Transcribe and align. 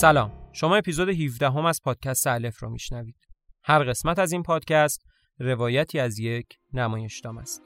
سلام. 0.00 0.32
شما 0.52 0.76
اپیزود 0.76 1.08
17 1.08 1.50
هم 1.50 1.64
از 1.64 1.80
پادکست 1.84 2.26
الف 2.26 2.62
رو 2.62 2.70
میشنوید. 2.70 3.16
هر 3.64 3.84
قسمت 3.84 4.18
از 4.18 4.32
این 4.32 4.42
پادکست 4.42 5.02
روایتی 5.38 5.98
از 5.98 6.18
یک 6.18 6.46
نمایشنامه 6.72 7.40
است. 7.40 7.62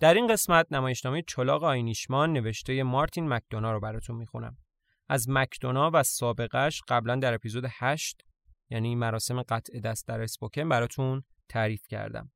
در 0.00 0.14
این 0.14 0.26
قسمت 0.26 0.66
نمایشنامه 0.70 1.22
چلاق 1.22 1.64
آینیشمان 1.64 2.32
نوشته 2.32 2.82
مارتین 2.82 3.28
مکدونا 3.28 3.72
رو 3.72 3.80
براتون 3.80 4.16
می‌خونم. 4.16 4.56
از 5.08 5.28
مکدونا 5.28 5.90
و 5.94 6.02
سابقش 6.02 6.82
قبلا 6.88 7.16
در 7.16 7.34
اپیزود 7.34 7.64
8 7.70 8.24
یعنی 8.70 8.94
مراسم 8.94 9.42
قطع 9.42 9.80
دست 9.80 10.08
در 10.08 10.20
اسپوکن 10.20 10.68
براتون 10.68 11.22
تعریف 11.48 11.82
کردم. 11.88 12.30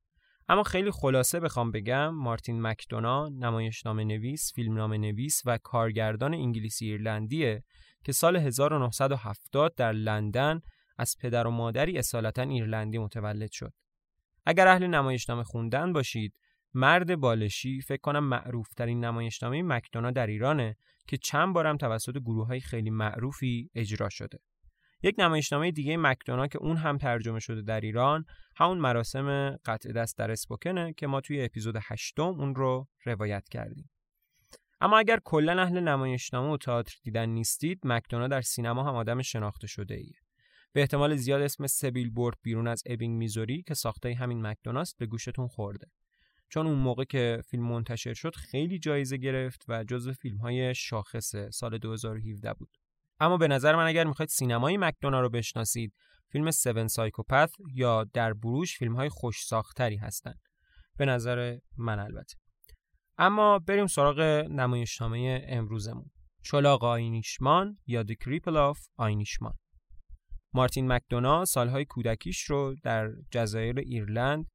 اما 0.49 0.63
خیلی 0.63 0.91
خلاصه 0.91 1.41
بخوام 1.41 1.71
بگم 1.71 2.09
مارتین 2.09 2.63
مکدونا 2.63 3.29
نمایشنامه 3.29 4.05
نویس، 4.05 4.53
فیلمنامه 4.55 4.99
نویس 4.99 5.43
و 5.45 5.59
کارگردان 5.63 6.35
انگلیسی 6.35 6.87
ایرلندیه 6.87 7.65
که 8.05 8.13
سال 8.13 8.37
1970 8.37 9.75
در 9.75 9.93
لندن 9.93 10.61
از 10.99 11.17
پدر 11.21 11.47
و 11.47 11.51
مادری 11.51 11.99
اصالتا 11.99 12.43
ایرلندی 12.43 12.99
متولد 12.99 13.51
شد. 13.53 13.73
اگر 14.47 14.69
اهل 14.69 14.87
نمایشنامه 14.87 15.45
خوندن 15.45 15.93
باشید 15.93 16.35
مرد 16.75 17.21
بالشی 17.21 17.81
فکر 17.81 18.01
کنم 18.01 18.25
معروف 18.25 18.75
ترین 18.75 19.05
نمایشنامه 19.05 19.63
مکدونا 19.63 20.11
در 20.11 20.27
ایرانه 20.27 20.77
که 21.07 21.17
چند 21.17 21.55
بارم 21.55 21.77
توسط 21.77 22.19
گروه 22.19 22.47
های 22.47 22.61
خیلی 22.61 22.91
معروفی 22.91 23.71
اجرا 23.75 24.09
شده. 24.09 24.39
یک 25.03 25.15
نمایشنامه 25.19 25.71
دیگه 25.71 25.97
مکدونا 25.97 26.47
که 26.47 26.59
اون 26.59 26.77
هم 26.77 26.99
ترجمه 26.99 27.41
شده 27.41 27.63
در 27.63 27.81
ایران 27.81 28.25
همون 28.57 28.79
مراسم 28.79 29.57
قطع 29.65 29.93
دست 29.93 30.19
در 30.19 30.31
اسپوکنه 30.31 30.93
که 30.93 31.07
ما 31.07 31.21
توی 31.21 31.45
اپیزود 31.45 31.75
هشتم 31.83 32.23
اون 32.23 32.55
رو 32.55 32.89
روایت 33.05 33.49
کردیم. 33.49 33.91
اما 34.81 34.99
اگر 34.99 35.19
کلا 35.25 35.63
اهل 35.63 35.81
نمایشنامه 35.81 36.53
و 36.53 36.57
تئاتر 36.57 36.95
دیدن 37.03 37.29
نیستید 37.29 37.81
مکدونا 37.85 38.29
در 38.29 38.41
سینما 38.41 38.85
هم 38.85 38.95
آدم 38.95 39.23
شناخته 39.23 39.67
شده 39.67 39.95
ایه. 39.95 40.19
به 40.73 40.81
احتمال 40.81 41.17
زیاد 41.17 41.43
اسم 41.43 41.67
سبیل 41.67 42.11
بورد 42.11 42.37
بیرون 42.43 42.69
از 42.69 42.83
ابینگ 42.87 43.17
میزوری 43.17 43.63
که 43.63 43.75
ساخته 43.75 44.15
همین 44.15 44.47
مکدوناست 44.47 44.99
به 44.99 45.07
گوشتون 45.07 45.49
خورده. 45.49 45.87
چون 46.49 46.67
اون 46.67 46.79
موقع 46.79 47.05
که 47.05 47.43
فیلم 47.49 47.69
منتشر 47.69 48.15
شد 48.15 48.35
خیلی 48.35 48.79
جایزه 48.79 49.17
گرفت 49.17 49.65
و 49.69 49.85
جزو 49.85 50.13
فیلم 50.13 50.39
های 50.39 50.75
شاخص 50.75 51.37
سال 51.51 51.79
2017 51.79 52.53
بود. 52.53 52.71
اما 53.21 53.37
به 53.37 53.49
نظر 53.49 53.77
من 53.77 53.87
اگر 53.87 54.05
می‌خواید 54.05 54.29
سینمای 54.29 54.77
مکدونا 54.77 55.21
رو 55.21 55.31
بشناسید 55.31 55.95
فیلم 56.33 56.47
7 56.47 56.87
سایکوپث 56.87 57.53
یا 57.75 58.05
در 58.05 58.33
بروش 58.33 58.79
فیلم 58.79 58.97
های 58.97 59.09
خوش 59.09 59.45
ساختری 59.45 59.97
هستند. 59.97 60.41
به 60.99 61.05
نظر 61.05 61.59
من 61.77 61.99
البته. 61.99 62.37
اما 63.19 63.59
بریم 63.59 63.87
سراغ 63.87 64.21
نمایشنامه 64.51 65.45
امروزمون. 65.49 66.11
چلاق 66.43 66.85
آینیشمان 66.85 67.79
یا 67.87 68.03
The 68.03 68.15
Cripple 68.25 68.75
of 68.75 68.79
آینیشمان. 68.97 69.55
مارتین 70.55 70.93
مکدونا 70.93 71.45
سالهای 71.45 71.85
کودکیش 71.85 72.43
رو 72.43 72.75
در 72.83 73.11
جزایر 73.31 73.79
ایرلند 73.79 74.47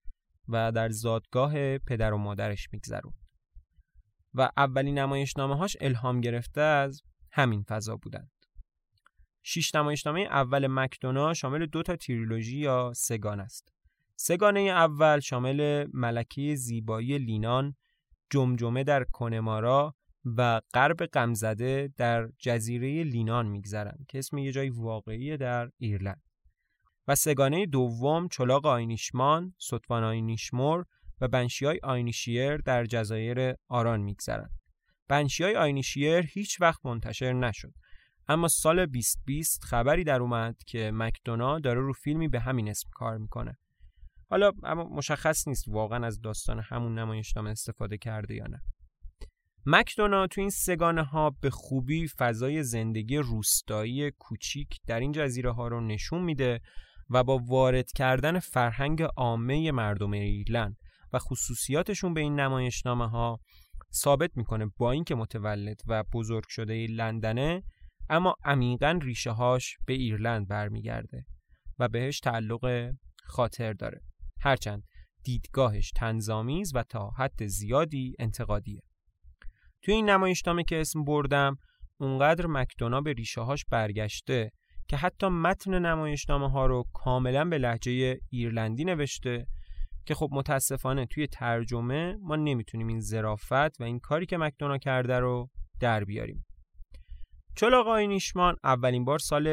و 0.47 0.71
در 0.71 0.89
زادگاه 0.89 1.77
پدر 1.77 2.13
و 2.13 2.17
مادرش 2.17 2.69
میگذرون 2.73 3.13
و 4.33 4.49
اولین 4.57 4.99
نمایشنامه 4.99 5.57
هاش 5.57 5.77
الهام 5.81 6.21
گرفته 6.21 6.61
از 6.61 7.01
همین 7.31 7.63
فضا 7.63 7.95
بودند. 7.95 8.31
شش 9.43 9.75
نمایشنامه 9.75 10.19
اول 10.21 10.67
مکدونا 10.67 11.33
شامل 11.33 11.65
دو 11.65 11.83
تا 11.83 11.95
تریلوژی 11.95 12.57
یا 12.57 12.91
سگان 12.95 13.39
است. 13.39 13.73
سگانه 14.15 14.59
اول 14.59 15.19
شامل 15.19 15.87
ملکه 15.93 16.55
زیبایی 16.55 17.17
لینان، 17.17 17.75
جمجمه 18.29 18.83
در 18.83 19.03
کنمارا 19.03 19.95
و 20.25 20.61
غرب 20.73 21.05
غمزده 21.05 21.93
در 21.97 22.29
جزیره 22.39 23.03
لینان 23.03 23.47
میگذرند 23.47 24.05
که 24.09 24.17
اسم 24.17 24.37
یه 24.37 24.51
جای 24.51 24.69
واقعی 24.69 25.37
در 25.37 25.69
ایرلند. 25.77 26.21
و 27.07 27.15
سگانه 27.15 27.65
دوم 27.65 28.27
چلاق 28.27 28.65
آینیشمان، 28.65 29.53
ستوان 29.57 30.03
آینیشمور 30.03 30.85
و 31.21 31.27
بنشیای 31.27 31.79
آینیشیر 31.83 32.57
در 32.57 32.85
جزایر 32.85 33.53
آران 33.67 34.01
میگذرند. 34.01 34.59
بنشیای 35.07 35.55
آینیشیر 35.55 36.25
هیچ 36.33 36.61
وقت 36.61 36.85
منتشر 36.85 37.33
نشد. 37.33 37.73
اما 38.27 38.47
سال 38.47 38.85
2020 38.85 39.63
خبری 39.63 40.03
در 40.03 40.19
اومد 40.19 40.55
که 40.67 40.91
مکدونا 40.93 41.59
داره 41.59 41.81
رو 41.81 41.93
فیلمی 41.93 42.27
به 42.27 42.39
همین 42.39 42.69
اسم 42.69 42.89
کار 42.93 43.17
می‌کنه. 43.17 43.57
حالا 44.29 44.51
اما 44.63 44.83
مشخص 44.83 45.47
نیست 45.47 45.67
واقعا 45.67 46.07
از 46.07 46.21
داستان 46.21 46.59
همون 46.59 46.99
نمایشنامه 46.99 47.49
استفاده 47.49 47.97
کرده 47.97 48.35
یا 48.35 48.47
نه. 48.47 48.61
مکدونا 49.65 50.27
تو 50.27 50.41
این 50.41 50.49
سگانه 50.49 51.03
ها 51.03 51.29
به 51.29 51.49
خوبی 51.49 52.07
فضای 52.07 52.63
زندگی 52.63 53.17
روستایی 53.17 54.11
کوچیک 54.11 54.79
در 54.87 54.99
این 54.99 55.11
جزیره 55.11 55.51
ها 55.51 55.67
رو 55.67 55.81
نشون 55.81 56.21
میده 56.21 56.61
و 57.09 57.23
با 57.23 57.37
وارد 57.37 57.91
کردن 57.91 58.39
فرهنگ 58.39 59.01
عامه 59.01 59.71
مردم 59.71 60.11
ایرلند 60.11 60.77
و 61.13 61.19
خصوصیاتشون 61.19 62.13
به 62.13 62.21
این 62.21 62.39
نمایشنامه 62.39 63.09
ها 63.09 63.39
ثابت 63.93 64.31
می‌کنه 64.35 64.71
با 64.77 64.91
اینکه 64.91 65.15
متولد 65.15 65.81
و 65.87 66.03
بزرگ 66.13 66.47
شده 66.47 66.87
لندنه 66.87 67.63
اما 68.09 68.35
عمیقا 68.43 68.99
ریشه 69.01 69.31
هاش 69.31 69.77
به 69.85 69.93
ایرلند 69.93 70.47
برمیگرده 70.47 71.25
و 71.79 71.87
بهش 71.87 72.19
تعلق 72.19 72.91
خاطر 73.23 73.73
داره. 73.73 74.01
هرچند 74.41 74.83
دیدگاهش 75.23 75.91
تنظامیز 75.91 76.75
و 76.75 76.83
تا 76.83 77.09
حد 77.09 77.45
زیادی 77.45 78.15
انتقادیه. 78.19 78.81
توی 79.81 79.93
این 79.93 80.09
نمایشنامه 80.09 80.63
که 80.63 80.81
اسم 80.81 81.03
بردم 81.03 81.57
اونقدر 81.97 82.47
مکدونا 82.47 83.01
به 83.01 83.13
ریشه 83.13 83.41
هاش 83.41 83.65
برگشته 83.65 84.51
که 84.93 84.97
حتی 84.97 85.27
متن 85.27 85.79
نمایشنامه 85.79 86.49
ها 86.49 86.65
رو 86.65 86.85
کاملا 86.93 87.45
به 87.45 87.57
لحجه 87.57 88.19
ایرلندی 88.29 88.85
نوشته 88.85 89.47
که 90.05 90.15
خب 90.15 90.29
متاسفانه 90.31 91.05
توی 91.05 91.27
ترجمه 91.27 92.17
ما 92.21 92.35
نمی‌تونیم 92.35 92.87
این 92.87 92.99
زرافت 92.99 93.81
و 93.81 93.83
این 93.83 93.99
کاری 93.99 94.25
که 94.25 94.37
مکدونا 94.37 94.77
کرده 94.77 95.19
رو 95.19 95.49
در 95.79 96.03
بیاریم 96.03 96.45
چلاق 97.55 97.89
نیشمان 97.97 98.55
اولین 98.63 99.05
بار 99.05 99.19
سال 99.19 99.47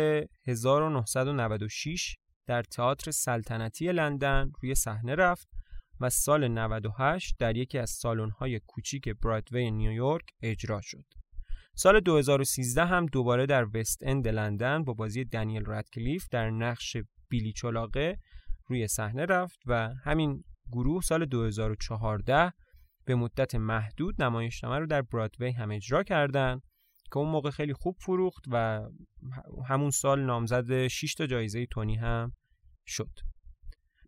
1996 0.47 2.17
در 2.47 2.63
تئاتر 2.63 3.11
سلطنتی 3.11 3.93
لندن 3.93 4.53
روی 4.63 4.75
صحنه 4.75 5.15
رفت 5.15 5.49
و 6.01 6.11
سال 6.11 6.49
98 6.49 7.37
در 7.39 7.57
یکی 7.57 7.79
از 7.79 7.91
سالن‌های 7.91 8.61
کوچیک 8.67 9.09
برادوی 9.09 9.71
نیویورک 9.71 10.25
اجرا 10.43 10.81
شد. 10.83 11.05
سال 11.83 12.01
2013 12.01 12.85
هم 12.85 13.07
دوباره 13.07 13.47
در 13.47 13.67
وست 13.75 14.03
اند 14.03 14.29
لندن 14.29 14.85
با 14.85 14.93
بازی 14.93 15.25
دنیل 15.25 15.65
رادکلیف 15.65 16.29
در 16.31 16.51
نقش 16.51 16.97
بیلی 17.29 17.53
چلاقه 17.53 18.19
روی 18.67 18.89
صحنه 18.89 19.25
رفت 19.25 19.59
و 19.67 19.95
همین 20.05 20.45
گروه 20.73 21.03
سال 21.03 21.25
2014 21.25 22.53
به 23.05 23.15
مدت 23.15 23.55
محدود 23.55 24.23
نمایشنامه 24.23 24.79
رو 24.79 24.87
در 24.87 25.03
برادوی 25.03 25.51
هم 25.51 25.71
اجرا 25.71 26.03
کردند 26.03 26.63
که 27.05 27.19
اون 27.19 27.29
موقع 27.29 27.51
خیلی 27.51 27.73
خوب 27.73 27.97
فروخت 28.01 28.45
و 28.51 28.81
همون 29.69 29.91
سال 29.91 30.21
نامزد 30.21 30.87
6 30.87 31.15
تا 31.15 31.27
جایزه 31.27 31.67
تونی 31.67 31.97
هم 31.97 32.33
شد. 32.87 33.11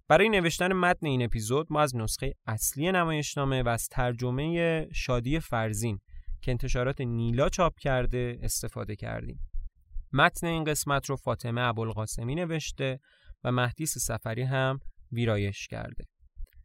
برای 0.09 0.29
نوشتن 0.29 0.73
متن 0.73 1.07
این 1.07 1.23
اپیزود 1.23 1.67
ما 1.71 1.81
از 1.81 1.97
نسخه 1.97 2.35
اصلی 2.47 2.93
نمایشنامه 2.93 3.63
و 3.63 3.69
از 3.69 3.89
ترجمه 3.89 4.89
شادی 4.93 5.41
فرزین 5.41 5.99
که 6.43 6.51
انتشارات 6.51 7.01
نیلا 7.01 7.49
چاپ 7.49 7.79
کرده 7.79 8.39
استفاده 8.43 8.97
کردیم. 8.97 9.41
متن 10.13 10.47
این 10.47 10.65
قسمت 10.65 11.11
رو 11.11 11.17
فاطمه 11.17 11.61
ابوالقاسمی 11.61 12.35
نوشته 12.35 13.01
و 13.45 13.53
مهدیس 13.53 13.99
سفری 13.99 14.43
هم 14.43 14.79
ویرایش 15.13 15.69
کرده. 15.69 16.05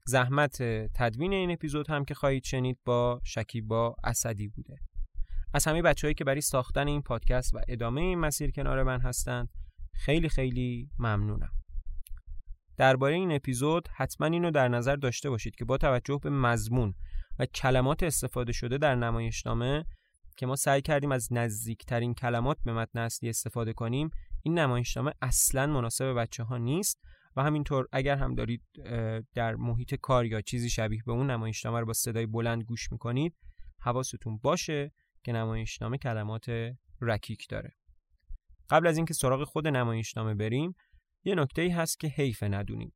زحمت 0.06 0.63
تدوین 0.95 1.33
این 1.33 1.51
اپیزود 1.51 1.89
هم 1.89 2.06
که 2.06 2.13
خواهید 2.13 2.44
شنید 2.44 2.77
با 2.85 3.21
شکیبا 3.24 3.95
اسدی 4.03 4.47
بوده. 4.47 4.75
از 5.53 5.65
همه 5.65 5.81
بچههایی 5.81 6.15
که 6.15 6.23
برای 6.23 6.41
ساختن 6.41 6.88
این 6.88 7.01
پادکست 7.01 7.53
و 7.53 7.59
ادامه 7.68 8.01
این 8.01 8.19
مسیر 8.19 8.51
کنار 8.51 8.83
من 8.83 9.01
هستند 9.01 9.50
خیلی 9.94 10.30
خیلی 10.30 10.89
ممنونم. 11.00 11.51
درباره 12.77 13.15
این 13.15 13.31
اپیزود 13.31 13.88
حتما 13.95 14.27
اینو 14.27 14.51
در 14.51 14.68
نظر 14.68 14.95
داشته 14.95 15.30
باشید 15.30 15.56
که 15.56 15.65
با 15.65 15.77
توجه 15.77 16.19
به 16.23 16.30
مضمون 16.30 16.94
و 17.39 17.45
کلمات 17.45 18.04
استفاده 18.04 18.51
شده 18.51 18.78
در 18.78 18.95
نمایشنامه 18.95 19.86
که 20.38 20.45
ما 20.45 20.56
سعی 20.56 20.81
کردیم 20.81 21.12
از 21.12 21.34
نزدیکترین 21.34 22.13
کلمات 22.13 22.57
به 22.66 22.74
متن 22.74 23.00
اصلی 23.00 23.30
استفاده 23.30 23.74
کنیم 23.74 24.10
این 24.44 24.60
نمایشنامه 24.60 25.12
اصلا 25.22 25.68
مناسب 25.68 26.13
بچه 26.13 26.44
ها 26.44 26.57
نیست 26.57 27.01
و 27.36 27.44
همینطور 27.44 27.88
اگر 27.92 28.16
هم 28.16 28.36
دارید 28.36 28.63
در 29.34 29.56
محیط 29.56 29.95
کار 29.95 30.25
یا 30.25 30.42
چیزی 30.42 30.69
شبیه 30.69 31.04
به 31.06 31.12
اون 31.12 31.31
نمایشنامه 31.31 31.80
رو 31.80 31.86
با 31.86 31.94
صدای 31.94 32.25
بلند 32.25 32.63
گوش 32.63 32.92
می‌کنید 32.92 33.36
حواستون 33.80 34.38
باشه 34.38 34.92
که 35.24 35.31
نمایشنامه 35.31 35.98
کلمات 35.98 36.45
رکیک 37.01 37.48
داره. 37.50 37.75
قبل 38.69 38.88
از 38.88 38.98
اینکه 38.98 39.13
سراغ 39.13 39.44
خود 39.44 39.68
نمایشنامه 39.68 40.36
بریم 40.36 40.75
یه 41.24 41.36
نکته 41.36 41.62
ای 41.62 41.69
هست 41.69 42.00
که 42.00 42.07
حیف 42.07 42.44
ندونیم. 42.44 42.94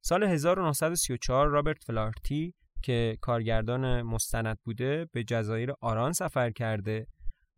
سال 0.00 0.22
1934 0.22 1.48
رابرت 1.48 1.84
فلارتی 1.84 2.54
که 2.82 3.18
کارگردان 3.20 4.02
مستند 4.02 4.58
بوده 4.64 5.08
به 5.12 5.24
جزایر 5.24 5.72
آران 5.80 6.12
سفر 6.12 6.50
کرده 6.50 7.06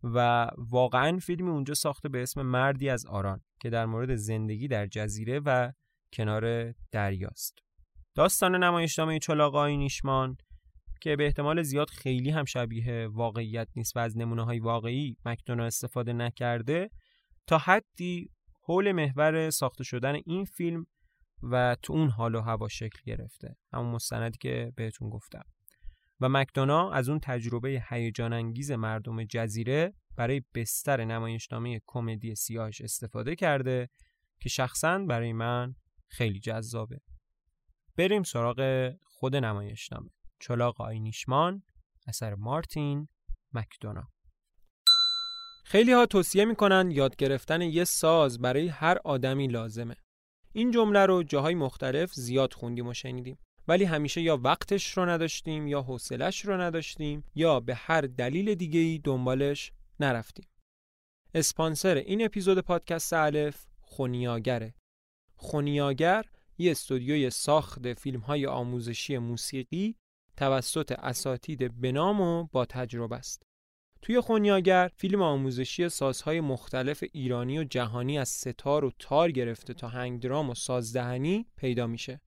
و 0.02 0.48
واقعا 0.58 1.18
فیلمی 1.18 1.50
اونجا 1.50 1.74
ساخته 1.74 2.08
به 2.08 2.22
اسم 2.22 2.42
مردی 2.42 2.88
از 2.88 3.06
آران 3.06 3.40
که 3.60 3.70
در 3.70 3.86
مورد 3.86 4.14
زندگی 4.14 4.68
در 4.68 4.86
جزیره 4.86 5.40
و 5.40 5.72
کنار 6.12 6.74
دریاست. 6.92 7.58
داستان 8.14 8.64
نمایشنامه 8.64 9.18
چلاق 9.18 9.56
نیشمان 9.56 10.36
که 11.00 11.16
به 11.16 11.24
احتمال 11.24 11.62
زیاد 11.62 11.90
خیلی 11.90 12.30
هم 12.30 12.44
شبیه 12.44 13.08
واقعیت 13.08 13.68
نیست 13.76 13.96
و 13.96 14.00
از 14.00 14.18
نمونه 14.18 14.44
های 14.44 14.58
واقعی 14.58 15.16
مکدونا 15.24 15.64
استفاده 15.64 16.12
نکرده 16.12 16.90
تا 17.46 17.58
حدی 17.58 18.30
حول 18.62 18.92
محور 18.92 19.50
ساخته 19.50 19.84
شدن 19.84 20.14
این 20.26 20.44
فیلم 20.44 20.86
و 21.42 21.76
تو 21.82 21.92
اون 21.92 22.08
حال 22.08 22.34
و 22.34 22.40
هوا 22.40 22.68
شکل 22.68 22.98
گرفته. 23.06 23.56
همون 23.72 23.94
مستندی 23.94 24.38
که 24.38 24.72
بهتون 24.76 25.10
گفتم. 25.10 25.44
و 26.20 26.28
مکدونا 26.28 26.90
از 26.90 27.08
اون 27.08 27.20
تجربه 27.22 27.82
هیجان 27.88 28.32
انگیز 28.32 28.70
مردم 28.70 29.24
جزیره 29.24 29.94
برای 30.16 30.42
بستر 30.54 31.04
نمایشنامه 31.04 31.80
کمدی 31.86 32.34
سیاهش 32.34 32.80
استفاده 32.80 33.36
کرده 33.36 33.88
که 34.40 34.48
شخصا 34.48 34.98
برای 34.98 35.32
من 35.32 35.74
خیلی 36.08 36.40
جذابه. 36.40 37.00
بریم 37.96 38.22
سراغ 38.22 38.90
خود 39.04 39.36
نمایشنامه. 39.36 40.10
چلاق 40.40 40.80
آینیشمان 40.80 41.62
اثر 42.06 42.34
مارتین 42.34 43.08
مکدونا. 43.52 44.08
خیلی 45.64 45.92
ها 45.92 46.06
توصیه 46.06 46.44
می‌کنن 46.44 46.90
یاد 46.90 47.16
گرفتن 47.16 47.60
یه 47.60 47.84
ساز 47.84 48.40
برای 48.40 48.68
هر 48.68 48.98
آدمی 49.04 49.48
لازمه. 49.48 49.96
این 50.52 50.70
جمله 50.70 51.06
رو 51.06 51.22
جاهای 51.22 51.54
مختلف 51.54 52.14
زیاد 52.14 52.52
خوندیم 52.52 52.86
و 52.86 52.94
شنیدیم. 52.94 53.38
ولی 53.68 53.84
همیشه 53.84 54.20
یا 54.20 54.36
وقتش 54.36 54.96
رو 54.96 55.06
نداشتیم 55.06 55.66
یا 55.66 55.82
حوصلش 55.82 56.44
رو 56.44 56.60
نداشتیم 56.60 57.24
یا 57.34 57.60
به 57.60 57.74
هر 57.74 58.00
دلیل 58.00 58.54
دیگه 58.54 58.80
ای 58.80 58.98
دنبالش 59.04 59.72
نرفتیم. 60.00 60.46
اسپانسر 61.34 61.94
این 61.94 62.24
اپیزود 62.24 62.58
پادکست 62.58 63.12
الف 63.12 63.66
خونیاگره. 63.80 64.74
خونیاگر 65.36 66.24
یه 66.58 66.70
استودیوی 66.70 67.30
ساخت 67.30 67.92
فیلم 67.92 68.20
های 68.20 68.46
آموزشی 68.46 69.18
موسیقی 69.18 69.96
توسط 70.36 70.92
اساتید 70.92 71.80
بنام 71.80 72.20
و 72.20 72.44
با 72.52 72.64
تجربه 72.64 73.16
است. 73.16 73.42
توی 74.02 74.20
خونیاگر 74.20 74.90
فیلم 74.96 75.22
آموزشی 75.22 75.88
سازهای 75.88 76.40
مختلف 76.40 77.04
ایرانی 77.12 77.58
و 77.58 77.64
جهانی 77.64 78.18
از 78.18 78.28
ستار 78.28 78.84
و 78.84 78.92
تار 78.98 79.30
گرفته 79.30 79.74
تا 79.74 79.88
هنگ 79.88 80.20
درام 80.20 80.50
و 80.50 80.54
سازدهنی 80.54 81.46
پیدا 81.56 81.86
میشه. 81.86 82.20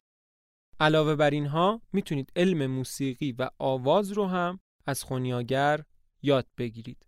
علاوه 0.80 1.16
بر 1.16 1.30
اینها 1.30 1.82
می‌تونید 1.94 2.32
علم 2.36 2.68
موسیقی 2.68 3.32
و 3.32 3.50
آواز 3.60 4.12
رو 4.12 4.26
هم 4.26 4.60
از 4.86 5.04
خونیاگر 5.04 5.84
یاد 6.22 6.48
بگیرید. 6.58 7.08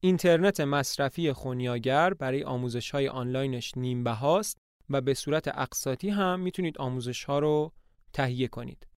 اینترنت 0.00 0.60
مصرفی 0.60 1.32
خونیاگر 1.32 2.14
برای 2.14 2.44
آموزش 2.44 2.90
های 2.90 3.08
آنلاینش 3.08 3.76
نیم 3.76 4.04
بهاست 4.04 4.58
و 4.90 5.00
به 5.00 5.14
صورت 5.14 5.48
اقساطی 5.48 6.10
هم 6.10 6.40
می‌تونید 6.40 6.78
آموزش 6.78 7.24
ها 7.24 7.38
رو 7.38 7.72
تهیه 8.12 8.48
کنید. 8.48 8.88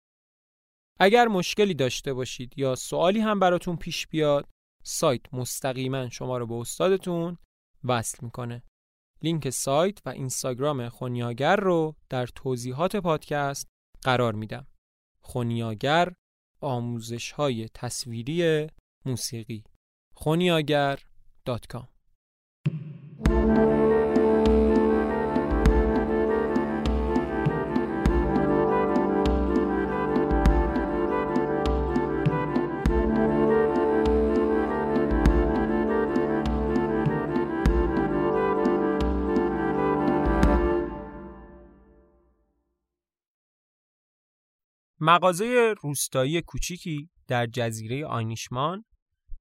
اگر 0.98 1.28
مشکلی 1.28 1.74
داشته 1.74 2.14
باشید 2.14 2.58
یا 2.58 2.74
سوالی 2.74 3.20
هم 3.20 3.40
براتون 3.40 3.76
پیش 3.76 4.06
بیاد 4.06 4.48
سایت 4.82 5.34
مستقیما 5.34 6.08
شما 6.08 6.38
رو 6.38 6.46
به 6.46 6.54
استادتون 6.54 7.38
وصل 7.84 8.18
می‌کنه. 8.22 8.62
لینک 9.22 9.50
سایت 9.50 10.06
و 10.06 10.08
اینستاگرام 10.08 10.88
خونیاگر 10.88 11.56
رو 11.56 11.96
در 12.08 12.26
توضیحات 12.26 12.96
پادکست 12.96 13.68
قرار 14.02 14.34
میدم. 14.34 14.66
خونیاگر 15.20 16.12
آموزش 16.60 17.32
های 17.32 17.68
تصویری 17.74 18.68
موسیقی. 19.04 19.64
خونیاگر.com 20.14 21.99
مغازه 45.00 45.74
روستایی 45.80 46.42
کوچیکی 46.42 47.10
در 47.26 47.46
جزیره 47.46 48.06
آینیشمان 48.06 48.84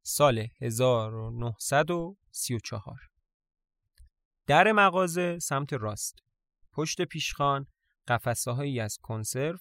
سال 0.04 0.48
1934 0.62 2.98
در 4.48 4.72
مغازه 4.72 5.40
سمت 5.40 5.74
راست 5.74 6.16
پشت 6.72 7.02
پیشخان 7.02 7.68
قفسه 8.08 8.52
هایی 8.52 8.80
از 8.80 8.98
کنسرو 9.02 9.58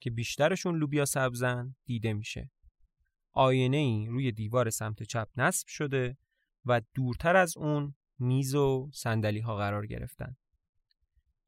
که 0.00 0.10
بیشترشون 0.10 0.78
لوبیا 0.78 1.04
سبزن 1.04 1.74
دیده 1.84 2.12
میشه. 2.12 2.50
آینه 3.32 3.76
ای 3.76 4.06
روی 4.06 4.32
دیوار 4.32 4.70
سمت 4.70 5.02
چپ 5.02 5.28
نصب 5.36 5.68
شده 5.68 6.16
و 6.64 6.80
دورتر 6.94 7.36
از 7.36 7.56
اون 7.56 7.94
میز 8.18 8.54
و 8.54 8.90
صندلی 8.94 9.40
ها 9.40 9.56
قرار 9.56 9.86
گرفتن. 9.86 10.36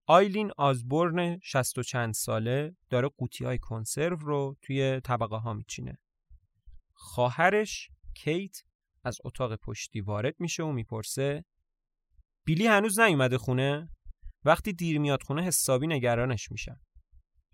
آیلین 0.06 0.50
آزبورن 0.56 1.38
شست 1.42 1.78
و 1.78 1.82
چند 1.82 2.14
ساله 2.14 2.76
داره 2.90 3.08
قوطی 3.08 3.44
های 3.44 3.58
کنسرو 3.58 4.16
رو 4.16 4.56
توی 4.62 5.00
طبقه 5.00 5.36
ها 5.36 5.52
میچینه. 5.52 5.98
خواهرش 6.92 7.88
کیت 8.14 8.56
از 9.04 9.18
اتاق 9.24 9.56
پشتی 9.56 10.00
وارد 10.00 10.34
میشه 10.38 10.62
و 10.62 10.72
می‌پرسه 10.72 11.44
بیلی 12.46 12.66
هنوز 12.66 13.00
نیومده 13.00 13.38
خونه؟ 13.38 13.88
وقتی 14.44 14.72
دیر 14.72 14.98
میاد 14.98 15.22
خونه 15.22 15.42
حسابی 15.42 15.86
نگرانش 15.86 16.50
میشن. 16.50 16.76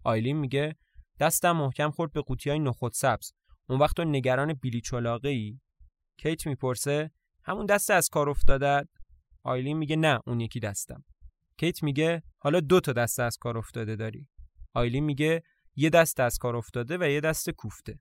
آیلین 0.04 0.36
میگه 0.36 0.76
دستم 1.20 1.52
محکم 1.52 1.90
خورد 1.90 2.12
به 2.12 2.20
قوطی 2.20 2.50
های 2.50 2.58
نخود 2.58 2.92
سبز. 2.92 3.32
اون 3.68 3.78
وقت 3.78 3.96
تو 3.96 4.04
نگران 4.04 4.52
بیلی 4.52 4.80
چلاقه 4.80 5.28
ای؟ 5.28 5.60
کیت 6.18 6.46
می‌پرسه 6.46 7.10
همون 7.44 7.66
دست 7.66 7.90
از 7.90 8.08
کار 8.08 8.30
افتاده 8.30 8.88
آیلین 9.42 9.76
میگه 9.76 9.96
نه 9.96 10.20
اون 10.26 10.40
یکی 10.40 10.60
دستم. 10.60 11.04
کیت 11.58 11.82
میگه 11.82 12.22
حالا 12.38 12.60
دو 12.60 12.80
تا 12.80 12.92
دست 12.92 13.20
از 13.20 13.36
کار 13.36 13.58
افتاده 13.58 13.96
داری. 13.96 14.28
آیلین 14.74 15.04
میگه 15.04 15.42
یه 15.76 15.90
دست 15.90 16.20
از 16.20 16.38
کار 16.38 16.56
افتاده 16.56 16.98
و 17.00 17.08
یه 17.08 17.20
دست 17.20 17.50
کوفته. 17.50 17.98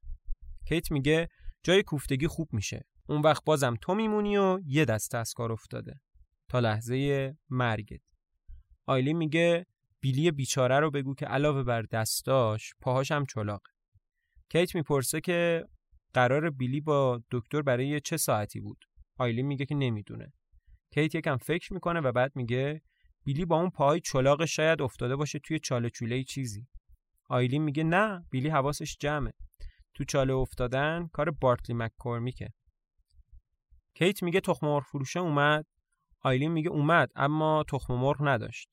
کیت 0.68 0.92
میگه 0.92 1.28
جای 1.64 1.84
کوفتگی 1.84 2.28
خوب 2.28 2.50
میشه. 2.54 2.86
اون 3.10 3.22
وقت 3.22 3.44
بازم 3.46 3.76
تو 3.82 3.96
میمونی 3.96 4.38
و 4.38 4.60
یه 4.66 4.86
دست 4.86 5.16
از 5.16 5.34
کار 5.34 5.52
افتاده. 5.52 6.00
تا 6.50 6.60
لحظه 6.60 7.36
مرگت. 7.50 8.02
آیلین 8.86 9.18
میگه 9.18 9.66
بیلی 10.00 10.32
بیچاره 10.32 10.80
رو 10.80 10.92
بگو 10.92 11.16
که 11.16 11.26
علاوه 11.26 11.64
بر 11.64 11.82
دستاش 11.82 12.74
پاهاش 12.82 13.12
هم 13.12 13.26
چلاقه. 13.26 13.72
کیت 14.50 14.76
می‌پرسه 14.76 15.22
که 15.22 15.66
قرار 16.14 16.50
بیلی 16.50 16.82
با 16.82 17.22
دکتر 17.32 17.62
برای 17.62 18.00
چه 18.00 18.18
ساعتی 18.18 18.60
بود. 18.60 18.86
آیلین 19.18 19.46
میگه 19.46 19.66
که 19.66 19.76
نمی‌دونه. 19.76 20.34
کیت 20.94 21.16
یکم 21.16 21.38
فکر 21.38 21.74
می‌کنه 21.74 22.00
و 22.00 22.12
بعد 22.12 22.32
میگه 22.36 22.82
بیلی 23.28 23.46
با 23.46 23.60
اون 23.60 23.70
پاهای 23.70 24.00
چلاق 24.00 24.46
شاید 24.46 24.82
افتاده 24.82 25.16
باشه 25.16 25.40
توی 25.40 25.60
چاله 25.60 25.90
چوله 25.90 26.24
چیزی. 26.24 26.68
آیلین 27.30 27.64
میگه 27.64 27.84
نه 27.84 28.26
بیلی 28.30 28.50
حواسش 28.50 28.98
جمعه. 29.00 29.34
تو 29.94 30.04
چاله 30.04 30.34
افتادن 30.34 31.08
کار 31.14 31.32
بارتلی 31.32 31.76
مککورمیکه. 31.76 32.50
کیت 33.94 34.24
میگه 34.24 34.40
تخم 34.40 34.68
مرغ 34.68 34.84
فروشه 34.84 35.20
اومد. 35.20 35.66
آیلین 36.22 36.52
میگه 36.52 36.70
اومد 36.70 37.12
اما 37.16 37.64
تخم 37.70 37.94
مرغ 37.94 38.18
نداشت. 38.22 38.70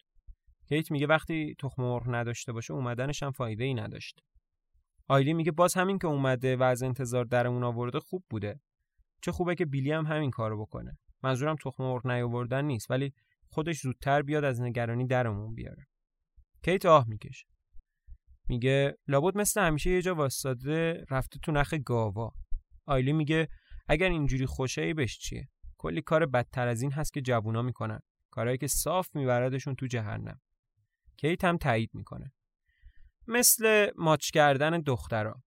کیت 0.69 0.91
میگه 0.91 1.07
وقتی 1.07 1.55
تخم 1.59 1.83
مرغ 1.83 2.05
نداشته 2.09 2.53
باشه 2.53 2.75
اومدنش 2.75 3.23
هم 3.23 3.33
فایده 3.33 3.65
ای 3.65 3.75
نداشت. 3.75 4.21
آیلین 5.09 5.37
میگه 5.37 5.53
باز 5.53 5.75
همین 5.75 5.99
که 5.99 6.07
اومده 6.07 6.57
و 6.57 6.63
از 6.63 6.83
انتظار 6.83 7.25
درمون 7.25 7.65
آورده 7.65 8.01
خوب 8.01 8.25
بوده. 8.31 8.61
چه 9.23 9.33
خوبه 9.33 9.55
که 9.55 9.67
بیلی 9.67 9.93
هم 9.93 10.07
همین 10.07 10.31
کارو 10.31 10.61
بکنه. 10.63 10.99
منظورم 11.23 11.57
تخم 11.57 11.83
مرغ 11.83 12.07
نیاوردن 12.07 12.65
نیست 12.65 12.91
ولی 12.91 13.13
خودش 13.55 13.81
زودتر 13.81 14.23
بیاد 14.23 14.45
از 14.45 14.61
نگرانی 14.61 15.07
درمون 15.07 15.55
بیاره. 15.55 15.87
کیت 16.65 16.87
آه 16.87 17.09
می‌کشه. 17.09 17.47
میگه 18.49 18.99
لابد 19.09 19.37
مثل 19.37 19.61
همیشه 19.61 19.91
یه 19.91 20.03
جا 20.03 20.15
واسطه 20.15 21.05
رفته 21.11 21.39
تو 21.39 21.53
نخ 21.53 21.75
گاوا. 21.75 22.35
آیلی 22.87 23.13
میگه 23.13 23.49
اگر 23.89 24.09
اینجوری 24.09 24.47
خوشه 24.47 24.95
بهش 24.95 25.19
چیه؟ 25.19 25.49
کلی 25.79 26.03
کار 26.03 26.27
بدتر 26.27 26.69
از 26.69 26.83
این 26.83 26.93
هست 26.93 27.13
که 27.13 27.21
جوونا 27.21 27.63
می‌کنن. 27.63 28.01
کارهایی 28.31 28.59
که 28.59 28.67
صاف 28.67 29.17
میبردشون 29.17 29.75
تو 29.75 29.87
جهنم. 29.87 30.41
کیت 31.17 31.45
هم 31.45 31.57
تایید 31.57 31.91
می‌کنه. 31.95 32.33
مثل 33.27 33.91
ماچ 33.97 34.31
کردن 34.31 34.81
دخترا. 34.81 35.43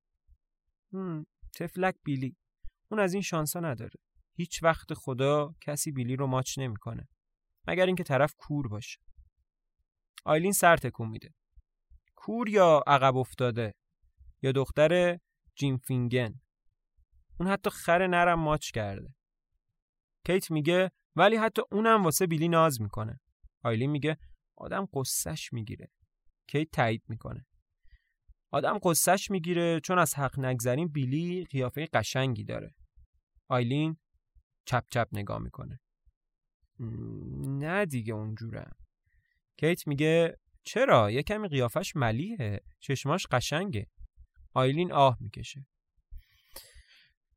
تفلک 1.56 1.96
بیلی. 2.04 2.36
اون 2.92 3.00
از 3.00 3.14
این 3.14 3.22
شانسا 3.22 3.60
نداره. 3.60 4.00
هیچ 4.34 4.64
وقت 4.64 4.94
خدا 4.94 5.56
کسی 5.62 5.92
بیلی 5.92 6.16
رو 6.16 6.28
ماچ 6.28 6.60
نمی‌کنه. 6.60 7.08
مگر 7.68 7.86
اینکه 7.86 8.04
طرف 8.04 8.34
کور 8.38 8.68
باشه. 8.68 9.00
آیلین 10.26 10.52
سر 10.52 10.78
تکون 10.78 11.10
میده. 11.10 11.34
کور 12.16 12.50
یا 12.50 12.84
عقب 12.88 13.18
افتاده 13.18 13.74
یا 14.42 14.52
دختر 14.52 15.20
جیم 15.56 15.78
فینگن. 15.78 16.42
اون 17.40 17.50
حتی 17.50 17.70
خر 17.70 18.08
نرم 18.08 18.40
ماچ 18.40 18.72
کرده. 18.72 19.16
کیت 20.26 20.52
میگه 20.52 20.92
ولی 21.16 21.36
حتی 21.36 21.62
اونم 21.72 22.04
واسه 22.04 22.28
بیلی 22.28 22.48
ناز 22.48 22.82
می‌کنه. 22.82 23.20
آیلین 23.64 23.90
میگه 23.92 24.18
آدم 24.58 24.88
غصه‌ش 24.94 25.54
می‌گیره. 25.54 25.92
کیت 26.48 26.72
تایید 26.72 27.04
می‌کنه. 27.08 27.46
آدم 28.52 28.80
قصهش 28.84 29.32
می‌گیره 29.32 29.80
چون 29.80 30.00
از 30.00 30.16
حق 30.16 30.40
نگذرین 30.40 30.88
بیلی 30.88 31.46
قیافه 31.46 31.88
قشنگی 31.94 32.44
داره. 32.44 32.76
آیلین 33.50 33.98
چپ 34.66 34.84
چپ 34.92 35.08
نگاه 35.12 35.40
می‌کنه. 35.40 35.80
نه 36.80 37.86
دیگه 37.86 38.14
اونجورم. 38.14 38.76
کیت 39.58 39.88
میگه 39.88 40.38
چرا؟ 40.64 41.12
یه 41.12 41.24
کمی 41.24 41.48
قیافش 41.48 41.96
ملیحه. 41.96 42.60
چشماش 42.80 43.28
قشنگه. 43.32 43.88
آیلین 44.54 44.92
آه 44.92 45.18
می‌کشه. 45.20 45.66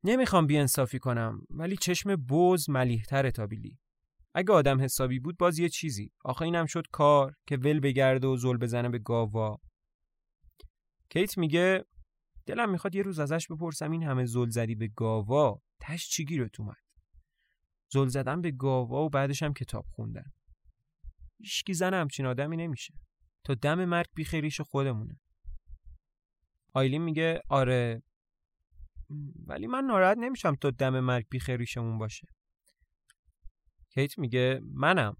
نمی‌خوام 0.03 0.47
بیانصافی 0.47 0.99
کنم 0.99 1.41
ولی 1.49 1.77
چشم 1.77 2.15
بوز 2.15 2.69
ملیحتره 2.69 3.31
تا 3.31 3.47
بیلی. 3.47 3.77
اگه 4.33 4.53
آدم 4.53 4.81
حسابی 4.81 5.19
بود 5.19 5.37
باز 5.37 5.59
یه 5.59 5.69
چیزی. 5.69 6.11
آخه 6.25 6.41
اینم 6.41 6.65
شد 6.65 6.87
کار 6.91 7.35
که 7.47 7.57
ول 7.57 7.79
بگرده 7.79 8.27
و 8.27 8.37
زل 8.37 8.57
بزنه 8.57 8.89
به 8.89 8.99
گاوا. 8.99 9.57
کیت 11.09 11.37
میگه 11.37 11.85
دلم 12.45 12.71
می‌خواد 12.71 12.95
یه 12.95 13.01
روز 13.01 13.19
ازش 13.19 13.47
بپرسم 13.47 13.91
این 13.91 14.03
همه 14.03 14.25
زل 14.25 14.49
زدی 14.49 14.75
به 14.75 14.87
گاوا. 14.87 15.61
تش 15.79 16.09
چی 16.09 16.25
گیرت 16.25 16.59
اومد؟ 16.59 16.80
زل 17.93 18.07
زدن 18.07 18.41
به 18.41 18.51
گاوا 18.51 19.05
و 19.05 19.09
بعدش 19.09 19.43
هم 19.43 19.53
کتاب 19.53 19.85
خوندن. 19.89 20.31
هیچکی 21.39 21.73
زن 21.73 21.93
همچین 21.93 22.25
آدمی 22.25 22.57
نمیشه. 22.57 22.93
تا 23.43 23.53
دم 23.53 23.85
مرگ 23.85 24.07
بیخیریش 24.15 24.61
خودمونه. 24.61 25.19
آیلین 26.73 27.01
میگه 27.01 27.41
آره. 27.49 28.03
ولی 29.47 29.67
من 29.67 29.83
ناراحت 29.83 30.17
نمیشم 30.17 30.55
تا 30.55 30.71
دم 30.71 30.99
مرگ 30.99 31.25
بیخیریشمون 31.29 31.97
باشه. 31.97 32.27
کیت 33.93 34.19
میگه 34.19 34.59
منم. 34.63 35.15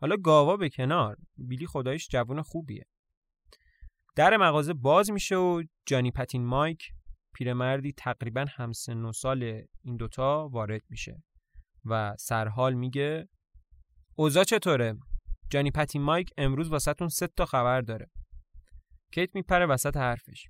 حالا 0.00 0.16
گاوا 0.16 0.56
به 0.56 0.70
کنار. 0.70 1.16
بیلی 1.36 1.66
خدایش 1.66 2.08
جوون 2.08 2.42
خوبیه. 2.42 2.84
در 4.16 4.36
مغازه 4.36 4.74
باز 4.74 5.10
میشه 5.10 5.36
و 5.36 5.62
جانی 5.86 6.10
پتین 6.10 6.44
مایک 6.44 6.82
پیرمردی 7.34 7.92
تقریبا 7.92 8.46
همسن 8.56 9.04
و 9.04 9.12
سال 9.12 9.62
این 9.82 9.96
دوتا 9.96 10.48
وارد 10.52 10.82
میشه. 10.88 11.22
و 11.84 12.16
سرحال 12.18 12.74
میگه 12.74 13.28
اوضاع 14.16 14.44
چطوره؟ 14.44 14.94
جانی 15.50 15.70
پتین 15.70 16.02
مایک 16.02 16.30
امروز 16.36 16.68
واسهتون 16.68 17.08
سه 17.08 17.26
تا 17.26 17.46
خبر 17.46 17.80
داره. 17.80 18.10
کیت 19.12 19.34
میپره 19.34 19.66
وسط 19.66 19.96
حرفش. 19.96 20.46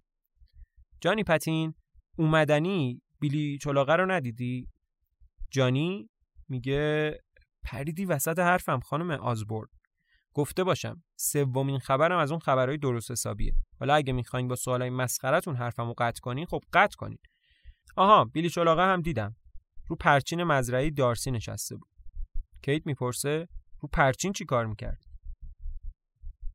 جانی 1.00 1.24
پتین 1.24 1.74
اومدنی 2.18 3.02
بیلی 3.20 3.58
چلاقه 3.58 3.92
رو 3.92 4.10
ندیدی؟ 4.10 4.68
جانی 5.50 6.10
میگه 6.48 7.18
پریدی 7.64 8.04
وسط 8.04 8.38
حرفم 8.38 8.80
خانم 8.80 9.10
آزبورد. 9.10 9.70
گفته 10.34 10.64
باشم 10.64 11.02
سومین 11.16 11.78
خبرم 11.78 12.18
از 12.18 12.30
اون 12.30 12.40
خبرهای 12.40 12.78
درست 12.78 13.10
حسابیه. 13.10 13.54
حالا 13.80 13.94
اگه 13.94 14.12
می‌خواین 14.12 14.48
با 14.48 14.56
سوالای 14.56 14.90
مسخرتون 14.90 15.56
حرفمو 15.56 15.94
قطع 15.98 16.20
کنین 16.20 16.46
خب 16.46 16.60
قطع 16.72 16.96
کنین. 16.96 17.18
آها 17.96 18.24
بیلی 18.24 18.50
چلاقه 18.50 18.82
هم 18.82 19.00
دیدم. 19.00 19.36
رو 19.88 19.96
پرچین 19.96 20.44
مزرعی 20.44 20.90
دارسی 20.90 21.30
نشسته 21.30 21.76
بود. 21.76 21.88
کیت 22.62 22.86
می‌پرسه 22.86 23.48
رو 23.80 23.88
پرچین 23.92 24.32
چی 24.32 24.44
کار 24.44 24.66
می‌کرد؟ 24.66 25.04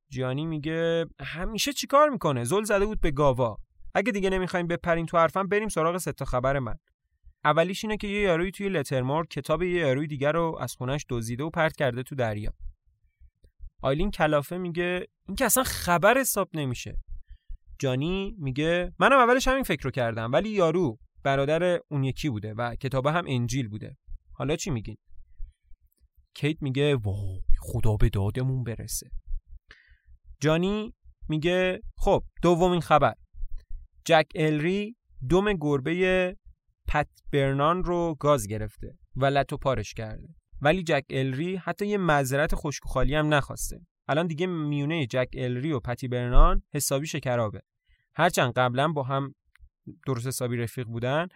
جیانی 0.10 0.46
میگه 0.46 1.06
همیشه 1.20 1.74
چی 1.74 1.88
کار 1.88 2.10
می‌کنه؟ 2.10 2.44
زل 2.44 2.64
زده 2.64 2.86
بود 2.86 3.02
به 3.02 3.12
گاوا. 3.12 3.58
اگه 3.96 4.12
دیگه 4.12 4.30
نمی‌خوایم 4.30 4.68
بپرین 4.68 5.06
تو 5.06 5.18
حرفم 5.18 5.48
بریم 5.48 5.70
سراغ 5.70 5.98
سه 5.98 6.14
خبر 6.26 6.60
من. 6.60 6.76
اولیش 7.46 7.86
اینه 7.86 7.98
که 7.98 8.08
یه 8.08 8.22
یاروی 8.22 8.52
توی 8.52 8.70
لترمور 8.70 9.26
کتاب 9.28 9.64
یه 9.64 9.80
یاروی 9.80 10.08
دیگر 10.08 10.32
رو 10.32 10.58
از 10.62 10.76
خونش 10.76 11.06
دزدیده 11.10 11.44
و 11.44 11.50
پرت 11.50 11.76
کرده 11.76 12.04
تو 12.04 12.16
دریا. 12.16 12.54
آیلین 13.82 14.12
کلافه 14.12 14.58
میگه 14.58 15.08
این 15.28 15.36
که 15.36 15.46
اصلا 15.46 15.64
خبر 15.64 16.18
حساب 16.18 16.50
نمیشه. 16.54 16.98
جانی 17.80 18.36
میگه 18.38 18.94
منم 19.00 19.18
اولش 19.20 19.48
همین 19.48 19.64
فکر 19.64 19.84
رو 19.84 19.92
کردم 19.92 20.32
ولی 20.32 20.50
یارو 20.50 20.98
برادر 21.24 21.80
اون 21.88 22.04
یکی 22.04 22.30
بوده 22.30 22.54
و 22.54 22.76
کتاب 22.76 23.06
هم 23.06 23.26
انجیل 23.28 23.68
بوده. 23.68 23.98
حالا 24.32 24.56
چی 24.56 24.70
میگین؟ 24.70 24.98
کیت 26.34 26.62
میگه 26.62 26.96
وای 26.96 27.42
خدا 27.60 27.98
به 27.98 28.10
دادمون 28.10 28.64
برسه. 28.64 29.10
جانی 30.40 30.94
میگه 31.30 31.82
خب 31.98 32.24
دومین 32.42 32.82
خبر. 32.82 33.14
جک 34.06 34.26
الری 34.36 34.96
دوم 35.30 35.54
گربه 35.54 36.36
پت 36.88 37.08
برنان 37.34 37.84
رو 37.84 38.16
گاز 38.20 38.48
گرفته 38.48 38.98
و 39.16 39.26
لتو 39.26 39.58
پارش 39.58 39.94
کرده. 39.94 40.28
ولی 40.62 40.84
جک 40.84 41.06
الری 41.10 41.56
حتی 41.56 41.88
یه 41.88 41.98
معذرت 41.98 42.56
خشک 42.56 42.84
خالی 42.84 43.16
هم 43.16 43.34
نخواسته. 43.34 43.80
الان 44.08 44.28
دیگه 44.28 44.48
میونه 44.48 45.08
جک 45.08 45.30
الری 45.34 45.72
و 45.72 45.80
پتی 45.80 46.08
برنان 46.08 46.62
حسابی 46.74 47.08
شکرابه. 47.08 47.62
هرچند 48.16 48.54
قبلا 48.54 48.88
با 48.88 49.04
هم 49.04 49.36
درست 50.08 50.28
حسابی 50.28 50.58
رفیق 50.58 50.88
بودن 50.88 51.28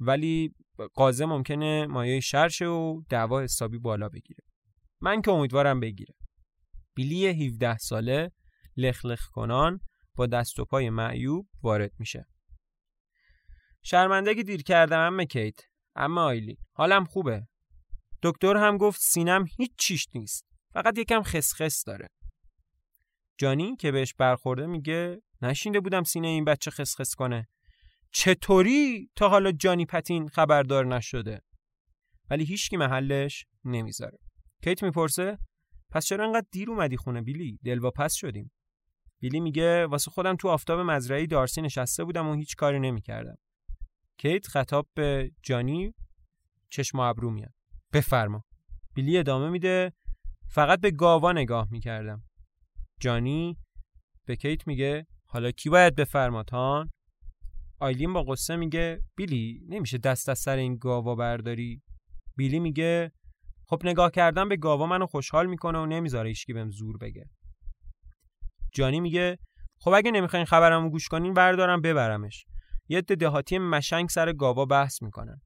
ولی 0.00 0.54
قازه 0.94 1.26
ممکنه 1.26 1.86
مایه 1.86 2.20
شرشه 2.20 2.66
و 2.66 3.02
دعوا 3.08 3.42
حسابی 3.42 3.78
بالا 3.78 4.08
بگیره. 4.08 4.44
من 5.00 5.22
که 5.22 5.30
امیدوارم 5.30 5.80
بگیره. 5.80 6.14
بیلی 6.94 7.26
17 7.26 7.76
ساله 7.76 8.32
لخلخ 8.76 9.28
کنان 9.28 9.80
با 10.14 10.26
دست 10.26 10.58
و 10.58 10.64
پای 10.64 10.90
معیوب 10.90 11.48
وارد 11.62 11.92
میشه. 11.98 12.26
شرمنده 13.82 14.34
که 14.34 14.42
دیر 14.42 14.62
کردم 14.62 14.98
امه 14.98 15.26
کیت. 15.26 15.54
اما 15.96 16.24
آیلی 16.24 16.58
حالم 16.72 17.04
خوبه. 17.04 17.46
دکتر 18.22 18.56
هم 18.56 18.76
گفت 18.76 19.00
سینم 19.00 19.44
هیچ 19.58 19.72
چیش 19.78 20.06
نیست. 20.14 20.44
فقط 20.72 20.98
یکم 20.98 21.22
خسخس 21.22 21.84
داره. 21.84 22.08
جانی 23.38 23.76
که 23.76 23.92
بهش 23.92 24.14
برخورده 24.14 24.66
میگه 24.66 25.22
نشینده 25.42 25.80
بودم 25.80 26.02
سینه 26.02 26.28
این 26.28 26.44
بچه 26.44 26.70
خسخس 26.70 27.14
کنه. 27.14 27.48
چطوری 28.12 29.10
تا 29.16 29.28
حالا 29.28 29.52
جانی 29.52 29.86
پتین 29.86 30.28
خبردار 30.28 30.86
نشده؟ 30.86 31.42
ولی 32.30 32.44
هیچکی 32.44 32.76
محلش 32.76 33.46
نمی‌ذاره. 33.64 34.18
کیت 34.64 34.82
می‌پرسه 34.82 35.38
پس 35.90 36.06
چرا 36.06 36.26
انقدر 36.26 36.46
دیر 36.50 36.70
اومدی 36.70 36.96
خونه 36.96 37.22
بیلی؟ 37.22 37.58
دلواپس 37.64 38.14
شدیم. 38.14 38.52
بیلی 39.20 39.40
میگه 39.40 39.86
واسه 39.86 40.10
خودم 40.10 40.36
تو 40.36 40.48
آفتاب 40.48 40.80
مزرعی 40.80 41.26
دارسی 41.26 41.62
نشسته 41.62 42.04
بودم 42.04 42.28
و 42.28 42.34
هیچ 42.34 42.56
کاری 42.56 42.80
نمی‌کردم. 42.80 43.36
کیت 44.18 44.46
خطاب 44.46 44.88
به 44.94 45.30
جانی 45.42 45.94
چشم 46.68 46.98
و 46.98 47.00
ابرو 47.00 47.30
میاد. 47.30 47.54
بفرما. 47.92 48.44
بیلی 48.94 49.18
ادامه 49.18 49.50
میده 49.50 49.92
فقط 50.48 50.80
به 50.80 50.90
گاوا 50.90 51.32
نگاه 51.32 51.68
می‌کردم. 51.70 52.24
جانی 53.00 53.58
به 54.24 54.36
کیت 54.36 54.66
میگه 54.66 55.06
حالا 55.26 55.50
کی 55.50 55.70
باید 55.70 55.94
بفرما 55.94 56.42
تان؟ 56.42 56.90
آیلین 57.80 58.12
با 58.12 58.22
قصه 58.22 58.56
میگه 58.56 59.02
بیلی 59.16 59.60
نمیشه 59.68 59.98
دست 59.98 60.28
از 60.28 60.38
سر 60.38 60.56
این 60.56 60.76
گاوا 60.76 61.14
برداری؟ 61.14 61.82
بیلی 62.36 62.60
میگه 62.60 63.12
خب 63.66 63.80
نگاه 63.84 64.10
کردن 64.10 64.48
به 64.48 64.56
گاوا 64.56 64.86
منو 64.86 65.06
خوشحال 65.06 65.46
می‌کنه 65.46 65.78
و 65.78 65.86
نمی‌ذاره 65.86 66.28
ایشکی 66.28 66.52
بهم 66.52 66.70
زور 66.70 66.96
بگه. 66.98 67.24
جانی 68.74 69.00
میگه 69.00 69.38
خب 69.78 69.90
اگه 69.90 70.10
نمی‌خواین 70.10 70.44
خبرمو 70.44 70.90
گوش 70.90 71.08
کنین 71.08 71.34
بردارم 71.34 71.80
ببرمش. 71.80 72.44
یه 72.88 73.00
دهاتی 73.00 73.58
مشنگ 73.58 74.08
سر 74.08 74.32
گاوا 74.32 74.64
بحث 74.64 75.02
می‌کنن. 75.02 75.40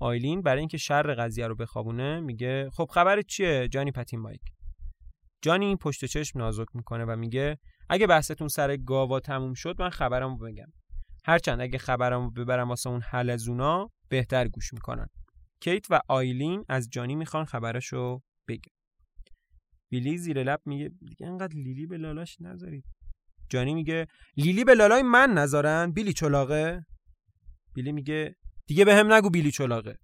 آیلین 0.00 0.42
برای 0.42 0.58
اینکه 0.58 0.78
شر 0.78 1.14
قضیه 1.14 1.46
رو 1.46 1.54
بخوابونه 1.54 2.20
میگه 2.20 2.70
خب 2.72 2.88
خبر 2.94 3.22
چیه؟ 3.22 3.68
جانی 3.68 3.92
پتین 3.92 4.20
مایک. 4.20 4.42
جانی 5.42 5.66
این 5.66 5.76
پشت 5.76 6.04
چشم 6.04 6.38
نازک 6.38 6.66
می‌کنه 6.74 7.04
و 7.04 7.16
میگه 7.16 7.58
اگه 7.88 8.06
بحثتون 8.06 8.48
سر 8.48 8.76
گاوا 8.76 9.20
تموم 9.20 9.54
شد 9.54 9.82
من 9.82 9.90
خبرمو 9.90 10.36
بگم. 10.36 10.72
هرچند 11.24 11.60
اگه 11.60 11.78
خبرمو 11.78 12.30
ببرم 12.30 12.68
واسه 12.68 12.90
اون 12.90 13.00
حلزونا 13.02 13.90
بهتر 14.08 14.48
گوش 14.48 14.74
می‌کنن. 14.74 15.06
کیت 15.60 15.86
و 15.90 16.00
آیلین 16.08 16.64
از 16.68 16.88
جانی 16.90 17.14
می‌خوان 17.14 17.44
خبرشو 17.44 18.22
بگه 18.48 18.72
بیلی 19.90 20.18
زیر 20.18 20.42
لب 20.42 20.60
میگه 20.66 20.90
دیگه 21.08 21.26
انقدر 21.26 21.54
لیلی 21.54 21.86
به 21.86 21.96
لالاش 21.96 22.40
نذارید. 22.40 22.84
جانی 23.48 23.74
میگه 23.74 24.06
لیلی 24.36 24.64
به 24.64 24.74
لالای 24.74 25.02
من 25.02 25.30
نذارن؟ 25.30 25.92
بیلی 25.92 26.12
چلاقه 26.12 26.86
بیلی 27.74 27.92
میگه 27.92 28.36
دیگه 28.66 28.84
به 28.84 28.94
هم 28.94 29.12
نگو 29.12 29.30
بیلی 29.30 29.50
چلاقه 29.50 29.98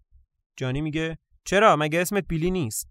جانی 0.56 0.80
میگه 0.80 1.18
چرا؟ 1.44 1.76
مگه 1.76 2.00
اسمت 2.00 2.26
بیلی 2.28 2.50
نیست؟ 2.50 2.90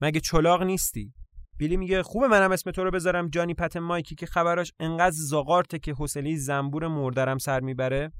مگه 0.00 0.20
چلاق 0.20 0.62
نیستی؟ 0.62 1.12
بیلی 1.56 1.76
میگه 1.76 2.02
خوبه 2.02 2.28
منم 2.28 2.52
اسم 2.52 2.70
تو 2.70 2.84
رو 2.84 2.90
بذارم 2.90 3.28
جانی 3.28 3.54
پت 3.54 3.76
مایکی 3.76 4.14
که 4.14 4.26
خبراش 4.26 4.72
انقدر 4.80 5.14
زاغارته 5.14 5.78
که 5.78 5.92
حوصله 5.92 6.36
زنبور 6.36 6.88
مردرم 6.88 7.38
سر 7.38 7.60
می‌بره. 7.60 8.12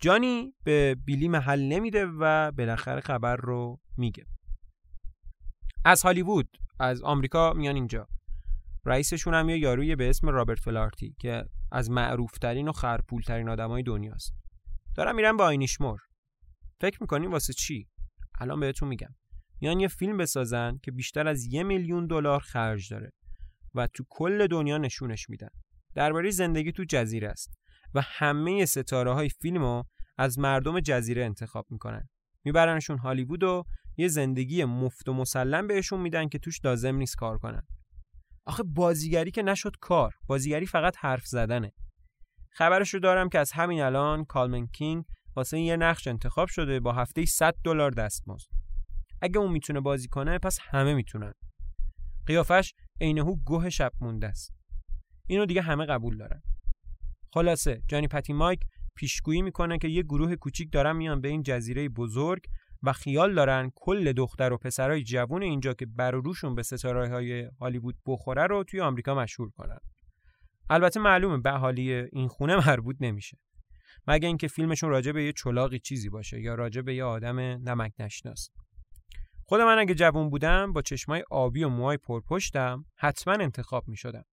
جانی 0.00 0.54
به 0.64 0.96
بیلی 1.04 1.28
محل 1.28 1.60
نمیده 1.60 2.06
و 2.06 2.52
بالاخره 2.52 3.00
خبر 3.00 3.36
رو 3.36 3.80
میگه. 3.96 4.26
از 5.84 6.02
هالیوود 6.02 6.58
از 6.80 7.02
آمریکا 7.02 7.52
میان 7.52 7.74
اینجا. 7.74 8.08
رئیسشون 8.84 9.34
هم 9.34 9.48
یه 9.48 9.58
یاروی 9.58 9.96
به 9.96 10.10
اسم 10.10 10.28
رابرت 10.28 10.58
فلارتی 10.58 11.14
که 11.20 11.44
از 11.72 11.90
معروفترین 11.90 12.68
و 12.68 12.72
خرپولترین 12.72 13.48
آدمای 13.48 13.82
دنیاست. 13.82 14.34
دارم 14.96 15.16
میرم 15.16 15.36
با 15.36 15.44
آینیشمور 15.44 16.00
فکر 16.80 16.98
می‌کنین 17.00 17.30
واسه 17.30 17.52
چی؟ 17.52 17.88
الان 18.40 18.60
بهتون 18.60 18.88
میگم. 18.88 19.14
میان 19.60 19.80
یه 19.80 19.88
فیلم 19.88 20.16
بسازن 20.16 20.78
که 20.82 20.90
بیشتر 20.90 21.28
از 21.28 21.44
یه 21.44 21.62
میلیون 21.62 22.06
دلار 22.06 22.40
خرج 22.40 22.90
داره 22.90 23.12
و 23.74 23.86
تو 23.86 24.04
کل 24.08 24.46
دنیا 24.46 24.78
نشونش 24.78 25.30
میدن. 25.30 25.48
درباره 25.94 26.30
زندگی 26.30 26.72
تو 26.72 26.84
جزیره 26.88 27.28
است 27.28 27.58
و 27.94 28.00
همه 28.04 28.66
ستاره 28.66 29.12
های 29.12 29.28
فیلمو 29.28 29.84
از 30.18 30.38
مردم 30.38 30.80
جزیره 30.80 31.24
انتخاب 31.24 31.66
می‌کنن. 31.70 32.08
میبرنشون 32.44 32.98
هالیوود 32.98 33.42
و 33.42 33.64
یه 33.96 34.08
زندگی 34.08 34.64
مفت 34.64 35.08
و 35.08 35.12
مسلم 35.12 35.66
بهشون 35.66 36.00
میدن 36.00 36.28
که 36.28 36.38
توش 36.38 36.64
لازم 36.64 36.96
نیست 36.96 37.16
کار 37.16 37.38
کنن. 37.38 37.62
آخه 38.46 38.62
بازیگری 38.62 39.30
که 39.30 39.42
نشد 39.42 39.72
کار. 39.80 40.14
بازیگری 40.26 40.66
فقط 40.66 40.96
حرف 40.98 41.26
زدنه. 41.26 41.72
خبرش 42.50 42.94
رو 42.94 43.00
دارم 43.00 43.28
که 43.28 43.38
از 43.38 43.52
همین 43.52 43.80
الان 43.80 44.24
کالمن 44.24 44.66
کینگ 44.66 45.04
واسه 45.36 45.60
یه 45.60 45.76
نقش 45.76 46.08
انتخاب 46.08 46.48
شده 46.48 46.80
با 46.80 46.92
هفته 46.92 47.24
100 47.24 47.54
دلار 47.64 47.90
دستمزد. 47.90 48.48
اگه 49.22 49.38
اون 49.38 49.52
می‌تونه 49.52 49.80
بازی 49.80 50.08
کنه 50.08 50.38
پس 50.38 50.58
همه 50.62 50.94
می‌تونن. 50.94 51.32
قیافش 52.26 52.74
عینهو 53.00 53.36
گوه 53.36 53.70
شب 53.70 53.92
مونده 54.00 54.26
است. 54.26 54.54
اینو 55.26 55.46
دیگه 55.46 55.62
همه 55.62 55.86
قبول 55.86 56.16
دارن. 56.16 56.42
خلاصه 57.32 57.82
جانی 57.88 58.08
پتی 58.08 58.32
مایک 58.32 58.60
پیشگویی 58.96 59.42
می‌کنه 59.42 59.78
که 59.78 59.88
یه 59.88 60.02
گروه 60.02 60.36
کوچیک 60.36 60.72
دارن 60.72 60.96
میان 60.96 61.20
به 61.20 61.28
این 61.28 61.42
جزیره 61.42 61.88
بزرگ 61.88 62.42
و 62.82 62.92
خیال 62.92 63.34
دارن 63.34 63.70
کل 63.74 64.12
دختر 64.12 64.52
و 64.52 64.58
پسرای 64.58 65.02
جوون 65.02 65.42
اینجا 65.42 65.74
که 65.74 65.86
بر 65.86 66.10
روشون 66.10 66.54
به 66.54 66.62
ستاره 66.62 67.08
های 67.08 67.50
هالیوود 67.60 67.96
بخوره 68.06 68.46
رو 68.46 68.64
توی 68.64 68.80
آمریکا 68.80 69.14
مشهور 69.14 69.50
کنن. 69.50 69.78
البته 70.70 71.00
معلومه 71.00 71.38
به 71.38 71.50
حالی 71.50 71.92
این 71.92 72.28
خونه 72.28 72.56
مربوط 72.68 72.96
نمیشه. 73.00 73.38
مگه 74.06 74.28
اینکه 74.28 74.48
فیلمشون 74.48 74.90
راجع 74.90 75.12
به 75.12 75.24
یه 75.24 75.32
چلاقی 75.32 75.78
چیزی 75.78 76.08
باشه 76.08 76.40
یا 76.40 76.54
راجع 76.54 76.82
به 76.82 76.94
یه 76.94 77.04
آدم 77.04 77.38
نمک 77.38 77.92
نشناس 77.98 78.50
خود 79.48 79.60
من 79.60 79.78
اگه 79.78 79.94
جوون 79.94 80.30
بودم 80.30 80.72
با 80.72 80.82
چشمای 80.82 81.24
آبی 81.30 81.64
و 81.64 81.68
موهای 81.68 81.96
پرپشتم 81.96 82.84
حتما 82.96 83.34
انتخاب 83.34 83.88
می 83.88 83.96
شدم. 83.96 84.24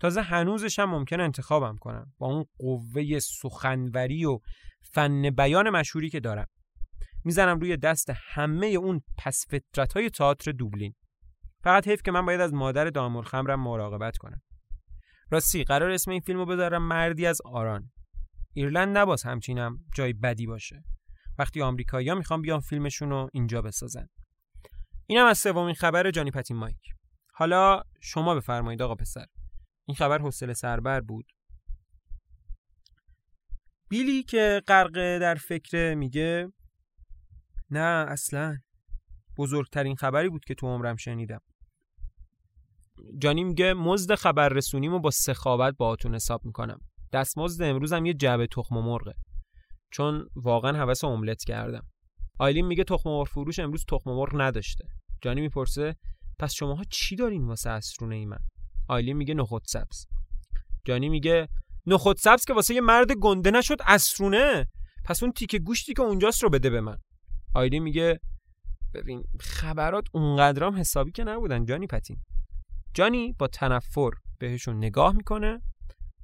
تازه 0.00 0.22
هنوزش 0.22 0.78
هم 0.78 0.90
ممکن 0.90 1.20
انتخابم 1.20 1.76
کنم 1.76 2.12
با 2.18 2.26
اون 2.26 2.44
قوه 2.58 3.18
سخنوری 3.18 4.24
و 4.24 4.38
فن 4.82 5.30
بیان 5.30 5.70
مشهوری 5.70 6.10
که 6.10 6.20
دارم. 6.20 6.46
می‌زنم 7.24 7.60
روی 7.60 7.76
دست 7.76 8.12
همه 8.14 8.66
اون 8.66 9.00
پس 9.18 9.46
فطرت 9.48 9.92
های 9.92 10.10
تئاتر 10.10 10.52
دوبلین. 10.52 10.94
فقط 11.64 11.88
حیف 11.88 12.02
که 12.02 12.10
من 12.10 12.26
باید 12.26 12.40
از 12.40 12.52
مادر 12.54 12.84
دامور 12.84 13.24
خمرم 13.24 13.60
مراقبت 13.60 14.16
کنم. 14.16 14.42
راستی 15.30 15.64
قرار 15.64 15.90
اسم 15.90 16.10
این 16.10 16.20
فیلمو 16.20 16.46
بذارم 16.46 16.82
مردی 16.82 17.26
از 17.26 17.40
آران. 17.44 17.90
ایرلند 18.52 18.98
نباز 18.98 19.22
همچینم 19.22 19.78
جای 19.94 20.12
بدی 20.12 20.46
باشه. 20.46 20.84
وقتی 21.38 21.62
آمریکایی‌ها 21.62 22.14
می‌خوان 22.14 22.42
بیان 22.42 22.60
فیلمشون 22.60 23.10
رو 23.10 23.30
اینجا 23.32 23.62
بسازن. 23.62 24.06
اینم 25.10 25.26
از 25.26 25.38
سومین 25.38 25.74
خبر 25.74 26.10
جانی 26.10 26.30
پتین 26.30 26.56
مایک. 26.56 26.94
حالا 27.34 27.82
شما 28.00 28.34
بفرمایید 28.34 28.82
آقا 28.82 28.94
پسر. 28.94 29.26
این 29.88 29.94
خبر 29.94 30.18
حوصله 30.18 30.54
سربر 30.54 31.00
بود. 31.00 31.32
بیلی 33.88 34.22
که 34.22 34.62
غرق 34.66 35.18
در 35.18 35.34
فکر 35.34 35.94
میگه 35.94 36.52
نه 37.70 38.06
اصلا. 38.08 38.58
بزرگترین 39.38 39.96
خبری 39.96 40.28
بود 40.28 40.44
که 40.44 40.54
تو 40.54 40.66
عمرم 40.66 40.96
شنیدم. 40.96 41.40
جانی 43.18 43.44
میگه 43.44 43.74
مزد 43.74 44.14
خبر 44.14 44.48
رسونیمو 44.48 44.98
با 44.98 45.10
سخاوت 45.10 45.76
باهاتون 45.76 46.14
حساب 46.14 46.44
می‌کنم. 46.44 46.80
دستمزد 47.12 47.62
امروزم 47.62 48.06
یه 48.06 48.14
جعبه 48.14 48.46
تخم 48.46 48.74
مرغه. 48.74 49.14
چون 49.92 50.28
واقعا 50.36 50.72
حوس 50.72 51.04
املت 51.04 51.44
کردم. 51.44 51.86
آیلین 52.38 52.66
میگه 52.66 52.84
تخم 52.84 53.10
مرغ 53.10 53.28
فروش 53.28 53.58
امروز 53.58 53.84
تخم 53.88 54.10
مرغ 54.10 54.40
نداشته. 54.40 54.84
جانی 55.22 55.40
می‌پرسه 55.40 55.96
پس 56.38 56.52
شماها 56.52 56.84
چی 56.84 57.16
دارین 57.16 57.46
واسه 57.46 57.70
اسرونه 57.70 58.16
ای 58.16 58.26
من 58.26 58.38
آیلین 58.88 59.16
میگه 59.16 59.34
نخود 59.34 59.62
سبز. 59.66 60.06
جانی 60.84 61.08
میگه 61.08 61.48
نخود 61.86 62.16
سبز 62.16 62.44
که 62.44 62.52
واسه 62.54 62.74
یه 62.74 62.80
مرد 62.80 63.12
گنده 63.12 63.50
نشد 63.50 63.76
اسرونه. 63.86 64.66
پس 65.04 65.22
اون 65.22 65.32
تیکه 65.32 65.58
گوشتی 65.58 65.94
که 65.94 66.02
اونجاست 66.02 66.42
رو 66.42 66.50
بده 66.50 66.70
به 66.70 66.80
من. 66.80 66.98
آیلین 67.54 67.82
میگه 67.82 68.20
ببین 68.94 69.24
خبرات 69.40 70.04
اونقدرام 70.12 70.76
حسابی 70.76 71.12
که 71.12 71.24
نبودن 71.24 71.64
جانی 71.64 71.86
پتین. 71.86 72.22
جانی 72.94 73.32
با 73.32 73.46
تنفر 73.46 74.10
بهشون 74.38 74.76
نگاه 74.76 75.12
می‌کنه 75.12 75.62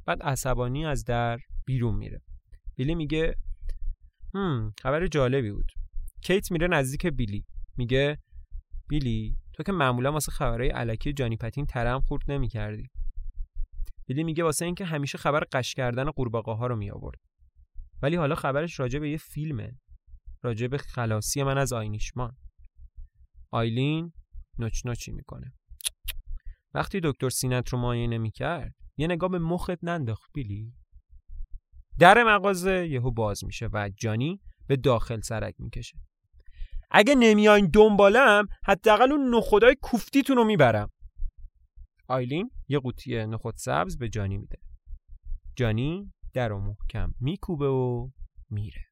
بعد 0.07 0.23
عصبانی 0.23 0.87
از 0.87 1.05
در 1.05 1.39
بیرون 1.65 1.95
میره. 1.95 2.23
بیلی 2.77 2.95
میگه 2.95 3.35
هم 4.35 4.73
خبر 4.83 5.07
جالبی 5.07 5.51
بود. 5.51 5.73
کیت 6.23 6.53
میره 6.53 6.69
نزدیک 6.69 7.07
بیلی. 7.07 7.45
میگه 7.77 8.19
بیلی 8.89 9.37
تو 9.53 9.63
که 9.63 9.73
معمولا 9.73 10.13
واسه 10.13 10.33
خبرهای 10.33 10.71
علکی 10.71 11.13
جانی 11.13 11.37
پتین 11.37 11.67
ترم 11.67 12.01
خورد 12.01 12.31
نمی‌کردی. 12.31 12.91
بیلی 14.07 14.25
میگه 14.25 14.45
واسه 14.45 14.65
اینکه 14.65 14.85
همیشه 14.85 15.19
خبر 15.19 15.41
قش 15.53 15.75
کردن 15.75 16.11
قورباغه 16.11 16.53
ها 16.53 16.67
رو 16.67 16.77
می 16.77 16.91
آورد 16.91 17.19
ولی 18.03 18.17
حالا 18.17 18.35
خبرش 18.35 18.81
راجع 18.81 18.99
به 18.99 19.11
یه 19.11 19.17
فیلمه. 19.17 19.79
راجع 20.43 20.67
به 20.67 20.79
خلاصی 20.79 21.43
من 21.43 21.59
از 21.59 21.73
آینیشمان. 21.73 22.37
آیلین 23.51 24.13
نوچ 24.59 24.87
نوچی 24.87 25.13
می‌کنه. 25.13 25.53
وقتی 26.75 27.01
دکتر 27.03 27.29
سینت 27.29 27.69
رو 27.69 27.79
معاینه 27.79 28.19
می‌کرد 28.19 28.75
یه 28.97 29.07
نگاه 29.07 29.31
به 29.31 29.39
مخت 29.39 29.85
ننداخت 29.85 30.31
بیلی. 30.35 30.75
در 31.99 32.25
مغازه 32.25 32.89
یهو 32.91 33.11
باز 33.11 33.45
میشه 33.45 33.69
و 33.73 33.91
جانی 33.97 34.41
به 34.67 34.77
داخل 34.77 35.21
سرک 35.21 35.55
می‌کشه. 35.59 35.99
اگه 36.91 37.15
نمیاین 37.15 37.71
دنبالم 37.75 38.47
حداقل 38.65 39.13
اون 39.13 39.35
نخودای 39.35 39.77
کوفتیتون 39.83 40.37
رو 40.37 40.45
می‌برم. 40.45 40.91
آیلین 42.09 42.51
یه 42.69 42.79
قوطی 42.79 43.27
نخود 43.27 43.55
سبز 43.57 43.99
به 43.99 44.09
جانی 44.09 44.39
میده. 44.39 44.59
جانی 45.57 46.13
در 46.35 46.53
و 46.53 46.61
محکم 46.61 47.15
میکوبه 47.21 47.69
و 47.69 48.09
میره. 48.51 48.87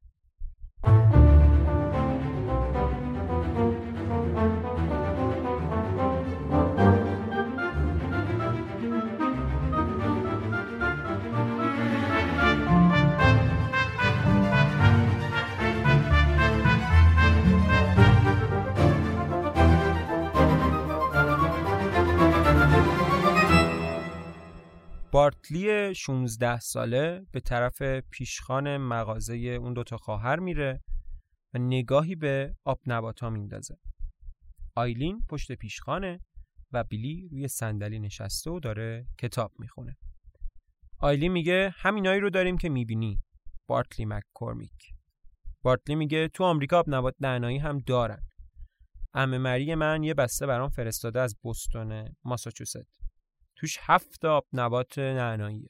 بارتلی 25.14 25.94
16 25.94 26.61
ساله 26.61 27.27
به 27.33 27.40
طرف 27.40 27.83
پیشخان 27.83 28.77
مغازه 28.77 29.35
اون 29.37 29.72
دوتا 29.72 29.96
خواهر 29.96 30.38
میره 30.38 30.81
و 31.55 31.59
نگاهی 31.59 32.14
به 32.14 32.55
آب 32.64 32.81
نباتا 32.87 33.31
میندازه. 33.31 33.77
آیلین 34.74 35.24
پشت 35.29 35.53
پیشخانه 35.53 36.20
و 36.72 36.85
بیلی 36.85 37.29
روی 37.29 37.48
صندلی 37.48 37.98
نشسته 37.98 38.50
و 38.50 38.61
داره 38.61 39.07
کتاب 39.18 39.53
می‌خونه. 39.59 39.96
آیلین 40.98 41.33
میگه 41.33 41.74
همینایی 41.77 42.20
رو 42.20 42.31
داریم 42.31 42.59
که 42.59 42.68
می‌بینی. 42.68 43.22
بارتلی 43.66 44.07
مککورمیک. 44.07 44.94
بارتلی 45.62 45.96
میگه 45.96 46.29
تو 46.29 46.44
آمریکا 46.44 46.79
آب 46.79 46.87
نبات 46.88 47.14
نعنایی 47.20 47.59
هم 47.59 47.79
دارن. 47.79 48.22
امه 49.14 49.38
مری 49.38 49.74
من 49.74 50.03
یه 50.03 50.14
بسته 50.14 50.46
برام 50.46 50.68
فرستاده 50.68 51.20
از 51.20 51.37
بوستون 51.42 52.14
ماساچوست. 52.24 53.03
توش 53.64 53.79
هفت 53.81 54.24
آب 54.24 54.46
نبات 54.53 54.98
نعناییه 54.98 55.68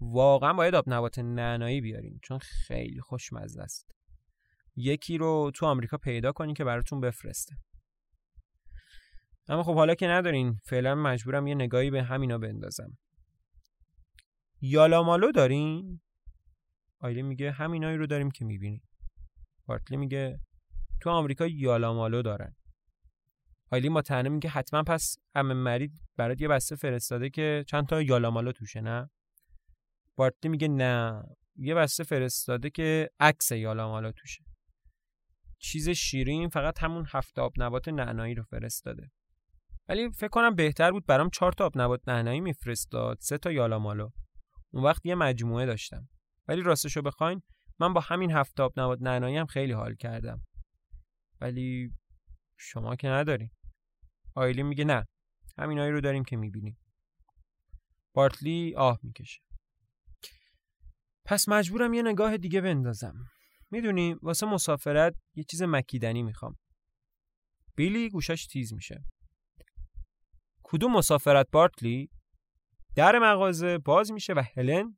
واقعا 0.00 0.52
باید 0.52 0.74
آب 0.74 0.84
نبات 0.86 1.18
نعنایی 1.18 1.80
بیارین 1.80 2.18
چون 2.22 2.38
خیلی 2.38 3.00
خوشمزه 3.00 3.62
است. 3.62 3.90
یکی 4.76 5.18
رو 5.18 5.50
تو 5.54 5.66
آمریکا 5.66 5.96
پیدا 5.96 6.32
کنین 6.32 6.54
که 6.54 6.64
براتون 6.64 7.00
بفرسته. 7.00 7.56
اما 9.48 9.62
خب 9.62 9.74
حالا 9.74 9.94
که 9.94 10.06
ندارین 10.06 10.58
فعلا 10.64 10.94
مجبورم 10.94 11.46
یه 11.46 11.54
نگاهی 11.54 11.90
به 11.90 12.02
همینا 12.02 12.38
بندازم. 12.38 12.98
یالامالو 14.60 15.32
دارین؟ 15.32 16.00
آیلی 16.98 17.22
میگه 17.22 17.50
همینایی 17.50 17.96
رو 17.96 18.06
داریم 18.06 18.30
که 18.30 18.44
می‌بینی 18.44 18.82
بارتلی 19.66 19.96
میگه 19.96 20.40
تو 21.00 21.10
آمریکا 21.10 21.46
یالامالو 21.46 22.22
دارن. 22.22 22.54
آیلین 23.72 23.94
با 23.94 24.02
تنه 24.02 24.28
میگه 24.28 24.50
حتما 24.50 24.82
پس 24.82 25.16
ام 25.34 25.52
مرید 25.52 26.00
برات 26.16 26.40
یه 26.40 26.48
بسته 26.48 26.76
فرستاده 26.76 27.30
که 27.30 27.64
چند 27.68 27.86
تا 27.86 28.02
یالامالا 28.02 28.52
توشه 28.52 28.80
نه؟ 28.80 29.10
بارتلی 30.16 30.50
میگه 30.50 30.68
نه. 30.68 31.22
یه 31.56 31.74
بسته 31.74 32.04
فرستاده 32.04 32.70
که 32.70 33.10
عکس 33.20 33.52
یالامالا 33.52 34.12
توشه. 34.12 34.44
چیز 35.58 35.88
شیرین 35.88 36.48
فقط 36.48 36.82
همون 36.82 37.06
هفت 37.08 37.38
آب 37.38 37.52
نبات 37.56 37.88
نعنایی 37.88 38.34
رو 38.34 38.42
فرستاده. 38.42 39.10
ولی 39.88 40.10
فکر 40.10 40.28
کنم 40.28 40.54
بهتر 40.54 40.90
بود 40.90 41.06
برام 41.06 41.30
چهار 41.30 41.52
تا 41.52 41.66
آب 41.66 41.78
نبات 41.78 42.08
نعنایی 42.08 42.40
میفرستاد 42.40 43.18
سه 43.20 43.38
تا 43.38 43.52
یالامالو 43.52 44.10
اون 44.72 44.84
وقت 44.84 45.06
یه 45.06 45.14
مجموعه 45.14 45.66
داشتم. 45.66 46.08
ولی 46.48 46.62
راستشو 46.62 47.02
بخواین 47.02 47.42
من 47.78 47.92
با 47.92 48.00
همین 48.00 48.30
هفت 48.30 48.60
آب 48.60 48.80
نبات 48.80 48.98
نعنایی 49.02 49.36
هم 49.36 49.46
خیلی 49.46 49.72
حال 49.72 49.94
کردم. 49.94 50.42
ولی 51.40 51.92
شما 52.56 52.96
که 52.96 53.08
نداری. 53.08 53.50
آیلین 54.34 54.66
میگه 54.66 54.84
نه. 54.84 55.04
همینایی 55.58 55.92
رو 55.92 56.00
داریم 56.00 56.24
که 56.24 56.36
می‌بینیم. 56.36 56.78
بارتلی 58.14 58.74
آه 58.76 59.00
می‌کشه. 59.02 59.40
پس 61.24 61.48
مجبورم 61.48 61.94
یه 61.94 62.02
نگاه 62.02 62.36
دیگه 62.36 62.60
بندازم. 62.60 63.14
می‌دونی 63.70 64.14
واسه 64.22 64.46
مسافرت 64.46 65.14
یه 65.34 65.44
چیز 65.44 65.62
مکیدنی 65.62 66.22
می‌خوام. 66.22 66.58
بیلی 67.76 68.10
گوشاش 68.10 68.46
تیز 68.46 68.74
میشه. 68.74 69.04
کدوم 70.62 70.92
مسافرت 70.92 71.48
بارتلی؟ 71.52 72.10
در 72.96 73.18
مغازه 73.18 73.78
باز 73.78 74.12
میشه 74.12 74.32
و 74.32 74.42
هلن 74.56 74.96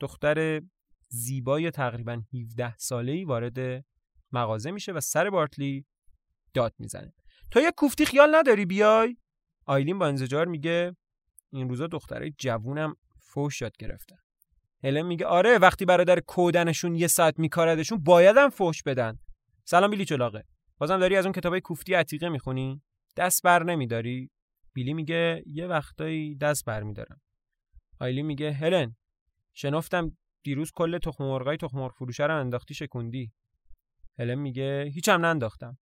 دختر 0.00 0.62
زیبای 1.08 1.70
تقریبا 1.70 2.22
17 2.34 2.76
ساله 2.76 3.12
ای 3.12 3.24
وارد 3.24 3.84
مغازه 4.32 4.70
میشه 4.70 4.92
و 4.92 5.00
سر 5.00 5.30
بارتلی 5.30 5.86
داد 6.54 6.74
می‌زنه. 6.78 7.12
تو 7.50 7.60
یه 7.60 7.72
کوفتی 7.76 8.06
خیال 8.06 8.34
نداری 8.34 8.66
بیای؟ 8.66 9.16
آیلین 9.66 9.98
با 9.98 10.06
انزجار 10.06 10.46
میگه 10.46 10.96
این 11.50 11.68
روزا 11.68 11.86
دخترای 11.86 12.32
جوونم 12.38 12.96
فوش 13.20 13.60
یاد 13.60 13.76
گرفتن 13.76 14.16
هلن 14.84 15.02
میگه 15.02 15.26
آره 15.26 15.58
وقتی 15.58 15.84
برادر 15.84 16.20
کودنشون 16.20 16.94
یه 16.94 17.06
ساعت 17.06 17.38
میکاردشون 17.38 18.04
بایدم 18.04 18.48
فوش 18.48 18.82
بدن. 18.82 19.18
سلام 19.64 19.90
بیلی 19.90 20.04
چلاقه 20.04 20.44
بازم 20.78 20.98
داری 20.98 21.16
از 21.16 21.26
اون 21.26 21.32
کتابای 21.32 21.60
کوفتی 21.60 21.94
عتیقه 21.94 22.28
می‌خونی؟ 22.28 22.82
دست 23.16 23.42
بر 23.42 23.62
نمیداری؟ 23.62 24.30
بیلی 24.74 24.94
میگه 24.94 25.42
یه 25.46 25.66
وقتایی 25.66 26.34
دست 26.34 26.64
بر 26.64 26.82
میدارم. 26.82 27.20
آیلین 28.00 28.26
میگه 28.26 28.52
هلن 28.52 28.96
شنفتم 29.54 30.16
دیروز 30.42 30.72
کل 30.74 30.98
تخم 30.98 31.24
مرغای 31.24 31.56
تخم 31.56 31.78
مرغ 31.78 31.92
فروشه 31.92 32.26
رو 32.26 32.40
انداختی 32.40 32.74
شکوندی. 32.74 33.32
هلن 34.18 34.34
میگه 34.34 34.90
هیچم 34.94 35.24
ننداختم. 35.24 35.78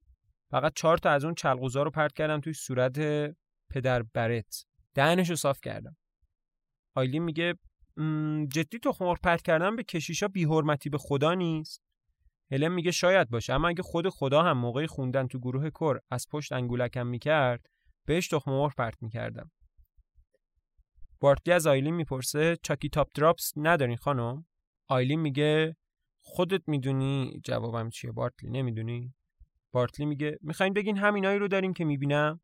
فقط 0.53 0.73
چهار 0.75 0.97
تا 0.97 1.09
از 1.09 1.25
اون 1.25 1.35
چلقوزا 1.35 1.83
رو 1.83 1.91
پرت 1.91 2.13
کردم 2.13 2.41
توی 2.41 2.53
صورت 2.53 2.99
پدر 3.69 4.03
برت. 4.03 4.65
دهنش 4.93 5.29
رو 5.29 5.35
صاف 5.35 5.61
کردم. 5.61 5.95
آیلین 6.95 7.23
میگه 7.23 7.53
جدی 8.53 8.79
تو 8.79 8.91
خمار 8.91 9.19
پرت 9.23 9.41
کردن 9.41 9.75
به 9.75 9.83
کشیشا 9.83 10.27
بیحرمتی 10.27 10.89
به 10.89 10.97
خدا 10.97 11.33
نیست؟ 11.33 11.83
هلن 12.51 12.67
میگه 12.67 12.91
شاید 12.91 13.29
باشه 13.29 13.53
اما 13.53 13.67
اگه 13.67 13.83
خود 13.83 14.09
خدا 14.09 14.43
هم 14.43 14.57
موقع 14.57 14.85
خوندن 14.85 15.27
تو 15.27 15.39
گروه 15.39 15.69
کر 15.69 15.99
از 16.11 16.27
پشت 16.31 16.51
انگولکم 16.51 17.07
می‌کرد 17.07 17.65
بهش 18.05 18.27
تخم 18.27 18.51
مرغ 18.51 18.75
پرت 18.75 18.97
می‌کردم. 19.01 19.51
بارتلی 21.19 21.53
از 21.53 21.67
آیلین 21.67 21.95
می‌پرسه 21.95 22.57
چاکی 22.63 22.89
تاپ 22.89 23.07
دراپس 23.13 23.53
ندارین 23.55 23.97
خانم؟ 23.97 24.45
آیلین 24.87 25.19
میگه 25.19 25.75
خودت 26.21 26.61
می‌دونی 26.67 27.41
جوابم 27.43 27.89
چیه 27.89 28.11
بارتلی 28.11 28.49
نمی‌دونی؟ 28.49 29.13
بارتلی 29.73 30.05
میگه 30.05 30.37
می‌خواین 30.41 30.73
بگین 30.73 30.97
همینایی 30.97 31.39
رو 31.39 31.47
داریم 31.47 31.73
که 31.73 31.85
می‌بینم؟ 31.85 32.39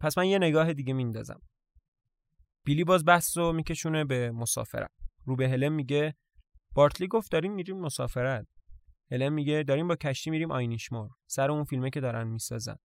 پس 0.00 0.18
من 0.18 0.26
یه 0.26 0.38
نگاه 0.38 0.72
دیگه 0.72 0.94
میندازم. 0.94 1.40
بیلی 2.64 2.84
باز 2.84 3.04
بحث 3.04 3.36
رو 3.36 3.52
میکشونه 3.52 4.04
به 4.04 4.30
مسافرت. 4.30 4.90
رو 5.24 5.36
به 5.36 5.48
هلم 5.48 5.72
میگه 5.72 6.14
بارتلی 6.74 7.08
گفت 7.08 7.32
داریم 7.32 7.52
میریم 7.52 7.80
مسافرت. 7.80 8.46
هلم 9.10 9.32
میگه 9.32 9.62
داریم 9.62 9.88
با 9.88 9.96
کشتی 9.96 10.30
میریم 10.30 10.50
آینیشمور 10.50 11.10
سر 11.26 11.50
اون 11.50 11.64
فیلمه 11.64 11.90
که 11.90 12.00
دارن 12.00 12.26
می‌سازن. 12.26 12.76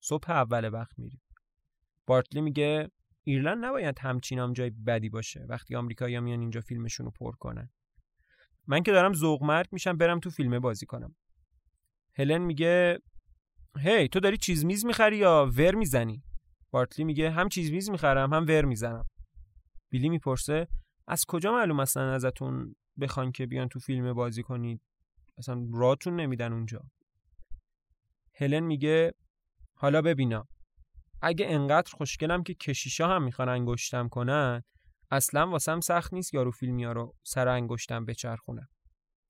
صبح 0.00 0.30
اول 0.30 0.72
وقت 0.72 0.98
میریم. 0.98 1.22
بارتلی 2.06 2.40
میگه 2.40 2.90
ایرلند 3.24 3.64
نباید 3.64 3.98
همچین 3.98 4.52
جای 4.52 4.70
بدی 4.70 5.08
باشه 5.08 5.46
وقتی 5.48 5.76
آمریکایی‌ها 5.76 6.20
میان 6.20 6.40
اینجا 6.40 6.60
فیلمشون 6.60 7.06
رو 7.06 7.12
پر 7.12 7.32
کنن. 7.32 7.70
من 8.66 8.82
که 8.82 8.92
دارم 8.92 9.12
ذوق 9.12 9.42
میشم 9.72 9.96
برم 9.96 10.20
تو 10.20 10.30
فیلمه 10.30 10.58
بازی 10.58 10.86
کنم. 10.86 11.16
هلن 12.16 12.38
میگه 12.38 12.98
هی 13.78 14.08
تو 14.08 14.20
داری 14.20 14.36
چیز 14.36 14.64
میز 14.64 14.86
می‌خری 14.86 15.16
یا 15.16 15.50
ور 15.56 15.74
می‌زنی؟ 15.74 16.22
بارتلی 16.70 17.04
میگه 17.04 17.30
هم 17.30 17.48
چیز 17.48 17.70
میز 17.70 17.90
می‌خرم 17.90 18.34
هم 18.34 18.44
ور 18.48 18.64
می‌زنم. 18.64 19.04
بیلی 19.90 20.08
می‌پرسه 20.08 20.68
از 21.08 21.24
کجا 21.28 21.52
معلوم 21.52 21.80
اصلا 21.80 22.12
ازتون 22.12 22.76
بخوان 23.00 23.32
که 23.32 23.46
بیان 23.46 23.68
تو 23.68 23.78
فیلم 23.78 24.12
بازی 24.12 24.42
کنید؟ 24.42 24.80
اصلا 25.38 25.66
راتون 25.72 26.20
نمیدن 26.20 26.52
اونجا. 26.52 26.80
هلن 28.34 28.60
میگه 28.60 29.12
حالا 29.74 30.02
ببینا 30.02 30.48
اگه 31.22 31.46
انقدر 31.48 31.92
خوشگلم 31.92 32.42
که 32.42 32.54
کشیشا 32.54 33.08
هم 33.08 33.22
می‌خوان 33.22 33.48
انگشتم 33.48 34.08
کنن 34.08 34.62
اصلا 35.10 35.48
واسم 35.48 35.80
سخت 35.80 36.12
نیست 36.14 36.34
یارو 36.34 36.50
فیلمیا 36.50 36.92
رو 36.92 37.14
سر 37.22 37.48
انگشتم 37.48 38.04
بچرخونم 38.04 38.68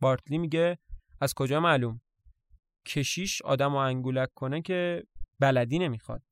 بارتلی 0.01 0.39
میگه 0.39 0.79
از 1.21 1.35
کجا 1.35 1.61
معلوم؟ 1.61 2.01
کشیش 2.87 3.43
آدم 3.43 3.73
و 3.73 3.77
انگولک 3.77 4.35
کنه 4.35 4.63
که 4.63 5.05
بلدی 5.39 5.79
نمی‌خواد. 5.79 6.23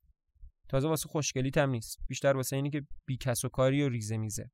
تازه 0.69 0.89
واسه 0.89 1.09
خوشگلیت 1.09 1.59
هم 1.59 1.71
نیست. 1.71 1.99
بیشتر 2.09 2.37
واسه 2.37 2.57
اینی 2.57 2.71
که 2.71 2.87
بی 3.07 3.17
کس 3.17 3.45
و 3.45 3.49
کاری 3.49 3.83
و 3.83 3.89
ریزه 3.89 4.17
میزه. 4.17 4.51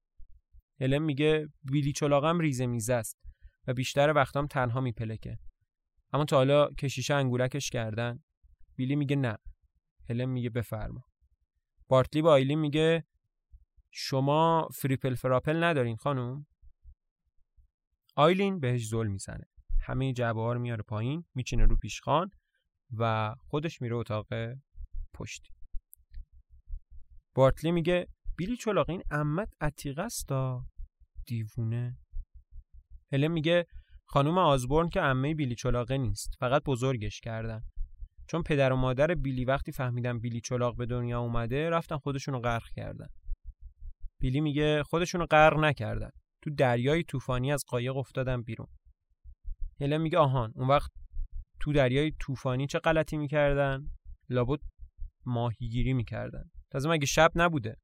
هلن 0.81 1.03
میگه 1.03 1.49
بیلی 1.65 1.93
چلاقم 1.93 2.39
ریزه 2.39 2.67
میزه 2.67 2.95
است 2.95 3.19
و 3.67 3.75
بیشتر 3.75 4.13
وقتام 4.13 4.47
تنها 4.47 4.81
میپلکه 4.81 5.39
اما 6.13 6.25
تا 6.25 6.37
حالا 6.37 6.71
کشیش 6.71 7.11
انگولکش 7.11 7.71
کردن. 7.71 8.23
بیلی 8.77 8.97
میگه 8.97 9.17
نه. 9.17 9.39
هلن 10.09 10.29
میگه 10.29 10.51
بفرما. 10.51 11.05
بارتلی 11.89 12.23
با 12.23 12.33
آیلین 12.33 12.59
میگه 12.59 13.05
شما 13.91 14.69
فریپل 14.75 15.15
فراپل 15.15 15.65
ندارین 15.65 15.97
خانم. 15.97 16.47
آیلین 18.17 18.61
بهش 18.61 18.87
زل 18.87 19.07
می‌زنه. 19.07 19.45
همه 19.81 20.13
جعبه 20.13 20.41
ها 20.41 20.53
رو 20.53 20.61
میاره 20.61 20.83
پایین 20.83 21.25
میچینه 21.35 21.65
رو 21.65 21.77
پیشخان 21.77 22.31
و 22.99 23.35
خودش 23.39 23.83
میره 23.83 23.97
اتاق 23.97 24.27
پشتی 25.15 25.51
بارتلی 27.35 27.71
میگه 27.71 28.09
بیلی 28.37 28.57
چلاق 28.57 28.91
این 28.91 29.03
امت 29.11 29.49
عتیقه 29.61 30.03
است 30.03 30.29
دیوونه. 31.27 31.99
هلن 33.13 33.29
میگه 33.29 33.67
خانوم 34.07 34.39
آزبورن 34.39 34.89
که 34.89 35.03
امه 35.03 35.35
بیلی 35.35 35.55
چلاقه 35.55 35.99
نیست 35.99 36.31
فقط 36.41 36.63
بزرگش 36.67 37.21
کردن. 37.21 37.63
چون 38.29 38.43
پدر 38.43 38.73
و 38.73 38.77
مادر 38.77 39.15
بیلی 39.15 39.45
وقتی 39.45 39.73
فهمیدن 39.73 40.19
بیلی 40.19 40.41
چلاق 40.41 40.77
به 40.77 40.87
دنیا 40.87 41.21
اومده 41.21 41.71
رفتن 41.71 41.97
خودشونو 41.97 42.41
غرق 42.41 42.69
کردن. 42.77 43.07
بیلی 44.21 44.41
میگه 44.41 44.83
خودشونو 44.83 45.27
غرق 45.27 45.59
نکردن. 45.59 46.11
تو 46.43 46.51
دریای 46.51 47.03
طوفانی 47.03 47.53
از 47.53 47.65
قایق 47.69 47.97
افتادن 47.97 48.43
بیرون. 48.43 48.69
هلن 49.81 49.97
میگه 49.97 50.19
آهان 50.19 50.53
اون 50.57 50.69
وقت 50.69 50.91
تو 51.61 51.73
دریای 51.73 52.13
طوفانی 52.21 52.67
چه 52.67 52.79
غلطی 52.79 53.17
می‌کردن؟ 53.17 53.91
لابد 54.29 54.61
ماهیگیری 55.27 55.93
می‌کردن. 55.93 56.51
تازه 56.71 56.89
مگه 56.89 57.07
شب 57.07 57.33
نبوده؟ 57.35 57.77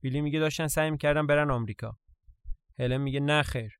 بیلی 0.00 0.20
میگه 0.20 0.38
داشتن 0.38 0.66
سعی 0.66 0.90
می‌کردن 0.90 1.26
برن 1.26 1.50
آمریکا. 1.50 1.96
هلن 2.78 2.96
میگه 2.96 3.20
نه 3.20 3.42
خیر. 3.42 3.78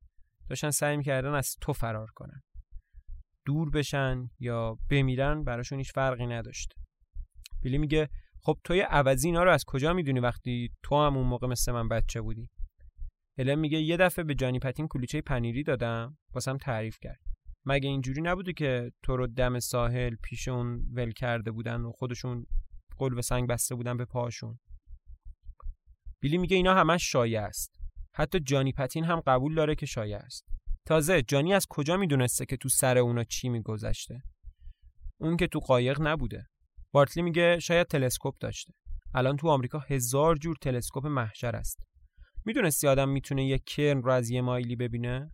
داشتن 0.49 0.71
سعی 0.71 0.97
می‌کردن 0.97 1.35
از 1.35 1.57
تو 1.61 1.73
فرار 1.73 2.11
کنن. 2.15 2.43
دور 3.45 3.71
بشن 3.71 4.31
یا 4.39 4.79
بمیرن 4.91 5.45
براشون 5.45 5.79
هیچ 5.79 5.93
فرقی 5.93 6.27
نداشته 6.27 6.77
بیلی 7.63 7.79
میگه 7.79 8.09
خب 8.43 8.59
توی 8.65 8.81
عوضی 8.81 9.29
اینا 9.29 9.45
رو 9.45 9.51
از 9.53 9.65
کجا 9.67 9.93
می‌دونی 9.93 10.21
وقتی 10.21 10.71
تو 10.83 11.07
هم 11.07 11.17
اون 11.17 11.27
موقع 11.27 11.47
مثل 11.47 11.73
من 11.73 11.89
بچه 11.89 12.21
بودی؟ 12.21 12.51
هلن 13.39 13.55
میگه 13.55 13.79
یه 13.79 13.97
دفعه 13.97 14.25
به 14.25 14.35
جانی 14.35 14.59
پتین 14.59 14.89
کلوچه 14.89 15.21
پنیری 15.21 15.63
دادم 15.63 16.19
واسم 16.35 16.57
تعریف 16.57 16.99
کرد. 17.01 17.21
مگه 17.67 17.89
اینجوری 17.89 18.23
نبوده 18.23 18.53
که 18.53 18.93
تو 19.03 19.17
رو 19.17 19.27
دم 19.27 19.59
ساحل 19.59 20.15
پیش 20.23 20.49
اون 20.49 20.87
ول 20.93 21.13
کرده 21.13 21.51
بودن 21.51 21.81
و 21.81 21.93
خودشون 21.93 22.47
قلب 22.99 23.21
سنگ 23.21 23.49
بسته 23.49 23.75
بودن 23.75 23.97
به 23.97 24.05
پاشون 24.05 24.59
بیلی 26.21 26.39
میگه 26.39 26.57
اینا 26.57 26.75
همش 26.75 27.13
شایع 27.13 27.43
است. 27.43 27.79
حتی 28.15 28.41
جانی 28.41 28.73
پتین 28.73 29.05
هم 29.05 29.21
قبول 29.21 29.55
داره 29.55 29.75
که 29.75 29.87
شایع 29.87 30.17
است. 30.17 30.45
تازه 30.87 31.23
جانی 31.23 31.55
از 31.55 31.67
کجا 31.71 31.97
می‌دونسته 31.97 32.47
که 32.47 32.57
تو 32.57 32.69
سر 32.69 32.99
اونا 32.99 33.25
چی 33.25 33.49
میگذشته؟ 33.49 34.23
اون 35.21 35.37
که 35.37 35.47
تو 35.47 35.59
قایق 35.59 36.01
نبوده. 36.01 36.47
بارتلی 36.93 37.23
میگه 37.23 37.59
شاید 37.59 37.87
تلسکوپ 37.87 38.35
داشته. 38.41 38.73
الان 39.15 39.37
تو 39.37 39.49
آمریکا 39.49 39.79
هزار 39.79 40.37
جور 40.37 40.57
تلسکوپ 40.61 41.07
محشر 41.07 41.57
است. 41.57 41.79
می‌دونستی 42.45 42.89
آدم 42.89 43.09
می‌تونه 43.09 43.47
یک 43.47 43.65
کرم 43.65 44.03
رو 44.03 44.13
از 44.13 44.31
یه 44.31 44.41
مایلی 44.41 44.77
ببینه؟ 44.77 45.33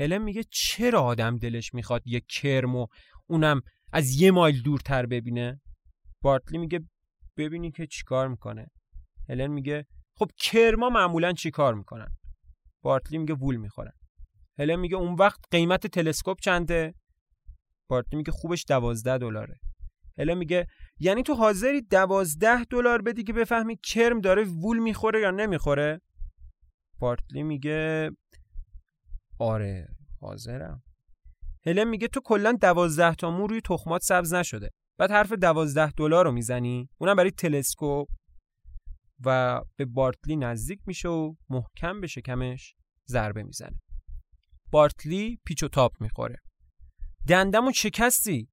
هلن 0.00 0.18
میگه 0.18 0.44
چرا 0.50 1.00
آدم 1.00 1.38
دلش 1.38 1.74
می‌خواد 1.74 2.02
یک 2.06 2.24
کرم 2.28 2.76
و 2.76 2.86
اونم 3.26 3.60
از 3.92 4.20
یه 4.20 4.30
مایل 4.30 4.62
دورتر 4.62 5.06
ببینه؟ 5.06 5.60
بارتلی 6.22 6.58
میگه 6.58 6.80
ببینی 7.36 7.70
که 7.70 7.86
چیکار 7.86 8.28
می‌کنه. 8.28 8.66
هلن 9.28 9.46
میگه 9.46 9.86
خب 10.16 10.30
کرما 10.38 10.88
معمولا 10.88 11.32
چیکار 11.32 11.74
می‌کنن؟ 11.74 12.08
بارتلی 12.82 13.18
میگه 13.18 13.34
وول 13.34 13.56
می‌خورن. 13.56 13.92
هلن 14.58 14.76
میگه 14.76 14.96
اون 14.96 15.14
وقت 15.14 15.40
قیمت 15.50 15.86
تلسکوپ 15.86 16.40
چنده؟ 16.40 16.94
بارتلی 17.90 18.16
میگه 18.16 18.32
خوبش 18.32 18.64
دوازده 18.68 19.18
دلاره. 19.18 19.60
هلن 20.18 20.34
میگه 20.34 20.66
یعنی 21.00 21.22
تو 21.22 21.34
حاضری 21.34 21.82
دوازده 21.82 22.64
دلار 22.64 23.02
بدی 23.02 23.22
که 23.22 23.32
بفهمی 23.32 23.76
کرم 23.76 24.20
داره 24.20 24.44
وول 24.44 24.78
می‌خوره 24.78 25.20
یا 25.20 25.30
نمی‌خوره؟ 25.30 26.00
بارتلی 26.98 27.42
میگه 27.42 28.10
آره 29.40 29.88
حاضرم. 30.20 30.82
هلن 31.66 31.84
میگه 31.84 32.08
تو 32.08 32.20
کلا 32.24 32.52
دوازده 32.60 33.14
تا 33.14 33.30
مو 33.30 33.46
روی 33.46 33.60
تخمات 33.60 34.02
سبز 34.02 34.34
نشده. 34.34 34.70
بعد 34.98 35.10
حرف 35.10 35.32
دوازده 35.32 35.90
دلار 35.90 36.24
رو 36.24 36.32
می‌زنی؟ 36.32 36.88
اونم 36.98 37.16
برای 37.16 37.30
تلسکوپ. 37.30 38.08
و 39.24 39.60
به 39.76 39.84
بارتلی 39.84 40.36
نزدیک 40.36 40.80
میشه 40.86 41.08
و 41.08 41.34
محکم 41.50 42.00
به 42.00 42.06
شکمش 42.06 42.74
ضربه 43.08 43.42
می‌زنه. 43.42 43.80
بارتلی 44.70 45.38
پیچ 45.44 45.62
و 45.62 45.68
تاپ 45.68 45.92
می‌خوره. 46.00 46.36
دندمو 47.28 47.72
شکستی. 47.72 48.48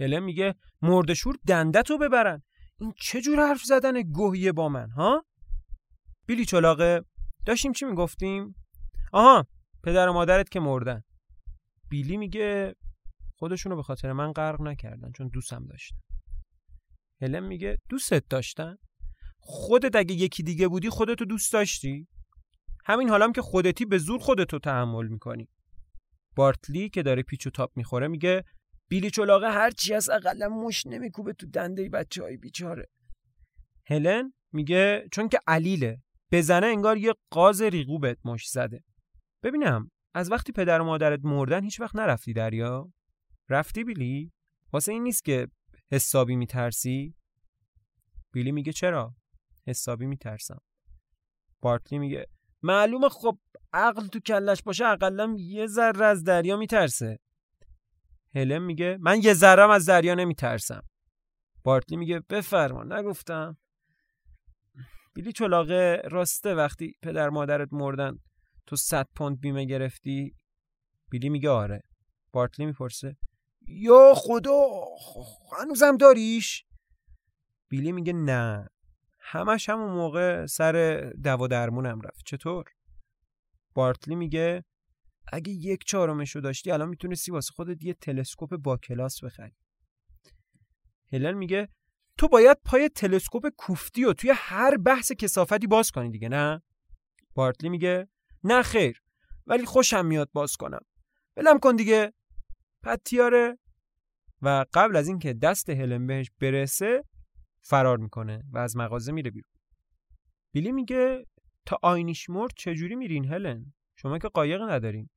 هلن 0.00 0.18
میگه 0.18 0.54
مردشور 0.82 1.36
دندتو 1.46 1.98
ببرن. 1.98 2.42
این 2.80 2.92
چه 2.96 3.20
جور 3.20 3.48
حرف 3.48 3.62
زدن 3.62 4.02
گوهیه 4.02 4.52
با 4.52 4.68
من 4.68 4.90
ها؟ 4.90 5.24
بیلی 6.26 6.44
چلاقه 6.44 7.04
داشتیم 7.46 7.72
چی 7.72 7.84
می‌گفتیم؟ 7.84 8.54
آها 9.12 9.46
پدر 9.82 10.08
و 10.08 10.12
مادرت 10.12 10.48
که 10.48 10.60
مردن. 10.60 11.02
بیلی 11.88 12.16
میگه 12.16 12.74
خودشونو 13.38 13.76
به 13.76 13.82
خاطر 13.82 14.12
من 14.12 14.32
غرق 14.32 14.60
نکردن 14.60 15.12
چون 15.12 15.28
دوستم 15.28 15.66
داشتن. 15.66 15.96
هلن 17.22 17.46
میگه 17.46 17.78
دوستت 17.88 18.24
داشتن؟ 18.28 18.76
خودت 19.38 19.96
اگه 19.96 20.14
یکی 20.14 20.42
دیگه 20.42 20.68
بودی 20.68 20.88
خودتو 20.88 21.24
دوست 21.24 21.52
داشتی؟ 21.52 22.08
همین 22.84 23.08
حالام 23.08 23.32
که 23.32 23.42
خودتی 23.42 23.84
به 23.84 23.98
زور 23.98 24.18
خودتو 24.18 24.58
تحمل 24.58 25.06
می‌کنی. 25.08 25.48
بارتلی 26.36 26.88
که 26.88 27.02
داره 27.02 27.22
پیچ 27.22 27.46
و 27.46 27.50
تاپ 27.50 27.70
می‌خوره 27.76 28.08
میگه 28.08 28.44
بیلی 28.88 29.10
چلاقه 29.10 29.46
هر 29.46 29.70
چی 29.70 29.94
از 29.94 30.10
اقلا 30.10 30.48
مش 30.48 30.86
نمیکوبه 30.86 31.32
تو 31.32 31.46
دنده 31.46 31.88
بچه 31.88 32.22
های 32.22 32.36
بیچاره. 32.36 32.88
هلن 33.86 34.32
میگه 34.52 35.08
چون 35.12 35.28
که 35.28 35.38
علیله 35.46 36.02
بزنه 36.32 36.66
انگار 36.66 36.96
یه 36.96 37.14
قاز 37.30 37.62
ریقو 37.62 37.98
بهت 37.98 38.18
مش 38.24 38.48
زده. 38.48 38.84
ببینم 39.42 39.90
از 40.14 40.30
وقتی 40.30 40.52
پدر 40.52 40.80
و 40.80 40.84
مادرت 40.84 41.20
مردن 41.22 41.64
هیچ 41.64 41.80
وقت 41.80 41.96
نرفتی 41.96 42.32
دریا؟ 42.32 42.92
رفتی 43.48 43.84
بیلی؟ 43.84 44.32
واسه 44.72 44.92
این 44.92 45.02
نیست 45.02 45.24
که 45.24 45.48
حسابی 45.92 46.36
میترسی؟ 46.36 47.14
بیلی 48.32 48.52
میگه 48.52 48.72
چرا؟ 48.72 49.14
حسابی 49.66 50.06
میترسم. 50.06 50.60
بارتلی 51.60 51.98
میگه 51.98 52.26
معلومه 52.62 53.08
خب 53.08 53.38
عقل 53.72 54.06
تو 54.06 54.20
کلش 54.20 54.62
باشه 54.62 54.86
اقلا 54.86 55.36
یه 55.38 55.66
ذره 55.66 56.04
از 56.04 56.24
دریا 56.24 56.56
میترسه. 56.56 57.18
هلن 58.34 58.58
میگه 58.58 58.98
من 59.00 59.20
یه 59.22 59.34
ذرم 59.34 59.70
از 59.70 59.86
دریا 59.86 60.14
نمیترسم. 60.14 60.82
بارتلی 61.64 61.96
میگه 61.96 62.20
بفرما 62.20 62.84
نگفتم. 62.84 63.56
بیلی 65.14 65.32
چلاقه 65.32 66.02
راسته 66.10 66.54
وقتی 66.54 66.94
پدر 67.02 67.28
مادرت 67.28 67.68
مردن 67.72 68.18
تو 68.70 68.76
100 68.76 69.08
پوند 69.16 69.40
بیمه 69.40 69.64
گرفتی؟ 69.64 70.36
بیلی 71.10 71.28
میگه 71.28 71.50
آره. 71.50 71.82
بارتلی 72.32 72.66
می‌پرسه. 72.66 73.16
یا 73.68 74.12
خدا 74.16 74.60
هنوزم 75.58 75.96
داریش؟ 75.96 76.64
بیلی 77.68 77.92
میگه 77.92 78.12
نه. 78.12 78.68
همش 79.20 79.68
همون 79.68 79.92
موقع 79.92 80.46
سر 80.46 81.00
دوا 81.22 81.46
درمونم 81.46 82.00
رفت. 82.00 82.22
چطور؟ 82.26 82.64
بارتلی 83.74 84.14
میگه 84.14 84.64
اگه 85.32 85.52
یک 85.52 85.84
چهارمشو 85.84 86.40
داشتی 86.40 86.70
الان 86.70 86.88
می‌تونستی 86.88 87.32
واسه 87.32 87.52
خودت 87.52 87.84
یه 87.84 87.94
تلسکوپ 87.94 88.56
با 88.56 88.76
کلاس 88.76 89.24
بخری. 89.24 89.56
هلن 91.12 91.34
میگه 91.34 91.68
تو 92.18 92.28
باید 92.28 92.58
پای 92.64 92.88
تلسکوپ 92.88 93.48
کوفتی 93.56 94.04
و 94.04 94.12
توی 94.12 94.32
هر 94.34 94.76
بحث 94.76 95.12
کسافتی 95.12 95.66
باز 95.66 95.90
کنی 95.90 96.10
دیگه 96.10 96.28
نه؟ 96.28 96.62
بارتلی 97.34 97.68
میگه 97.68 98.08
نه 98.44 98.62
خیر 98.62 99.02
ولی 99.46 99.64
خوشم 99.64 100.06
میاد 100.06 100.30
باز 100.32 100.56
کنم. 100.56 100.80
بلم 101.36 101.58
کن 101.58 101.76
دیگه. 101.76 102.12
پتیاره. 102.82 103.58
و 104.42 104.66
قبل 104.74 104.96
از 104.96 105.08
اینکه 105.08 105.32
دست 105.32 105.70
هلن 105.70 106.06
بهش 106.06 106.30
برسه 106.40 107.04
فرار 107.62 107.98
می‌کنه 107.98 108.44
و 108.52 108.58
از 108.58 108.76
مغازه 108.76 109.12
میره 109.12 109.30
بیرون. 109.30 109.50
بیلی 110.52 110.72
میگه 110.72 111.26
تا 111.66 111.78
آینیش 111.82 112.30
مرد 112.30 112.52
چجوری 112.56 112.96
میرین 112.96 113.24
هلن؟ 113.24 113.72
شما 113.96 114.18
که 114.18 114.28
قایق 114.28 114.62
ندارین. 114.62 115.08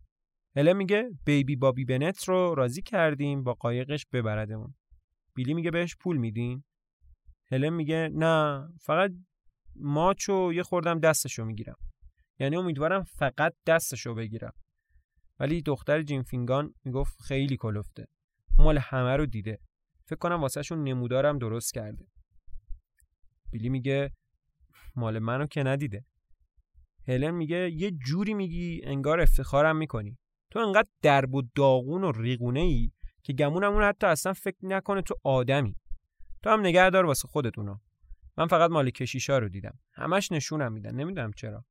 هلن 0.55 0.73
میگه 0.73 1.09
بیبی 1.25 1.55
بابی 1.55 1.85
بنت 1.85 2.23
رو 2.23 2.55
راضی 2.55 2.81
کردیم 2.81 3.43
با 3.43 3.53
قایقش 3.53 4.05
ببردمون. 4.13 4.75
بیلی 5.35 5.53
میگه 5.53 5.71
بهش 5.71 5.95
پول 5.95 6.17
میدین؟ 6.17 6.63
هلن 7.51 7.69
میگه 7.69 8.09
نه 8.13 8.67
فقط 8.81 9.11
ماچو 9.75 10.53
یه 10.53 10.63
خوردم 10.63 10.99
دستشو 10.99 11.45
می‌گیرم. 11.45 11.75
یعنی 12.39 12.55
امیدوارم 12.55 13.03
فقط 13.03 13.53
دستشو 13.65 14.15
بگیرم. 14.15 14.53
ولی 15.39 15.61
دختر 15.61 16.01
جیم 16.01 16.23
فینگان 16.23 16.73
می‌گفت 16.83 17.21
خیلی 17.21 17.57
کلفته. 17.57 18.07
مال 18.57 18.77
همه 18.77 19.15
رو 19.17 19.25
دیده. 19.25 19.59
فکر 20.05 20.15
کنم 20.15 20.41
واسهشون 20.41 20.83
نمودارم 20.83 21.37
درست 21.37 21.73
کرده. 21.73 22.05
بیلی 23.51 23.69
میگه 23.69 24.11
مال 24.95 25.19
منو 25.19 25.47
که 25.47 25.63
ندیده. 25.63 26.05
هلن 27.07 27.31
میگه 27.31 27.71
یه 27.71 27.91
جوری 27.91 28.33
میگی 28.33 28.81
انگار 28.83 29.21
افتخارم 29.21 29.77
می‌کنی. 29.77 30.17
تو 30.51 30.59
انقدر 30.59 30.89
درب 31.01 31.35
و 31.35 31.41
داغون 31.55 32.03
و 32.03 32.11
ریگونه 32.11 32.59
ای 32.59 32.91
که 33.23 33.33
گمونمون 33.33 33.83
حتی 33.83 34.07
اصلا 34.07 34.33
فکر 34.33 34.65
نکنه 34.65 35.01
تو 35.01 35.15
آدمی. 35.23 35.75
تو 36.43 36.49
هم 36.49 36.59
نگه 36.59 36.89
دار 36.89 37.05
واسه 37.05 37.27
خودتونو. 37.27 37.77
من 38.37 38.47
فقط 38.47 38.71
مال 38.71 38.89
کشیشا 38.89 39.37
رو 39.37 39.49
دیدم. 39.49 39.79
همش 39.93 40.31
نشونم 40.31 40.73
میدن. 40.73 40.95
نمی‌دونم 40.95 41.31
چرا. 41.33 41.65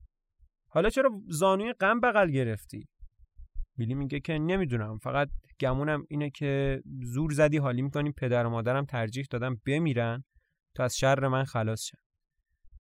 حالا 0.74 0.90
چرا 0.90 1.10
زانوی 1.28 1.72
غم 1.72 2.00
بغل 2.00 2.30
گرفتی؟ 2.30 2.88
بیلی 3.76 3.94
میگه 3.94 4.20
که 4.20 4.38
نمی‌دونم 4.38 4.98
فقط 4.98 5.28
گمونم 5.60 6.04
اینه 6.08 6.30
که 6.30 6.82
زور 7.02 7.32
زدی 7.32 7.58
حالی 7.58 7.82
می‌کنی 7.82 8.12
پدر 8.12 8.46
و 8.46 8.50
مادرم 8.50 8.84
ترجیح 8.84 9.26
دادم 9.30 9.60
بمیرن 9.66 10.24
تا 10.74 10.84
از 10.84 10.96
شر 10.96 11.28
من 11.28 11.44
خلاص 11.44 11.82
شن. 11.82 11.98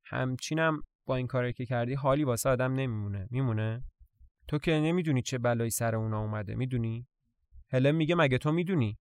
همچینم 0.06 0.82
با 1.06 1.16
این 1.16 1.28
کاری 1.28 1.54
که 1.54 1.66
کردی 1.66 1.94
حالی 1.94 2.24
واسه 2.24 2.50
آدم 2.50 2.74
نمیمونه. 2.74 3.28
میمونه؟ 3.32 3.84
تو 4.48 4.58
که 4.60 4.72
نمی‌دونی 4.72 5.22
چه 5.22 5.38
بلایی 5.38 5.70
سر 5.70 5.96
اونا 5.96 6.22
اومده 6.22 6.56
می‌دونی؟ 6.56 7.08
هلن 7.72 7.92
میگه 7.92 8.16
مگه 8.16 8.38
تو 8.38 8.52
می‌دونی؟ 8.52 8.98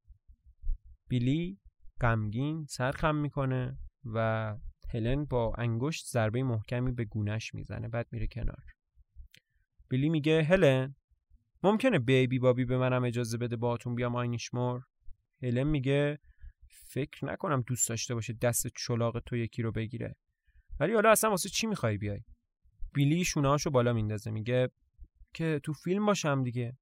بیلی 1.08 1.58
غمگین 2.00 2.66
سر 2.68 2.92
خم 2.92 3.16
می‌کنه 3.16 3.78
و 4.04 4.56
هلن 4.94 5.24
با 5.24 5.54
انگشت 5.58 6.06
ضربه 6.06 6.42
محکمی 6.42 6.92
به 6.92 7.04
گونش 7.04 7.54
می‌زنه 7.54 7.88
بعد 7.88 8.06
میره 8.12 8.26
کنار. 8.26 8.64
بیلی 9.90 10.08
میگه 10.08 10.42
هلن؟ 10.42 10.94
ممکنه 11.62 11.98
بیبی 11.98 12.38
بابی 12.38 12.64
به 12.64 12.78
منم 12.78 13.04
اجازه 13.04 13.38
بده 13.38 13.56
باهاتون 13.56 13.94
بیام 13.94 14.16
آینیشمور 14.16 14.82
هلن 15.42 15.62
میگه 15.62 16.18
فکر 16.68 17.24
نکنم 17.24 17.60
دوست 17.66 17.88
داشته 17.88 18.14
باشه 18.14 18.32
دست 18.32 18.66
چلاق 18.66 19.20
تو 19.26 19.36
یکی 19.36 19.62
رو 19.62 19.72
بگیره. 19.72 20.16
ولی 20.80 20.94
حالا 20.94 21.10
اصلا 21.10 21.30
واسه 21.30 21.48
چی 21.48 21.66
می‌خوای 21.66 21.98
بیای؟ 21.98 22.20
بیلی 22.94 23.24
شونهاشو 23.24 23.70
بالا 23.70 23.92
میندازه 23.92 24.30
میگه 24.30 24.70
که 25.34 25.60
تو 25.62 25.72
فیلم 25.72 26.06
باشم 26.06 26.42
دیگه. 26.42 26.78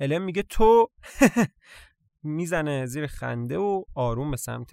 هلن 0.00 0.18
میگه 0.18 0.42
تو 0.42 0.90
می‌زنه 2.22 2.86
زیر 2.86 3.06
خنده 3.06 3.58
و 3.58 3.84
آروم 3.94 4.30
به 4.30 4.36
سمت 4.36 4.70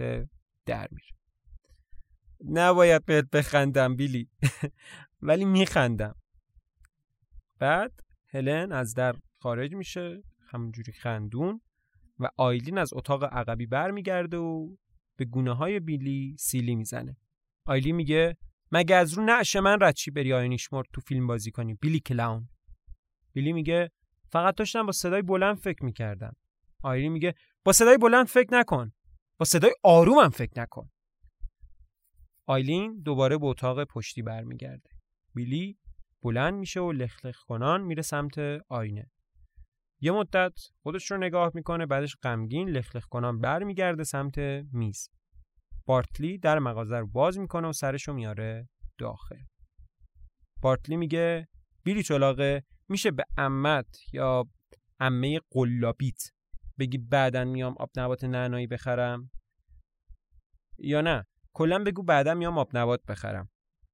در 0.66 0.88
میره. 0.92 1.18
نباید 2.46 3.06
بهت 3.06 3.30
بخندم 3.30 3.96
بیلی. 3.96 4.30
ولی 5.22 5.46
میخندم. 5.46 6.16
بعد 7.60 8.00
هلن 8.30 8.72
از 8.72 8.94
در 8.94 9.16
خارج 9.40 9.74
میشه 9.76 10.24
همونجوری 10.48 10.92
خندون 10.92 11.62
و 12.20 12.30
آیلین 12.38 12.78
از 12.78 12.94
اتاق 12.94 13.24
عقبی 13.24 13.66
برمیگرده 13.66 14.38
و 14.38 14.76
به 15.18 15.26
گونه 15.26 15.54
های 15.54 15.80
بیلی 15.80 16.36
سیلی 16.40 16.76
می‌زنه. 16.76 17.18
آیلین 17.66 17.96
میگه 17.96 18.38
مگه 18.72 18.96
از 18.96 19.14
رو 19.14 19.26
نعش 19.26 19.56
من 19.56 19.78
رچی 19.82 20.12
بری 20.12 20.34
آینیشمور 20.34 20.86
تو 20.94 21.02
فیلم 21.02 21.28
بازی 21.28 21.52
کنی 21.52 21.74
بیلی 21.74 22.00
کلاون؟ 22.00 22.50
بیلی 23.34 23.54
میگه 23.54 23.92
فقط 24.30 24.56
داشتم 24.56 24.86
با 24.86 24.92
صدای 24.92 25.22
بلند 25.22 25.58
فکر 25.58 25.86
می‌کردم. 25.86 26.36
آیلین 26.84 27.12
میگه 27.12 27.34
با 27.64 27.72
صدای 27.72 27.98
بلند 27.98 28.26
فکر 28.26 28.54
نکن 28.54 28.92
با 29.38 29.46
صدای 29.46 29.72
آرومم 29.84 30.30
فکر 30.30 30.62
نکن. 30.62 30.90
آیلین 32.46 33.02
دوباره 33.02 33.38
به 33.38 33.46
اتاق 33.46 33.84
پشتی 33.84 34.22
برمیگرده. 34.22 34.90
بیلی 35.34 35.78
بلند 36.28 36.54
میشه 36.54 36.80
و 36.80 36.92
لخلخ 36.92 37.44
کنان 37.44 37.82
میره 37.82 38.02
سمت 38.02 38.38
آینه. 38.70 39.12
یه 40.02 40.12
مدت 40.12 40.54
خودش 40.84 41.12
رو 41.12 41.18
نگاه 41.18 41.52
می‌کنه 41.54 41.86
بعدش 41.86 42.16
غمگین 42.24 42.70
لخلخ 42.70 43.06
کنان 43.06 43.40
برمیگرده 43.40 44.04
سمت 44.04 44.38
میز. 44.72 45.10
بارتلی 45.86 46.38
در 46.38 46.60
مغازه 46.60 46.98
رو 46.98 47.08
باز 47.08 47.40
می‌کنه 47.40 47.68
و 47.68 47.74
سرشو 47.74 48.14
میاره 48.14 48.70
داخل. 48.98 49.40
بارتلی 50.62 50.98
میگه 50.98 51.48
بیلی 51.84 52.04
چلاقه 52.04 52.64
میشه 52.90 53.12
به 53.12 53.26
امت 53.38 54.00
یا 54.14 54.46
امه 55.00 55.40
قلابیت 55.52 56.22
بگی 56.80 56.98
بعدا 56.98 57.46
میام 57.46 57.76
آب 57.80 57.90
نبات 57.98 58.24
نعنایی 58.24 58.68
بخرم؟ 58.68 59.32
یا 60.80 61.02
نه 61.02 61.26
کلا 61.54 61.84
بگو 61.84 62.04
بعدا 62.04 62.34
میام 62.34 62.58
آب 62.58 62.78
نبات 62.78 63.06
بخرم. 63.06 63.50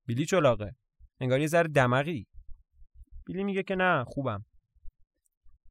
بیلی 0.08 0.26
چلاقه 0.26 0.76
انگار 1.22 1.40
یه 1.40 1.48
ذره 1.48 1.68
دمقی 1.68 2.28
بیلی 3.26 3.44
میگه 3.44 3.64
که 3.64 3.76
نه 3.76 4.04
خوبم. 4.08 4.46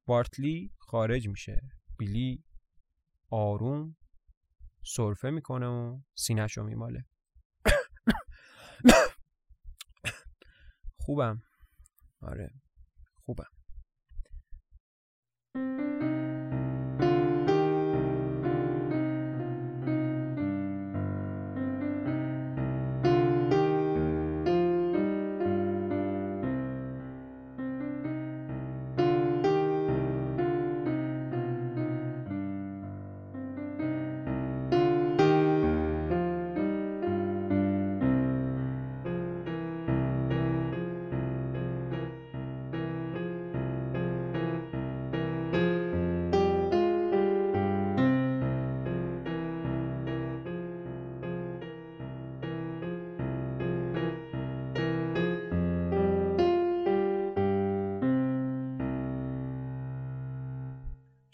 بارتلی 0.06 0.70
خارج 0.78 1.28
میشه. 1.28 1.60
بیلی 1.98 2.44
آروم 3.30 3.96
سرفه 4.84 5.30
می‌کنه 5.30 5.66
و 5.66 6.00
سینهشو 6.14 6.62
میماله. 6.62 7.04
خوبم. 11.04 11.42
آره 12.22 12.50
خوبم. 13.24 13.46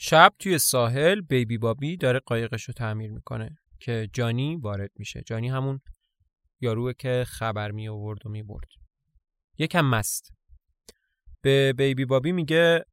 شب 0.09 0.33
توی 0.39 0.59
ساحل 0.59 1.21
بیبی 1.21 1.59
بابی 1.59 1.97
داره 1.97 2.19
قایقش 2.19 2.65
رو 2.65 2.75
تعمیر 2.75 3.11
می‌کنه 3.11 3.59
که 3.81 4.09
جانی 4.13 4.57
وارد 4.57 4.91
میشه. 4.97 5.23
جانی 5.27 5.49
همون 5.49 5.81
یاروه 6.61 6.93
که 6.93 7.25
خبر 7.27 7.71
می 7.71 7.89
آورد 7.89 8.27
و 8.27 8.29
می 8.29 8.43
برد. 8.43 8.69
یکم 9.59 9.85
مست. 9.85 10.33
به 11.43 11.73
بیبی 11.73 12.05
بابی 12.05 12.33
میگه 12.33 12.85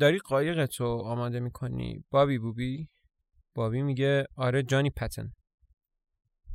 داری 0.00 0.18
قایقتو 0.18 0.84
آماده 0.84 1.40
می‌کنی؟ 1.40 2.04
بابی 2.10 2.38
بوبی 2.38 2.88
بابی 3.54 3.82
میگه 3.82 4.26
آره 4.36 4.62
جانی 4.62 4.90
پتن. 4.90 5.32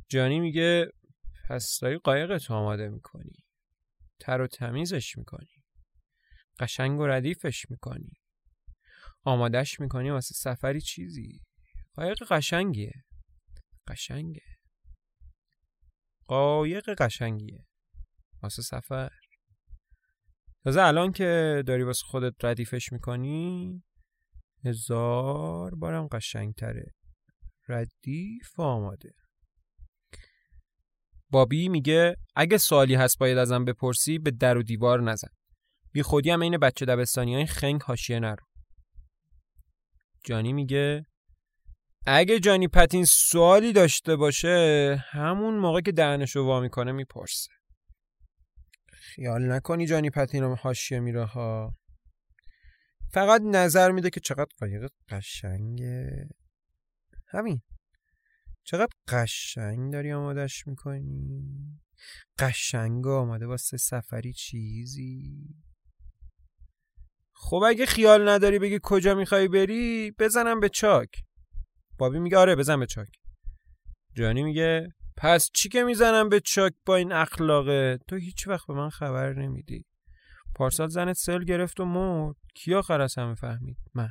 جانی 0.08 0.40
میگه 0.40 0.92
پس 1.48 1.78
داری 1.82 1.98
قایقتو 1.98 2.54
آماده 2.54 2.88
می‌کنی؟ 2.88 3.44
تر 4.18 4.40
و 4.40 4.46
تمیزش 4.46 5.18
می‌کنی؟ 5.18 5.64
قشنگ 6.58 7.00
و 7.00 7.06
ردیفش 7.06 7.70
می‌کنی؟ 7.70 8.19
آمادش 9.24 9.80
می‌کنی 9.80 10.10
واسه 10.10 10.34
سفری 10.34 10.80
چیزی؟ 10.80 11.40
قایق 11.94 12.18
قشنگیه. 12.30 13.04
قشنگه. 13.88 14.42
قایق 16.26 17.02
قشنگیه. 17.02 17.66
واسه 18.42 18.62
سفر. 18.62 19.10
تازه 20.64 20.82
الان 20.82 21.12
که 21.12 21.62
داری 21.66 21.82
واسه 21.82 22.02
خودت 22.06 22.44
ردیفش 22.44 22.92
می‌کنی 22.92 23.82
هزار 24.64 25.74
بارم 25.74 26.06
قشنگتره. 26.06 26.94
ردیف 27.68 28.60
آماده. 28.60 29.14
بابی 31.30 31.68
میگه 31.68 32.16
اگه 32.36 32.58
سوالی 32.58 32.94
هست 32.94 33.18
باید 33.18 33.38
ازم 33.38 33.64
بپرسی 33.64 34.18
به 34.18 34.30
در 34.30 34.58
و 34.58 34.62
دیوار 34.62 35.00
نزن. 35.00 35.28
بی 35.92 36.02
خودی 36.02 36.30
هم 36.30 36.40
این 36.42 36.58
بچه 36.58 36.86
دبستانی 36.86 37.34
های 37.34 37.46
خنگ 37.46 37.82
حاشیه 37.82 38.20
نرو. 38.20 38.49
جانی 40.24 40.52
میگه 40.52 41.06
اگه 42.06 42.40
جانی 42.40 42.68
پتین 42.68 43.04
سوالی 43.04 43.72
داشته 43.72 44.16
باشه 44.16 45.04
همون 45.10 45.54
موقع 45.54 45.80
که 45.80 45.92
دهنشو 45.92 46.40
وا 46.40 46.60
می‌کنه 46.60 46.92
می‌پرسه. 46.92 47.50
خیال 48.92 49.52
نکنی 49.52 49.86
جانی 49.86 50.10
پتین 50.10 50.42
رو 50.42 50.54
حاشیه 50.54 51.00
میره 51.00 51.24
ها. 51.24 51.74
فقط 53.12 53.40
نظر 53.40 53.90
میده 53.90 54.10
که 54.10 54.20
چقدر 54.20 54.48
قایق 54.58 54.90
قشنگه. 55.08 56.28
همین. 57.28 57.62
چقدر 58.64 58.92
قشنگ 59.08 59.92
داری 59.92 60.12
آمادش 60.12 60.66
می‌کنی. 60.66 61.80
قشنگ 62.38 63.06
آماده 63.06 63.46
واسه 63.46 63.76
سفری 63.76 64.32
چیزی. 64.32 65.48
خب 67.42 67.62
اگه 67.66 67.86
خیال 67.86 68.28
نداری 68.28 68.58
بگی 68.58 68.78
کجا 68.82 69.14
می‌خوای 69.14 69.48
بری 69.48 70.10
بزنم 70.18 70.60
به 70.60 70.68
چاک. 70.68 71.08
بابی 71.98 72.18
میگه 72.18 72.36
آره 72.38 72.56
بزن 72.56 72.80
به 72.80 72.86
چاک. 72.86 73.08
جانی 74.16 74.42
میگه 74.42 74.94
پس 75.16 75.50
چی 75.54 75.68
که 75.68 75.84
می‌زنم 75.84 76.28
به 76.28 76.40
چاک 76.40 76.72
با 76.86 76.96
این 76.96 77.12
اخلاقه 77.12 77.98
تو 78.08 78.16
هیچ 78.16 78.48
وقت 78.48 78.66
به 78.66 78.74
من 78.74 78.88
خبر 78.90 79.32
نمیدی. 79.32 79.84
پارسال 80.54 80.88
زنت 80.88 81.16
سل 81.16 81.44
گرفت 81.44 81.80
و 81.80 81.84
مرد. 81.84 82.36
کی 82.54 82.74
آخر 82.74 83.00
از 83.00 83.18
همه 83.18 83.34
فهمید؟ 83.34 83.78
من. 83.94 84.10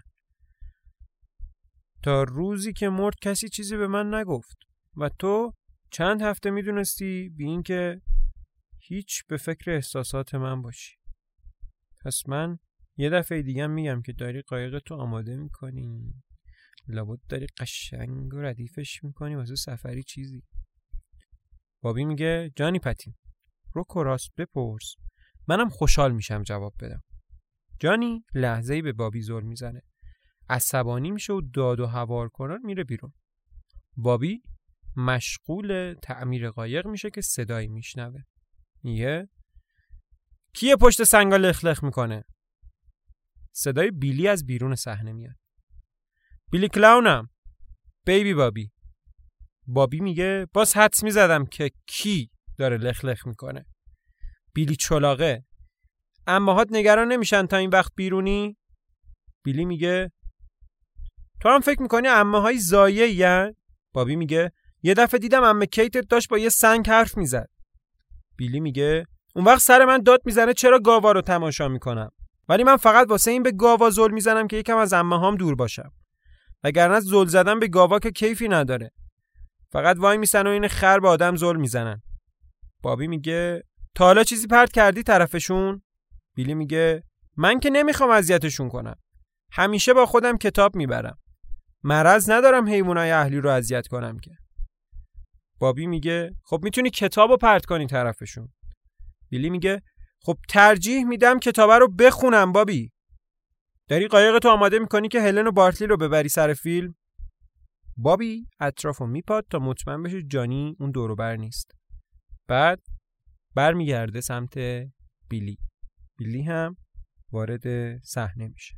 تا 2.04 2.24
روزی 2.24 2.74
که 2.74 2.90
مرد 2.90 3.16
کسی 3.22 3.50
چیزی 3.50 3.78
به 3.78 3.88
من 3.88 4.14
نگفت. 4.14 4.58
و 4.98 5.10
تو 5.10 5.54
چند 5.92 6.22
هفته 6.22 6.52
می‌دونستی 6.52 7.30
بی 7.30 7.46
اینکه 7.46 8.02
هیچ 8.82 9.26
به 9.28 9.38
فکر 9.38 9.72
احساسات 9.72 10.36
من 10.36 10.62
باشی. 10.62 10.96
پس 12.06 12.24
من 12.28 12.60
یه 13.00 13.10
دفعه 13.10 13.42
دیگه 13.42 13.68
میگم 13.68 14.02
که 14.02 14.14
داری 14.14 14.42
قایق 14.42 14.80
تو 14.80 14.96
آماده 14.96 15.36
می‌کنی. 15.36 16.14
لابد 16.88 17.20
داری 17.30 17.48
قشنگ 17.60 18.34
و 18.34 18.38
ردیفش 18.38 19.04
می‌کنی 19.04 19.36
واسه 19.36 19.56
سفری 19.56 20.04
چیزی. 20.04 20.44
بابی 21.82 22.06
میگه 22.06 22.52
جانی 22.56 22.80
پتین 22.80 23.16
رو 23.74 23.84
کراس 23.84 24.30
بپرس. 24.38 24.96
منم 25.48 25.70
خوشحال 25.70 26.12
میشم 26.12 26.44
جواب 26.44 26.74
بدم. 26.80 27.04
جانی 27.80 28.26
لحظه 28.34 28.82
به 28.82 28.94
بابی 28.94 29.22
زور 29.22 29.44
می‌زنه. 29.44 29.82
عصبانی 30.50 31.12
میشه 31.12 31.34
و 31.34 31.42
داد 31.42 31.80
و 31.80 31.86
هوار 31.88 32.30
کنان 32.30 32.60
میره 32.64 32.84
بیرون. 32.84 33.14
بابی 33.98 34.44
مشغول 34.98 35.94
تعمیر 35.94 36.50
قایق 36.50 36.88
میشه 36.88 37.10
که 37.10 37.22
صدایی 37.22 37.68
میشنوه. 37.68 38.22
یه 38.84 39.30
کیه 40.54 40.76
پشت 40.76 41.04
سنگا 41.04 41.38
لخلخ 41.38 41.84
می‌کنه؟ 41.84 42.24
صدای 43.62 43.92
بیلی 43.92 44.28
از 44.28 44.46
بیرون 44.46 44.76
صحنه 44.76 45.14
میاد. 45.14 45.36
بیلی 46.52 46.70
کلاونم. 46.70 47.30
بیبی 48.06 48.34
بابی. 48.34 48.72
بابی 49.68 50.00
میگه 50.00 50.48
باز 50.54 50.78
حدس 50.78 51.04
می‌زدم 51.04 51.46
که 51.46 51.72
کی 51.88 52.30
داره 52.58 52.78
لخلخ 52.78 53.28
می‌کنه. 53.28 53.66
بیلی 54.54 54.76
چلاقه 54.76 55.46
اماهات 56.28 56.68
نگران 56.72 57.12
نمیشن 57.12 57.46
تا 57.46 57.58
این 57.58 57.70
وقت 57.70 57.92
بیرونی؟ 57.96 58.58
بیلی 59.44 59.66
میگه 59.66 60.12
تو 61.42 61.50
هم 61.50 61.60
فکر 61.60 61.82
می‌کنی 61.82 62.08
امه 62.08 62.42
های 62.42 62.58
زایه 62.58 63.56
بابی 63.94 64.16
میگه 64.16 64.52
یه 64.84 64.94
دفعه 64.94 65.20
دیدم 65.20 65.44
امه 65.44 65.66
کیتت 65.66 66.08
داشت 66.10 66.30
با 66.30 66.38
یه 66.38 66.50
سنگ 66.50 66.88
حرف 66.88 67.18
می‌زد. 67.18 67.50
بیلی 68.38 68.60
میگه 68.60 69.06
اون 69.36 69.46
وقت 69.46 69.62
سر 69.62 69.86
من 69.86 69.98
داد 69.98 70.22
می‌زنه 70.26 70.54
چرا 70.54 70.80
گاوا 70.80 71.12
رو 71.12 71.22
تماشا 71.22 71.68
می‌کنم؟ 71.68 72.12
ولی 72.50 72.64
من 72.64 72.78
فقط 72.78 73.10
واسه 73.10 73.32
این 73.32 73.44
به 73.44 73.52
گاوا 73.52 73.90
زل 73.90 74.12
می‌زنم 74.12 74.48
که 74.48 74.58
یکم 74.58 74.78
از 74.78 74.94
امه 74.94 75.20
هام 75.20 75.36
دور 75.36 75.56
باشم. 75.56 75.92
وگرنه 76.64 77.00
زل 77.00 77.26
زدن 77.26 77.60
به 77.60 77.68
گاوا 77.68 78.00
که 78.00 78.12
کیفی 78.12 78.48
نداره. 78.48 78.92
فقط 79.72 79.98
وای 80.00 80.18
میسن 80.18 80.48
و 80.48 80.50
این 80.50 80.68
خر 80.68 81.00
به 81.00 81.08
آدم 81.08 81.36
زل 81.36 81.56
می‌زنن. 81.56 82.02
بابی 82.84 83.08
میگه 83.08 83.64
تا 83.96 84.06
حالا 84.06 84.24
چیزی 84.24 84.48
پرت 84.48 84.72
کردی 84.72 85.04
طرفشون؟ 85.04 85.82
بیلی 86.36 86.54
میگه 86.54 87.04
من 87.38 87.60
که 87.60 87.70
نمی‌خوام 87.70 88.10
اذیتشون 88.10 88.70
کنم. 88.70 88.96
همیشه 89.52 89.94
با 89.94 90.06
خودم 90.06 90.38
کتاب 90.38 90.76
می‌برم. 90.76 91.18
مرض 91.84 92.30
ندارم 92.30 92.68
حیوانای 92.68 93.12
اهلی 93.12 93.38
رو 93.38 93.50
اذیت 93.50 93.88
کنم 93.88 94.20
که. 94.20 94.32
بابی 95.60 95.88
میگه 95.88 96.36
خب 96.44 96.60
می‌تونی 96.64 96.90
کتاب 96.90 97.30
رو 97.30 97.38
پرت 97.38 97.66
کنی 97.66 97.88
طرفشون. 97.88 98.54
بیلی 99.30 99.50
میگه 99.50 99.82
خب 100.22 100.38
ترجیح 100.50 101.04
میدم 101.04 101.40
کتابه 101.40 101.78
رو 101.78 101.88
بخونم 101.88 102.52
بابی. 102.52 102.92
داری 103.88 104.08
قایق 104.08 104.40
تو 104.40 104.50
آماده 104.50 104.80
می‌کنی 104.80 105.08
که 105.08 105.22
هلن 105.22 105.48
و 105.48 105.52
بارتلی 105.52 105.88
رو 105.88 105.98
ببری 105.98 106.30
سر 106.30 106.54
فیلم؟ 106.54 106.96
بابی 107.98 108.48
اطرافو 108.60 109.06
میپاد 109.06 109.46
تا 109.50 109.60
مطمئن 109.60 110.04
بشه 110.04 110.24
جانی 110.24 110.76
اون 110.80 110.92
دوروبر 110.92 111.36
نیست. 111.36 111.72
بعد 112.48 112.82
برمیگرده 113.56 114.22
سمت 114.22 114.58
بیلی. 115.30 115.58
بیلی 116.18 116.42
هم 116.42 116.76
وارد 117.32 117.98
صحنه 118.04 118.48
میشه. 118.48 118.76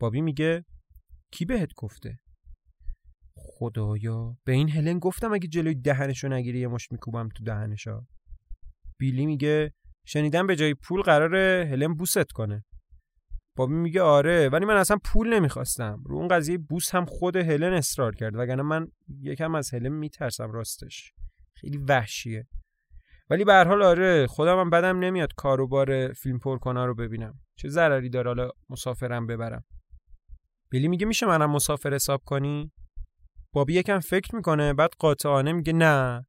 بابی 0.00 0.20
میگه 0.20 0.64
کی 1.32 1.44
بهت 1.44 1.74
گفته؟ 1.76 2.18
خدایا 3.36 4.36
به 4.44 4.52
این 4.52 4.70
هلن 4.70 4.98
گفتم 4.98 5.32
اگه 5.32 5.48
جلوی 5.48 5.74
دهنشو 5.74 6.28
نگیری 6.28 6.60
یه 6.60 6.68
مش 6.68 6.92
میکوبم 6.92 7.28
تو 7.28 7.44
دهنشا. 7.44 8.00
بیلی 8.98 9.26
میگه 9.26 9.72
شنیدم 10.08 10.46
به 10.46 10.56
جای 10.56 10.74
پول 10.74 11.02
قراره 11.02 11.68
هلن 11.70 11.94
بوست 11.94 12.32
کنه. 12.32 12.64
بابی 13.56 13.74
میگه 13.74 14.02
آره 14.02 14.48
ولی 14.48 14.64
من 14.64 14.76
اصلا 14.76 14.98
پول 15.04 15.34
نمی‌خواستم. 15.34 16.02
رو 16.06 16.16
اون 16.16 16.28
قضیه 16.28 16.58
بوس 16.58 16.94
هم 16.94 17.04
خود 17.04 17.36
هلن 17.36 17.72
اصرار 17.72 18.14
کرد 18.14 18.36
وگرنه 18.36 18.62
من 18.62 18.88
یکم 19.22 19.54
از 19.54 19.74
هلن 19.74 19.92
میترسم 19.92 20.52
راستش. 20.52 21.12
خیلی 21.54 21.78
وحشیه. 21.78 22.46
ولی 23.30 23.44
به 23.44 23.52
هر 23.52 23.64
حال 23.64 23.82
آره 23.82 24.26
خودم 24.26 24.60
هم 24.60 24.70
بدم 24.70 24.98
نمیاد 24.98 25.34
کاروبار 25.36 26.12
فیلم 26.12 26.38
پرکنا 26.38 26.86
رو 26.86 26.94
ببینم. 26.94 27.34
چه 27.56 27.68
ضرری 27.68 28.08
داره 28.08 28.28
حالا 28.28 28.50
مسافرم 28.68 29.26
ببرم. 29.26 29.64
بیلی 30.70 30.88
میگه 30.88 31.06
میشه 31.06 31.26
منم 31.26 31.50
مسافر 31.50 31.94
حساب 31.94 32.22
کنی؟ 32.24 32.72
بابی 33.52 33.74
یکم 33.74 33.98
فکر 33.98 34.36
می‌کنه 34.36 34.74
بعد 34.74 34.90
قاطعانه 34.98 35.52
میگه 35.52 35.72
نه. 35.72 36.26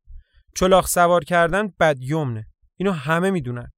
چلاق 0.55 0.88
سوار 0.88 1.23
کردن 1.23 1.67
بد 1.80 1.95
یمنه. 1.99 2.47
اینو 2.80 2.91
همه 2.91 3.32
می‌دونن. 3.32 3.69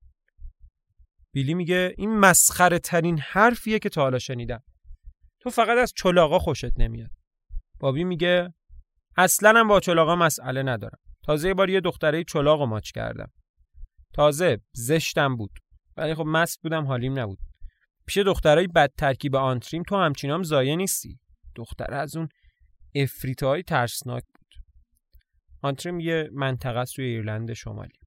بیلی 1.34 1.54
میگه 1.54 1.93
این 1.97 2.20
مسخره 2.20 2.80
ترین 2.80 3.20
حرفیه 3.20 3.80
که 3.80 3.89
تا 3.89 4.02
حالا 4.02 4.20
شنیدم. 4.20 4.64
تو 5.39 5.49
فقط 5.49 5.78
از 5.78 5.93
چلاقا 5.95 6.39
خوشت 6.39 6.80
نمیاد. 6.80 7.10
بابی 7.80 8.04
میگه 8.04 8.54
اصلا 9.18 9.60
هم 9.60 9.68
با 9.68 9.80
چلاقا 9.80 10.16
مسئله 10.16 10.64
ندارم. 10.64 10.97
تازه 11.24 11.47
یه 11.47 11.54
بار 11.54 11.70
یه 11.70 11.82
دختره 11.82 12.24
چلاق 12.24 12.62
ماچ 12.62 12.91
کردم. 12.91 13.32
تازه 14.14 14.62
زشتم 14.74 15.36
بود. 15.36 15.60
ولی 15.97 16.16
خب 16.16 16.26
مست 16.26 16.62
بودم 16.62 16.86
حالیم 16.86 17.20
نبود. 17.20 17.39
پیش 18.08 18.18
دخترای 18.18 18.68
بد 18.68 18.91
ترکیب 18.97 19.36
آنتریم 19.36 19.84
تو 19.84 19.95
همچینام 19.95 20.43
زایه 20.43 20.76
نیستی. 20.76 21.20
دختره 21.56 21.95
از 21.95 22.16
اون 22.16 22.30
افریتای 22.95 23.64
ترسناک 23.64 24.24
بود. 24.24 24.64
آنتریم 25.62 25.99
یه 25.99 26.30
منطقه 26.34 26.86
توی 26.86 27.06
ایرلند 27.06 27.54
شمالی. 27.54 28.01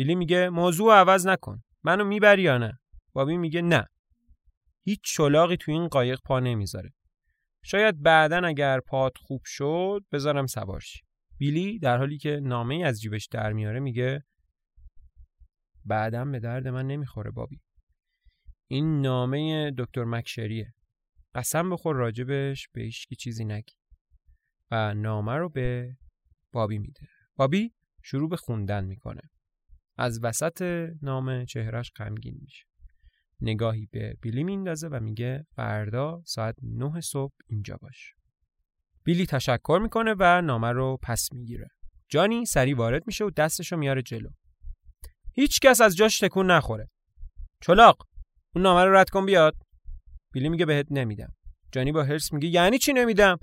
بیلی 0.00 0.14
میگه 0.14 0.48
موضوع 0.48 0.94
عوض 0.94 1.26
نکن. 1.26 1.62
منو 1.82 2.04
می‌بری 2.04 2.42
یا 2.42 2.58
نه؟ 2.58 2.78
بابی 3.12 3.36
میگه 3.36 3.62
نه. 3.62 3.86
هیچ 4.84 5.00
چلاقی 5.04 5.56
تو 5.56 5.72
این 5.72 5.88
قایق 5.88 6.20
پا 6.24 6.40
نمی‌ذاره. 6.40 6.92
شاید 7.64 8.02
بعدا 8.02 8.46
اگر 8.46 8.80
پات 8.80 9.12
خوب 9.18 9.40
شد 9.44 10.04
بذارم 10.12 10.46
سوارشی 10.46 11.00
بیلی 11.38 11.78
در 11.78 11.98
حالی 11.98 12.18
که 12.18 12.40
نامه 12.42 12.84
از 12.84 13.00
جیبش 13.00 13.26
در 13.26 13.52
میاره 13.52 13.80
میگه 13.80 14.24
بعدم 15.84 16.32
به 16.32 16.40
درد 16.40 16.68
من 16.68 16.86
نمی‌خوره 16.86 17.30
بابی. 17.30 17.60
این 18.68 19.00
نامه 19.00 19.70
دکتر 19.78 20.04
مکشریه. 20.04 20.74
قسم 21.34 21.70
بخور 21.70 21.96
راجبش 21.96 22.68
به 22.68 22.82
هیچکی 22.82 23.16
چیزی 23.16 23.44
نگی. 23.44 23.74
و 24.70 24.94
نامه 24.94 25.32
رو 25.32 25.48
به 25.48 25.96
بابی 26.52 26.78
میده. 26.78 27.08
بابی 27.36 27.72
شروع 28.02 28.28
به 28.28 28.36
خوندن 28.36 28.84
می‌کنه. 28.84 29.22
از 30.00 30.20
وسط 30.22 30.88
نامه 31.02 31.46
چهرش 31.46 31.92
غمگین 31.96 32.38
میشه. 32.42 32.64
نگاهی 33.40 33.88
به 33.92 34.16
بیلی 34.22 34.44
میندازه 34.44 34.88
و 34.88 35.00
میگه 35.00 35.46
فردا 35.56 36.22
ساعت 36.26 36.56
نه 36.62 37.00
صبح 37.00 37.32
اینجا 37.46 37.76
باش. 37.82 38.14
بیلی 39.04 39.26
تشکر 39.26 39.78
می‌کنه 39.82 40.14
و 40.18 40.40
نامه 40.40 40.68
رو 40.68 40.98
پس 41.02 41.28
می‌گیره. 41.32 41.68
جانی 42.08 42.46
سری 42.46 42.74
وارد 42.74 43.06
میشه 43.06 43.24
و 43.24 43.30
دستشو 43.30 43.76
میاره 43.76 44.02
جلو. 44.02 44.30
هیچ 45.34 45.60
کس 45.60 45.80
از 45.80 45.96
جاش 45.96 46.18
تکون 46.18 46.50
نخوره. 46.50 46.88
چلاق 47.62 48.06
اون 48.54 48.62
نامه 48.62 48.84
رو 48.84 48.96
رد 48.96 49.10
کن 49.10 49.26
بیاد. 49.26 49.54
بیلی 50.32 50.48
میگه 50.48 50.66
بهت 50.66 50.86
نمیدم. 50.90 51.34
جانی 51.72 51.92
با 51.92 52.04
هرس 52.04 52.32
میگه 52.32 52.48
یعنی 52.48 52.78
چی 52.78 52.92
نمیدم؟ 52.92 53.38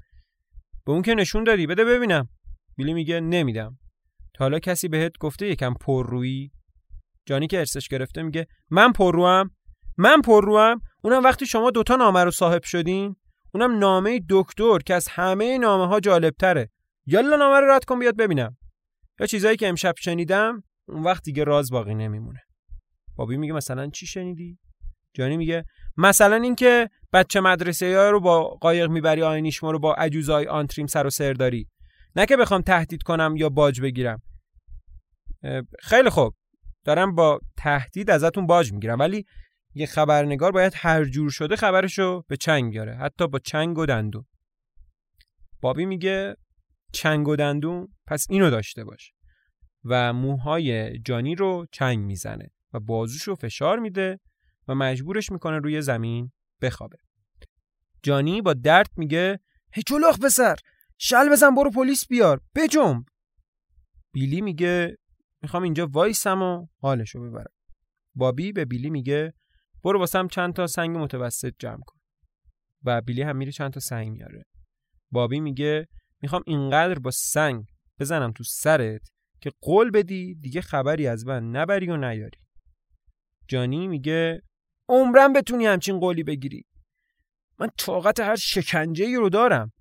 به 0.85 0.91
اون 0.91 1.01
که 1.01 1.13
نشون 1.15 1.43
دادی 1.43 1.67
بده 1.67 1.85
ببینم. 1.85 2.29
بیلی 2.75 2.93
میگه 2.93 3.19
نمیدم. 3.19 3.79
حالا 4.39 4.59
کسی 4.59 4.87
بهت 4.87 5.11
گفته 5.19 5.47
یکم 5.47 5.73
پررویی؟ 5.73 6.51
جانی 7.25 7.47
که 7.47 7.59
ارسش 7.59 7.87
گرفته 7.87 8.21
میگه 8.21 8.47
من 8.69 8.91
پرروام 8.91 9.51
من 9.97 10.21
پرروام. 10.21 10.81
اونم 11.03 11.23
وقتی 11.23 11.45
شما 11.45 11.71
دوتا 11.71 11.95
نامه 11.95 12.23
رو 12.23 12.31
صاحب 12.31 12.63
شدین 12.63 13.15
اونم 13.53 13.79
نامه 13.79 14.19
دکتر 14.29 14.79
که 14.79 14.93
از 14.93 15.07
همه 15.07 15.57
نامه 15.57 15.87
ها 15.87 15.99
جالب 15.99 16.33
تره 16.39 16.69
یالا 17.05 17.35
نامه 17.35 17.59
رو 17.59 17.71
رد 17.71 17.85
کن 17.85 17.99
بیاد 17.99 18.15
ببینم. 18.15 18.57
یا 19.19 19.25
چیزایی 19.25 19.57
که 19.57 19.67
امشب 19.67 19.93
شنیدم 19.97 20.63
اون 20.87 21.03
وقت 21.03 21.23
دیگه 21.23 21.43
راز 21.43 21.71
باقی 21.71 21.95
نمیمونه. 21.95 22.39
بابی 23.15 23.37
میگه 23.37 23.53
مثلا 23.53 23.89
چی 23.89 24.05
شنیدی؟ 24.05 24.59
جانی 25.13 25.37
میگه 25.37 25.65
مثلا 25.97 26.35
اینکه 26.35 26.89
بچه 27.13 27.39
مدرسه 27.39 27.97
ها 27.97 28.09
رو 28.09 28.19
با 28.19 28.43
قایق 28.43 28.89
می‌بری 28.89 29.23
آینیشما 29.23 29.71
رو 29.71 29.79
با 29.79 29.93
عجوزای 29.93 30.47
آنتریم 30.47 30.87
سر 30.87 31.07
و 31.07 31.09
سر 31.09 31.33
داری. 31.33 31.67
نه 32.17 32.25
که 32.25 32.37
بخوام 32.37 32.61
تهدید 32.61 33.03
کنم 33.03 33.35
یا 33.37 33.49
باج 33.49 33.81
بگیرم. 33.81 34.21
خیلی 35.79 36.09
خوب. 36.09 36.35
دارم 36.85 37.15
با 37.15 37.39
تهدید 37.57 38.09
ازتون 38.09 38.47
باج 38.47 38.73
می‌گیرم. 38.73 38.99
ولی 38.99 39.25
یه 39.73 39.85
خبرنگار 39.85 40.51
باید 40.51 40.73
هر 40.75 41.05
جور 41.05 41.29
شده 41.29 41.55
خبرشو 41.55 42.21
به 42.21 42.37
چنگ 42.37 42.71
بیاره. 42.71 42.95
حتی 42.95 43.27
با 43.27 43.39
چنگ 43.39 43.77
و 43.77 43.85
دندون. 43.85 44.25
بابی 45.61 45.85
میگه 45.85 46.35
چنگ 46.93 47.27
و 47.27 47.35
دندون 47.35 47.87
پس 48.07 48.25
اینو 48.29 48.49
داشته 48.49 48.83
باش. 48.83 49.11
و 49.83 50.13
موهای 50.13 50.99
جانی 50.99 51.35
رو 51.35 51.65
چنگ 51.71 51.99
می‌زنه 51.99 52.51
و 52.73 52.79
بازوشو 52.79 53.35
فشار 53.35 53.79
میده 53.79 54.19
و 54.67 54.75
مجبورش 54.75 55.31
می‌کنه 55.31 55.57
روی 55.57 55.81
زمین 55.81 56.31
بخوابه. 56.61 56.97
جانی 58.03 58.41
با 58.41 58.53
درد 58.53 58.89
میگه 58.97 59.39
هی 59.73 59.83
چلاخ 59.87 60.19
بسر 60.19 60.55
شل 60.97 61.29
بزن 61.31 61.55
برو 61.55 61.71
پلیس 61.71 62.07
بیار. 62.07 62.41
بجنب 62.55 63.05
بیلی 64.13 64.41
میگه 64.41 64.97
می‌خوام 65.41 65.63
اینجا 65.63 65.87
وایسم 65.87 66.41
و 66.41 66.67
حالشو 66.81 67.21
ببرم. 67.21 67.53
بابی 68.15 68.51
به 68.51 68.65
بیلی 68.65 68.89
میگه 68.89 69.33
برو 69.83 69.99
واسم 69.99 70.27
چند 70.27 70.53
تا 70.53 70.67
سنگ 70.67 70.97
متوسط 70.97 71.53
جمع 71.59 71.81
کن. 71.85 71.99
و 72.83 73.01
بیلی 73.01 73.21
هم 73.21 73.37
میره 73.37 73.51
چند 73.51 73.73
تا 73.73 73.79
سنگ 73.79 74.11
میاره. 74.11 74.43
بابی 75.11 75.39
میگه 75.39 75.87
می‌خوام 76.21 76.43
اینقدر 76.45 76.99
با 76.99 77.11
سنگ 77.11 77.65
بزنم 77.99 78.31
تو 78.31 78.43
سرت 78.43 79.07
که 79.41 79.51
قول 79.61 79.91
بدی 79.91 80.35
دیگه 80.35 80.61
خبری 80.61 81.07
از 81.07 81.25
من 81.25 81.49
نبری 81.49 81.89
و 81.89 81.97
نیاری. 81.97 82.39
جانی 83.47 83.87
میگه 83.87 84.41
عمرم 84.89 85.33
بتونی 85.33 85.65
همچین 85.65 85.99
قولی 85.99 86.23
بگیری. 86.23 86.65
من 87.59 87.69
طاقت 87.77 88.19
هر 88.19 88.35
شکنجه 88.35 89.05
ای 89.05 89.15
رو 89.15 89.29
دارم. 89.29 89.71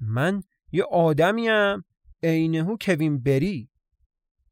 من 0.00 0.42
یه 0.72 0.84
آدمیم 0.84 1.84
عینهو 2.22 2.76
کوین 2.80 3.22
بری. 3.22 3.70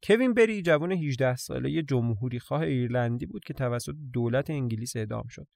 کوین 0.03 0.35
بری 0.35 0.63
جوان 0.63 0.93
18 0.93 1.37
ساله 1.37 1.71
یه 1.71 1.83
جمهوری 1.83 2.39
خواه 2.39 2.61
ایرلندی 2.61 3.27
بود 3.27 3.45
که 3.45 3.55
توسط 3.55 3.95
دولت 4.13 4.51
انگلیس 4.51 4.97
اعدام 4.97 5.27
شد. 5.29 5.47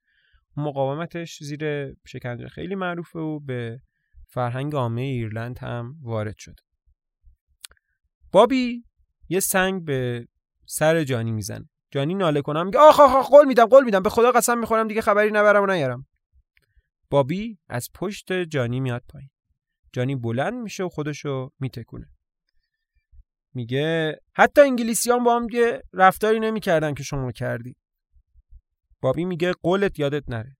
مقاومتش 0.57 1.43
زیر 1.43 1.93
شکنجه 2.07 2.47
خیلی 2.47 2.75
معروفه 2.75 3.19
و 3.19 3.39
به 3.39 3.81
فرهنگ 4.27 4.75
عامه 4.75 5.01
ایرلند 5.01 5.57
هم 5.59 5.95
وارد 6.01 6.35
شد. 6.37 6.55
بابی 8.31 8.83
یه 9.29 9.39
سنگ 9.39 9.85
به 9.85 10.27
سر 10.65 11.03
جانی 11.03 11.31
می‌زنه. 11.31 11.69
جانی 11.91 12.13
ناله 12.15 12.41
کنم 12.41 12.65
میگه 12.65 12.79
آخ 12.79 12.99
آخ 12.99 13.29
قول 13.29 13.45
میدم 13.47 13.65
قول 13.65 13.83
میدم 13.83 14.03
به 14.03 14.09
خدا 14.09 14.31
قسم 14.31 14.57
می‌خورم 14.57 14.87
دیگه 14.87 15.01
خبری 15.01 15.31
نبرم 15.31 15.63
و 15.63 15.65
نیارم. 15.65 16.07
بابی 17.09 17.57
از 17.69 17.89
پشت 17.93 18.33
جانی 18.33 18.79
میاد 18.79 19.03
پایین. 19.09 19.29
جانی 19.93 20.15
بلند 20.15 20.53
میشه 20.53 20.83
و 20.83 20.89
خودشو 20.89 21.51
میتکونه. 21.59 22.09
میگه 23.53 24.19
حتی 24.33 24.61
انگلیسیان 24.61 25.23
با 25.23 25.35
هم 25.35 25.47
یه 25.51 25.83
رفتاری 25.93 26.39
نمی‌کردن 26.39 26.93
که 26.93 27.03
شما 27.03 27.31
کردی. 27.31 27.75
بابی 29.01 29.25
میگه 29.25 29.53
قولت 29.53 29.99
یادت 29.99 30.29
نره. 30.29 30.57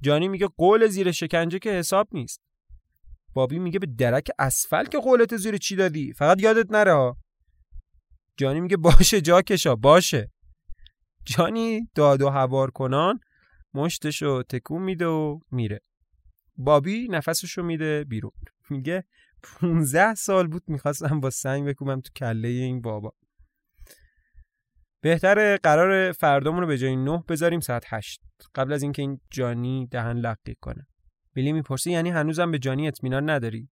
جانی 0.00 0.28
میگه 0.28 0.46
قول 0.46 0.86
زیر 0.86 1.12
شکنجه 1.12 1.58
که 1.58 1.70
حساب 1.70 2.08
نیست. 2.12 2.40
بابی 3.34 3.58
میگه 3.58 3.78
به 3.78 3.86
درک 3.86 4.28
اسفل 4.38 4.84
که 4.84 4.98
قولت 4.98 5.36
زیر 5.36 5.56
چی 5.56 5.76
دادی؟ 5.76 6.12
فقط 6.12 6.42
یادت 6.42 6.70
نره 6.70 7.16
جانی 8.36 8.60
میگه 8.60 8.76
باشه 8.76 9.20
جا 9.20 9.42
کشا 9.42 9.76
باشه. 9.76 10.30
جانی 11.24 11.90
داد 11.94 12.22
و 12.22 12.28
هوار 12.28 12.70
کنان 12.70 13.20
مشتشو 13.74 14.42
تکون 14.42 14.82
میده 14.82 15.06
و 15.06 15.38
میره. 15.50 15.80
بابی 16.56 17.08
نفسشو 17.08 17.62
میده 17.62 18.04
بیرون. 18.04 18.32
میگه 18.70 19.04
15 19.60 20.14
سال 20.14 20.46
بود 20.46 20.62
می‌خواستم 20.66 21.20
با 21.20 21.30
سنگ 21.30 21.68
بکوبم 21.68 22.00
تو 22.00 22.10
کله 22.16 22.48
این 22.48 22.80
بابا. 22.80 23.12
بهتر 25.02 25.56
قرار 25.56 26.12
فردامون 26.12 26.60
رو 26.60 26.66
به 26.66 26.78
جای 26.78 26.96
9 26.96 27.24
بذاریم 27.28 27.60
ساعت 27.60 27.84
8 27.88 28.20
قبل 28.54 28.72
از 28.72 28.82
اینکه 28.82 29.02
این 29.02 29.20
جانی 29.30 29.86
دهن 29.86 30.16
لقی 30.16 30.54
کنه. 30.60 30.86
بیلی 31.34 31.52
می‌پرسه 31.52 31.90
یعنی 31.90 32.10
هنوزم 32.10 32.50
به 32.50 32.58
جانی 32.58 32.88
اطمینان 32.88 33.30
نداری؟ 33.30 33.68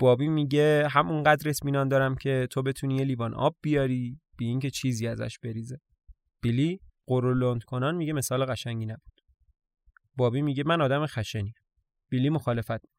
بابی 0.00 0.28
میگه 0.28 0.88
همونقدر 0.90 1.48
اطمینان 1.48 1.88
دارم 1.88 2.14
که 2.14 2.48
تو 2.50 2.62
بتونی 2.62 2.96
یه 2.96 3.04
لیوان 3.04 3.34
آب 3.34 3.56
بیاری 3.62 4.20
بی 4.38 4.46
اینکه 4.46 4.70
چیزی 4.70 5.06
ازش 5.06 5.38
بریزه. 5.38 5.80
بیلی 6.42 6.80
قرولند 7.06 7.64
کنان 7.64 7.96
میگه 7.96 8.12
مثال 8.12 8.44
قشنگی 8.44 8.86
نبود. 8.86 9.20
بابی 10.16 10.42
میگه 10.42 10.64
من 10.66 10.80
آدم 10.80 11.06
خشنی. 11.06 11.54
بیلی 12.10 12.30
مخالفت 12.30 12.97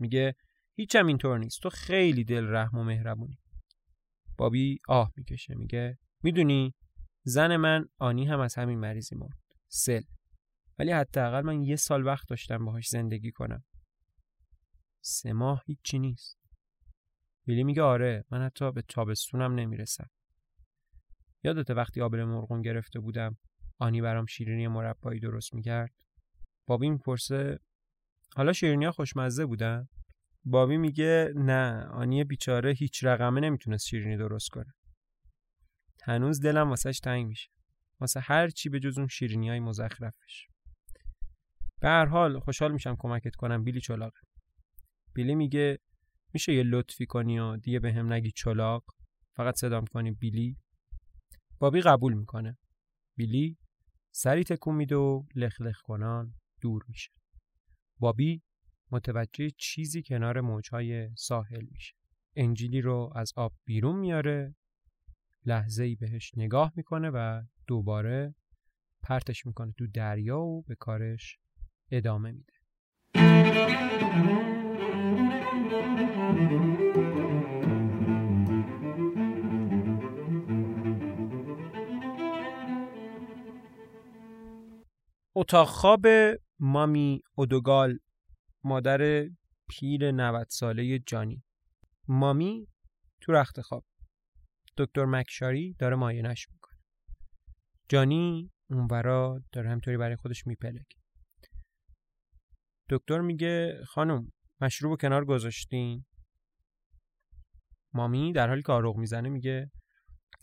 میگه 0.00 0.34
هیچم 0.76 1.06
اینطور 1.06 1.38
نیست. 1.38 1.62
تو 1.62 1.70
خیلی 1.70 2.24
دل 2.24 2.46
رحم 2.46 2.78
و 2.78 2.84
مهربونی. 2.84 3.38
بابی 4.38 4.78
آه 4.88 5.12
می‌کشه 5.16 5.54
میگه 5.54 5.98
می‌دونی 6.22 6.74
زن 7.22 7.56
من 7.56 7.88
آنی 7.98 8.26
هم 8.26 8.40
از 8.40 8.54
همین 8.54 8.78
مریضی 8.78 9.16
مرد. 9.16 9.38
سل. 9.68 10.02
ولی 10.78 10.92
حداقل 10.92 11.40
من 11.40 11.62
یه 11.62 11.76
سال 11.76 12.06
وقت 12.06 12.28
داشتم 12.28 12.64
باهاش 12.64 12.88
زندگی 12.88 13.32
کنم. 13.32 13.64
سه 15.00 15.32
ماه 15.32 15.62
هیچی 15.66 15.98
نیست. 15.98 16.38
بیلی 17.44 17.64
میگه 17.64 17.82
آره 17.82 18.24
من 18.30 18.42
حتی 18.42 18.72
به 18.72 18.82
تابستونم 18.82 19.54
نمی‌رسم. 19.54 20.10
یادت 21.44 21.70
وقتی 21.70 22.00
آبر 22.00 22.24
مرغون 22.24 22.62
گرفته 22.62 23.00
بودم 23.00 23.36
آنی 23.78 24.00
برام 24.00 24.26
شیرینی 24.26 24.68
مربایی 24.68 25.20
درست 25.20 25.54
می‌کرد؟ 25.54 25.94
بابی 26.66 26.90
می‌پرسه 26.90 27.58
حالا 28.36 28.52
شیرینی 28.52 28.84
ها 28.84 28.92
خوشمزه 28.92 29.46
بودن؟ 29.46 29.88
بابی 30.44 30.76
میگه 30.76 31.32
نه 31.36 31.84
آنی 31.84 32.24
بیچاره 32.24 32.72
هیچ 32.72 33.04
رقمه 33.04 33.40
نمی‌تونست 33.40 33.86
شیرینی 33.86 34.16
درست 34.16 34.48
کنه. 34.48 34.72
هنوز 36.02 36.40
دلم 36.40 36.70
واسهش 36.70 37.00
تنگ 37.00 37.26
میشه. 37.26 37.50
واسه 38.00 38.20
هر 38.20 38.48
چی 38.48 38.68
به 38.68 38.80
جز 38.80 38.98
اون 38.98 39.08
شیرینی 39.08 39.48
های 39.48 39.60
مزخرفش. 39.60 40.46
به 41.80 41.88
هر 41.88 42.06
حال 42.06 42.40
خوشحال 42.40 42.72
میشم 42.72 42.96
کمکت 42.98 43.36
کنم 43.36 43.64
بیلی 43.64 43.80
چلاق 43.80 44.12
بیلی 45.14 45.34
میگه 45.34 45.78
میشه 46.34 46.52
یه 46.54 46.62
لطفی 46.62 47.06
کنی 47.06 47.38
و 47.38 47.56
دیگه 47.56 47.78
به 47.78 47.92
هم 47.92 48.12
نگی 48.12 48.30
چلاق 48.30 48.84
فقط 49.36 49.56
صدام 49.56 49.84
کنی 49.84 50.10
بیلی؟ 50.10 50.56
بابی 51.58 51.80
قبول 51.80 52.14
می‌کنه. 52.14 52.58
بیلی 53.16 53.58
سری 54.14 54.44
تکون 54.44 54.74
میده 54.74 54.96
و 54.96 55.22
لخ 55.34 55.60
لخ 55.60 55.80
کنان 55.82 56.34
دور 56.60 56.84
میشه. 56.88 57.19
بابی 58.00 58.42
متوجه 58.90 59.50
چیزی 59.50 60.02
کنار 60.02 60.40
موجهای 60.40 61.10
ساحل 61.16 61.66
میشه. 61.72 61.94
انجیلی 62.36 62.80
رو 62.80 63.12
از 63.16 63.32
آب 63.36 63.52
بیرون 63.64 63.96
میاره 63.96 64.54
لحظه 65.46 65.84
ای 65.84 65.94
بهش 65.94 66.32
نگاه 66.36 66.72
می‌کنه 66.76 67.10
و 67.10 67.42
دوباره 67.66 68.34
پرتش 69.02 69.46
می‌کنه 69.46 69.72
تو 69.78 69.86
دریا 69.86 70.40
و 70.40 70.62
به 70.62 70.74
کارش 70.74 71.38
ادامه 71.90 72.32
میده. 72.32 72.52
اتاق 85.34 85.68
خواب 85.68 86.06
مامی 86.60 87.22
اودوگال 87.34 87.98
مادر 88.64 89.28
پیر 89.68 90.10
90 90.10 90.46
ساله 90.48 90.98
جانی. 90.98 91.42
مامی 92.08 92.68
تو 93.20 93.32
رخت 93.32 93.60
خواب. 93.60 93.84
دکتر 94.76 95.04
مکشاری 95.04 95.74
داره 95.78 95.96
ماینش 95.96 96.50
می‌کنه. 96.50 96.78
جانی 97.88 98.50
اونورا 98.70 99.42
داره 99.52 99.70
همطوری 99.70 99.96
برای 99.96 100.16
خودش 100.16 100.46
میپلک 100.46 100.96
دکتر 102.90 103.20
میگه 103.20 103.84
خانم 103.86 104.32
مشروب 104.60 105.00
کنار 105.00 105.24
گذاشتین؟ 105.24 106.04
مامی 107.92 108.32
در 108.32 108.48
حالی 108.48 108.62
که 108.62 108.72
آروغ 108.72 108.96
می‌زنه 108.96 109.28
میگه 109.28 109.70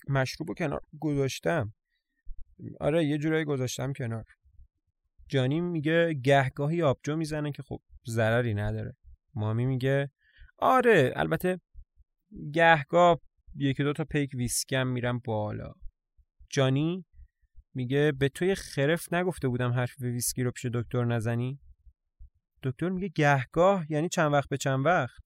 مشروب 0.10 0.54
کنار 0.58 0.82
گذاشتم. 1.00 1.74
آره 2.80 3.06
یه 3.06 3.18
جورایی 3.18 3.46
گذاشتم 3.46 3.94
کنار. 3.94 4.26
جانی 5.30 5.62
میگه 5.62 6.14
گهگاهی 6.14 6.82
آبجو 6.82 7.16
می‌زنه 7.16 7.52
که 7.52 7.64
خب 7.64 7.82
ضرری 8.08 8.54
نداره. 8.54 8.96
مامی 9.34 9.66
میگه 9.66 10.12
آره 10.58 11.14
البته 11.16 11.60
گهگاه 12.54 13.20
یکی 13.56 13.84
دو 13.84 13.94
تا 13.94 14.04
پیک 14.04 14.32
ویسکم 14.34 14.88
میرم 14.88 15.20
بالا. 15.26 15.74
جانی 16.50 17.06
میگه 17.74 18.12
به 18.12 18.30
توی 18.30 18.56
خرف 18.56 19.14
نگفته 19.14 19.48
بودم 19.48 19.72
حرف 19.72 19.94
ویسکی 20.00 20.44
رو 20.44 20.52
پیش 20.52 20.66
دکتر 20.66 21.06
نزنی؟ 21.06 21.60
دکتر 22.64 22.90
میگه 22.90 23.08
گهگاه؟ 23.08 23.86
یعنی 23.92 24.10
چند 24.10 24.34
وقت 24.34 24.50
به 24.50 24.58
چند 24.58 24.86
وقت؟ 24.86 25.24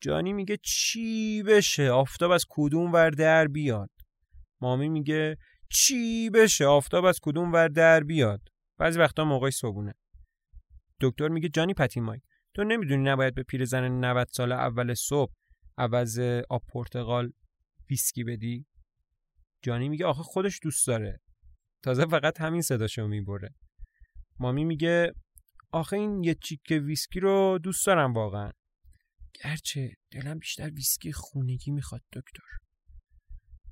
جانی 0.00 0.32
میگه 0.32 0.56
چی 0.62 1.42
بشه؟ 1.42 1.90
آفتاب 1.90 2.30
از 2.30 2.44
کدوم 2.48 2.92
ور 2.92 3.10
در 3.10 3.48
بیاد؟ 3.48 3.90
مامی 4.60 4.88
میگه 4.88 5.36
چی 5.72 6.30
بشه؟ 6.30 6.66
آفتاب 6.66 7.04
از 7.04 7.18
کدوم 7.22 7.52
ور 7.52 7.68
در 7.68 8.00
بیاد؟ 8.00 8.40
بعضی 8.80 8.98
وقتا 8.98 9.24
موقعی 9.24 9.50
صبونه 9.50 9.94
دکتر 11.00 11.28
میگه 11.28 11.48
جانی 11.48 11.74
پتیمای 11.74 12.20
تو 12.54 12.64
نمی‌دونی 12.64 13.02
نباید 13.02 13.34
به 13.34 13.42
پیرزن 13.42 14.04
90 14.04 14.28
سال 14.30 14.52
اول 14.52 14.94
صبح 14.94 15.32
عوض 15.78 16.18
آب 16.50 16.62
پرتقال 16.68 17.32
ویسکی 17.90 18.24
بدی؟ 18.24 18.66
جانی 19.62 19.88
میگه 19.88 20.06
آخه 20.06 20.22
خودش 20.22 20.60
دوست 20.62 20.86
داره. 20.86 21.20
تازه 21.82 22.06
فقط 22.06 22.40
همین 22.40 22.62
صداشو 22.62 23.06
می‌بره. 23.06 23.54
مامی 24.38 24.64
میگه 24.64 25.12
آخه 25.72 25.96
این 25.96 26.24
یه 26.24 26.34
چیکه 26.34 26.60
ویسکی 26.70 27.20
رو 27.20 27.58
دوست 27.62 27.86
دارم 27.86 28.12
واقعا. 28.12 28.50
گرچه 29.44 29.94
دلم 30.10 30.38
بیشتر 30.38 30.70
ویسکی 30.70 31.12
خونگی 31.12 31.70
می‌خواد 31.70 32.02
دکتر. 32.12 32.44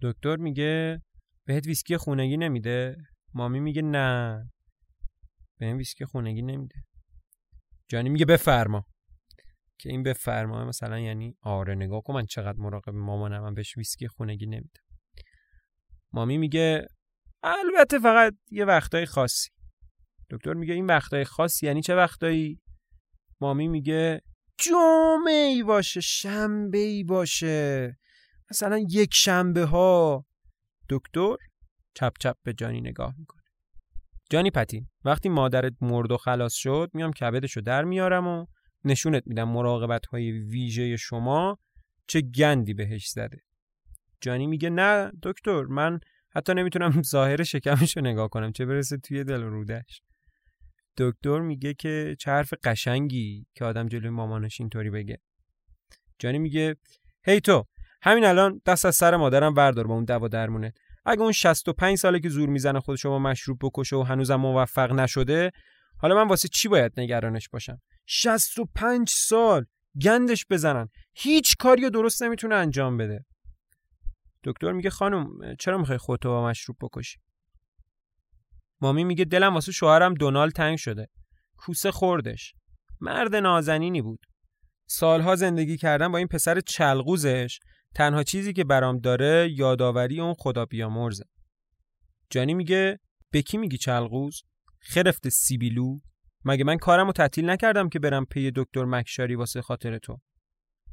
دکتر 0.03 0.37
میگه 0.37 1.03
بهت 1.45 1.67
ویسکی 1.67 1.97
خونگی 1.97 2.37
نمیده؟ 2.37 2.97
مامی 3.35 3.61
میگه 3.61 3.83
نه. 3.83 4.51
به 5.59 5.67
این 5.67 5.77
ویسکی 5.77 6.05
خونگی 6.05 6.43
نمیده. 6.43 6.85
جانی 7.89 8.09
میگه 8.09 8.25
بفرما. 8.25 8.85
که 9.79 9.91
این 9.91 10.03
بفرمای 10.03 10.65
مثلا 10.65 10.99
یعنی 10.99 11.37
آره 11.41 11.75
نگاه 11.75 12.03
کن 12.03 12.15
من 12.15 12.27
چقدر 12.27 12.59
مراقب 12.59 12.95
مامانم 12.95 13.43
من 13.43 13.55
بهش 13.55 13.77
ویسکی 13.77 14.09
خونگی 14.09 14.47
نمیدم 14.47 14.83
مامی 16.13 16.39
میگه 16.39 16.87
البته 17.43 17.99
فقط 17.99 18.35
یه 18.51 18.65
وقتای 18.65 19.07
خاصی. 19.07 19.51
دکتر 20.31 20.55
میگه 20.55 20.75
این 20.75 20.87
وقتای 20.87 21.25
خاص 21.25 21.63
یعنی 21.63 21.83
چه 21.83 21.95
وقتایی؟ 21.95 22.61
مامی 23.41 23.69
میگه 23.69 24.23
جمعه 24.59 25.47
ای 25.55 25.63
باشه 25.63 26.01
شنبه 26.01 26.79
ای 26.79 27.05
باشه. 27.05 27.99
مثلا 28.51 28.79
یک 28.91 29.15
شنبه 29.15 29.65
ها 29.65 30.27
دکتر 30.91 31.37
چپ 31.95 32.13
چپ 32.21 32.37
به 32.43 32.53
جانی 32.53 32.81
نگاه 32.81 33.15
می‌کنه. 33.19 33.38
جانی 34.31 34.51
پتین 34.51 34.89
وقتی 35.05 35.29
مادرت 35.29 35.73
مرد 35.81 36.13
و 36.13 36.17
خلاص 36.17 36.55
شد 36.55 36.91
میام 36.95 37.13
کبدشو 37.13 37.61
در 37.61 37.85
میارم 37.85 38.27
و 38.27 38.47
نشونت 38.85 39.23
میدم 39.27 39.49
مراقبت 39.49 40.07
های 40.07 40.31
ویژه 40.31 40.97
شما 40.97 41.59
چه 42.07 42.21
گندی 42.21 42.75
بهش 42.75 43.09
زده. 43.09 43.39
جانی 44.21 44.47
میگه 44.47 44.71
نه 44.71 45.13
دکتر 45.23 45.63
من 45.63 46.01
حتی 46.31 46.55
نمی‌تونم 46.55 47.03
ظاهر 47.13 47.43
شکمش 47.43 47.97
رو 47.97 48.03
نگاه 48.03 48.29
کنم 48.29 48.53
چه 48.53 48.67
برسه 48.67 48.97
توی 48.97 49.25
دل 49.25 49.43
رودش. 49.43 50.03
دکتر 50.97 51.41
میگه 51.41 51.75
که 51.75 52.17
چه 52.19 52.31
حرف 52.31 52.55
قشنگی 52.65 53.47
که 53.55 53.65
آدم 53.65 53.89
جلوی 53.89 54.11
مامانش 54.11 54.61
اینطوری 54.61 54.91
بگه. 54.91 55.19
جانی 56.19 56.39
میگه 56.39 56.77
هی 57.25 57.41
تو 57.41 57.65
همین 58.03 58.25
الان 58.25 58.61
دست 58.67 58.85
از 58.85 58.97
سر 58.97 59.17
مادرم 59.17 59.55
بردار 59.55 59.87
با 59.87 59.95
اون 59.95 60.05
دوا 60.05 60.29
درمونه. 60.29 60.73
اگه 61.09 61.23
اون 61.23 61.33
65 61.33 61.99
ساله 61.99 62.21
که 62.21 62.29
زور 62.29 62.49
می‌زنه 62.49 62.81
خود 62.81 62.97
شما 62.97 63.19
مشروب 63.19 63.59
بکشه 63.63 63.97
و 63.97 64.03
هنوزم 64.03 64.37
موفق 64.37 64.93
نشده 64.93 65.51
حالا 65.99 66.15
من 66.15 66.29
واسه 66.29 66.49
چی 66.49 66.69
باید 66.69 67.01
نگرانش 67.01 67.49
باشم؟ 67.49 67.81
65 68.07 69.09
سال 69.11 69.65
گندش 70.03 70.47
بزنن. 70.51 70.89
هیچ 71.15 71.57
کاری 71.57 71.83
رو 71.83 71.91
درست 71.91 72.23
نمی‌تونه 72.23 72.55
انجام 72.55 72.97
بده. 72.97 73.25
دکتر 74.45 74.73
میگه 74.73 74.91
خانم 74.91 75.27
چرا 75.59 75.79
می‌خوای 75.79 75.99
خودتو 75.99 76.29
با 76.29 76.47
مشروب 76.49 76.77
بکشی؟ 76.81 77.19
مامی 78.81 79.05
میگه 79.05 79.25
دلم 79.25 79.55
واسه 79.55 79.73
شوهرم 79.73 80.15
دونالد 80.15 80.53
تنگ 80.53 80.79
شده. 80.79 81.09
کوسه 81.57 81.91
خوردش. 81.91 82.55
مرد 83.01 83.37
نازنینی 83.37 84.03
بود. 84.03 84.21
سالها 84.89 85.37
زندگی 85.37 85.77
کردن 85.77 86.13
با 86.13 86.19
این 86.19 86.27
پسر 86.29 86.61
چلغوزش 86.61 87.59
تنها 87.99 88.23
چیزی 88.23 88.53
که 88.53 88.65
برام 88.65 88.99
داره 88.99 89.55
یادآوری 89.57 90.21
اون 90.21 90.35
خدا 90.35 90.65
بیامرزه. 90.65 91.25
جانی 92.31 92.55
میگه 92.55 93.01
به 93.31 93.43
کی 93.43 93.59
میگی 93.59 93.79
چلغوز؟ 93.79 94.43
خرفت 94.81 95.29
سیبیلو. 95.29 95.99
مگه 96.45 96.65
من 96.65 96.77
کارمو 96.77 97.13
تعطیل 97.13 97.51
نکردم 97.51 97.89
که 97.89 97.99
برم 97.99 98.25
پی 98.25 98.53
دکتر 98.57 98.85
مکشاری 98.85 99.35
واسه 99.35 99.63
خاطر 99.63 99.99
تو؟ 99.99 100.21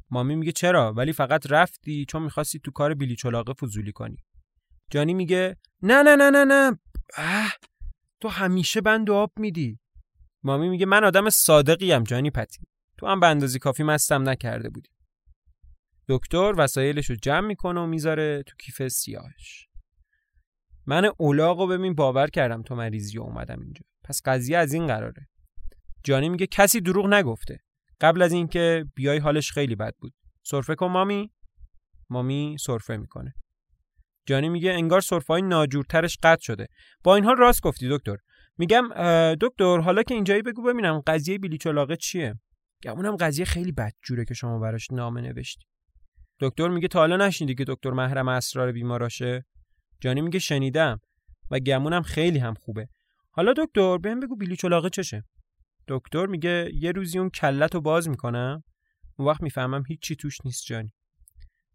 مامی 0.09 0.35
میگه 0.35 0.51
چرا؟ 0.51 0.93
ولی 0.93 1.13
فقط 1.13 1.51
رفتی 1.51 2.05
چون 2.09 2.21
می‌خواستی 2.23 2.59
تو 2.59 2.71
کار 2.71 2.93
بیلی 2.93 3.15
چلاقه 3.15 3.53
فضولی 3.53 3.91
کنی. 3.91 4.17
جانی 4.91 5.13
میگه 5.13 5.57
نه 5.81 6.03
نه 6.03 6.15
نه 6.15 6.29
نه 6.29 6.45
نه. 6.45 6.79
اه 7.17 7.53
تو 8.21 8.27
همیشه 8.27 8.81
بند 8.81 9.09
آب 9.09 9.31
میدی. 9.39 9.79
مامی 10.43 10.69
میگه 10.69 10.85
من 10.85 11.03
آدم 11.03 11.29
صادقیم 11.29 12.03
جانی 12.03 12.31
پتی. 12.31 12.59
تو 12.97 13.07
هم 13.07 13.19
به 13.19 13.27
اندازی 13.27 13.59
کافی 13.59 13.83
مستم 13.83 14.29
نکرده 14.29 14.69
بودی. 14.69 14.94
دکتر 16.07 16.53
وسایلش 16.57 17.09
رو 17.09 17.15
جمع 17.15 17.47
می‌کنه 17.47 17.81
و 17.81 17.85
می‌ذاره 17.85 18.43
تو 18.43 18.55
کیف 18.59 18.87
سیاهش. 18.87 19.67
من 20.85 21.11
اولاغ 21.17 21.59
رو 21.59 21.67
ببین 21.67 21.95
باور 21.95 22.27
کردم 22.27 22.61
تو 22.61 22.75
مریضی 22.75 23.17
اومدم 23.17 23.61
اینجا. 23.61 23.81
پس 24.03 24.21
قضیه 24.25 24.57
از 24.57 24.73
این 24.73 24.87
قراره. 24.87 25.27
جانی 26.03 26.29
میگه 26.29 26.47
کسی 26.47 26.81
دروغ 26.81 27.07
نگفته. 27.07 27.59
قبل 28.01 28.21
از 28.21 28.33
اینکه 28.33 28.85
بیای 28.95 29.17
حالش 29.17 29.51
خیلی 29.51 29.75
بد 29.75 29.93
بود. 29.99 30.13
سرفه 30.43 30.75
کن 30.75 30.87
مامی. 30.87 31.31
مامی 32.09 32.57
سرفه 32.59 32.97
می‌کنه. 32.97 33.33
جانی 34.25 34.49
میگه 34.49 34.71
انگار 34.71 35.01
های 35.29 35.41
ناجورترش 35.41 36.17
قطع 36.23 36.41
شده. 36.41 36.67
با 37.03 37.15
این 37.15 37.25
حال 37.25 37.37
راست 37.37 37.61
گفتی 37.61 37.89
دکتر. 37.89 38.17
میگم 38.57 38.89
دکتر 39.41 39.79
حالا 39.79 40.03
که 40.03 40.13
اینجایی 40.13 40.41
بگو 40.41 40.63
ببینم 40.63 40.99
قضیه 41.07 41.37
بیلی 41.37 41.57
چلاقه 41.57 41.95
چیه 41.95 42.35
گمونم 42.83 43.15
قضیه 43.15 43.45
خیلی 43.45 43.71
بدجوره 43.71 44.25
که 44.25 44.33
شما 44.33 44.59
براش 44.59 44.91
نامه 44.91 45.21
نوشتی. 45.21 45.65
دکتر 46.39 46.67
میگه 46.67 46.87
تا 46.87 46.99
حالا 46.99 47.17
نشنیدی 47.17 47.55
که 47.55 47.63
دکتر 47.67 47.91
محرم 47.91 48.27
اسرار 48.27 48.71
بیماراشه؟ 48.71 49.45
جانی 50.01 50.21
میگه 50.21 50.39
شنیدم 50.39 50.99
و 51.51 51.59
گمونم 51.59 52.01
خیلی 52.01 52.39
هم 52.39 52.53
خوبه. 52.53 52.87
حالا 53.31 53.53
دکتر 53.57 53.97
بهم 53.97 54.19
بگو 54.19 54.35
بیلی 54.35 54.55
چلاقه 54.55 54.89
چشه. 54.89 55.23
دکتر 55.87 56.25
میگه 56.25 56.71
یه 56.73 56.91
روزی 56.91 57.19
اون 57.19 57.29
کلت 57.29 57.75
رو 57.75 57.81
باز 57.81 58.09
می‌کنم. 58.09 58.63
اون 59.17 59.27
وقت 59.27 59.43
می‌فهمم 59.43 59.83
هیچی 59.87 60.15
توش 60.15 60.37
نیست 60.45 60.65
جانی. 60.65 60.93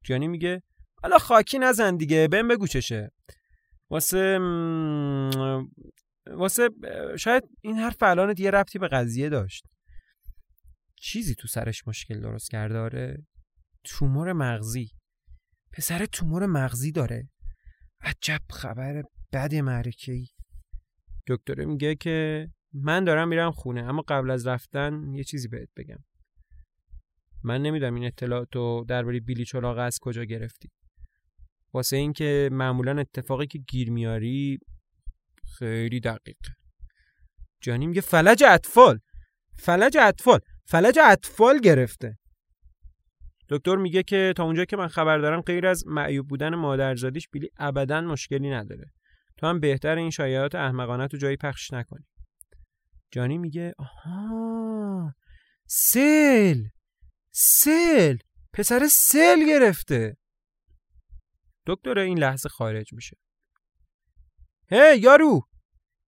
جانی 0.05 0.29
میگه 0.29 0.63
حالا 1.03 1.19
خاکی 1.19 1.59
نزن 1.59 1.97
دیگه 1.97 2.29
بهم 2.29 2.49
بگو 2.49 2.67
چشه. 2.67 3.11
واسه 3.91 4.39
واسه 6.27 6.69
شاید 7.19 7.43
این 7.61 7.77
حرف 7.77 8.03
الان 8.03 8.33
دیگه 8.33 8.51
ربطی 8.51 8.79
به 8.79 8.89
قضیه 8.89 9.29
داشت. 9.29 9.65
چیزی 10.97 11.35
تو 11.35 11.49
سرش 11.49 11.89
مشکل 11.89 12.21
درست 12.21 12.51
کرده 12.51 12.79
آره. 12.79 13.27
تومور 13.85 14.33
مغزی. 14.33 14.91
پسر 15.72 16.07
تومور 16.07 16.47
مغزی 16.47 16.93
داره. 16.93 17.28
عجب 18.01 18.41
خبر 18.51 19.03
بد 19.33 19.55
معرکه 19.55 20.12
ای 20.12 20.26
دکتر 21.26 21.64
میگه 21.64 21.95
که 21.95 22.49
من 22.72 23.05
دارم 23.05 23.28
میرم 23.28 23.51
خونه 23.51 23.83
اما 23.83 24.03
قبل 24.09 24.31
از 24.31 24.47
رفتن 24.47 25.14
یه 25.14 25.24
چیزی 25.24 25.49
بهت 25.49 25.68
بگم. 25.76 26.05
من 27.43 27.62
نمی‌دونم 27.62 27.95
این 27.95 28.05
اطلاعاتو 28.05 28.85
درباره 28.89 29.20
بیلی 29.20 29.45
چراغ 29.45 29.78
از 29.78 29.99
کجا 30.01 30.24
گرفتی. 30.24 30.70
واسه 31.72 31.97
اینکه 31.97 32.49
معمولا 32.53 33.01
اتفاقی 33.01 33.47
که 33.47 33.59
گیر 33.59 33.91
میاری 33.91 34.59
خیلی 35.59 36.01
دقیق. 36.01 36.37
جانی 37.61 37.87
میگه 37.87 38.01
فلج 38.01 38.45
اطفال 38.45 39.01
فلج 39.59 39.97
اطفال 39.97 40.41
فلج 40.64 40.99
اطفال 40.99 41.61
گرفته. 41.61 42.18
دکتر 43.51 43.77
میگه 43.77 44.03
که 44.03 44.35
تا 44.37 44.45
اونجا 44.45 44.65
که 44.65 44.77
من 44.77 44.89
خبر 44.89 45.19
دارم 45.19 45.41
غیر 45.41 45.67
از 45.67 45.87
معیوب 45.87 46.29
بودن 46.29 46.55
مادرزادیش 46.55 47.29
بیلی 47.29 47.51
ابدا 47.59 48.01
مشکلی 48.01 48.51
نداره. 48.51 48.93
تو 49.37 49.47
هم 49.47 49.61
بهتر 49.61 49.97
این 49.97 50.11
شایعات 50.11 50.55
احمقانه 50.55 51.09
تو 51.09 51.17
جایی 51.17 51.37
پخش 51.37 51.73
نکنی. 51.73 52.05
جانی 53.11 53.39
میگه 53.39 53.75
آها 53.79 55.15
سل 55.67 56.65
سل 57.31 58.17
پسر 58.53 58.87
سل 58.91 59.47
گرفته. 59.47 60.17
دکتر 61.67 61.99
این 61.99 62.19
لحظه 62.19 62.49
خارج 62.49 62.93
میشه. 62.93 63.17
هی 64.69 64.99
یارو! 64.99 65.43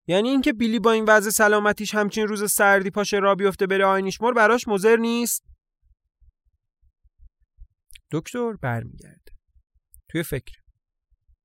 یعنی 0.07 0.29
اینکه 0.29 0.53
بیلی 0.53 0.79
با 0.79 0.91
این 0.91 1.05
وضع 1.07 1.29
سلامتیش 1.29 1.95
همچین 1.95 2.27
روز 2.27 2.51
سردی 2.51 2.89
پاشه 2.89 3.17
را 3.17 3.35
بیفته 3.35 3.67
بره 3.67 3.85
آینیشمور 3.85 4.33
براش 4.33 4.67
مزر 4.67 4.95
نیست؟ 4.95 5.50
دکتر 8.11 8.53
برمیگرده. 8.53 9.31
توی 10.09 10.23
فکر. 10.23 10.55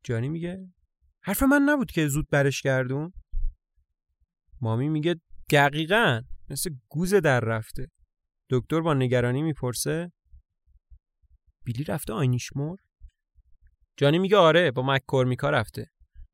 جانی 0.05 0.29
میگه 0.29 0.73
حرف 1.23 1.43
من 1.43 1.63
نبود 1.63 1.91
که 1.91 2.09
زود 2.09 2.29
برش 2.31 2.63
گردون؟ 2.63 3.13
مامی 4.61 4.89
میگه 4.89 5.21
دقیقا 5.51 6.23
مثل 6.51 6.71
گوز 6.89 7.15
در 7.15 7.41
رفته. 7.41 7.91
دکتر 8.51 8.81
با 8.81 8.95
نگرانی 8.95 9.43
می‌پرسه 9.43 10.13
بیلی 11.65 11.85
رفته 11.85 12.13
آینیشمور 12.13 12.79
جانی 13.97 14.19
میگه 14.19 14.37
آره 14.37 14.71
با 14.71 14.83
مک 14.83 15.03
کورمیکا 15.07 15.51
رفته. 15.51 15.91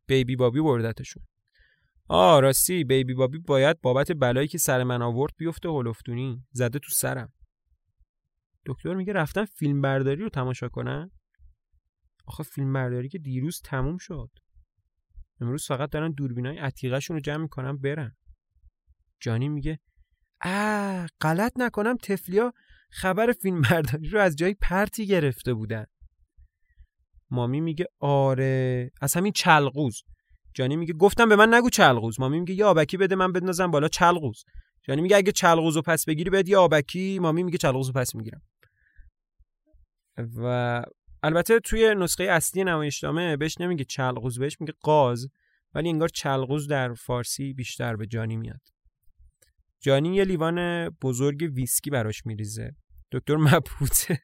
بیبی 0.08 0.36
بابی 0.36 0.60
بردتشون 0.60 1.22
آ 2.08 2.40
راستی 2.40 2.84
بیبی 2.84 3.14
بابی 3.14 3.38
باید 3.38 3.80
بابت 3.80 4.12
بلایی 4.12 4.48
که 4.48 4.58
سر 4.58 4.82
من 4.82 5.02
آورد 5.02 5.32
بیفته 5.38 5.68
هلفتونی 5.68 6.46
زده 6.52 6.78
تو 6.78 6.88
سرم. 6.88 7.32
دکتر 8.66 8.94
میگه 8.94 9.12
رفتن 9.12 9.44
فیلم 9.44 9.80
برداری 9.80 10.22
رو 10.22 10.28
تماشا 10.28 10.68
کنن؟ 10.68 11.10
آخه 12.26 12.42
فیلم 12.42 12.72
برداری 12.72 13.08
که 13.08 13.18
دیروز 13.18 13.60
تموم 13.64 13.98
شد. 13.98 14.30
امروز 15.40 15.66
فقط 15.66 15.90
دارن 15.90 16.12
دوربینای 16.12 16.58
عتیقهشون 16.58 17.16
رو 17.16 17.20
جمع 17.20 17.42
می‌کنن 17.42 17.76
برن. 17.76 18.16
جانی 19.20 19.48
میگه 19.48 19.78
اه 20.40 21.06
غلط 21.20 21.52
نکنم 21.56 21.96
تفلیا 21.96 22.52
خبر 22.90 23.32
فیلم 23.32 23.60
برداری 23.60 24.08
رو 24.08 24.20
از 24.20 24.36
جای 24.36 24.54
پرتی 24.54 25.06
گرفته 25.06 25.54
بودن. 25.54 25.86
مامی 27.30 27.60
میگه 27.60 27.86
آره. 28.00 28.90
از 29.00 29.14
همین 29.14 29.32
چلقوز 29.32 30.02
جانی 30.54 30.76
میگه 30.76 30.94
گفتم 30.94 31.28
به 31.28 31.36
من 31.36 31.54
نگو 31.54 31.70
چلقوز 31.70 32.20
مامی 32.20 32.40
میگه 32.40 32.54
یا 32.54 32.68
آبکی 32.68 32.96
بده 32.96 33.14
من 33.14 33.32
بندازم 33.32 33.70
بالا 33.70 33.88
چلقوز 33.88 34.44
جانی 34.82 35.02
میگه 35.02 35.16
اگه 35.16 35.32
چلقوز 35.32 35.76
رو 35.76 35.82
پس 35.82 36.04
بگیری 36.04 36.30
بده 36.30 36.50
یا 36.50 36.62
آبکی. 36.62 37.18
مامی 37.18 37.42
میگه 37.42 37.58
چلقوز 37.58 37.86
رو 37.86 37.92
پس 37.92 38.14
می‌گیرم. 38.14 38.42
و 40.16 40.82
البته 41.22 41.60
توی 41.60 41.94
نسخه 41.94 42.24
اصلی 42.24 42.64
نمایشنامه 42.64 43.36
بهش 43.36 43.60
نمیگه 43.60 43.84
چلقوز 43.84 44.38
بهش 44.38 44.56
میگه 44.60 44.74
قاز 44.80 45.28
ولی 45.74 45.88
انگار 45.88 46.08
چلقوز 46.08 46.68
در 46.68 46.94
فارسی 46.94 47.52
بیشتر 47.52 47.96
به 47.96 48.06
جانی 48.06 48.36
میاد. 48.36 48.60
جانی 49.80 50.14
یه 50.14 50.24
لیوان 50.24 50.88
بزرگ 50.88 51.50
ویسکی 51.54 51.90
براش 51.90 52.26
میریزه. 52.26 52.76
دکتر 53.12 53.36
مبهوته 53.36 54.20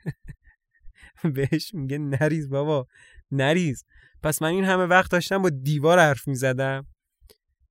بهش 1.34 1.74
میگه 1.74 1.98
نریز 1.98 2.48
بابا 2.48 2.86
نریز. 3.30 3.84
پس 4.22 4.42
من 4.42 4.48
این 4.48 4.64
همه 4.64 4.84
وقت 4.84 5.10
داشتم 5.10 5.42
با 5.42 5.50
دیوار 5.50 5.98
حرف 5.98 6.28
می‌زدم. 6.28 6.86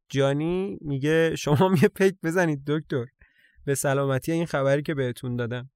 جانی 0.09 0.77
میگه 0.81 1.35
شما 1.35 1.75
یه 1.81 1.87
پیک 1.87 2.15
بزنید 2.23 2.63
دکتر. 2.67 3.05
به 3.65 3.75
سلامتی 3.75 4.31
این 4.31 4.45
خبری 4.45 4.81
که 4.81 4.93
بهتون 4.93 5.35
دادم. 5.35 5.69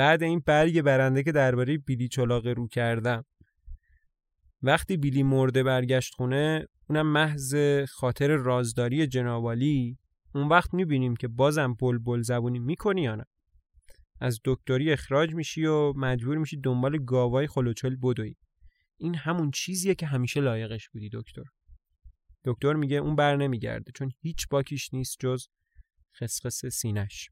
بعد 0.00 0.22
این 0.22 0.42
برگ 0.46 0.82
برنده 0.82 1.22
که 1.22 1.32
درباره 1.32 1.78
بیلی 1.78 2.08
چلاقه 2.08 2.52
رو 2.52 2.68
کردم. 2.68 3.24
وقتی 4.62 4.96
بیلی 4.96 5.22
مرده 5.22 5.62
برگشت 5.62 6.14
خونه 6.14 6.66
اونم 6.88 7.06
محض 7.06 7.56
خاطر 7.88 8.28
رازداری 8.28 9.06
جنابالی 9.06 9.98
اون 10.34 10.48
وقت 10.48 10.74
می‌بینیم 10.74 11.16
که 11.16 11.28
بازم 11.28 11.74
بل 11.74 11.98
بل 11.98 12.20
زبونی 12.22 12.58
می‌کنی 12.58 13.02
یا 13.02 13.14
نه. 13.14 13.24
از 14.20 14.40
دکتری 14.44 14.92
اخراج 14.92 15.34
میشی 15.34 15.64
و 15.64 15.92
مجبور 15.92 16.38
میشی 16.38 16.60
دنبال 16.60 17.04
گاوای 17.04 17.46
خلوچل 17.46 17.96
بدوی. 18.02 18.34
این 18.96 19.14
همون 19.14 19.50
چیزیه 19.50 19.94
که 19.94 20.06
همیشه 20.06 20.40
لایقش 20.40 20.88
بودی 20.88 21.10
دکتر. 21.12 21.44
دکتر 22.44 22.72
میگه 22.72 22.96
اون 22.96 23.16
بر 23.16 23.36
نمیگرده 23.36 23.92
چون 23.94 24.10
هیچ 24.20 24.48
باکیش 24.50 24.94
نیست 24.94 25.16
جز 25.20 25.46
خسخس 26.20 26.66
سینش 26.66 27.30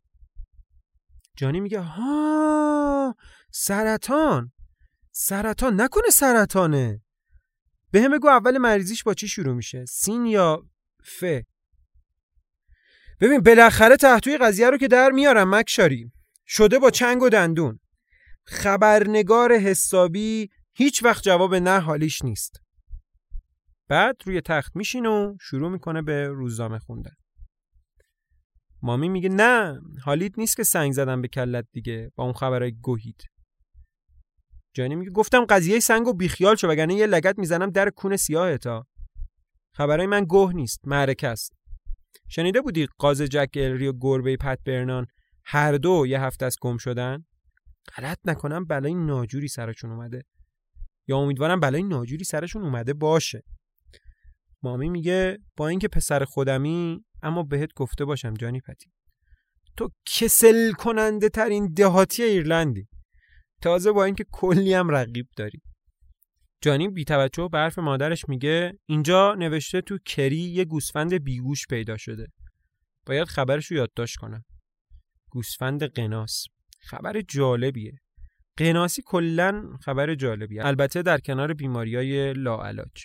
جانی 1.38 1.60
میگه 1.60 1.80
ها 1.80 3.16
سرطان. 3.50 4.52
سرطان؟ 5.12 5.80
نکنه 5.80 6.10
سرطانه. 6.12 7.02
به 7.90 8.02
همه 8.02 8.18
گو 8.18 8.28
اول 8.28 8.58
مریضیش 8.58 9.04
با 9.04 9.14
چی 9.14 9.28
شروع 9.28 9.54
میشه؟ 9.54 9.84
سین 9.84 10.26
یا 10.26 10.62
ف؟ 11.04 11.24
ببین 13.20 13.40
بالاخره 13.40 13.96
تحتوی 13.96 14.38
قضیه 14.38 14.70
رو 14.70 14.78
که 14.78 14.88
در 14.88 15.10
میارم 15.10 15.54
مکشاری. 15.54 16.12
شده 16.46 16.78
با 16.78 16.90
چنگ 16.90 17.22
و 17.22 17.28
دندون. 17.28 17.80
خبرنگار 18.44 19.52
حسابی 19.52 20.50
هیچ 20.74 21.04
وقت 21.04 21.22
جواب 21.22 21.54
نه 21.54 21.80
حالیش 21.80 22.22
نیست. 22.22 22.60
بعد 23.88 24.16
روی 24.26 24.40
تخت 24.40 24.76
میشین 24.76 25.06
و 25.06 25.36
شروع 25.40 25.70
می‌کنه 25.70 26.02
به 26.02 26.28
روزنامه 26.28 26.78
خوندن. 26.78 27.16
مامی 28.82 29.08
میگه 29.08 29.28
نه 29.28 29.80
حالیت 30.04 30.38
نیست 30.38 30.56
که 30.56 30.62
سنگ 30.64 30.92
زدم 30.92 31.22
به 31.22 31.28
کلت 31.28 31.66
دیگه 31.72 32.12
با 32.16 32.24
اون 32.24 32.32
خبرهای 32.32 32.72
گوهید 32.72 33.24
جانی 34.74 34.94
میگه 34.94 35.10
گفتم 35.10 35.44
قضیه 35.44 35.80
سنگ 35.80 36.06
و 36.06 36.12
بیخیال 36.12 36.56
شو 36.56 36.68
وگرنه 36.68 36.94
یه 36.94 37.06
لگت 37.06 37.38
می‌زنم 37.38 37.70
در 37.70 37.90
کون 37.90 38.16
سیاه 38.16 38.58
تا. 38.58 38.86
خبرهای 39.74 40.06
من 40.06 40.24
گوه 40.24 40.52
نیست 40.52 40.80
معرکه 40.84 41.28
است. 41.28 41.52
شنیده 42.28 42.60
بودی 42.60 42.88
قاز 42.98 43.22
جک 43.22 43.50
الری 43.54 43.86
و 43.86 43.92
گربه 44.00 44.36
پت 44.36 44.58
برنان 44.66 45.06
هر 45.44 45.72
دو 45.72 46.04
یه 46.08 46.20
هفته 46.20 46.46
از 46.46 46.56
گم 46.60 46.76
شدن؟ 46.76 47.24
غلط 47.96 48.18
نکنم 48.24 48.64
بلای 48.64 48.94
ناجوری 48.94 49.48
سرشون 49.48 49.90
اومده. 49.90 50.22
یا 51.08 51.16
امیدوارم 51.16 51.60
بلای 51.60 51.82
ناجوری 51.82 52.24
سرشون 52.24 52.62
اومده 52.62 52.94
باشه. 52.94 53.42
مامی 54.62 54.88
میگه 54.88 55.38
با 55.56 55.68
اینکه 55.68 55.88
پسر 55.88 56.24
خودمی 56.24 57.04
اما 57.22 57.42
بهت 57.42 57.74
گفته 57.74 58.04
باشم 58.04 58.34
جانی 58.34 58.60
پتی. 58.60 58.90
تو 59.76 59.90
کسل 60.06 60.72
کننده 60.72 61.28
ترین 61.28 61.72
دهاتی 61.72 62.22
ایرلندی. 62.22 62.88
تازه 63.62 63.92
با 63.92 64.04
اینکه 64.04 64.24
کلی 64.32 64.74
هم 64.74 64.90
رقیب 64.90 65.26
داری. 65.36 65.60
جانی 66.60 66.88
بی 66.88 67.04
توجه 67.04 67.48
به 67.52 67.58
حرف 67.58 67.78
مادرش 67.78 68.28
میگه 68.28 68.78
اینجا 68.86 69.34
نوشته 69.34 69.80
تو 69.80 69.98
کری 70.06 70.36
یه 70.36 70.64
گوسفند 70.64 71.14
بیگوش 71.14 71.66
پیدا 71.66 71.96
شده. 71.96 72.26
باید 73.06 73.28
خبرش 73.28 73.66
رو 73.66 73.76
یادداشت 73.76 74.16
کنم. 74.16 74.44
گوسفند 75.30 75.82
قناس. 75.82 76.44
خبر 76.80 77.20
جالبیه. 77.20 77.92
قناسی 78.56 79.02
کلا 79.06 79.76
خبر 79.82 80.14
جالبیه. 80.14 80.66
البته 80.66 81.02
در 81.02 81.18
کنار 81.18 81.54
بیماریای 81.54 82.32
لاعلاج. 82.32 83.04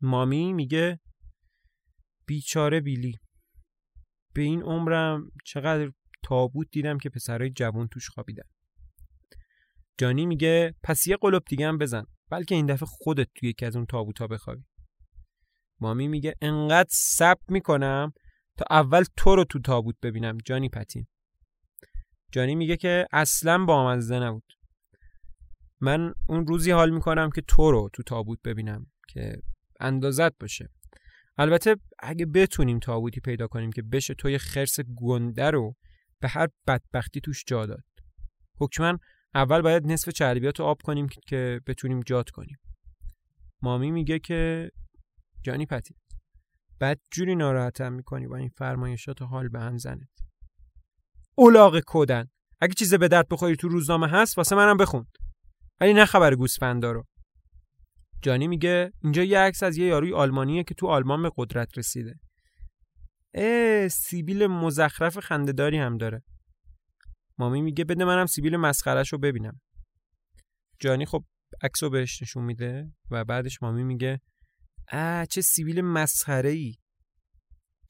مامی 0.00 0.52
میگه 0.52 1.00
بیچاره 2.26 2.80
بیلی. 2.80 3.18
به 4.34 4.42
این 4.42 4.62
عمرم 4.62 5.30
چقدر 5.44 5.92
تابوت 6.22 6.68
دیدم 6.70 6.98
که 6.98 7.08
پسرای 7.08 7.50
جوون 7.50 7.88
توش 7.88 8.08
خوابیدن. 8.08 8.48
جانی 9.98 10.26
میگه 10.26 10.74
پس 10.82 11.06
یه 11.06 11.16
قلوب 11.16 11.42
دیگه 11.48 11.68
هم 11.68 11.78
بزن 11.78 12.04
بلکه 12.30 12.54
این 12.54 12.66
دفعه 12.66 12.86
خودت 12.86 13.28
توی 13.34 13.48
یکی 13.48 13.66
از 13.66 13.76
اون 13.76 13.86
تابوتا 13.86 14.26
بخوابی. 14.26 14.64
مامی 15.80 16.08
میگه 16.08 16.34
انقدر 16.42 16.88
سب 16.90 17.38
می‌کنم 17.48 18.12
تا 18.58 18.64
اول 18.70 19.04
تو 19.16 19.36
رو 19.36 19.44
تو 19.44 19.58
تابوت 19.58 19.96
ببینم 20.02 20.38
جانی 20.44 20.68
پتین. 20.68 21.06
جانی 22.32 22.54
میگه 22.54 22.76
که 22.76 23.06
اصلا 23.12 23.64
با 23.64 23.74
آمزده 23.74 24.18
نبود. 24.18 24.52
من 25.80 26.14
اون 26.28 26.46
روزی 26.46 26.70
حال 26.70 26.90
می‌کنم 26.90 27.30
که 27.30 27.40
تو 27.40 27.70
رو 27.70 27.90
تو 27.92 28.02
تابوت 28.02 28.38
ببینم 28.44 28.86
که 29.08 29.42
اندازت 29.80 30.38
باشه. 30.38 30.68
البته 31.38 31.76
اگه 31.98 32.26
بتونیم 32.26 32.78
تابوتی 32.78 33.20
پیدا 33.20 33.46
کنیم 33.46 33.72
که 33.72 33.82
بشه 33.82 34.14
توی 34.14 34.38
خرس 34.38 34.80
گنده 34.80 35.50
رو 35.50 35.76
به 36.20 36.28
هر 36.28 36.48
بدبختی 36.66 37.20
توش 37.20 37.44
جا 37.46 37.66
داد. 37.66 37.84
حکما 38.60 38.98
اول 39.34 39.62
باید 39.62 39.86
نصف 39.86 40.08
چربیات 40.08 40.60
رو 40.60 40.66
آب 40.66 40.82
کنیم 40.82 41.06
که 41.26 41.60
بتونیم 41.66 42.00
جات 42.00 42.30
کنیم. 42.30 42.58
مامی 43.62 43.90
میگه 43.90 44.18
که 44.18 44.70
جانی 45.42 45.66
پتی 45.66 45.94
بد 46.80 46.98
جوری 47.10 47.34
ناراحتم 47.36 47.92
می‌کنی 47.92 48.26
با 48.26 48.36
این 48.36 48.48
فرمایشات 48.48 49.22
حال 49.22 49.48
به 49.48 49.60
هم 49.60 49.78
زنت 49.78 50.08
اولاغ 51.34 51.80
کودن 51.80 52.28
اگه 52.60 52.74
چیز 52.74 52.94
به 52.94 53.08
درد 53.08 53.28
بخوری 53.28 53.56
تو 53.56 53.68
روزنامه 53.68 54.08
هست 54.08 54.38
واسه 54.38 54.56
منم 54.56 54.76
بخون 54.76 55.06
ولی 55.80 55.92
نه 55.92 56.04
خبر 56.04 56.34
گوسفندا 56.34 56.92
رو. 56.92 57.04
جانی 58.22 58.48
میگه 58.48 58.92
اینجا 59.02 59.22
یه 59.22 59.38
عکس 59.38 59.62
از 59.62 59.76
یه 59.76 59.86
یاروی 59.86 60.12
آلمانیه 60.12 60.64
که 60.64 60.74
تو 60.74 60.86
آلمان 60.86 61.22
به 61.22 61.32
قدرت 61.36 61.78
رسیده. 61.78 62.14
اه 63.34 63.88
سیبیل 63.88 64.46
مزخرف 64.46 65.18
خندهداری 65.18 65.78
هم 65.78 65.98
داره. 65.98 66.22
مامی 67.38 67.62
میگه 67.62 67.84
بده 67.84 68.04
منم 68.04 68.26
سیبیل 68.26 68.56
مسخرش 68.56 69.12
رو 69.12 69.18
ببینم. 69.18 69.60
جانی 70.80 71.06
خب 71.06 71.24
عکس 71.62 71.82
رو 71.82 71.90
بهش 71.90 72.22
نشون 72.22 72.44
میده 72.44 72.92
و 73.10 73.24
بعدش 73.24 73.62
مامی 73.62 73.84
میگه 73.84 74.20
اه 74.88 75.26
چه 75.26 75.40
سیبیل 75.40 75.80
مسخره 75.80 76.50
ای 76.50 76.74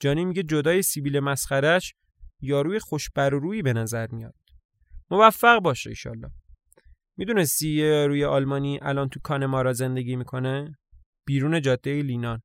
جانی 0.01 0.25
میگه 0.25 0.43
جدای 0.43 0.83
سیبیل 0.83 1.21
مسخرش 1.21 1.95
یاروی 2.41 2.79
خوش 2.79 3.11
روی 3.17 3.63
به 3.63 3.73
نظر 3.73 4.07
میاد. 4.07 4.35
موفق 5.11 5.59
باشه 5.59 5.91
ایشالله. 5.91 6.31
می‌دونستی 7.17 7.83
روی 8.09 8.25
آلمانی 8.25 8.79
الان 8.83 9.09
تو 9.09 9.21
کانمارا 9.21 9.73
زندگی 9.73 10.17
می‌کنه؟ 10.17 10.79
بیرون 11.27 11.63
جاده 11.63 12.03
لینان. 12.03 12.43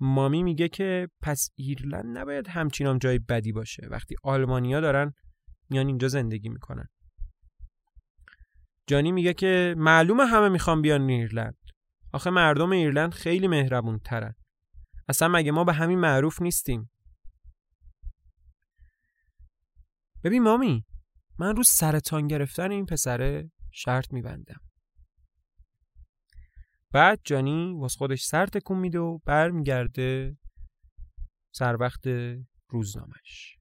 مامی 0.00 0.42
میگه 0.42 0.68
که 0.68 1.08
پس 1.22 1.50
ایرلند 1.56 2.18
نباید 2.18 2.48
همچینام 2.48 2.98
جای 2.98 3.18
بدی 3.18 3.52
باشه. 3.52 3.86
وقتی 3.90 4.16
آلمانیا 4.22 4.80
دارن 4.80 5.12
میان 5.70 5.86
اینجا 5.86 6.08
زندگی 6.08 6.48
می‌کنن. 6.48 6.88
جانی 8.86 9.12
میگه 9.12 9.34
که 9.34 9.74
معلومه 9.78 10.26
همه 10.26 10.48
می‌خوان 10.48 10.82
بیان 10.82 11.08
ایرلند. 11.08 11.58
آخه 12.12 12.30
مردم 12.30 12.70
ایرلند 12.70 13.14
خیلی 13.14 13.48
مهربون 13.48 13.98
ترن 13.98 14.34
اصلا 15.08 15.28
مگه 15.28 15.52
ما 15.52 15.64
به 15.64 15.72
همین 15.72 15.98
معروف 15.98 16.42
نیستیم؟ 16.42 16.90
ببین 20.24 20.42
مامی 20.42 20.84
من 21.42 21.56
رو 21.56 21.62
سرطان 21.62 22.26
گرفتن 22.26 22.70
این 22.70 22.86
پسره 22.86 23.50
شرط 23.72 24.12
میبندم. 24.12 24.60
بعد 26.92 27.20
جانی 27.24 27.72
واس 27.72 27.96
خودش 27.96 28.24
سر 28.24 28.46
تکون 28.46 28.78
میده 28.78 28.98
و 28.98 29.18
برمیگرده 29.18 30.36
سر 31.54 31.76
وقت 31.80 32.08
روزنامش 32.68 33.58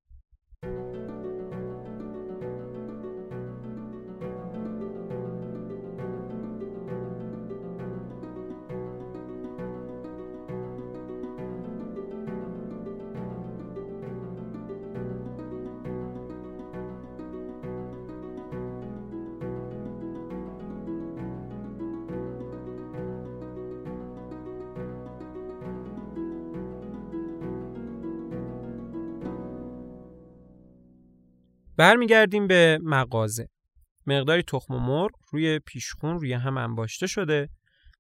برمیگردیم 31.82 32.48
به 32.48 32.80
مغازه. 32.84 33.50
مقداری 34.08 34.44
تخم 34.44 34.76
مرغ 34.76 35.12
روی 35.32 35.60
پیشخون 35.60 36.20
روی 36.20 36.34
هم 36.34 36.58
انباشته 36.58 37.08
شده 37.08 37.50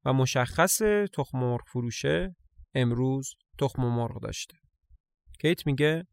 و 0.06 0.14
مشخص 0.14 0.82
تخم 1.14 1.38
مرغ 1.38 1.62
فروشه 1.68 2.36
امروز 2.74 3.36
تخم 3.60 3.82
مرغ 3.82 4.22
داشته. 4.22 4.58
کیت 5.40 5.68
میگه 5.68 6.08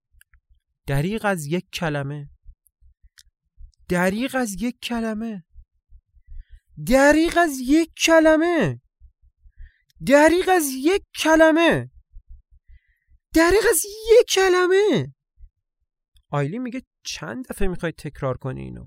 دریغ 0.87 1.25
از 1.25 1.47
یک 1.47 1.65
کلمه. 1.73 2.31
دریغ 3.89 4.37
از 4.37 4.63
یک 4.63 4.77
کلمه. 4.83 5.45
دریغ 6.87 7.39
از 7.39 7.59
یک 7.61 7.91
کلمه. 7.95 8.81
دریغ 10.07 10.49
از 10.49 10.69
یک 10.71 11.03
کلمه. 11.19 11.91
دریغ 13.35 13.65
از 13.71 13.85
یک 13.85 14.27
کلمه. 14.29 15.15
آیلی 16.31 16.59
میگه 16.59 16.83
چند 17.09 17.49
دفعه 17.49 17.69
می‌خوای 17.69 17.93
تکرار 17.93 18.37
کنی 18.37 18.63
اینو؟ 18.63 18.87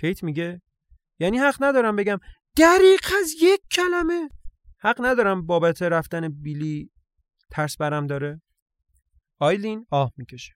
کیت 0.00 0.22
میگه 0.22 0.62
یعنی 1.18 1.38
حق 1.38 1.56
ندارم 1.60 1.96
بگم 1.96 2.18
دریغ 2.56 3.00
از 3.20 3.32
یک 3.42 3.60
کلمه. 3.70 4.30
حق 4.78 4.96
ندارم 5.04 5.46
بابت 5.46 5.82
رفتن 5.82 6.28
بیلی 6.28 6.90
ترس 7.50 7.76
برم 7.76 8.06
داره. 8.06 8.42
آیلین 9.38 9.86
آه 9.90 10.12
می‌کشه. 10.16 10.54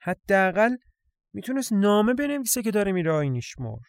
حداقل 0.00 0.76
می‌تونست 1.32 1.72
نامه 1.72 2.14
بنویسه 2.14 2.62
که 2.62 2.70
داره 2.70 2.92
میره 2.92 3.12
آینیشمور 3.12 3.80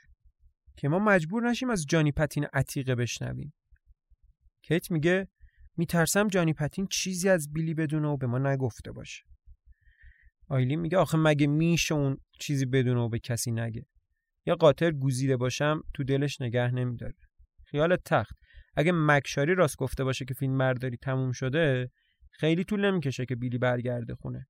که 0.78 0.89
ما 0.89 0.99
مجبور 0.99 1.49
نشیم 1.49 1.70
از 1.70 1.86
جانی 1.86 2.11
پتین 2.11 2.45
عتیقه 2.53 2.95
بشنویم. 2.95 3.53
کیت 4.61 4.91
میگه 4.91 5.28
میترسم 5.78 6.28
جانی 6.28 6.53
پتین 6.53 6.88
چیزی 6.88 7.30
از 7.30 7.53
بیلی 7.53 7.74
بدونه 7.74 8.07
و 8.07 8.18
به 8.18 8.28
ما 8.28 8.38
نگفته 8.38 8.91
باشه. 8.91 9.24
آیلین 10.54 10.80
میگه 10.80 10.97
آخه 10.97 11.18
مگه 11.18 11.47
میشه 11.47 11.95
اون 11.95 12.18
چیزی 12.39 12.66
بدونه 12.66 12.99
و 12.99 13.10
به 13.10 13.20
کسی 13.20 13.51
نگه؟ 13.51 13.86
یا 14.45 14.56
قاطر 14.56 14.91
گوزیده 14.91 15.38
باشم 15.38 15.82
تو 15.93 16.04
دلش 16.04 16.41
نگه 16.41 16.72
نمیداره. 16.72 17.16
خیال 17.66 17.95
تخت. 18.06 18.36
اگه 18.76 18.91
مکشاری 18.95 19.56
راست 19.56 19.78
گفته 19.78 20.04
باشه 20.04 20.26
که 20.26 20.34
فیلم 20.34 20.58
برداری 20.58 20.97
تموم 20.97 21.32
شده 21.32 21.91
خیلی 22.32 22.64
طول 22.64 22.86
نمی‌کشه 22.86 23.26
که 23.26 23.36
بیلی 23.36 23.58
برگرده 23.58 24.16
خونه. 24.16 24.47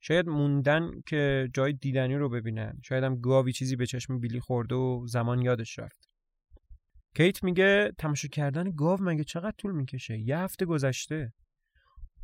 شاید 0.00 0.28
موندن 0.28 0.90
که 1.06 1.48
جای 1.54 1.72
دیدنی 1.72 2.14
رو 2.14 2.28
ببینن. 2.28 2.80
شاید 2.84 3.04
هم 3.04 3.20
گاوی 3.20 3.52
چیزی 3.52 3.76
به 3.76 3.86
چشم 3.86 4.18
بیلی 4.18 4.40
خورده 4.40 4.74
و 4.74 5.06
زمان 5.06 5.42
یادش 5.42 5.78
رفت. 5.78 6.08
کیت 7.16 7.44
میگه 7.44 7.92
تماشا 7.98 8.28
کردن 8.28 8.70
گاو 8.70 8.98
مگه 9.02 9.24
چقدر 9.24 9.54
طول 9.58 9.72
می‌کشه؟ 9.72 10.18
یه 10.18 10.38
هفته 10.38 10.64
گذشته. 10.64 11.32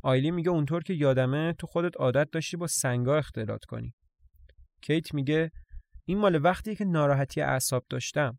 آیلی 0.03 0.31
میگه 0.31 0.51
اونطور 0.51 0.83
که 0.83 0.95
یادمه 0.95 1.53
تو 1.53 1.67
خودت 1.67 1.97
عادت 1.97 2.31
داشتی 2.31 2.57
با 2.57 2.67
سنگا 2.67 3.17
اختلاط 3.17 3.65
کنی. 3.65 3.95
کیت 4.83 5.15
میگه 5.15 5.51
این 6.05 6.19
مال 6.19 6.45
وقتی 6.45 6.77
که 6.77 6.85
ناراحتی 6.85 7.41
اعصاب 7.41 7.87
داشتم. 7.91 8.39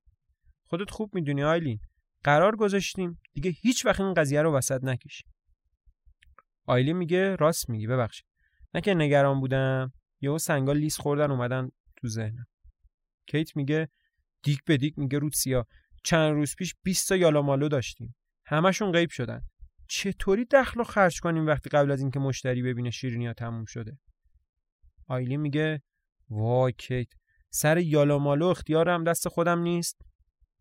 خودت 0.68 0.92
خوب 0.92 1.16
می‌دونی 1.16 1.44
آیلین 1.44 1.80
قرار 2.24 2.56
گذاشتیم. 2.56 3.20
دیگه 3.34 3.52
هیچ 3.52 3.86
وقت 3.86 4.02
این 4.02 4.14
قضیه 4.14 4.42
رو 4.42 4.54
وسط 4.54 4.84
نکشی 4.84 5.24
آیلی 6.68 6.94
میگه 6.94 7.36
راست 7.36 7.70
میگی 7.70 7.88
ببخشید. 7.88 8.26
نه 8.74 8.82
که 8.82 8.94
نگران 8.94 9.40
بودم. 9.40 9.94
یهو 10.22 10.38
سنگا 10.38 10.74
لیس 10.74 11.00
خوردن 11.00 11.32
اومدن 11.32 11.70
تو 11.98 12.08
ذهنم. 12.08 12.46
کیت 13.28 13.58
میگه 13.58 13.90
دیک 14.44 14.64
به 14.64 14.78
دیک 14.78 15.00
میگه 15.00 15.20
رود 15.20 15.34
سیا 15.34 15.66
چند 16.04 16.34
روز 16.34 16.56
پیش 16.56 16.76
20 16.84 17.10
تا 17.10 17.16
یالامالو 17.16 17.70
داشتیم. 17.70 18.16
همشون 18.46 18.92
غیب 18.92 19.10
شدن. 19.10 19.42
چطوری 19.92 20.46
دخل 20.46 20.80
و 20.80 20.84
خرج 20.84 21.20
کنیم 21.20 21.48
وقتی 21.48 21.70
قبل 21.70 21.92
از 21.92 22.02
اینکه 22.02 22.20
مشتری 22.20 22.62
ببینه 22.62 22.90
شیرینی 22.90 23.28
ها 23.28 23.34
تموم 23.34 23.66
شده؟ 23.66 23.98
آیلی 25.08 25.38
میگه 25.38 25.82
وای 26.30 26.74
کیت 26.78 27.08
سر 27.50 27.78
یالامالو 27.78 28.46
اختیارم 28.46 29.04
دست 29.04 29.28
خودم 29.28 29.60
نیست. 29.60 30.02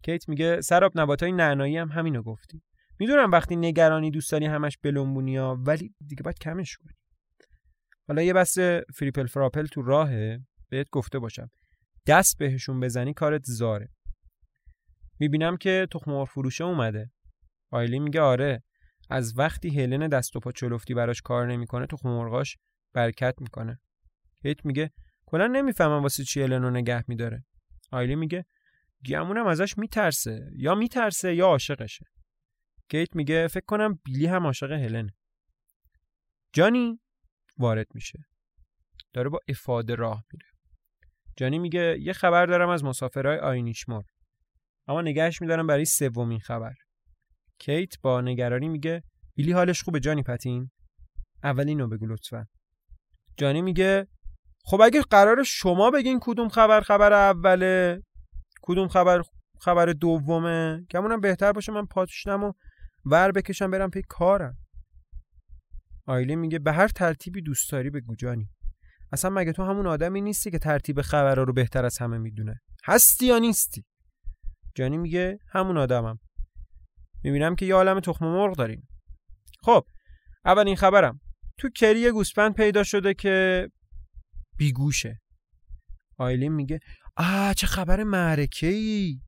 کیت 0.03 0.29
میگه 0.29 0.61
سراب 0.61 0.93
نباتای 0.95 1.33
نعنایی 1.33 1.77
هم 1.77 1.89
همینو 1.89 2.23
گفتی. 2.23 2.63
می‌دونم 3.01 3.31
وقتی 3.31 3.57
نگرانی 3.57 4.11
دوست 4.11 4.33
داری 4.33 4.47
همش 4.47 4.79
بلونبونی 4.79 5.37
ها 5.37 5.59
ولی 5.67 5.95
دیگه 6.07 6.23
باید 6.23 6.39
کمش 6.39 6.77
کنی. 6.77 6.95
حالا 8.09 8.23
یه 8.23 8.33
بسته 8.33 8.59
فریپل 8.95 9.27
فراپل 9.27 9.67
تو 9.67 9.83
راهه. 9.83 10.41
بهت 10.69 10.91
گفته 10.91 11.19
باشم. 11.19 11.51
دست 12.07 12.39
بهشون 12.39 12.81
بزنی 12.81 13.15
کارت 13.15 13.43
زاره. 13.45 13.89
می‌بینم 15.19 15.57
که 15.57 15.87
تخم‌مرغ 15.93 16.27
فروشه 16.27 16.65
اومده. 16.65 17.11
آیلی 17.71 17.99
میگه 17.99 18.21
آره. 18.21 18.63
از 19.11 19.39
وقتی 19.39 19.81
هلن 19.81 20.09
دست 20.09 20.37
و 20.37 20.41
پا 20.41 20.53
چلفتی 20.53 20.95
براش 20.95 21.23
کار 21.23 21.47
نمی‌کنه 21.47 21.87
تخم 21.87 22.09
مرغاش 22.09 22.57
برکت 22.93 23.35
می‌کنه. 23.41 23.81
کیت 24.43 24.65
میگه 24.65 24.91
کلا 25.27 25.47
نمی‌فهمم 25.47 26.03
واسه 26.03 26.25
چی 26.25 26.43
هلن 26.43 26.63
رو 26.63 26.71
نگه 26.71 27.05
میداره. 27.09 27.45
آیلی 27.93 28.15
میگه 28.15 28.45
گمونم 29.07 29.47
ازش 29.47 29.79
میترسه 29.79 30.51
یا 30.57 30.75
میترسه 30.75 31.35
یا 31.35 31.47
عاشقشه. 31.47 32.07
کیت 32.89 33.17
میگه 33.17 33.47
فکر 33.47 33.65
کنم 33.67 33.99
بیلی 34.05 34.27
هم 34.27 34.47
عاشق 34.47 34.73
هلنه. 34.73 35.15
جانی 36.53 37.01
وارد 37.59 37.87
میشه. 37.95 38.19
داره 39.13 39.29
با 39.29 39.39
افاده 39.49 39.95
راه 39.95 40.25
میره. 40.33 40.47
جانی 41.37 41.59
میگه 41.59 41.97
یه 42.01 42.13
خبر 42.13 42.47
دارم 42.47 42.69
از 42.69 42.85
مسافرهای 42.85 43.39
آینیشمور 43.39 44.05
اما 44.89 45.03
نگهش 45.03 45.43
میدارم 45.43 45.67
برای 45.67 45.85
سومین 45.85 46.41
خبر. 46.41 46.75
کیت 47.61 48.01
با 48.03 48.21
نگرانی 48.21 48.69
میگه 48.69 49.03
بیلی 49.35 49.53
حالش 49.53 49.83
خوبه 49.83 50.01
جانی 50.01 50.23
پتین؟ 50.23 50.71
اولینو 51.45 51.89
بگو 51.89 52.07
لطفا. 52.07 52.47
جانی 53.37 53.63
میگه 53.63 54.07
خب 54.65 54.81
اگه 54.81 55.03
قرار 55.03 55.43
شما 55.43 55.91
بگین 55.91 56.19
کدوم 56.23 56.49
خبر 56.49 56.81
خبر 56.81 57.13
اوله 57.13 58.03
کدوم 58.63 58.89
خبر 58.89 59.23
خبر 59.61 59.87
دومه 59.87 60.87
گمونم 60.91 61.21
بهتر 61.21 61.53
باشه 61.53 61.73
من 61.73 61.87
پاتشنم 61.87 62.45
و 62.45 62.53
ور 63.05 63.33
بکشم 63.33 63.71
برم 63.71 63.91
پی 63.91 64.03
کارم. 64.09 64.59
آیلی 66.07 66.37
میگه 66.37 66.59
به 66.59 66.73
هر 66.73 66.89
ترتیبی 66.89 67.43
دوست 67.43 67.73
داری 67.73 67.91
بگو 67.91 68.15
جانی. 68.15 68.49
اصلا 69.13 69.31
مگه 69.31 69.53
تو 69.53 69.63
همون 69.65 69.87
آدمی 69.87 70.21
نیستی 70.21 70.51
که 70.51 70.59
ترتیب 70.59 71.03
خبرها 71.03 71.43
رو 71.43 71.53
بهتر 71.53 71.85
از 71.85 71.99
همه 71.99 72.19
می‌دونه؟ 72.19 72.61
هستی 72.85 73.27
یا 73.27 73.39
نیستی؟ 73.39 73.85
جانی 74.75 74.99
میگه 74.99 75.39
همون 75.49 75.77
آدمم. 75.77 76.19
می‌بینم 77.25 77.57
که 77.57 77.67
یه 77.67 77.75
عالم 77.75 78.01
تخم 78.01 78.27
مرغ 78.27 78.57
داریم 78.57 78.89
خب 79.63 79.85
اولین 80.45 80.77
خبرم. 80.77 81.21
تو 81.59 81.69
کری 81.69 82.01
یه 82.01 82.13
گوسفند 82.13 82.55
پیدا 82.55 82.83
شده 82.83 83.15
که 83.15 83.69
بیگوشه. 84.57 85.21
آیلین 86.19 86.53
میگه 86.53 86.81
آه 87.17 87.55
چه 87.55 87.67
خبر 87.67 88.03
معرکه 88.05 88.67
ای 88.67 89.21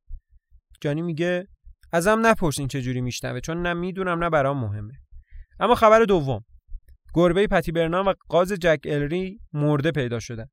جانی 0.81 1.03
میگه 1.03 1.49
ازم 1.93 2.27
نپرس 2.27 2.59
این 2.59 2.69
چجوری 2.69 3.01
میشنوه 3.01 3.41
چون 3.41 3.63
نه 3.63 3.73
می‌دونم 3.73 4.25
نه 4.25 4.31
برام 4.31 4.59
مهمه. 4.59 4.95
اما 5.61 5.75
خبر 5.75 6.05
دوم. 6.05 6.45
گربه 7.15 7.47
پتی 7.47 7.73
برنام 7.73 8.07
و 8.07 8.15
قاز 8.29 8.53
جک 8.53 8.81
الری 8.85 9.41
مرده 9.53 9.91
پیدا 9.91 10.21
شدن. 10.21 10.47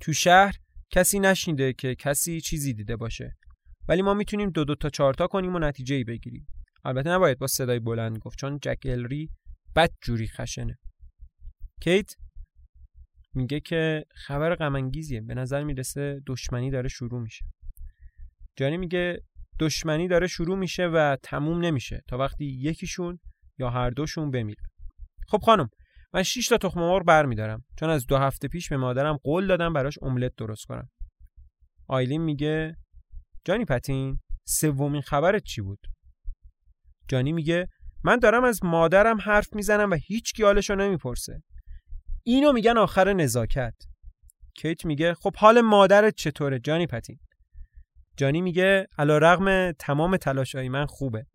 تو 0.00 0.12
شهر 0.12 0.54
کسی 0.90 1.20
نشنیده 1.20 1.72
که 1.72 1.94
کسی 1.94 2.40
چیزی 2.40 2.74
دیده 2.74 2.96
باشه. 2.96 3.36
ولی 3.88 4.02
ما 4.02 4.14
می‌تونیم 4.14 4.50
دو 4.50 4.64
دو 4.64 4.74
تا 4.74 4.88
چهار 4.88 5.14
تا 5.14 5.26
کنیم 5.26 5.54
و 5.54 5.58
نتیجه 5.58 5.94
ای 5.94 6.04
بگیریم. 6.04 6.46
البته 6.84 7.10
نباید 7.10 7.38
با 7.38 7.46
صدای 7.46 7.78
بلند 7.78 8.18
گفت 8.18 8.38
چون 8.38 8.58
جک 8.62 8.78
الری 8.84 9.30
بد 9.76 9.90
جوری 10.02 10.28
خشنه. 10.28 10.78
کیت 11.80 12.14
میگه 13.34 13.60
که 13.60 14.04
خبر 14.14 14.54
غم 14.54 14.90
به 15.26 15.34
نظر 15.34 15.64
می‌رسه 15.64 16.20
دشمنی 16.26 16.70
داره 16.70 16.88
شروع 16.88 17.22
میشه. 17.22 17.44
جانی 18.56 18.76
میگه 18.76 19.22
دشمنی 19.60 20.08
داره 20.08 20.26
شروع 20.26 20.58
میشه 20.58 20.86
و 20.86 21.16
تموم 21.22 21.64
نمیشه 21.64 22.02
تا 22.08 22.18
وقتی 22.18 22.44
یکیشون 22.44 23.18
یا 23.58 23.70
هر 23.70 23.90
دوشون 23.90 24.30
بمیره 24.30 24.62
خب 25.28 25.38
خانم 25.38 25.70
من 26.14 26.22
6 26.22 26.48
تا 26.48 26.58
تخم 26.58 26.80
مرغ 26.80 27.04
برمیدارم 27.04 27.64
چون 27.78 27.90
از 27.90 28.06
دو 28.06 28.16
هفته 28.16 28.48
پیش 28.48 28.68
به 28.68 28.76
مادرم 28.76 29.16
قول 29.16 29.46
دادم 29.46 29.72
براش 29.72 29.98
املت 30.02 30.32
درست 30.36 30.64
کنم. 30.64 30.90
آیلین 31.88 32.22
میگه 32.22 32.76
جانی 33.44 33.64
پتین 33.64 34.20
سومین 34.44 35.02
خبرت 35.02 35.42
چی 35.42 35.60
بود؟ 35.60 35.78
جانی 37.12 37.32
میگه 37.32 37.68
من 38.04 38.18
دارم 38.18 38.44
از 38.44 38.64
مادرم 38.64 39.20
حرف 39.20 39.54
می‌زنم 39.54 39.90
و 39.90 39.94
هیچ 39.94 40.40
حالشو 40.40 40.74
نمی‌پرسه. 40.74 41.42
اینو 42.24 42.52
میگن 42.52 42.78
آخر 42.78 43.12
نزاکت. 43.12 43.74
کیت 44.54 44.84
میگه 44.84 45.14
خب 45.14 45.36
حال 45.36 45.60
مادرت 45.60 46.14
چطوره 46.14 46.58
جانی 46.58 46.86
پتین؟ 46.86 47.18
جانی 48.16 48.40
میگه 48.40 48.86
علا 48.98 49.18
رغم 49.18 49.72
تمام 49.72 50.16
تلاشای 50.16 50.68
من 50.68 50.86
خوبه. 50.86 51.26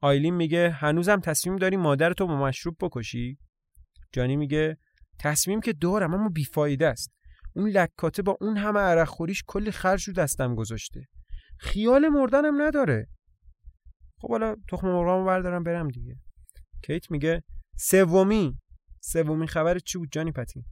آیلین 0.00 0.34
میگه 0.34 0.70
هنوزم 0.70 1.20
تصمیم 1.20 1.56
داری 1.56 1.76
مادرتو 1.76 2.26
با 2.26 2.36
مشروب 2.36 2.76
بکشی؟ 2.80 3.38
جانی 4.12 4.36
میگه 4.36 4.76
تصمیم 5.18 5.60
که 5.60 5.72
دارم 5.72 6.14
اما 6.14 6.28
بیفایده 6.28 6.86
است. 6.86 7.12
اون 7.56 7.68
لکاته 7.68 8.22
با 8.22 8.36
اون 8.40 8.56
همه 8.56 8.80
عرق 8.80 9.08
خوریش 9.08 9.42
کلی 9.46 9.70
خرج 9.70 10.08
رو 10.08 10.12
دستم 10.14 10.54
گذاشته. 10.54 11.08
خیال 11.58 12.08
مردنم 12.08 12.62
نداره. 12.62 13.08
خب 14.20 14.30
حالا 14.30 14.56
تخم 14.68 14.86
مرغامو 14.88 15.26
بردارم 15.26 15.62
برم 15.62 15.88
دیگه. 15.88 16.16
کیت 16.82 17.10
میگه 17.10 17.42
سومی. 17.76 18.58
سومین 19.00 19.46
خبر 19.46 19.78
چی 19.78 19.98
بود 19.98 20.08
جانی 20.12 20.32
پتی؟ 20.32 20.64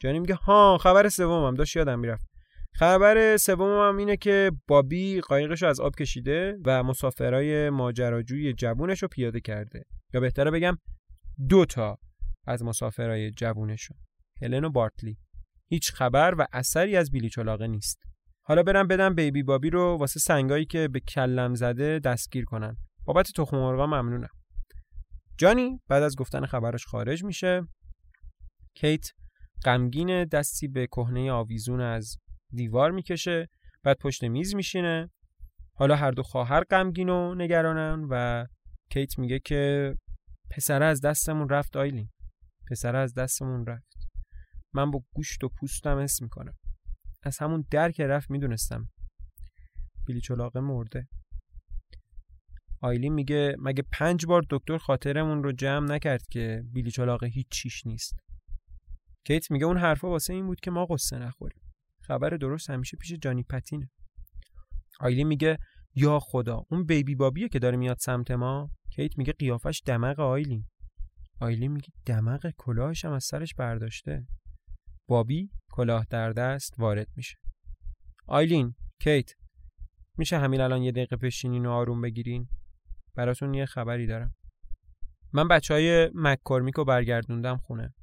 جانی 0.00 0.18
میگه 0.18 0.34
ها 0.34 0.78
خبر 0.78 1.08
سومم. 1.08 1.54
داشت 1.54 1.76
یادم 1.76 1.98
می‌رفت. 1.98 2.30
خبر 2.74 3.36
سومم 3.36 3.96
اینه 3.96 4.16
که 4.16 4.52
بابی 4.68 5.20
قایقش 5.20 5.62
رو 5.62 5.68
از 5.68 5.80
آب 5.80 5.94
کشیده 5.94 6.58
و 6.64 6.82
مسافرای 6.82 7.70
ماجراجوی 7.70 8.52
جوونش 8.52 9.02
رو 9.02 9.08
پیاده 9.08 9.40
کرده. 9.40 9.84
یا 10.14 10.20
بهتره 10.20 10.50
بگم 10.50 10.78
دو 11.48 11.64
تا 11.64 11.98
از 12.46 12.62
مسافرای 12.62 13.30
جوونش 13.30 13.88
هلن 14.42 14.64
و 14.64 14.70
بارتلی. 14.70 15.18
هیچ 15.68 15.92
خبر 15.92 16.34
و 16.38 16.46
اثری 16.52 16.96
از 16.96 17.10
بیلی 17.10 17.28
چلاقه 17.28 17.66
نیست. 17.66 18.09
حالا 18.50 18.62
برم 18.62 18.86
بدم 18.86 19.14
بیبی 19.14 19.42
بابی 19.42 19.70
رو 19.70 19.96
واسه 19.96 20.20
سنگایی 20.20 20.64
که 20.64 20.88
به 20.88 21.00
کلم 21.00 21.54
زده 21.54 21.98
دستگیر 21.98 22.44
کنن. 22.44 22.76
بابت 23.04 23.32
تخم 23.36 23.56
مرغا 23.56 23.86
ممنونم. 23.86 24.28
جانی 25.38 25.80
بعد 25.88 26.02
از 26.02 26.16
گفتن 26.16 26.46
خبرش 26.46 26.86
خارج 26.86 27.24
میشه. 27.24 27.62
کیت 28.74 29.06
غمگین 29.64 30.24
دستی 30.24 30.68
به 30.68 30.86
کهنه 30.86 31.32
آویزون 31.32 31.80
از 31.80 32.16
دیوار 32.52 32.90
می‌کشه. 32.90 33.48
بعد 33.82 33.96
پشت 33.98 34.24
میز 34.24 34.54
میشینه. 34.54 35.10
حالا 35.74 35.96
هر 35.96 36.10
دو 36.10 36.22
خواهر 36.22 36.64
غمگین 36.70 37.08
و 37.08 37.34
نگرانن 37.34 38.06
و 38.10 38.46
کیت 38.92 39.18
میگه 39.18 39.38
که 39.38 39.94
پسره 40.50 40.84
از 40.84 41.00
دستمون 41.00 41.48
رفت 41.48 41.76
آیلین. 41.76 42.10
پسره 42.70 42.98
از 42.98 43.14
دستمون 43.14 43.66
رفت. 43.66 43.96
من 44.74 44.90
با 44.90 45.02
گوشت 45.14 45.44
و 45.44 45.48
پوستم 45.48 45.96
اسم 45.96 46.24
می‌کنم. 46.24 46.54
از 47.22 47.38
همون 47.38 47.64
در 47.70 47.90
که 47.90 48.06
رفت 48.06 48.30
می‌دونستم. 48.30 48.88
بیلی 50.06 50.20
چلاقه 50.20 50.60
مرده. 50.60 51.08
آیلین 52.82 53.12
میگه 53.12 53.56
مگه 53.58 53.84
پنج 53.92 54.26
بار 54.26 54.42
دکتر 54.50 54.78
خاطرمون 54.78 55.42
رو 55.42 55.52
جمع 55.52 55.86
نکرد 55.86 56.22
که 56.30 56.62
بیلی 56.72 56.90
چلاقه 56.90 57.26
هیچ 57.26 57.46
چیش 57.50 57.86
نیست. 57.86 58.14
کیت 59.26 59.50
میگه 59.50 59.66
اون 59.66 59.76
حرفا 59.76 60.08
واسه 60.08 60.32
این 60.32 60.46
بود 60.46 60.60
که 60.60 60.70
ما 60.70 60.86
قصه 60.86 61.18
نخوریم. 61.18 61.62
خبر 62.02 62.30
درست 62.30 62.70
همیشه 62.70 62.96
پیش 62.96 63.12
جانی 63.12 63.42
پتینه. 63.42 63.90
آیلین 65.00 65.26
میگه 65.26 65.58
یا 65.94 66.18
خدا 66.18 66.64
اون 66.70 66.84
بیبی 66.84 67.14
بابیه 67.14 67.48
که 67.48 67.58
داره 67.58 67.76
میاد 67.76 67.96
سمت 67.98 68.30
ما؟ 68.30 68.70
کیت 68.90 69.18
میگه 69.18 69.32
قیافش 69.32 69.82
دمق 69.86 70.20
آیلین. 70.20 70.64
آیلین 71.40 71.72
میگه 71.72 71.88
دمق 72.06 72.52
کلاهش 72.56 73.04
هم 73.04 73.12
از 73.12 73.24
سرش 73.24 73.54
برداشته. 73.54 74.26
بابی 75.10 75.50
کلاه 75.72 76.06
در 76.10 76.32
دست 76.32 76.74
وارد 76.78 77.08
میشه. 77.16 77.36
آیلین 78.26 78.74
کیت 79.02 79.30
میشه 80.18 80.38
همین 80.38 80.60
الان 80.60 80.82
یه 80.82 80.92
دقیقه 80.92 81.16
بشینین 81.16 81.66
و 81.66 81.70
آروم 81.70 82.00
بگیرین؟ 82.00 82.48
براتون 83.14 83.54
یه 83.54 83.66
خبری 83.66 84.06
دارم. 84.06 84.34
من 85.32 85.48
بچه 85.48 85.74
های 85.74 86.10
مککرمیک 86.14 86.74
رو 86.74 86.84
برگردوندم 86.84 87.56
خونه. 87.56 87.94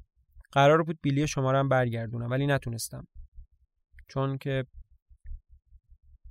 قرار 0.52 0.84
بود 0.84 1.00
بیلی 1.02 1.28
شما 1.28 1.52
رو 1.52 1.58
هم 1.58 1.70
برگردونم 1.70 2.30
ولی 2.30 2.48
نتونستم. 2.48 3.08
چون 4.10 4.38
که 4.38 4.66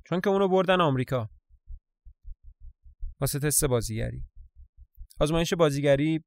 چون 0.07 0.21
که 0.21 0.31
اونو 0.31 0.49
بردن 0.49 0.81
آمریکا. 0.81 1.31
واسه 3.21 3.39
تست 3.39 3.65
بازیگری. 3.65 4.25
آزمایش 5.21 5.55
بازیگری 5.55 6.25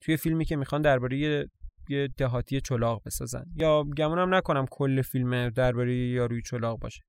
توی 0.00 0.16
فیلمی 0.16 0.44
که 0.44 0.56
می‌خوان 0.56 0.82
درباره 0.82 1.48
یه 1.88 2.08
دهاتی 2.16 2.60
چلاق 2.60 3.02
بسازن. 3.06 3.44
یا 3.56 3.84
گمونم 3.96 4.34
نکنم 4.34 4.66
کل 4.70 5.02
فیلم 5.02 5.50
درباره 5.50 5.96
یاروی 5.96 6.42
چلاق 6.42 6.78
باشه. 6.78 7.02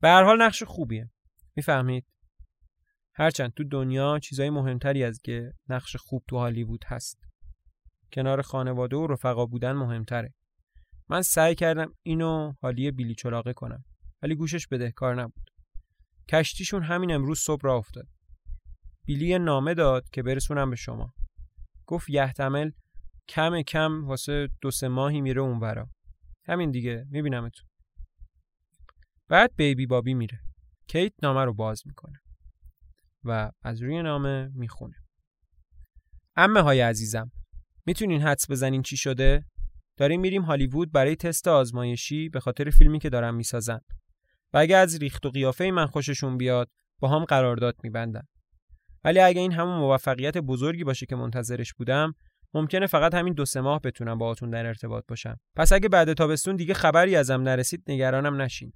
به 0.00 0.08
هر 0.08 0.22
حال 0.22 0.42
نقش 0.42 0.62
خوبیه. 0.62 1.10
می‌فهمید؟ 1.56 2.06
هرچند 3.14 3.52
تو 3.52 3.64
دنیا 3.64 4.18
چیزای 4.18 4.50
مهمتری 4.50 5.04
از 5.04 5.20
که 5.24 5.52
نقش 5.68 5.96
خوب 5.96 6.24
تو 6.28 6.38
هالیوود 6.38 6.84
هست. 6.86 7.18
کنار 8.12 8.42
خانواده 8.42 8.96
و 8.96 9.06
رفقا 9.06 9.46
بودن 9.46 9.72
مهمتره. 9.72 10.34
من 11.08 11.22
سعی 11.22 11.54
کردم 11.54 11.94
اینو 12.02 12.52
حالی 12.62 12.90
بیلی 12.90 13.14
چلاقه 13.14 13.52
کنم. 13.52 13.84
ولی 14.22 14.34
گوشش 14.34 14.66
بده 14.66 14.90
کار 14.90 15.22
نبود. 15.22 15.50
کشتیشون 16.28 16.82
همین 16.82 17.12
امروز 17.12 17.40
صبح 17.40 17.60
را 17.62 17.76
افتاد. 17.76 18.06
بیلی 19.06 19.38
نامه 19.38 19.74
داد 19.74 20.08
که 20.12 20.22
برسونم 20.22 20.70
به 20.70 20.76
شما. 20.76 21.12
گفت 21.86 22.10
یحتمل 22.10 22.70
کم 23.28 23.62
کم 23.62 24.04
واسه 24.06 24.48
دو 24.60 24.70
سه 24.70 24.88
ماهی 24.88 25.20
میره 25.20 25.40
اونورا. 25.40 25.90
همین 26.46 26.70
دیگه 26.70 27.06
میبینمتون. 27.10 27.66
بعد 29.28 29.56
بیبی 29.56 29.86
بابی 29.86 30.14
میره. 30.14 30.40
کیت 30.88 31.12
نامه 31.22 31.44
رو 31.44 31.54
باز 31.54 31.82
می‌کنه 31.86 32.20
و 33.24 33.50
از 33.62 33.82
روی 33.82 34.02
نامه 34.02 34.50
می‌خونه. 34.54 34.96
امه 36.36 36.60
های 36.60 36.80
عزیزم 36.80 37.30
می‌تونین 37.86 38.22
حدس 38.22 38.50
بزنین 38.50 38.82
چی 38.82 38.96
شده؟ 38.96 39.44
داریم 39.96 40.20
میریم 40.20 40.42
هالیوود 40.42 40.92
برای 40.92 41.16
تست 41.16 41.48
آزمایشی 41.48 42.28
به 42.28 42.40
خاطر 42.40 42.70
فیلمی 42.70 42.98
که 42.98 43.10
دارم 43.10 43.34
می‌سازن. 43.34 43.80
و 44.52 44.58
اگه 44.58 44.76
از 44.76 44.98
ریخت 44.98 45.26
و 45.26 45.30
قیافه 45.30 45.70
من 45.70 45.86
خوششون 45.86 46.36
بیاد 46.36 46.70
با 47.00 47.08
هم 47.08 47.24
قرارداد 47.24 47.76
میبندن. 47.82 48.22
ولی 49.04 49.18
اگه 49.18 49.40
این 49.40 49.52
همون 49.52 49.78
موفقیت 49.78 50.38
بزرگی 50.38 50.84
باشه 50.84 51.06
که 51.06 51.16
منتظرش 51.16 51.74
بودم 51.74 52.14
ممکنه 52.54 52.86
فقط 52.86 53.14
همین 53.14 53.34
دو 53.34 53.44
سه 53.44 53.60
ماه 53.60 53.80
بتونم 53.80 54.18
باهاتون 54.18 54.50
در 54.50 54.66
ارتباط 54.66 55.04
باشم. 55.08 55.40
پس 55.56 55.72
اگه 55.72 55.88
بعد 55.88 56.12
تابستون 56.12 56.56
دیگه 56.56 56.74
خبری 56.74 57.16
ازم 57.16 57.40
نرسید 57.42 57.84
نگرانم 57.88 58.42
نشین. 58.42 58.72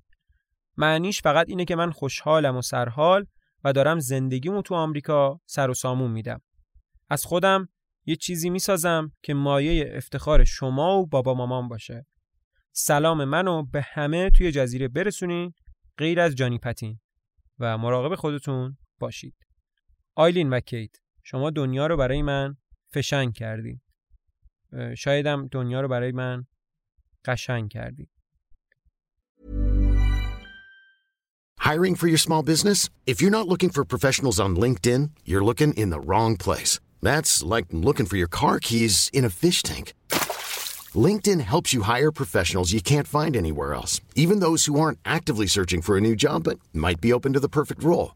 معنیش 0.76 1.22
فقط 1.22 1.48
اینه 1.48 1.64
که 1.64 1.76
من 1.76 1.90
خوشحالم 1.90 2.56
و 2.56 2.62
سرحال 2.62 3.26
و 3.64 3.72
دارم 3.72 3.98
زندگیمو 3.98 4.62
تو 4.62 4.74
آمریکا 4.74 5.40
سر 5.46 5.70
و 5.70 5.74
سامون 5.74 6.10
میدم. 6.10 6.40
از 7.10 7.24
خودم 7.24 7.68
یه 8.06 8.16
چیزی 8.16 8.50
می‌سازم 8.50 9.12
که 9.22 9.34
مایه 9.34 9.92
افتخار 9.94 10.44
شما 10.44 10.98
و 10.98 11.06
بابا 11.06 11.34
مامان 11.34 11.68
باشه. 11.68 12.06
سلام 12.72 13.24
منو 13.24 13.62
به 13.62 13.82
همه 13.82 14.30
توی 14.30 14.52
جزیره 14.52 14.88
برسونین. 14.88 15.52
غیر 15.98 16.20
از 16.20 16.34
جانی 16.34 16.58
پتین. 16.58 17.00
و 17.58 17.78
مراقب 17.78 18.14
خودتون 18.14 18.76
باشید. 18.98 19.34
آیلین 20.14 20.50
و 20.50 20.60
کیت 20.60 20.90
شما 21.24 21.50
دنیا 21.50 21.86
رو 21.86 21.96
برای 21.96 22.22
من 22.22 22.56
فشنگ 22.93 23.33
کردین 23.33 23.81
شایدم 24.97 25.47
دنیا 25.47 25.81
رو 25.81 25.87
برای 25.87 26.11
من 26.11 26.45
قشنگ 27.25 27.69
کردین 27.69 28.07
Hiring 31.69 31.95
for 31.95 32.07
your 32.07 32.17
small 32.17 32.43
business? 32.43 32.89
If 33.05 33.21
you're 33.21 33.37
not 33.37 33.47
looking 33.47 33.69
for 33.69 33.85
professionals 33.85 34.37
on 34.37 34.57
LinkedIn, 34.63 35.11
you're 35.23 35.45
looking 35.45 35.71
in 35.81 35.91
the 35.91 36.05
wrong 36.07 36.35
place. 36.35 36.73
That's 37.01 37.41
like 37.41 37.67
looking 37.71 38.05
for 38.05 38.17
your 38.17 38.27
car 38.27 38.59
keys 38.59 39.09
in 39.17 39.23
a 39.23 39.29
fish 39.29 39.63
tank. 39.63 39.93
LinkedIn 41.07 41.41
helps 41.41 41.73
you 41.73 41.83
hire 41.83 42.11
professionals 42.11 42.73
you 42.73 42.81
can't 42.81 43.07
find 43.07 43.35
anywhere 43.35 43.73
else, 43.73 44.01
even 44.15 44.39
those 44.39 44.65
who 44.65 44.79
aren't 44.79 44.99
actively 45.05 45.47
searching 45.47 45.81
for 45.81 45.97
a 45.97 46.01
new 46.01 46.15
job 46.15 46.43
but 46.43 46.59
might 46.73 46.99
be 46.99 47.13
open 47.13 47.31
to 47.33 47.39
the 47.39 47.49
perfect 47.49 47.81
role. 47.81 48.15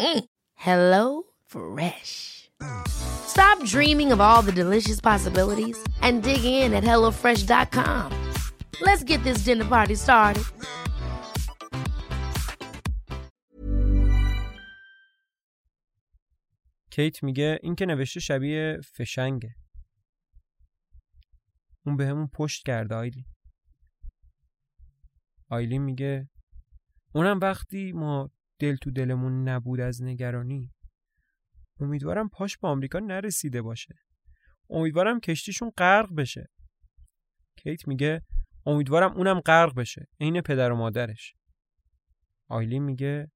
Mm. 0.00 0.24
Hello 0.54 1.22
Fresh. 1.46 2.50
Stop 2.88 3.62
dreaming 3.64 4.12
of 4.12 4.20
all 4.20 4.42
the 4.42 4.52
delicious 4.52 5.00
possibilities 5.00 5.78
and 6.00 6.22
dig 6.22 6.44
in 6.44 6.72
at 6.72 6.84
HelloFresh.com. 6.84 8.06
Let's 8.80 9.04
get 9.04 9.20
this 9.24 9.44
dinner 9.44 9.64
party 9.64 9.94
started. 9.94 10.44
کیت 16.90 17.22
میگه 17.22 17.58
این 17.62 17.74
که 17.74 17.86
نوشته 17.86 18.20
شبیه 18.20 18.80
فشنگه 18.94 19.54
اون 21.86 21.96
به 21.96 22.06
همون 22.06 22.28
پشت 22.34 22.66
کرده 22.66 22.94
آیلین 22.94 23.24
آیلین 25.50 25.82
میگه 25.82 26.28
اونم 27.14 27.40
وقتی 27.42 27.92
ما 27.92 28.30
دل 28.60 28.76
تو 28.76 28.90
دلمون 28.90 29.48
نبود 29.48 29.80
از 29.80 30.02
نگرانی. 30.02 30.72
امیدوارم 31.80 32.28
پاش 32.28 32.58
به 32.58 32.68
آمریکا 32.68 32.98
نرسیده 32.98 33.62
باشه. 33.62 33.94
امیدوارم 34.70 35.20
کشتیشون 35.20 35.70
غرق 35.78 36.14
بشه. 36.14 36.48
کیت 37.56 37.88
میگه 37.88 38.22
امیدوارم 38.66 39.12
اونم 39.12 39.40
غرق 39.40 39.74
بشه. 39.74 40.08
عین 40.20 40.40
پدر 40.40 40.72
و 40.72 40.76
مادرش. 40.76 41.34
آیلین 42.48 42.82
میگه 42.82 43.30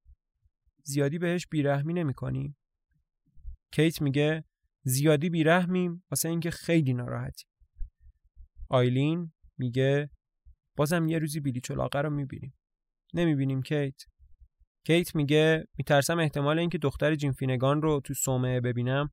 زیادی 0.82 1.18
بهش 1.18 1.46
بیرحمی 1.50 1.92
نمی‌کنیم 1.92 2.56
کیت 3.72 4.02
میگه 4.02 4.44
زیادی 4.84 5.30
بیرحمیم 5.30 6.04
واسه 6.10 6.28
اینکه 6.28 6.50
خیلی 6.50 6.92
ناراحتیم. 6.92 7.48
آیلین 8.68 9.32
میگه 9.58 10.10
بازم 10.76 11.08
یه 11.08 11.18
روزی 11.18 11.40
بیلی 11.40 11.60
چلاقه 11.60 12.00
رو 12.00 12.10
می‌بینیم. 12.10 12.54
نمی‌بینیم 13.14 13.62
کیت؟ 13.62 14.02
کیت 14.86 15.14
میگه 15.14 15.64
میترسم 15.78 16.18
احتمال 16.18 16.58
اینکه 16.58 16.78
دختر 16.78 17.14
جیم 17.14 17.32
فینگان 17.32 17.82
رو 17.82 18.00
تو 18.04 18.14
صومعه 18.14 18.60
ببینم 18.60 19.10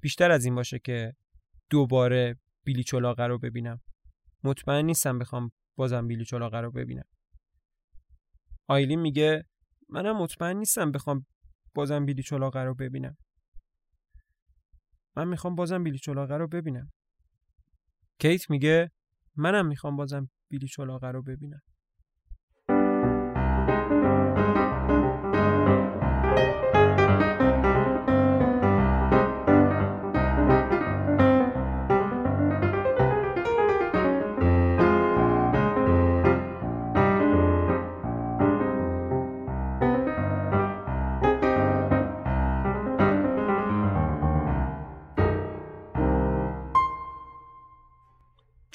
بیشتر 0.00 0.30
از 0.30 0.44
این 0.44 0.54
باشه 0.54 0.78
که 0.78 1.14
دوباره 1.70 2.36
بیلی 2.64 2.84
چلاقه 2.84 3.26
رو 3.26 3.38
ببینم. 3.38 3.80
مطمئن 4.44 4.84
نیستم 4.84 5.18
بخوام 5.18 5.50
بازم 5.76 6.08
بیلی 6.08 6.24
چلاقه 6.24 6.60
رو 6.60 6.70
ببینم. 6.70 7.04
آیلین 8.68 9.00
میگه 9.00 9.44
منم 9.88 10.16
مطمئن 10.16 10.56
نیستم 10.56 10.92
بخوام 10.92 11.26
بازم 11.74 12.06
بیلی 12.06 12.22
چلاقه 12.22 12.60
رو 12.60 12.74
ببینم. 12.74 13.16
من 15.16 15.28
می‌خوام 15.28 15.54
بازم 15.54 15.84
بیلی 15.84 15.98
چلاقه 15.98 16.36
رو 16.36 16.48
ببینم. 16.48 16.90
کیت 18.18 18.50
میگه 18.50 18.90
منم 19.36 19.66
می‌خوام 19.66 19.96
بازم 19.96 20.30
بیلی 20.50 20.68
چلاقه 20.68 21.08
رو 21.08 21.22
ببینم. 21.22 21.60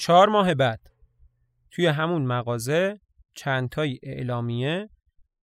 چهار 0.06 0.28
ماه 0.28 0.54
بعد 0.54 0.90
توی 1.70 1.86
همون 1.86 2.22
مغازه 2.22 3.00
چندتایی 3.34 4.00
اعلامیه 4.02 4.90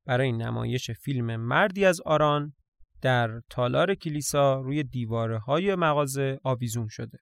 برای 0.06 0.32
نمایش 0.32 0.92
فیلم 0.92 1.36
مردی 1.36 1.86
از 1.86 2.02
آران 2.02 2.54
در 3.02 3.42
تالار 3.50 3.96
کلیسا 3.96 4.62
روی 4.62 4.84
دیواره 4.84 5.40
های 5.40 5.76
مغازه 5.76 6.40
آویزون 6.44 6.88
شده. 6.88 7.20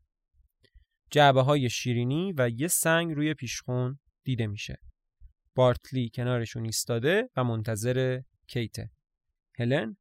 جعبه 1.11 1.41
های 1.41 1.69
شیرینی 1.69 2.33
و 2.37 2.49
یه 2.49 2.67
سنگ 2.67 3.11
روی 3.11 3.33
پیشخون 3.33 3.99
دیده 4.23 4.47
میشه. 4.47 4.77
بارتلی 5.55 6.09
کنارشون 6.13 6.65
ایستاده 6.65 7.29
و 7.35 7.43
منتظر 7.43 8.21
کیته. 8.47 8.89
هلن 9.59 9.97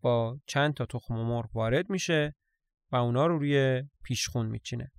با 0.00 0.38
چند 0.46 0.74
تا 0.74 0.86
تخم 0.86 1.14
مرغ 1.14 1.56
وارد 1.56 1.90
میشه 1.90 2.34
و 2.92 2.96
اونا 2.96 3.26
رو 3.26 3.38
روی 3.38 3.82
پیشخون 4.04 4.46
میچینه. 4.46 4.92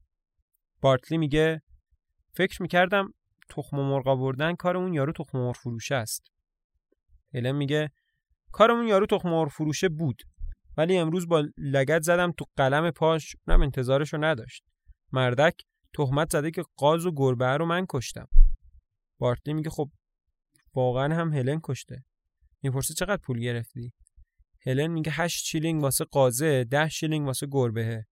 بارتلی 0.82 1.18
میگه 1.18 1.62
فکر 2.34 2.62
می‌کردم 2.62 3.14
تخم 3.50 3.78
مرغ 3.78 4.08
آوردن 4.08 4.56
کار 4.56 4.78
اون 4.78 4.94
یارو 4.94 5.14
تخم 5.14 5.38
مرغ 5.38 5.56
فروشه 5.56 5.96
است. 5.96 6.32
هلن 7.34 7.52
میگه 7.52 7.92
کار 8.52 8.72
اون 8.72 8.88
یارو 8.88 9.06
تخم 9.06 9.30
مرغ 9.30 9.50
فروشه 9.50 9.90
بود 9.90 10.22
ولی 10.78 10.98
امروز 10.98 11.28
با 11.28 11.48
لگت 11.58 12.02
زدم 12.02 12.32
تو 12.32 12.46
قلم 12.58 12.92
پاش 12.92 13.36
اونم 13.48 13.62
انتظارشو 13.62 14.18
نداشت. 14.18 14.64
مردک 15.12 15.62
تهمت 15.94 16.32
زده 16.32 16.52
که 16.52 16.64
قاز 16.76 17.06
و 17.06 17.12
گربه 17.16 17.46
رو 17.46 17.66
من 17.66 17.86
کشتم. 17.90 18.28
بارتلی 19.20 19.54
میگه 19.54 19.70
خب 19.70 19.90
واقعا 20.74 21.16
هم 21.16 21.34
هلن 21.34 21.60
کشته. 21.64 22.04
می‌پرسه 22.62 22.94
چقدر 22.94 23.18
پول 23.18 23.40
گرفتی؟ 23.40 23.94
هلن 24.66 24.88
میگه 24.88 25.12
8 25.12 25.46
شیلینگ 25.46 25.82
واسه 25.82 26.06
غازه 26.06 26.64
10 26.64 26.90
شیلینگ 26.90 27.26
واسه 27.28 27.48
گربهه. 27.52 28.06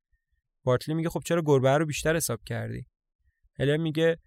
بارتلی 0.69 0.95
میگه 0.95 1.09
خب 1.09 1.21
چرا 1.25 1.41
گربه 1.45 1.77
رو 1.77 1.85
بیشتر 1.85 2.15
حساب 2.15 2.39
کردی؟ 2.45 2.85
هلن 3.59 3.77
میگه 3.77 4.17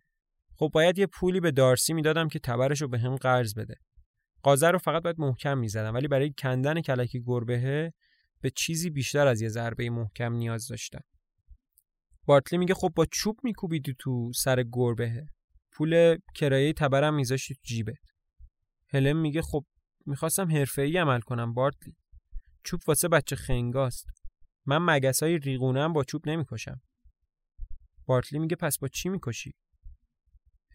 خب 0.58 0.70
باید 0.74 0.98
یه 0.98 1.06
پولی 1.06 1.40
به 1.40 1.50
دارسی 1.50 1.92
می‌دادم 1.92 2.28
که 2.28 2.38
تبرش 2.38 2.82
رو 2.82 2.88
بهم 2.88 3.16
قرض 3.16 3.54
بده. 3.54 3.74
غازه 4.42 4.70
رو 4.70 4.78
فقط 4.78 5.02
باید 5.02 5.20
محکم 5.20 5.58
می‌زدم 5.58 5.94
ولی 5.94 6.08
برای 6.08 6.32
کندن 6.38 6.80
کلک 6.80 7.16
گربهه 7.26 7.92
به 8.40 8.50
چیزی 8.50 8.90
بیشتر 8.90 9.26
از 9.26 9.40
یه 9.40 9.48
ضربه 9.48 9.90
محکم 9.90 10.32
نیاز 10.32 10.66
داشتم. 10.66 11.00
بارتلی 12.26 12.58
میگه 12.58 12.74
خب 12.74 12.92
با 12.96 13.06
چوب 13.12 13.36
میکوبیدی 13.42 13.94
تو 13.98 14.32
سر 14.32 14.64
گربهه. 14.72 15.26
پول 15.72 16.18
کرایه 16.34 16.72
تبرم 16.72 17.14
میذاشتی 17.14 17.54
تو 17.54 17.60
جیبت. 17.64 17.94
هلن 18.88 19.12
میگه 19.12 19.42
خب 19.42 19.64
می‌خواستم 20.06 20.50
حرفه‌ای 20.50 20.98
عمل 20.98 21.20
کنم 21.20 21.54
بارتلی. 21.54 21.96
چوب 22.64 22.80
واسه 22.86 23.08
بچه 23.08 23.36
خنگاست. 23.36 24.21
من 24.66 24.78
مگس 24.78 25.22
های 25.22 25.38
ریغونه 25.38 25.88
با 25.88 26.04
چوب 26.04 26.28
نمی‌کشم. 26.28 26.80
بارتلی 28.06 28.38
میگه 28.38 28.56
پس 28.56 28.78
با 28.78 28.88
چی 28.88 29.08
می‌کشی؟ 29.08 29.54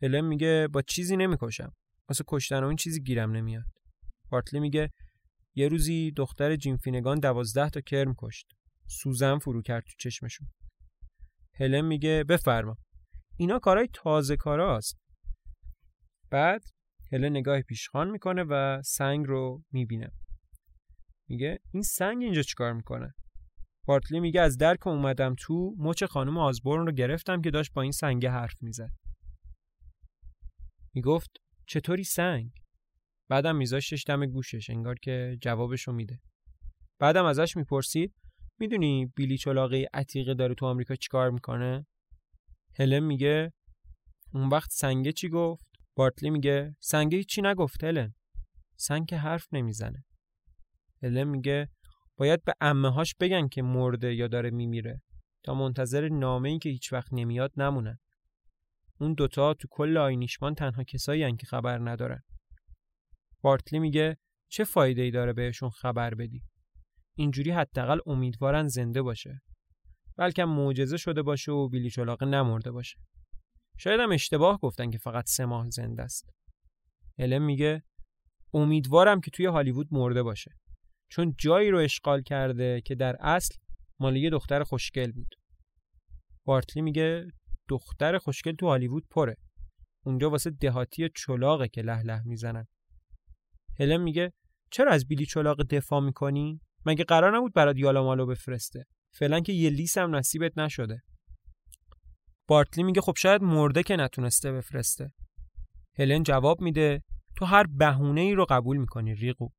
هلن 0.02 0.22
میگه 0.22 0.68
با 0.68 0.82
چیزی 0.82 1.18
نمی‌کشم. 1.18 1.74
واسه 2.10 2.24
کشتن 2.28 2.64
اون 2.64 2.76
چیزی 2.76 3.04
گیرم 3.04 3.32
نمیاد. 3.32 3.66
بارتلی 4.30 4.60
میگه 4.60 4.94
یه 5.56 5.68
روزی 5.68 6.12
دختر 6.12 6.56
جیم 6.56 6.78
فینگان 6.78 7.20
دوازده 7.20 7.70
تا 7.70 7.82
کرم 7.82 8.16
کشت. 8.18 8.48
سوزن 8.88 9.38
فرو 9.38 9.62
کرد 9.62 9.84
تو 9.84 9.94
چشمشون. 9.98 10.48
هلن 11.56 11.82
میگه 11.82 12.24
بفرما. 12.24 12.78
اینا 13.38 13.60
کارهای 13.60 13.90
تازه 13.94 14.38
کاراست. 14.38 14.98
بعد 16.32 16.64
هلن 17.12 17.38
نگاه 17.38 17.62
پیشخان 17.62 18.12
می‌کنه 18.12 18.44
و 18.44 18.82
سنگ 18.82 19.26
رو 19.26 19.64
می‌بینه. 19.72 20.12
میگه 21.30 21.60
این 21.74 21.84
سنگ 21.84 22.24
اینجا 22.24 22.42
چیکار 22.42 22.74
می‌کنه؟ 22.74 23.14
بارتلی 23.88 24.20
میگه 24.20 24.42
از 24.42 24.58
درک 24.58 24.88
اومدم 24.88 25.36
تو 25.40 25.76
مچ 25.78 26.04
خانم 26.04 26.38
آزبورن 26.38 26.86
رو 26.86 26.92
گرفتم 26.92 27.42
که 27.42 27.52
داشت 27.52 27.74
با 27.74 27.82
این 27.82 27.92
سنگ 27.92 28.26
حرف 28.26 28.64
می‌زد. 28.64 28.92
می‌گفت 30.94 31.30
چطوری 31.68 32.04
سنگ؟ 32.04 32.52
بعدم 33.30 33.56
میذاشتش 33.56 34.04
دم 34.08 34.26
گوشش 34.26 34.70
انگار 34.70 34.96
که 34.96 35.38
جوابشو 35.42 35.92
میده. 35.92 36.20
بعدم 37.00 37.26
ازش 37.26 37.58
می‌پرسید 37.58 38.14
می‌دونی 38.60 39.06
بیلی 39.16 39.38
چلاقه 39.38 39.88
عتیقه 39.94 40.34
داره 40.34 40.56
تو 40.56 40.66
آمریکا 40.66 40.96
چیکار 40.96 41.32
می‌کنه؟ 41.32 41.88
هلن 42.80 43.00
میگه 43.00 43.54
اون 44.34 44.50
وقت 44.50 44.70
سنگه 44.72 45.12
چی 45.12 45.30
گفت؟ 45.30 45.66
بارتلی 45.96 46.30
میگه 46.30 46.76
سنگه 46.80 47.24
چی 47.24 47.42
نگفت 47.42 47.84
هلن؟ 47.84 48.14
سنگ 48.78 49.14
حرف 49.14 49.48
نمی‌زنه. 49.52 50.06
هلن 51.04 51.24
میگه 51.24 51.70
باید 52.18 52.44
به 52.44 52.54
امه 52.62 52.90
هاش 52.90 53.16
بگن 53.20 53.48
که 53.48 53.62
مرده 53.62 54.16
یا 54.16 54.28
داره 54.28 54.50
میمیره 54.50 55.02
تا 55.44 55.54
منتظر 55.54 56.10
نامه 56.10 56.50
ای 56.50 56.60
که 56.60 56.70
هیچ 56.70 56.94
وقت 56.94 57.10
نمیاد 57.12 57.52
نمونن. 57.58 58.00
اون 59.00 59.14
دوتا 59.14 59.54
تو 59.54 59.68
کل 59.72 59.98
آینیشمان 59.98 60.56
تنها 60.56 60.84
کسایی 60.84 61.36
که 61.36 61.46
خبر 61.46 61.90
ندارن. 61.90 62.24
بارتلی 63.42 63.80
میگه 63.80 64.18
چه 64.52 64.64
فایده 64.64 65.02
ای 65.02 65.12
داره 65.12 65.34
بهشون 65.34 65.70
خبر 65.70 66.14
بدی؟ 66.14 66.44
اینجوری 67.18 67.52
حداقل 67.52 68.00
امیدوارن 68.06 68.68
زنده 68.68 69.02
باشه. 69.02 69.42
بلکه 70.18 70.46
معجزه 70.46 70.98
شده 70.98 71.22
باشه 71.22 71.52
و 71.52 71.70
بیلی 71.70 71.90
چلاقه 71.90 72.26
نمرده 72.26 72.72
باشه. 72.72 72.98
شاید 73.78 74.00
هم 74.00 74.12
اشتباه 74.12 74.60
گفتن 74.60 74.92
که 74.92 74.98
فقط 74.98 75.26
سه 75.28 75.46
ماه 75.46 75.70
زنده 75.70 76.04
است. 76.04 76.30
هلن 77.20 77.38
میگه 77.38 77.84
امیدوارم 78.54 79.22
که 79.22 79.32
توی 79.32 79.46
هالیوود 79.46 79.88
مرده 79.92 80.24
باشه. 80.24 80.52
چون 81.10 81.36
جایی 81.38 81.70
رو 81.70 81.78
اشغال 81.78 82.22
کرده 82.22 82.82
که 82.82 82.96
در 82.96 83.16
اصل 83.20 83.56
مال 84.00 84.16
یه 84.16 84.30
دختر 84.30 84.64
خوشگل 84.64 85.12
بود. 85.12 85.36
بارتلی 86.46 86.82
میگه 86.84 87.28
دختر 87.70 88.18
خوشگل 88.18 88.56
تو 88.56 88.68
هالیوود 88.68 89.08
پره. 89.10 89.38
اونجا 90.06 90.30
واسه 90.30 90.50
دهاتی 90.50 91.10
چلاقه 91.16 91.68
که 91.68 91.82
له 91.82 92.04
له 92.04 92.22
می‌زنن. 92.26 92.68
هلن 93.80 93.98
میگه 93.98 94.34
چرا 94.72 94.92
از 94.92 95.08
بیلی 95.08 95.26
چلاق 95.26 95.64
دفاع 95.64 96.00
می‌کنی؟ 96.00 96.62
مگه 96.86 97.04
قرار 97.04 97.38
نبود 97.38 97.54
برات 97.54 97.78
یالا 97.78 98.04
مالو 98.04 98.26
بفرسته؟ 98.26 98.86
فعلا 99.14 99.40
که 99.40 99.54
یه 99.54 99.70
لیس 99.70 99.98
هم 99.98 100.16
نصیبت 100.16 100.58
نشده. 100.58 101.02
بارتلی 102.48 102.84
میگه 102.84 103.02
خب 103.02 103.14
شاید 103.18 103.42
مرده 103.42 103.84
که 103.84 103.96
نتونسته 103.96 104.52
بفرسته. 104.52 105.12
هلن 106.00 106.24
جواب 106.24 106.62
میده 106.62 107.04
تو 107.36 107.46
هر 107.46 107.64
بهونه 107.68 108.22
ای 108.22 108.34
رو 108.34 108.46
قبول 108.50 108.78
می‌کنی 108.78 109.16
ریقو. 109.16 109.50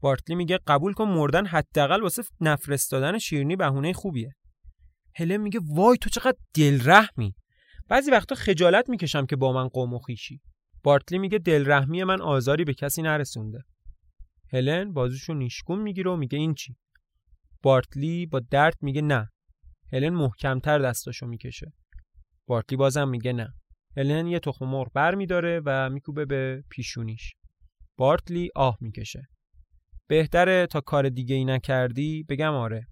بارتلی 0.00 0.36
میگه 0.36 0.58
قبول 0.66 0.92
کن 0.92 1.04
مردن 1.04 1.46
حداقل 1.46 2.02
واسه 2.02 2.22
نفرستادن 2.40 3.18
شیرنی 3.18 3.56
بهونه 3.56 3.92
خوبیه. 3.92 4.34
هلن 5.16 5.36
میگه 5.36 5.60
وای 5.74 5.98
تو 5.98 6.10
چقدر 6.10 6.36
دلرحمی. 6.54 7.34
بعضی 7.88 8.10
وقتا 8.10 8.34
خجالت 8.34 8.88
می‌کشم 8.88 9.26
که 9.26 9.36
با 9.36 9.52
من 9.52 9.68
قوم 9.68 9.94
و 9.94 9.98
خیشی. 9.98 10.40
بارتلی 10.82 11.18
میگه 11.18 11.38
دلرحمی 11.38 12.04
من 12.04 12.20
آزاری 12.20 12.64
به 12.64 12.74
کسی 12.74 13.02
نرسونده. 13.02 13.64
هلن 14.52 14.92
بازوشو 14.92 15.34
نیشگون 15.34 15.78
می‌گیره 15.78 16.10
و 16.10 16.16
میگه 16.16 16.38
این 16.38 16.54
چی؟ 16.54 16.76
بارتلی 17.62 18.26
با 18.26 18.40
درد 18.40 18.76
میگه 18.80 19.02
نه. 19.02 19.30
هلن 19.92 20.08
محکمتر 20.08 20.78
دستاشو 20.78 21.26
می‌کشه. 21.26 21.72
بارتلی 22.46 22.76
بازم 22.76 23.08
میگه 23.08 23.32
نه. 23.32 23.54
هلن 23.96 24.26
یه 24.26 24.38
تخم 24.38 24.66
مرغ 24.66 24.92
بر 24.92 25.14
میداره 25.14 25.62
و 25.64 25.90
میکوبه 25.90 26.24
به 26.24 26.64
پیشونیش. 26.70 27.34
بارتلی 27.96 28.50
آه 28.54 28.78
می‌کشه. 28.80 29.28
بهتره 30.08 30.66
تا 30.66 30.80
کار 30.80 31.08
دیگه 31.08 31.34
ای 31.34 31.44
نکردی 31.44 32.22
بگم 32.28 32.54
آره. 32.54 32.86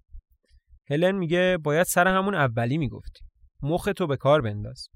هلن 0.89 1.15
میگه 1.15 1.57
باید 1.63 1.85
سر 1.85 2.07
همون 2.07 2.35
اولی 2.35 2.77
می‌گفتی. 2.77 3.19
مخ 3.61 3.89
تو 3.95 4.07
به 4.07 4.17
کار 4.17 4.41
بنداز. 4.41 4.87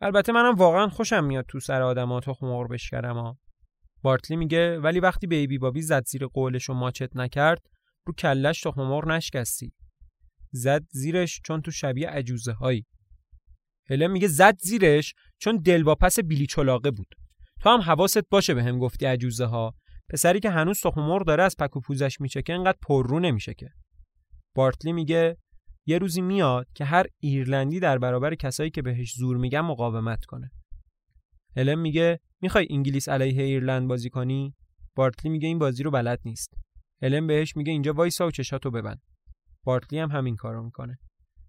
البته 0.00 0.32
منم 0.32 0.54
واقعا 0.54 0.88
خوشم 0.88 1.24
میاد 1.24 1.44
تو 1.48 1.60
سر 1.60 1.82
آدما 1.82 2.20
تخم 2.20 2.46
مرغ 2.46 2.70
بشکرم 2.70 3.16
ها. 3.16 3.38
بارتلی 4.02 4.36
میگه 4.36 4.78
ولی 4.78 5.00
وقتی 5.00 5.26
بیبی 5.26 5.58
بابی 5.58 5.82
زد 5.82 6.04
زیر 6.06 6.26
قولش 6.26 6.70
و 6.70 6.74
ماچت 6.74 7.16
نکرد 7.16 7.62
رو 8.06 8.14
کلش 8.14 8.60
تخم 8.60 8.82
مرغ 8.82 9.08
نشکستی. 9.08 9.72
زد 10.52 10.82
زیرش 10.90 11.40
چون 11.44 11.62
تو 11.62 11.70
شبیه 11.70 12.08
عجوزه 12.08 12.52
هایی. 12.52 12.86
هلن 13.90 14.06
میگه 14.06 14.28
زد 14.28 14.56
زیرش 14.58 15.14
چون 15.38 15.56
دلواپس 15.56 16.20
بیلی 16.20 16.46
چلاقه 16.46 16.90
بود 16.90 17.14
تو 17.60 17.70
هم 17.70 17.80
حواست 17.80 18.28
باشه 18.30 18.54
به 18.54 18.62
هم 18.62 18.78
گفتی 18.78 19.06
عجوزه 19.06 19.44
ها 19.44 19.74
پسری 20.08 20.40
که 20.40 20.50
هنوز 20.50 20.80
تخم 20.80 21.00
مرغ 21.00 21.26
داره 21.26 21.42
از 21.42 21.56
پک 21.56 21.76
و 21.76 21.80
پوزش 21.80 22.20
میچکه 22.20 22.54
انقدر 22.54 22.78
پررو 22.82 23.20
نمیشه 23.20 23.54
که 23.54 23.70
بارتلی 24.54 24.92
میگه 24.92 25.36
یه 25.86 25.98
روزی 25.98 26.20
میاد 26.20 26.66
که 26.74 26.84
هر 26.84 27.06
ایرلندی 27.18 27.80
در 27.80 27.98
برابر 27.98 28.34
کسایی 28.34 28.70
که 28.70 28.82
بهش 28.82 29.14
زور 29.14 29.36
میگن 29.36 29.60
مقاومت 29.60 30.24
کنه. 30.24 30.50
هلن 31.56 31.74
میگه 31.74 32.20
می‌خوای 32.40 32.66
انگلیس 32.70 33.08
علیه 33.08 33.42
ایرلند 33.42 33.88
بازی 33.88 34.10
کنی؟ 34.10 34.54
بارتلی 34.94 35.30
میگه 35.32 35.48
این 35.48 35.58
بازی 35.58 35.82
رو 35.82 35.90
بلد 35.90 36.20
نیست. 36.24 36.54
هلن 37.02 37.26
بهش 37.26 37.56
میگه 37.56 37.72
اینجا 37.72 37.92
وایسا 37.92 38.26
و 38.26 38.30
چشاتو 38.30 38.70
ببند. 38.70 39.02
بارتلی 39.64 39.98
هم 39.98 40.10
همین 40.10 40.36
کارو 40.36 40.62
می‌کنه. 40.62 40.98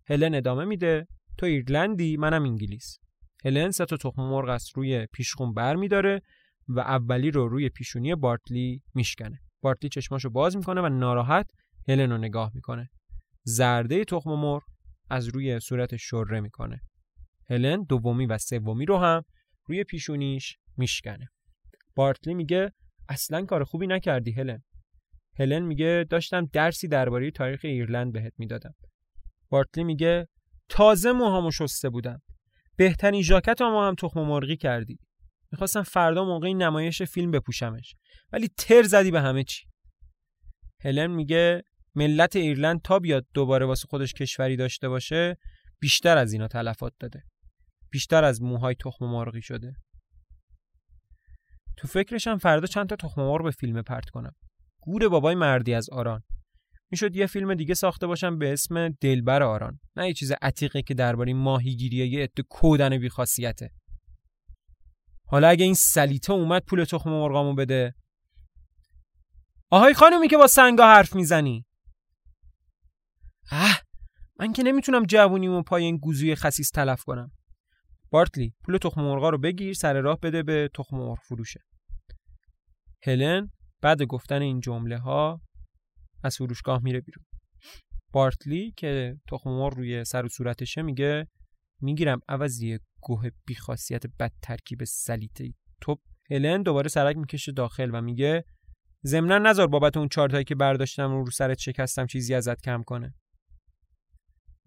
هلن 0.07 0.35
ادامه 0.35 0.65
میده 0.65 1.07
تو 1.37 1.45
ایرلندی 1.45 2.17
منم 2.17 2.43
انگلیس. 2.43 2.99
هلن 3.45 3.71
سه 3.71 3.85
تا 3.85 3.97
تخم 3.97 4.21
مرغ 4.21 4.49
از 4.49 4.69
روی 4.75 5.07
پیشخون 5.13 5.53
بر 5.53 5.75
میداره 5.75 6.21
و 6.67 6.79
اولی 6.79 7.31
رو 7.31 7.47
روی 7.47 7.69
پیشونی 7.69 8.15
بارتلی 8.15 8.81
میشکنه. 8.95 9.39
بارتلی 9.61 9.89
چشماشو 9.89 10.29
باز 10.29 10.57
می‌کنه 10.57 10.81
و 10.81 10.89
ناراحت 10.89 11.51
هلن 11.87 12.11
رو 12.11 12.17
نگاه 12.17 12.51
می‌کنه. 12.53 12.89
زرده 13.43 14.05
تخم 14.05 14.29
مرغ 14.29 14.63
از 15.09 15.27
روی 15.27 15.59
صورت 15.59 15.95
شره 15.95 16.39
می‌کنه. 16.39 16.81
هلن 17.49 17.83
دومی 17.83 18.25
و 18.25 18.37
سومی 18.37 18.85
رو 18.85 18.97
هم 18.97 19.23
روی 19.65 19.83
پیشونیش 19.83 20.57
میشکنه. 20.77 21.27
بارتلی 21.95 22.33
میگه 22.33 22.71
اصلا 23.09 23.45
کار 23.45 23.63
خوبی 23.63 23.87
نکردی 23.87 24.31
هلن. 24.31 24.63
هلن 25.39 25.61
میگه 25.61 26.05
داشتم 26.09 26.45
درسی 26.45 26.87
درباره 26.87 27.31
تاریخ 27.31 27.59
ایرلند 27.63 28.13
بهت 28.13 28.33
می‌دادم. 28.37 28.73
بارتلی 29.49 29.83
میگه 29.83 30.27
تازه 30.69 31.11
موهامو 31.11 31.51
شسته 31.51 31.89
بودم. 31.89 32.21
بهترین 32.75 33.21
ژاکت 33.21 33.61
هم 33.61 33.95
تخم 33.95 34.19
مرغی 34.19 34.57
کردی. 34.57 34.99
می‌خواستم 35.51 35.83
فردا 35.83 36.25
موقع 36.25 36.53
نمایش 36.53 37.01
فیلم 37.01 37.31
بپوشمش. 37.31 37.95
ولی 38.31 38.47
تر 38.57 38.83
زدی 38.83 39.11
به 39.11 39.21
همه 39.21 39.43
چی. 39.43 39.65
هلن 40.81 41.07
میگه 41.07 41.63
ملت 41.95 42.35
ایرلند 42.35 42.81
تا 42.81 42.99
بیاد 42.99 43.25
دوباره 43.33 43.65
واسه 43.65 43.87
خودش 43.87 44.13
کشوری 44.13 44.55
داشته 44.55 44.89
باشه 44.89 45.37
بیشتر 45.79 46.17
از 46.17 46.33
اینا 46.33 46.47
تلفات 46.47 46.93
داده. 46.99 47.23
بیشتر 47.91 48.23
از 48.23 48.41
موهای 48.41 48.75
تخم 48.75 49.05
مرغی 49.05 49.41
شده. 49.41 49.73
تو 51.77 51.87
فکرشم 51.87 52.37
فردا 52.37 52.67
چند 52.67 52.89
تا 52.89 52.95
تخم 52.95 53.21
مرغ 53.21 53.43
به 53.43 53.51
فیلم 53.51 53.81
پرت 53.81 54.09
کنم. 54.09 54.35
گور 54.81 55.09
بابای 55.09 55.35
مردی 55.35 55.73
از 55.73 55.89
آران. 55.89 56.23
می‌شد 56.91 57.15
یه 57.15 57.27
فیلم 57.27 57.53
دیگه 57.53 57.73
ساخته 57.73 58.07
باشم 58.07 58.37
به 58.37 58.53
اسم 58.53 58.89
دلبر 58.89 59.43
آران. 59.43 59.79
نه 59.95 60.07
یه 60.07 60.13
چیز 60.13 60.31
عتیقه 60.41 60.81
که 60.81 60.93
درباره 60.93 61.33
ماهیگیری 61.33 62.07
یه 62.07 62.23
عده 62.23 62.43
کودن 62.49 62.97
بیخاصیته. 62.97 63.71
حالا 65.27 65.47
اگه 65.47 65.65
این 65.65 65.73
سلیته 65.73 66.33
اومد 66.33 66.63
پول 66.65 66.83
تخم 66.83 67.09
مرغامو 67.09 67.55
بده. 67.55 67.95
آهای 69.71 69.93
خانومی 69.93 70.27
که 70.27 70.37
با 70.37 70.47
سنگا 70.47 70.87
حرف 70.87 71.15
می‌زنی. 71.15 71.65
اه 73.51 73.81
من 74.39 74.53
که 74.53 74.63
نمی‌تونم 74.63 75.05
جوونیمو 75.05 75.63
پای 75.63 75.83
این 75.83 75.97
گوزوی 75.97 76.35
خسیس 76.35 76.69
تلف 76.69 77.03
کنم. 77.03 77.31
بارتلی 78.11 78.53
پول 78.65 78.77
تخم 78.77 79.01
مرغا 79.01 79.29
رو 79.29 79.37
بگیر 79.37 79.73
سر 79.73 80.01
راه 80.01 80.19
بده 80.19 80.43
به 80.43 80.69
تخم 80.75 80.97
مرغ 80.97 81.19
فروشه. 81.19 81.59
هلن 83.03 83.51
بعد 83.81 84.03
گفتن 84.03 84.41
این 84.41 84.59
جمله 84.59 84.97
ها 84.97 85.41
از 86.23 86.37
فروشگاه 86.37 86.83
میره 86.83 87.01
بیرون. 87.01 87.25
بارتلی 88.13 88.73
که 88.77 89.17
تخم 89.29 89.49
مرغ 89.49 89.73
روی 89.73 90.05
سر 90.05 90.25
و 90.25 90.29
صورتشه 90.29 90.81
میگه 90.81 91.27
می‌گیرم 91.81 92.19
عوضی 92.29 92.79
گوه 93.01 93.29
بیخاصیت 93.45 94.07
بد 94.19 94.31
ترکیب 94.41 94.83
سلیته 94.83 95.53
تو 95.81 95.95
هلن 96.31 96.63
دوباره 96.63 96.89
سرک 96.89 97.17
می‌کشه 97.17 97.51
داخل 97.51 97.89
و 97.93 98.01
میگه 98.01 98.45
ضمنا 99.05 99.37
نظر 99.37 99.67
بابت 99.67 99.97
اون 99.97 100.07
چارتایی 100.07 100.43
که 100.43 100.55
برداشتم 100.55 101.11
رو, 101.11 101.23
رو 101.23 101.31
سرت 101.31 101.59
شکستم 101.59 102.05
چیزی 102.05 102.33
ازت 102.33 102.61
کم 102.61 102.83
کنه. 102.83 103.13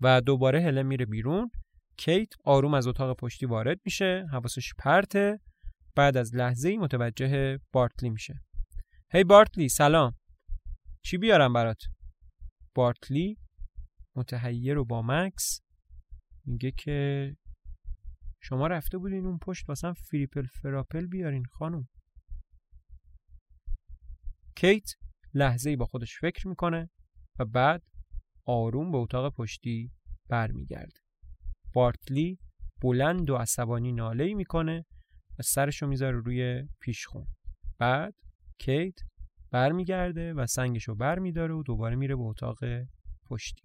و 0.01 0.21
دوباره 0.21 0.61
هلن 0.61 0.83
میره 0.83 1.07
بیرون. 1.07 1.51
کیت 1.97 2.29
آروم 2.45 2.75
از 2.75 2.87
اتاق 2.87 3.17
پشتی 3.17 3.47
وارد 3.47 3.81
میشه. 3.85 4.27
حواسش 4.33 4.73
پرته. 4.79 5.41
بعد 5.97 6.17
از 6.17 6.35
لحظه 6.35 6.69
ای 6.69 6.79
متوجه 6.79 7.59
بارتلی 7.73 8.11
میشه. 8.11 8.35
هی 9.13 9.23
hey 9.23 9.27
بارتلی 9.27 9.69
سلام. 9.69 10.17
چی 11.05 11.19
بیارم 11.19 11.53
برات؟ 11.53 11.83
بارتلی 12.75 13.39
متحیر 14.17 14.79
و 14.79 14.85
با 14.85 15.03
مکس 15.03 15.61
میگه 16.47 16.71
که 16.71 17.37
شما 18.43 18.67
رفته 18.67 18.99
بودین 18.99 19.27
اون 19.27 19.39
پشت 19.39 19.69
واسم 19.69 19.93
فریپل 19.93 20.47
فراپل 20.47 21.07
بیارین 21.07 21.45
خانم. 21.45 21.89
کیت 24.57 24.91
لحظه 25.35 25.71
ای 25.71 25.77
با 25.77 25.87
خودش 25.87 26.19
فکر 26.21 26.49
می‌کنه 26.49 26.91
و 27.39 27.45
بعد 27.45 27.83
آروم 28.45 28.93
به 28.93 28.99
اتاق 28.99 29.35
پشتی 29.35 29.93
برمیگرده. 30.29 31.01
بارتلی 31.75 32.39
بلند 32.83 33.31
و 33.31 33.37
عصبانی 33.37 33.93
ناله 33.93 34.35
می‌کنه 34.35 34.87
و 35.39 35.43
سرشو 35.43 35.87
می‌ذاره 35.87 36.17
روی 36.17 36.69
پیشخون. 36.81 37.27
بعد 37.79 38.15
کیت 38.59 38.95
برمیگرده 39.51 40.35
و 40.35 40.47
سنگشو 40.47 40.95
برمیداره 40.95 41.55
و 41.55 41.63
دوباره 41.63 41.97
میره 41.97 42.17
به 42.17 42.23
اتاق 42.23 42.59
پشتی. 43.27 43.63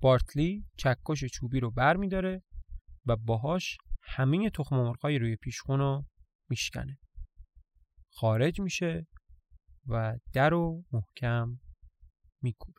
بارتلی 0.00 0.64
چکش 0.76 1.24
چوبی 1.24 1.60
رو 1.60 1.70
برمیداره 1.70 2.42
و 3.06 3.16
باهاش 3.16 3.78
همه 4.06 4.50
تخم 4.50 4.76
مرغای 4.76 5.18
روی 5.18 5.36
پیشخون 5.36 5.78
رو 5.78 6.04
میشکنه. 6.50 6.98
خارج 8.10 8.60
میشه 8.60 9.06
و 9.86 10.18
در 10.32 10.50
رو 10.50 10.84
محکم 10.92 11.60
میکوبه. 12.42 12.75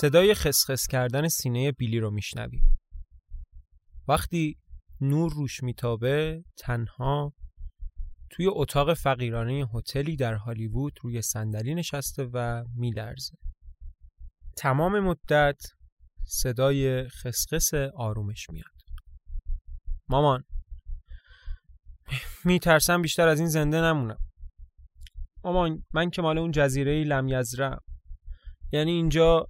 صدای 0.00 0.34
خسخس 0.34 0.86
کردن 0.86 1.28
سینه 1.28 1.72
بیلی 1.72 2.00
رو 2.00 2.10
میشنویم. 2.10 2.78
وقتی 4.08 4.58
نور 5.00 5.32
روش 5.32 5.62
میتابه 5.62 6.44
تنها 6.58 7.32
توی 8.30 8.46
اتاق 8.46 8.94
فقیرانه 8.94 9.68
هتلی 9.74 10.16
در 10.16 10.34
هالیوود 10.34 10.92
روی 11.02 11.22
صندلی 11.22 11.74
نشسته 11.74 12.30
و 12.32 12.64
میلرزه. 12.74 13.36
تمام 14.56 15.00
مدت 15.00 15.60
صدای 16.24 17.08
خسخس 17.08 17.74
آرومش 17.94 18.50
میاد. 18.50 18.76
مامان 20.08 20.44
میترسم 22.44 23.02
بیشتر 23.02 23.28
از 23.28 23.38
این 23.38 23.48
زنده 23.48 23.80
نمونم. 23.80 24.18
مامان 25.44 25.84
من 25.94 26.10
که 26.10 26.22
مال 26.22 26.38
اون 26.38 26.50
جزیره 26.50 27.04
لمیزرم 27.04 27.80
یعنی 28.72 28.90
اینجا 28.90 29.46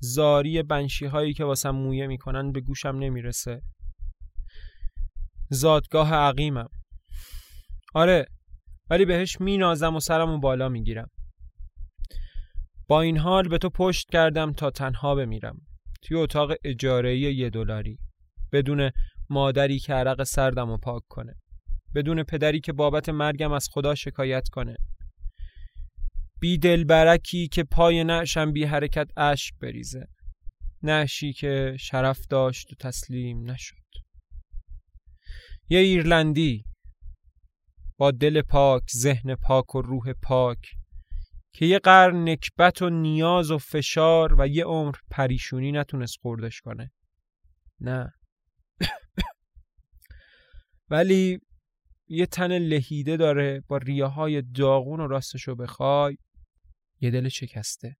زاری 0.00 0.62
بنشی 0.62 1.06
هایی 1.06 1.34
که 1.34 1.44
واسم 1.44 1.70
مویه 1.70 2.06
می‌کنن 2.06 2.52
به 2.52 2.60
گوشم 2.60 2.96
نمی‌رسه. 2.96 3.62
زادگاه 5.50 6.14
عقیمم. 6.14 6.68
آره 7.94 8.26
ولی 8.90 9.04
بهش 9.04 9.40
مینازم 9.40 9.96
و 9.96 10.00
سرمو 10.00 10.38
بالا 10.38 10.68
می‌گیرم. 10.68 11.10
با 12.88 13.00
این 13.00 13.18
حال 13.18 13.48
به 13.48 13.58
تو 13.58 13.70
پشت 13.70 14.10
کردم 14.10 14.52
تا 14.52 14.70
تنها 14.70 15.14
بمیرم. 15.14 15.60
توی 16.02 16.16
اتاق 16.16 16.52
اجاره 16.64 17.18
یه 17.18 17.50
دلاری. 17.50 17.98
بدون 18.52 18.90
مادری 19.30 19.78
که 19.78 19.94
عرق 19.94 20.22
سردم 20.22 20.70
و 20.70 20.76
پاک 20.76 21.02
کنه. 21.08 21.34
بدون 21.94 22.22
پدری 22.22 22.60
که 22.60 22.72
بابت 22.72 23.08
مرگم 23.08 23.52
از 23.52 23.68
خدا 23.72 23.94
شکایت 23.94 24.48
کنه. 24.48 24.76
بی 26.40 26.58
دلبرکی 26.58 27.48
که 27.48 27.64
پای 27.64 28.04
نعشم 28.04 28.52
بی 28.52 28.64
حرکت 28.64 29.10
اشک 29.16 29.54
بریزه. 29.60 30.08
نعشی 30.82 31.32
که 31.32 31.76
شرف 31.80 32.26
داشت 32.26 32.72
و 32.72 32.76
تسلیم 32.80 33.50
نشد. 33.50 33.76
یه 35.68 35.78
ایرلندی 35.78 36.64
با 37.96 38.10
دل 38.10 38.42
پاک 38.42 38.82
ذهن 38.96 39.34
پاک 39.34 39.74
و 39.74 39.82
روح 39.82 40.12
پاک 40.12 40.58
که 41.52 41.66
یه 41.66 41.78
قرن 41.78 42.28
نکبت 42.28 42.82
و 42.82 42.90
نیاز 42.90 43.50
و 43.50 43.58
فشار 43.58 44.40
و 44.40 44.48
یه 44.48 44.64
عمر 44.64 44.94
پریشونی 45.10 45.72
نتونست 45.72 46.18
خوردش 46.20 46.60
کنه. 46.60 46.92
نه. 47.80 48.12
ولی 50.90 51.40
یه 52.08 52.26
تن 52.26 52.58
لهیده 52.58 53.16
داره 53.16 53.64
با 53.68 53.76
ریه 53.76 54.06
های 54.06 54.42
داغون 54.42 55.00
و 55.00 55.06
راستشو 55.06 55.54
بخوای. 55.54 56.18
یه 57.00 57.10
دل 57.10 57.28
شکسته. 57.28 57.96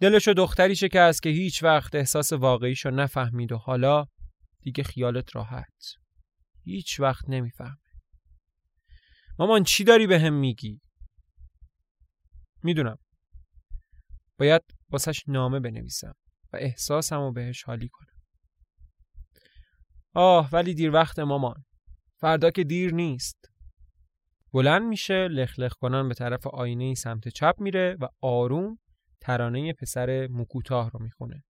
دلشو 0.00 0.32
دختری 0.32 0.76
شکست 0.76 1.22
که 1.22 1.28
هیچ 1.28 1.62
وقت 1.62 1.94
احساس 1.94 2.32
واقعیشو 2.32 2.90
نفهمید 2.90 3.52
و 3.52 3.56
حالا 3.56 4.06
دیگه 4.60 4.84
خیالت 4.84 5.36
راحت. 5.36 5.94
هیچ 6.64 7.00
وقت 7.00 7.28
نمی‌فهمه. 7.28 7.76
مامان 9.38 9.64
چی 9.64 9.84
داری 9.84 10.06
به 10.06 10.20
هم 10.20 10.34
میگی؟ 10.34 10.80
می‌دونم. 12.62 12.98
باید 14.38 14.62
واسش 14.90 15.22
نامه 15.28 15.60
بنویسم 15.60 16.14
و 16.52 16.56
احساسم 16.60 17.18
رو 17.18 17.32
بهش 17.32 17.62
حالی 17.62 17.88
کنم. 17.88 18.22
آه 20.14 20.50
ولی 20.52 20.74
دیر 20.74 20.90
وقت 20.90 21.18
مامان. 21.18 21.64
فردا 22.16 22.50
که 22.50 22.64
دیر 22.64 22.94
نیست. 22.94 23.51
بلند 24.52 24.82
میشه 24.82 25.28
لخلخ 25.28 25.72
کنن 25.72 26.08
به 26.08 26.14
طرف 26.14 26.46
آینه 26.46 26.94
سمت 26.94 27.28
چپ 27.28 27.54
میره 27.58 27.96
و 28.00 28.08
آروم 28.20 28.78
ترانه 29.20 29.72
پسر 29.72 30.26
موکوتاه 30.26 30.90
رو 30.90 31.02
می‌خونه 31.02 31.44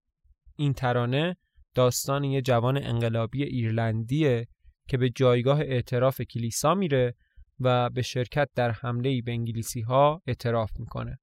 این 0.55 0.73
ترانه 0.73 1.37
داستان 1.75 2.23
یه 2.23 2.41
جوان 2.41 2.77
انقلابی 2.77 3.43
ایرلندیه 3.43 4.47
که 4.87 4.97
به 4.97 5.09
جایگاه 5.09 5.59
اعتراف 5.59 6.21
کلیسا 6.21 6.75
میره 6.75 7.15
و 7.59 7.89
به 7.89 8.01
شرکت 8.01 8.49
در 8.55 8.71
حمله 8.71 9.21
به 9.21 9.31
انگلیسی 9.31 9.81
ها 9.81 10.21
اعتراف 10.27 10.71
می‌کنه. 10.79 11.19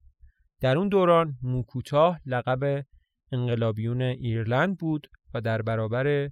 در 0.61 0.77
اون 0.77 0.89
دوران 0.89 1.37
موکوتاه 1.41 2.19
لقب 2.25 2.85
انقلابیون 3.31 4.01
ایرلند 4.01 4.77
بود 4.77 5.07
و 5.33 5.41
در 5.41 5.61
برابر 5.61 6.29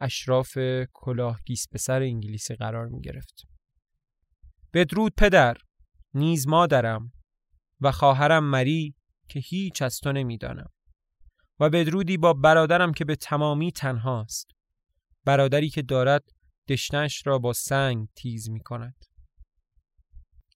اشراف 0.00 0.58
کلاه 0.92 1.40
گیس 1.46 1.66
پسر 1.72 2.02
انگلیسی 2.02 2.54
قرار 2.54 2.86
می 2.86 3.00
گرفت. 3.00 3.49
بدرود 4.74 5.14
پدر 5.16 5.56
نیز 6.14 6.48
مادرم 6.48 7.12
و 7.80 7.92
خواهرم 7.92 8.44
مری 8.44 8.94
که 9.28 9.40
هیچ 9.40 9.82
از 9.82 9.98
تو 9.98 10.12
نمی‌دانم. 10.12 10.70
و 11.60 11.70
بدرودی 11.70 12.16
با 12.16 12.32
برادرم 12.32 12.92
که 12.92 13.04
به 13.04 13.16
تمامی 13.16 13.72
تنهاست. 13.72 14.46
برادری 15.24 15.70
که 15.70 15.82
دارد 15.82 16.24
دشنش 16.68 17.26
را 17.26 17.38
با 17.38 17.52
سنگ 17.52 18.08
تیز 18.16 18.50
می 18.50 18.60
کند 18.60 19.04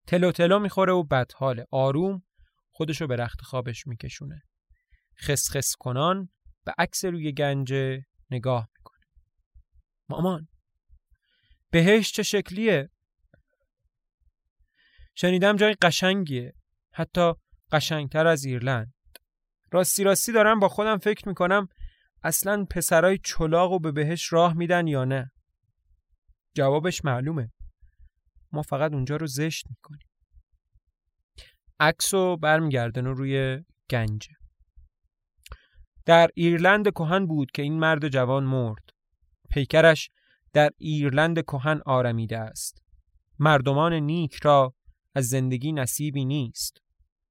تلو 0.07 0.32
تلو 0.32 0.59
می‌خوره 0.59 0.93
و 0.93 1.03
بدحال 1.03 1.65
آروم 1.70 2.23
خودشو 2.70 3.07
به 3.07 3.16
رخت 3.16 3.41
خوابش 3.41 3.86
میکشونه. 3.86 4.43
خسخس 5.23 5.74
کنان 5.78 6.28
به 6.65 6.74
عکس 6.78 7.05
روی 7.05 7.32
گنجه 7.32 8.07
نگاه 8.31 8.69
می‌کنه. 8.77 9.05
مامان 10.09 10.49
بهش 11.70 12.12
چه 12.12 12.23
شکلیه؟ 12.23 12.91
شنیدم 15.15 15.57
جای 15.57 15.74
قشنگیه. 15.82 16.55
حتی 16.93 17.32
قشنگتر 17.73 18.27
از 18.27 18.45
ایرلند. 18.45 18.95
راستی 19.70 20.05
راستی 20.05 20.32
دارم 20.32 20.61
با 20.61 20.69
خودم 20.69 20.99
فکر 20.99 21.28
می‌کنم 21.28 21.69
اصلا 22.23 22.65
پسرای 22.65 23.19
چلاق 23.24 23.73
و 23.73 23.78
به 23.78 23.93
بهش 23.93 24.32
راه 24.32 24.55
میدن 24.55 24.86
یا 24.86 25.05
نه. 25.05 25.31
جوابش 26.55 27.05
معلومه. 27.05 27.53
ما 28.53 28.62
فقط 28.62 28.93
اونجا 28.93 29.16
رو 29.16 29.27
زشت 29.27 29.66
می‌کنیم. 29.70 30.09
عکس 31.81 32.15
رو 32.15 32.36
برمیگردن 32.36 33.07
روی 33.07 33.65
گنجه 33.91 34.32
در 36.07 36.28
ایرلند 36.35 36.91
کهن 36.91 37.27
بود 37.27 37.51
که 37.51 37.62
این 37.62 37.78
مرد 37.78 38.09
جوان 38.09 38.45
مرد. 38.45 38.91
پیکرش 39.51 40.11
در 40.53 40.70
ایرلند 40.78 41.43
کهن 41.43 41.81
آرمیده 41.86 42.39
است. 42.39 42.82
مردمان 43.39 43.93
نیک 43.93 44.35
را 44.35 44.74
از 45.15 45.28
زندگی 45.28 45.73
نصیبی 45.73 46.24
نیست. 46.24 46.78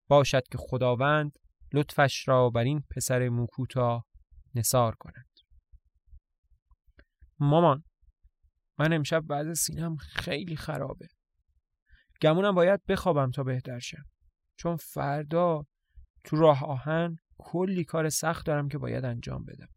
باشد 0.08 0.48
که 0.52 0.58
خداوند 0.58 1.40
لطفش 1.74 2.28
را 2.28 2.50
بر 2.50 2.64
این 2.64 2.84
پسر 2.96 3.30
موکوتا 3.30 4.06
نصار 4.56 4.96
کند. 4.96 5.30
مامان 7.40 7.84
من 8.80 8.94
امشب 8.94 9.20
بعد 9.20 9.54
سینم 9.54 9.98
خیلی 9.98 10.56
خرابه. 10.56 11.08
گمونم 12.22 12.56
باید 12.56 12.86
بخوابم 12.86 13.32
تا 13.32 13.44
بهتر 13.44 13.80
شم 13.80 14.06
چون 14.60 14.76
فردا 14.76 15.66
تو 16.24 16.36
راه 16.36 16.64
آهن 16.64 17.18
کلی 17.38 17.84
کار 17.84 18.10
سخت 18.10 18.46
دارم 18.46 18.70
که 18.70 18.78
باید 18.78 19.06
انجام 19.06 19.46
بدم. 19.46 19.70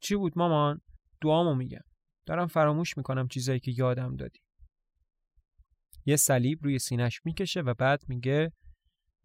چی 0.00 0.16
بود 0.16 0.32
مامان؟ 0.36 0.80
دعامو 1.22 1.54
میگم. 1.54 1.84
دارم 2.26 2.46
فراموش 2.46 2.96
می‌کنم 2.96 3.28
چیزایی 3.28 3.60
که 3.60 3.72
یادم 3.76 4.16
دادی. 4.16 4.40
یه 6.08 6.16
صلیب 6.16 6.58
روی 6.64 6.78
سینش 6.78 7.20
می‌کشه 7.24 7.60
و 7.60 7.74
بعد 7.74 8.08
میگه 8.08 8.52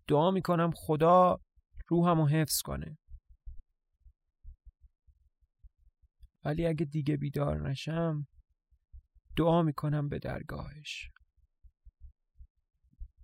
دعا 0.07 0.31
می‌کنم 0.31 0.71
خدا 0.75 1.39
روحمو 1.87 2.27
حفظ 2.27 2.61
کنه. 2.61 2.97
ولی 6.45 6.65
اگه 6.65 6.85
دیگه 6.85 7.17
بیدار 7.17 7.69
نشم 7.69 8.27
دعا 9.37 9.61
می‌کنم 9.61 10.09
به 10.09 10.19
درگاهش. 10.19 11.11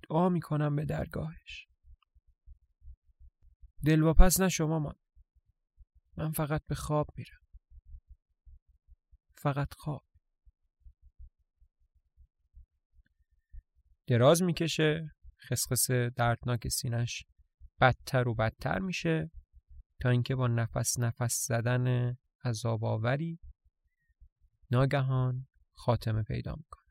دعا 0.09 0.29
می‌کنم 0.29 0.75
به 0.75 0.85
درگاهش. 0.85 1.67
دلواپس 3.85 4.39
نشو 4.39 4.67
مامان 4.67 4.95
من 6.17 6.31
فقط 6.31 6.65
به 6.65 6.75
خواب 6.75 7.07
میرم. 7.15 7.41
فقط 9.37 9.73
خواب. 9.73 10.08
دراز 14.09 14.43
می‌کشه 14.43 15.11
خسخس 15.49 15.91
دردناک 15.91 16.67
سینش 16.67 17.23
بدتر 17.81 18.27
و 18.27 18.35
بدتر 18.35 18.79
میشه 18.79 19.31
تا 20.01 20.09
اینکه 20.09 20.35
با 20.35 20.47
نفس 20.47 20.99
نفس 20.99 21.47
زدن 21.47 22.17
عذاب 22.45 22.85
آوری 22.85 23.39
ناگهان 24.71 25.47
خاتمه 25.75 26.23
پیدا 26.23 26.55
می‌کنه. 26.55 26.85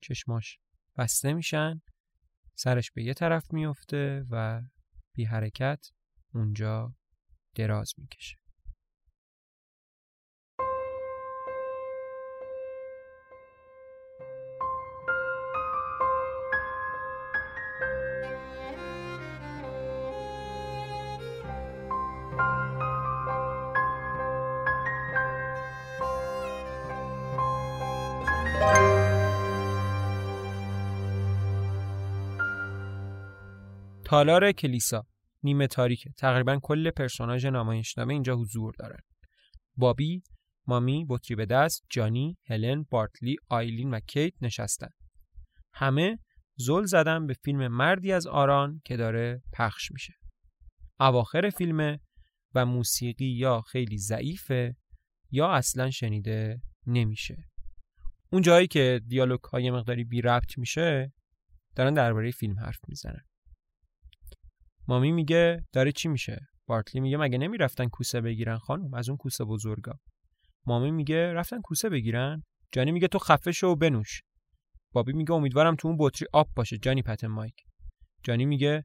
چشماش 0.00 0.58
بسته 0.96 1.32
میشن 1.32 1.82
سرش 2.54 2.90
به 2.90 3.02
یه 3.02 3.14
طرف 3.14 3.52
میفته 3.52 4.24
و 4.30 4.62
بی 5.14 5.24
حرکت 5.24 5.86
اونجا 6.34 6.94
دراز 7.54 7.92
می‌کشه. 7.98 8.41
تالار 34.12 34.52
کلیسا 34.52 35.06
نیمه 35.42 35.66
تاریکه. 35.66 36.10
تقریبا 36.18 36.58
کل 36.62 36.90
پرسوناژ 36.90 37.46
نمایشنامه 37.46 38.12
اینجا 38.12 38.36
حضور 38.36 38.74
دارن 38.78 39.00
بابی 39.76 40.22
مامی 40.66 41.06
بطری 41.08 41.36
به 41.36 41.46
دست 41.46 41.84
جانی 41.90 42.36
هلن 42.46 42.82
بارتلی 42.90 43.36
آیلین 43.48 43.94
و 43.94 44.00
کیت 44.00 44.32
نشستن. 44.40 44.88
همه 45.74 46.18
زل 46.56 46.82
زدن 46.84 47.26
به 47.26 47.34
فیلم 47.44 47.68
مردی 47.68 48.12
از 48.12 48.26
آران 48.26 48.80
که 48.84 48.96
داره 48.96 49.42
پخش 49.52 49.92
میشه. 49.92 50.14
اواخر 51.00 51.50
فیلم 51.50 51.98
و 52.54 52.66
موسیقی 52.66 53.30
یا 53.36 53.60
خیلی 53.60 53.98
ضعیفه 53.98 54.76
یا 55.30 55.52
اصلا 55.52 55.90
شنیده 55.90 56.62
نمیشه. 56.86 57.36
اون 58.32 58.42
جایی 58.42 58.66
که 58.66 59.00
دیالوگ 59.06 59.40
های 59.40 59.70
مقداری 59.70 60.04
بی 60.04 60.20
ربط 60.20 60.58
میشه 60.58 61.12
دارن 61.76 61.94
درباره 61.94 62.30
فیلم 62.30 62.58
حرف 62.60 62.78
می‌زنن. 62.88 63.24
مامی 64.88 65.12
میگه 65.12 65.64
داره 65.72 65.92
چی 65.92 66.08
میشه؟ 66.08 66.48
بارتلی 66.66 67.00
میگه 67.00 67.16
مگه 67.16 67.38
نمی‌رفتن 67.38 67.88
کوسه 67.88 68.20
بگیرن 68.20 68.58
خانم؟ 68.58 68.94
از 68.94 69.08
اون 69.08 69.16
کوسه 69.16 69.44
بزرگا. 69.44 69.98
مامی 70.66 70.90
میگه 70.90 71.32
رفتن 71.32 71.60
کوسه 71.60 71.88
بگیرن؟ 71.88 72.44
جانی 72.72 72.92
میگه 72.92 73.08
تو 73.08 73.18
خفه 73.18 73.52
شو 73.52 73.66
و 73.66 73.76
بنوش. 73.76 74.22
بابی 74.92 75.12
میگه 75.12 75.32
امیدوارم 75.32 75.76
تو 75.76 75.88
اون 75.88 75.96
بطری 76.00 76.28
آب 76.32 76.48
باشه. 76.56 76.78
جانی 76.78 77.02
پتن 77.02 77.26
مایک. 77.26 77.54
جانی 78.22 78.44
میگه 78.44 78.84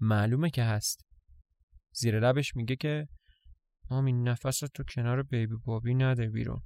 معلومه 0.00 0.50
که 0.50 0.62
هست. 0.62 1.06
زیر 1.92 2.20
لبش 2.20 2.56
میگه 2.56 2.76
که 2.76 3.08
مامی 3.90 4.12
نفس 4.12 4.58
تو 4.58 4.84
کنار 4.84 5.22
بیبی 5.22 5.54
بابی 5.64 5.94
نده 5.94 6.28
بیرون. 6.28 6.62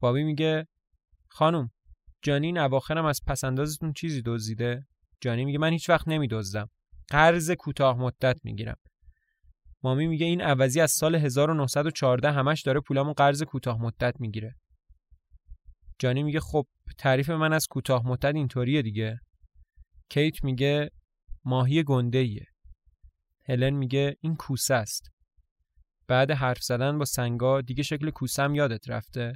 بابی 0.00 0.22
میگه 0.22 0.66
خانم 1.28 1.70
جانی 2.22 2.46
این 2.46 2.58
اواخرم 2.58 3.04
از 3.04 3.20
پسندازتون 3.26 3.92
چیزی 3.92 4.22
دزدیده؟ 4.26 4.86
جانی 5.20 5.44
میگه 5.44 5.58
من 5.58 5.72
هیچ 5.72 5.90
وقت 5.90 6.08
نمیدزدم. 6.08 6.70
قرض 7.12 7.50
کوتاه 7.50 7.98
مدت 7.98 8.40
می‌گیرم. 8.44 8.76
مامی 9.82 10.06
میگه 10.06 10.26
این 10.26 10.40
عوضی 10.40 10.80
از 10.80 10.90
سال 10.90 11.14
1914 11.14 12.32
همش 12.32 12.62
داره 12.62 12.80
پولامو 12.80 13.12
قرض 13.12 13.42
کوتاه 13.42 13.82
مدت 13.82 14.20
می‌گیره. 14.20 14.54
جانی 15.98 16.22
میگه 16.22 16.40
خب 16.40 16.66
تعریف 16.98 17.30
من 17.30 17.52
از 17.52 17.66
کوتاه 17.70 18.06
مدت 18.06 18.34
اینطوریه 18.34 18.82
دیگه. 18.82 19.20
کیت 20.10 20.44
میگه 20.44 20.90
ماهی 21.44 21.82
گنده 21.82 22.18
ایه. 22.18 22.46
هلن 23.48 23.70
میگه 23.70 24.16
این 24.20 24.36
کوسه 24.36 24.74
است. 24.74 25.10
بعد 26.08 26.30
حرف 26.30 26.62
زدن 26.62 26.98
با 26.98 27.04
سنگا 27.04 27.60
دیگه 27.60 27.82
شکل 27.82 28.10
کوسم 28.10 28.54
یادت 28.54 28.90
رفته. 28.90 29.32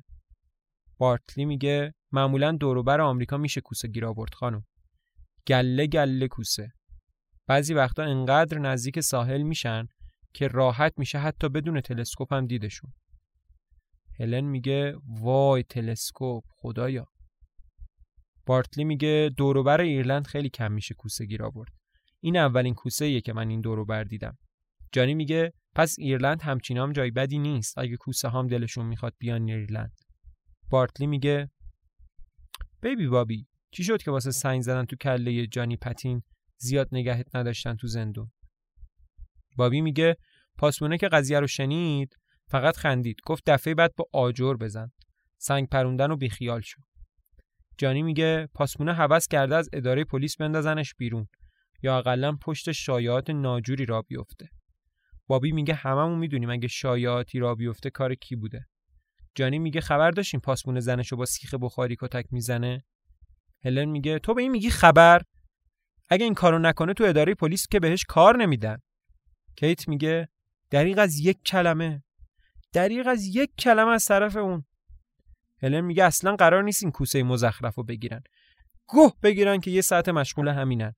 بارتلی 0.98 1.44
میگه 1.44 1.94
معمولا 2.12 2.52
دوروبر 2.52 3.00
آمریکا 3.00 3.36
میشه 3.36 3.60
کوسه 3.60 3.88
گیر 3.88 4.06
آورد 4.06 4.34
خانم. 4.34 4.64
گله 5.46 5.86
گله 5.86 6.28
کوسه. 6.28 6.75
بعضی 7.46 7.74
وقتا 7.74 8.02
انقدر 8.02 8.58
نزدیک 8.58 9.00
ساحل 9.00 9.42
میشن 9.42 9.86
که 10.34 10.48
راحت 10.48 10.92
میشه 10.98 11.18
حتی 11.18 11.48
بدون 11.48 11.80
تلسکوپ 11.80 12.32
هم 12.32 12.46
دیدشون. 12.46 12.92
هلن 14.20 14.44
میگه 14.44 14.94
وای 15.20 15.62
تلسکوپ 15.62 16.44
خدایا. 16.48 17.06
بارتلی 18.46 18.84
میگه 18.84 19.30
دوروبر 19.36 19.80
ایرلند 19.80 20.26
خیلی 20.26 20.50
کم 20.50 20.72
میشه 20.72 20.94
کوسه 20.94 21.26
گیر 21.26 21.42
آورد. 21.42 21.72
این 22.20 22.36
اولین 22.36 22.74
کوسه 22.74 23.20
که 23.20 23.32
من 23.32 23.50
این 23.50 23.60
دوروبر 23.60 24.04
دیدم. 24.04 24.38
جانی 24.92 25.14
میگه 25.14 25.52
پس 25.74 25.96
ایرلند 25.98 26.42
همچینام 26.42 26.92
جای 26.92 27.10
بدی 27.10 27.38
نیست. 27.38 27.78
اگه 27.78 27.96
کوسه 27.96 28.28
هم 28.28 28.46
دلشون 28.46 28.86
می‌خواد 28.86 29.14
بیان 29.18 29.48
ایرلند. 29.48 29.92
بارتلی 30.70 31.06
میگه 31.06 31.50
بیبی 32.82 33.06
بابی 33.06 33.46
چی 33.70 33.84
شد 33.84 34.02
که 34.02 34.10
واسه 34.10 34.30
سنگ 34.30 34.62
زدن 34.62 34.84
تو 34.84 34.96
کله 34.96 35.46
جانی 35.46 35.76
پتین 35.76 36.22
زیاد 36.58 36.88
نگهت 36.92 37.36
نداشتن 37.36 37.76
تو 37.76 37.86
زندون. 37.86 38.30
بابی 39.56 39.80
میگه 39.80 40.16
پاسمونه 40.58 40.98
که 40.98 41.08
قضیه 41.08 41.40
رو 41.40 41.46
شنید 41.46 42.16
فقط 42.48 42.76
خندید. 42.76 43.16
گفت 43.26 43.42
دفعه 43.46 43.74
بعد 43.74 43.94
با 43.96 44.04
آجر 44.12 44.54
بزن. 44.54 44.92
سنگ 45.38 45.68
پروندن 45.68 46.10
و 46.10 46.16
بیخیال 46.16 46.60
شد 46.60 46.82
جانی 47.78 48.02
میگه 48.02 48.48
پاسمونه 48.54 48.92
حوض 48.92 49.28
کرده 49.28 49.56
از 49.56 49.68
اداره 49.72 50.04
پلیس 50.04 50.36
بندازنش 50.36 50.94
بیرون. 50.94 51.28
یا 51.82 51.98
اقلا 51.98 52.32
پشت 52.32 52.72
شایعات 52.72 53.30
ناجوری 53.30 53.86
را 53.86 54.02
بیفته. 54.02 54.48
بابی 55.26 55.52
میگه 55.52 55.74
هممون 55.74 56.18
می‌دونیم 56.18 56.50
اگه 56.50 56.68
شایعاتی 56.68 57.38
را 57.38 57.54
بیفته 57.54 57.90
کار 57.90 58.14
کی 58.14 58.36
بوده. 58.36 58.66
جانی 59.34 59.58
میگه 59.58 59.80
خبر 59.80 60.10
داشتیم 60.10 60.40
پاسمون 60.40 60.80
زنشو 60.80 61.16
با 61.16 61.24
سیخ 61.24 61.54
بخاری 61.54 61.96
کتک 62.00 62.26
می‌زنه؟ 62.30 62.84
هلن 63.64 63.84
میگه 63.84 64.18
تو 64.18 64.34
به 64.34 64.42
این 64.42 64.50
میگی 64.50 64.70
خبر؟ 64.70 65.22
اگه 66.08 66.24
این 66.24 66.34
کارو 66.34 66.58
نکنه 66.58 66.94
تو 66.94 67.04
اداره 67.04 67.34
پلیس 67.34 67.66
که 67.66 67.80
بهش 67.80 68.04
کار 68.08 68.36
نمیدن. 68.36 68.78
کیت 69.56 69.88
میگه 69.88 70.28
دریغ 70.70 70.98
از 70.98 71.18
یک 71.18 71.42
کلمه. 71.42 72.02
دریغ 72.72 73.06
از 73.06 73.26
یک 73.26 73.50
کلمه 73.58 73.90
از 73.90 74.04
طرف 74.04 74.36
اون. 74.36 74.64
هلن 75.62 75.80
میگه 75.80 76.04
اصلا 76.04 76.36
قرار 76.36 76.62
نیست 76.62 76.82
این 76.82 76.92
کوسه 76.92 77.22
مزخرف 77.22 77.78
بگیرن. 77.78 78.22
گوه 78.88 79.12
بگیرن 79.22 79.60
که 79.60 79.70
یه 79.70 79.80
ساعت 79.80 80.08
مشغول 80.08 80.48
همینن. 80.48 80.94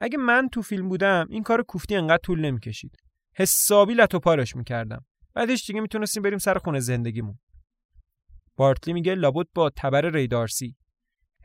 اگه 0.00 0.18
من 0.18 0.48
تو 0.48 0.62
فیلم 0.62 0.88
بودم 0.88 1.26
این 1.30 1.42
کار 1.42 1.62
کوفتی 1.62 1.96
انقدر 1.96 2.22
طول 2.22 2.40
نمی‌کشید. 2.40 2.96
حسابی 3.36 3.94
لتو 3.94 4.18
پارش 4.18 4.56
می‌کردم. 4.56 5.04
بعدش 5.34 5.66
دیگه 5.66 5.80
می‌تونستیم 5.80 6.22
بریم 6.22 6.38
سر 6.38 6.58
خونه 6.58 6.80
زندگیمون. 6.80 7.38
بارتلی 8.56 8.94
میگه 8.94 9.14
لابد 9.14 9.46
با 9.54 9.70
تبر 9.70 10.10
ریدارسی. 10.10 10.76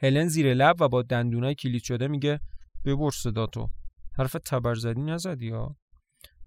هلن 0.02 0.28
زیر 0.28 0.53
لب 0.53 0.82
و 0.82 0.90
با 0.90 1.02
دندونای 1.02 1.56
کلید 1.56 1.84
شده 1.84 2.07
میگه 2.07 2.40
ببر 2.86 3.11
صداتو 3.11 3.69
حرف 4.18 4.36
تبر 4.45 4.76
زدی 4.76 5.02
نزدی 5.02 5.45
یا 5.48 5.76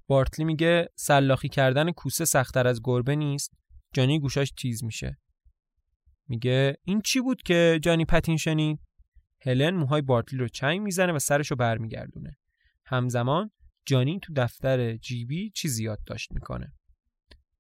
بارتلی 0.07 0.45
میگه 0.45 0.89
سلاخی 0.97 1.49
کردن 1.49 1.93
کوسه 1.93 2.25
سختتر 2.25 2.67
از 2.67 2.81
گربه 2.85 3.17
نیست. 3.17 3.53
جانی 3.95 4.21
گوشاش 4.21 4.51
تیز 4.51 4.85
میشه. 4.85 5.19
میگه 6.29 6.77
این 6.85 7.01
چی 7.01 7.21
بود 7.21 7.43
که 7.43 7.81
جانی 7.83 8.05
پتین 8.05 8.37
شنید؟ 8.37 8.81
هلن 9.43 9.71
موهای 9.71 10.03
بارتلی 10.03 10.39
رو 10.39 10.49
چنگ 10.49 10.81
می‌زنه 10.81 11.13
و 11.13 11.19
سرش 11.19 11.51
رو 11.51 11.57
برمیگردونه. 11.57 12.37
همزمان 12.87 13.51
جانی 13.87 14.21
تو 14.21 14.33
دفتر 14.37 14.97
جیبی 14.97 15.51
چیزی 15.51 15.85
یادداشت 15.85 16.33
می‌کنه. 16.33 16.73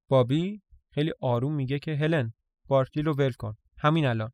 بابی 0.08 0.62
خیلی 0.90 1.12
آروم 1.20 1.54
میگه 1.54 1.78
که 1.78 1.96
هلن 1.96 2.32
بارتلی 2.68 3.02
رو 3.02 3.14
ول 3.14 3.32
کن. 3.32 3.56
همین 3.78 4.06
الان. 4.06 4.32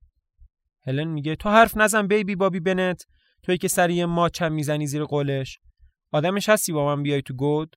هلن 0.87 1.09
میگه 1.09 1.37
تو 1.37 1.49
حرف 1.49 1.77
نزن 1.77 2.07
بیبی 2.07 2.37
بابی 2.37 2.61
بنت 2.61 3.07
توی 3.43 3.59
که 3.59 3.69
سری 3.69 4.05
ما 4.05 4.29
چم 4.29 4.53
می‌زنی 4.53 4.87
زیر 4.87 5.05
قولش. 5.05 5.59
آدمش 6.13 6.49
هستی 6.49 6.73
با 6.73 6.97
من 6.97 7.03
بیای 7.03 7.23
تو 7.23 7.35
گود؟ 7.35 7.77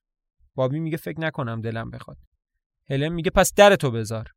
بابی 0.54 0.80
میگه 0.80 0.96
فکر 0.96 1.20
نکنم 1.20 1.60
دلم 1.60 1.90
بخواد. 1.90 2.18
هلن 2.90 3.08
میگه 3.08 3.30
پس 3.30 3.54
در 3.54 3.76
تو 3.76 3.90
بذار. 3.90 4.30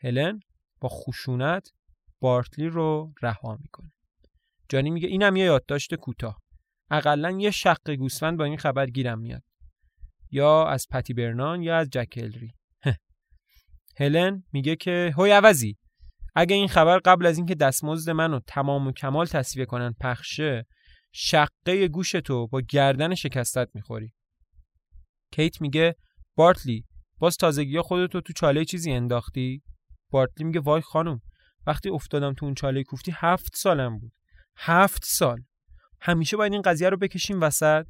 هلن 0.00 0.40
با 0.80 0.88
خشونت 0.88 1.68
بارتلی 2.20 2.66
رو 2.66 3.12
رها 3.22 3.56
می‌کنه. 3.60 3.92
جانی 4.68 4.90
میگه 4.90 5.08
اینم 5.08 5.36
یه 5.36 5.44
یادداشت 5.44 5.94
کوتاه. 5.94 6.40
اقلا 6.90 7.30
یه 7.30 7.50
شق 7.50 7.90
گوسفند 7.90 8.38
با 8.38 8.44
این 8.44 8.56
خبر 8.56 8.86
گیرم 8.86 9.18
میاد. 9.18 9.42
یا 10.30 10.66
از 10.66 10.86
پتی 10.90 11.14
برنان 11.14 11.62
یا 11.62 11.76
از 11.76 11.88
جکلری 11.92 12.54
هلن 14.00 14.44
میگه 14.52 14.76
که 14.76 15.14
هوی 15.18 15.30
عوضی. 15.30 15.76
اگه 16.34 16.56
این 16.56 16.68
خبر 16.68 16.98
قبل 16.98 17.26
از 17.26 17.36
اینکه 17.36 17.54
دستمزد 17.54 18.10
منو 18.10 18.40
تمام 18.46 18.86
و 18.86 18.92
کمال 18.92 19.26
تصویه 19.26 19.66
کنن 19.66 19.94
پخشه 20.00 20.66
شقه 21.12 21.88
گوش 21.88 22.10
تو 22.10 22.46
با 22.46 22.60
گردن 22.60 23.14
شکستت 23.14 23.68
می‌خوری. 23.74 24.12
کیت 25.32 25.60
میگه 25.60 25.96
بارتلی 26.36 26.84
باز 27.18 27.36
تازگی 27.36 27.80
خودتو 27.80 28.20
تو 28.20 28.32
چاله 28.32 28.64
چیزی 28.64 28.92
انداختی؟ 28.92 29.62
بارتلی 30.10 30.44
میگه 30.44 30.60
وای 30.60 30.80
خانم 30.80 31.20
وقتی 31.66 31.88
افتادم 31.88 32.34
تو 32.34 32.46
اون 32.46 32.54
چاله 32.54 32.82
کوفتی 32.82 33.12
هفت 33.16 33.56
سالم 33.56 33.98
بود. 33.98 34.12
هفت 34.56 35.04
سال. 35.04 35.42
همیشه 36.00 36.36
باید 36.36 36.52
این 36.52 36.62
قضیه 36.62 36.88
رو 36.88 36.96
بکشیم 36.96 37.40
وسط. 37.40 37.86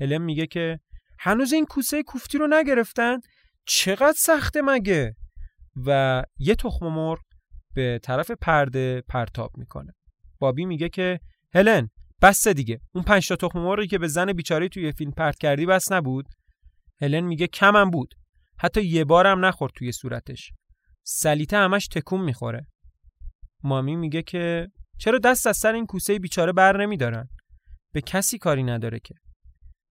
هلن 0.00 0.18
میگه 0.18 0.46
که 0.46 0.80
هنوز 1.18 1.52
این 1.52 1.66
کوسه 1.66 2.02
کوفتی 2.02 2.38
رو 2.38 2.46
نگرفتن؟ 2.50 3.18
چقدر 3.66 4.16
سخته 4.16 4.62
مگه؟ 4.62 5.16
و 5.86 6.22
یه 6.38 6.54
تخم 6.54 6.86
مرغ 6.86 7.20
به 7.74 8.00
طرف 8.02 8.30
پرده 8.30 9.02
پرتاب 9.08 9.50
می‌کنه. 9.56 9.92
بابی 10.38 10.64
میگه 10.64 10.88
که 10.88 11.20
هلن 11.54 11.88
بس 12.22 12.48
دیگه. 12.48 12.80
اون 12.94 13.04
پنج 13.04 13.28
تا 13.28 13.36
تخم 13.36 13.58
مرغی 13.58 13.86
که 13.86 13.98
به 13.98 14.08
زن 14.08 14.32
بیچاره 14.32 14.68
توی 14.68 14.92
فیلم 14.92 15.10
پرت 15.10 15.38
کردی 15.38 15.66
بس 15.66 15.92
نبود. 15.92 16.28
هلن 17.00 17.20
میگه 17.20 17.46
کمم 17.46 17.90
بود. 17.90 18.14
حتی 18.58 18.82
یه 18.82 19.04
بارم 19.04 19.44
نخورد 19.44 19.72
توی 19.76 19.92
صورتش. 19.92 20.52
سلیته 21.02 21.56
همش 21.56 21.86
تکون 21.88 22.20
می‌خوره. 22.20 22.66
مامی 23.62 23.96
میگه 23.96 24.22
که 24.22 24.70
چرا 24.98 25.18
دست 25.18 25.46
از 25.46 25.56
سر 25.56 25.72
این 25.74 25.86
کوسه 25.86 26.18
بیچاره 26.18 26.52
بر 26.52 26.82
نمیدارن؟ 26.82 27.28
به 27.92 28.00
کسی 28.00 28.38
کاری 28.38 28.62
نداره 28.62 28.98
که. 28.98 29.14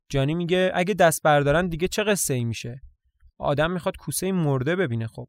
جانی 0.09 0.33
میگه 0.33 0.71
اگه 0.73 0.93
دست 0.93 1.23
بردارن 1.23 1.67
دیگه 1.67 1.87
چه 1.87 2.03
قصه 2.03 2.33
ای 2.33 2.43
میشه؟ 2.43 2.81
آدم 3.39 3.71
می‌خواد 3.71 3.97
کوسه 3.97 4.31
مرده 4.31 4.75
ببینه 4.75 5.07
خب. 5.07 5.27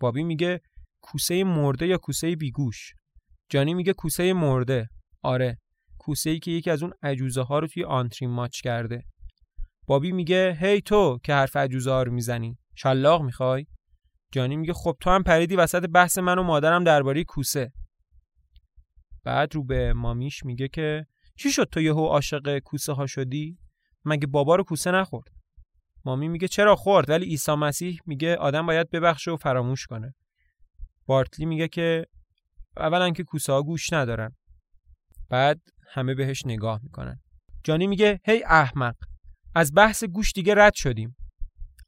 بابی 0.00 0.22
میگه 0.22 0.60
کوسه 1.02 1.44
مرده 1.44 1.86
یا 1.86 1.98
کوسه 1.98 2.36
بیگوش؟ 2.36 2.92
جانی 3.48 3.74
میگه 3.74 3.92
کوسه 3.92 4.32
مرده. 4.32 4.88
آره. 5.22 5.58
کوسه 5.98 6.30
ای 6.30 6.38
که 6.38 6.50
یکی 6.50 6.70
از 6.70 6.82
اون 6.82 6.92
عجوزه 7.02 7.42
ها 7.42 7.58
رو 7.58 7.66
توی 7.66 7.84
آنترین 7.84 8.30
ماچ 8.30 8.60
کرده. 8.60 9.04
بابی 9.86 10.12
میگه 10.12 10.58
هی 10.60 10.80
تو 10.80 11.18
که 11.24 11.34
حرف 11.34 11.56
عجوزه 11.56 11.90
ها 11.90 12.02
رو 12.02 12.12
می‌زنی. 12.12 12.58
شلاق 12.74 13.22
می‌خوای؟ 13.22 13.66
جانی 14.32 14.56
میگه 14.56 14.72
خب 14.72 14.96
تو 15.00 15.10
هم 15.10 15.22
پریدی 15.22 15.56
وسط 15.56 15.88
بحث 15.88 16.18
من 16.18 16.38
و 16.38 16.42
مادرم 16.42 16.84
درباره 16.84 17.24
کوسه. 17.24 17.72
بعد 19.24 19.54
رو 19.54 19.64
به 19.64 19.92
مامیش 19.92 20.44
میگه 20.44 20.68
که 20.68 21.06
چی 21.36 21.50
شد 21.50 21.68
تو 21.72 21.80
یهو 21.80 22.06
عاشق 22.06 22.58
کوسه 22.58 22.92
ها 22.92 23.06
شدی؟ 23.06 23.58
مگه 24.04 24.26
بابا 24.26 24.56
رو 24.56 24.64
کوسه 24.64 24.90
نخورد؟ 24.90 25.28
مامی 26.04 26.28
میگه 26.28 26.48
چرا 26.48 26.76
خورد؟ 26.76 27.10
ولی 27.10 27.26
عیسی 27.26 27.54
مسیح 27.54 27.98
میگه 28.06 28.36
آدم 28.36 28.66
باید 28.66 28.90
ببخشه 28.90 29.30
و 29.30 29.36
فراموش 29.36 29.86
کنه. 29.86 30.14
بارتلی 31.10 31.46
میگه 31.46 31.68
که 31.68 32.06
اولا 32.76 33.10
که 33.10 33.24
کوسه 33.24 33.52
ها 33.52 33.62
گوش 33.62 33.92
ندارن. 33.92 34.36
بعد 35.30 35.60
همه 35.88 36.14
بهش 36.14 36.42
نگاه 36.46 36.80
می‌کنن. 36.82 37.20
جانی 37.64 37.86
میگه 37.86 38.20
هی 38.24 38.42
احمق 38.44 38.94
از 39.54 39.74
بحث 39.74 40.04
گوش 40.04 40.32
دیگه 40.32 40.54
رد 40.54 40.74
شدیم. 40.74 41.16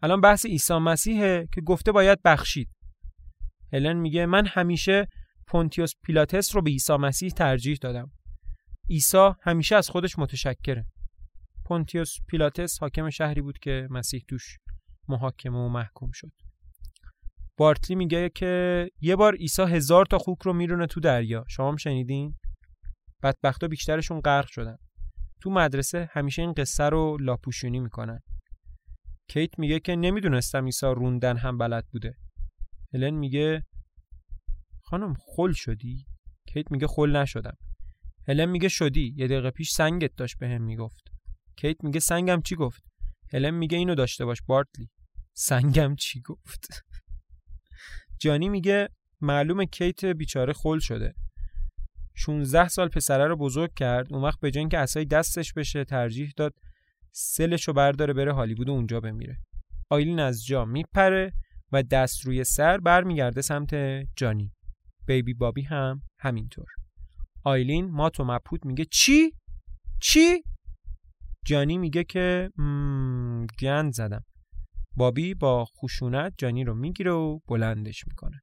الان 0.02 0.20
بحث 0.20 0.46
عیسی 0.46 0.74
مسیحه 0.74 1.48
که 1.54 1.60
گفته 1.60 1.92
باید 1.92 2.22
بخشید. 2.22 2.70
هلن 3.72 3.96
میگه 3.96 4.26
من 4.26 4.46
همیشه 4.46 5.06
پونتیوس 5.46 5.92
پیلاتس 6.04 6.54
رو 6.54 6.62
به 6.62 6.70
عیسی 6.70 6.96
مسیح 6.96 7.30
ترجیح 7.30 7.78
دادم. 7.80 8.10
عیسی 8.90 9.30
همیشه 9.42 9.76
از 9.76 9.88
خودش 9.90 10.18
متشکره. 10.18 10.86
پونتیوس 11.64 12.16
پیلاتس 12.28 12.78
حاکم 12.80 13.10
شهری 13.10 13.40
بود 13.40 13.58
که 13.58 13.88
مسیح 13.90 14.24
توش 14.28 14.58
محاکمه 15.08 15.58
و 15.58 15.68
محکوم 15.68 16.10
شد. 16.14 16.32
بارتلی 17.58 17.96
میگه 17.96 18.30
که 18.34 18.90
یه 19.00 19.16
بار 19.16 19.34
عیسی 19.34 19.62
هزار 19.62 20.06
تا 20.06 20.18
خوک 20.18 20.42
رو 20.42 20.52
میرونه 20.52 20.86
تو 20.86 21.00
دریا. 21.00 21.44
شما 21.48 21.68
هم 21.68 21.76
شنیدین؟ 21.76 22.34
بدبختا 23.22 23.68
بیشترشون 23.68 24.20
غرق 24.20 24.46
شدن. 24.46 24.76
تو 25.42 25.50
مدرسه 25.50 26.08
همیشه 26.12 26.42
این 26.42 26.52
قصه 26.52 26.84
رو 26.84 27.16
لاپوشونی 27.20 27.80
می‌کنن. 27.80 28.20
کیت 29.28 29.58
میگه 29.58 29.80
که 29.80 29.96
نمی‌دونستم 29.96 30.64
عیسی 30.64 30.86
روندن 30.86 31.36
هم 31.36 31.58
بلد 31.58 31.86
بوده. 31.92 32.14
هلن 32.94 33.10
میگه 33.14 33.66
خانم 34.82 35.14
خل 35.14 35.52
شدی؟ 35.52 36.06
کیت 36.48 36.72
میگه 36.72 36.86
خل 36.86 37.16
نشدم. 37.16 37.56
هلن 38.28 38.44
میگه 38.44 38.68
شدی. 38.68 39.14
یه 39.16 39.26
دقیقه 39.26 39.50
پیش 39.50 39.70
سنگت 39.70 40.16
داشت 40.16 40.38
به 40.38 40.48
هم 40.48 40.62
می‌گفت. 40.62 41.02
کیت 41.56 41.84
میگه 41.84 42.00
سنگم 42.00 42.42
چی 42.42 42.56
گفت؟ 42.56 42.82
هلن 43.32 43.50
میگه 43.50 43.78
اینو 43.78 43.94
داشته 43.94 44.24
باش 44.24 44.42
بارتلی. 44.42 44.90
سنگم 45.34 45.94
چی 45.96 46.20
گفت؟ 46.20 46.84
جانی 48.22 48.48
میگه 48.48 48.88
معلوم 49.20 49.64
کیت 49.64 50.04
بیچاره 50.04 50.52
خل 50.52 50.78
شده. 50.78 51.14
16 52.14 52.68
سال 52.68 52.88
پسره 52.88 53.26
رو 53.26 53.36
بزرگ 53.36 53.74
کرد. 53.74 54.12
اون 54.12 54.22
وقت 54.22 54.40
به 54.40 54.50
جای 54.50 54.60
اینکه 54.60 54.78
اسای 54.78 55.04
دستش 55.04 55.52
بشه 55.52 55.84
ترجیح 55.84 56.32
داد 56.36 56.54
سلش 57.12 57.68
رو 57.68 57.74
برداره 57.74 58.12
بره 58.12 58.32
هالیوود 58.32 58.68
و 58.68 58.72
اونجا 58.72 59.00
بمیره. 59.00 59.38
آیلین 59.90 60.20
از 60.20 60.46
جا 60.46 60.64
میپره 60.64 61.32
و 61.72 61.82
دست 61.82 62.26
روی 62.26 62.44
سر 62.44 62.78
برمیگرده 62.78 63.42
سمت 63.42 63.74
جانی. 64.16 64.52
بیبی 65.06 65.34
بابی 65.34 65.62
هم 65.62 66.02
همینطور. 66.18 66.66
آیلین 67.44 67.90
ما 67.90 68.10
تو 68.10 68.24
مبهوت 68.24 68.66
میگه 68.66 68.84
چی؟ 68.84 69.32
چی؟ 70.02 70.42
جانی 71.46 71.78
میگه 71.78 72.04
که 72.04 72.50
گند 73.60 73.92
زدم. 73.92 74.24
بابی 74.96 75.34
با 75.34 75.64
خشونت 75.64 76.34
جانی 76.38 76.64
رو 76.64 76.74
می‌گیره 76.74 77.10
و 77.10 77.38
بلندش 77.48 78.04
می‌کنه. 78.08 78.40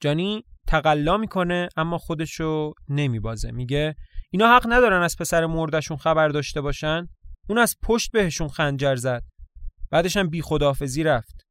جانی 0.00 0.44
تقلا 0.66 1.16
می‌کنه 1.16 1.68
اما 1.76 1.98
خودشو 1.98 2.72
نمیبازه. 2.88 3.50
میگه 3.50 3.94
اینا 4.30 4.56
حق 4.56 4.66
ندارن 4.68 5.02
از 5.02 5.16
پسر 5.16 5.46
مردشون 5.46 5.96
خبر 5.96 6.28
داشته 6.28 6.60
باشن. 6.60 7.06
اون 7.48 7.58
از 7.58 7.76
پشت 7.82 8.12
بهشون 8.12 8.48
خنجر 8.48 8.96
زد. 8.96 9.22
بعدش 9.90 10.16
هم 10.16 10.28
بی 10.28 10.42
خدافزی 10.42 11.02
رفت. 11.02 11.46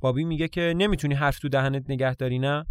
بابی 0.00 0.24
میگه 0.24 0.48
که 0.48 0.74
نمی‌تونی 0.76 1.14
حرف 1.14 1.38
تو 1.38 1.48
دهنت 1.48 1.84
نگه 1.88 2.14
داری 2.14 2.38
نه؟ 2.38 2.64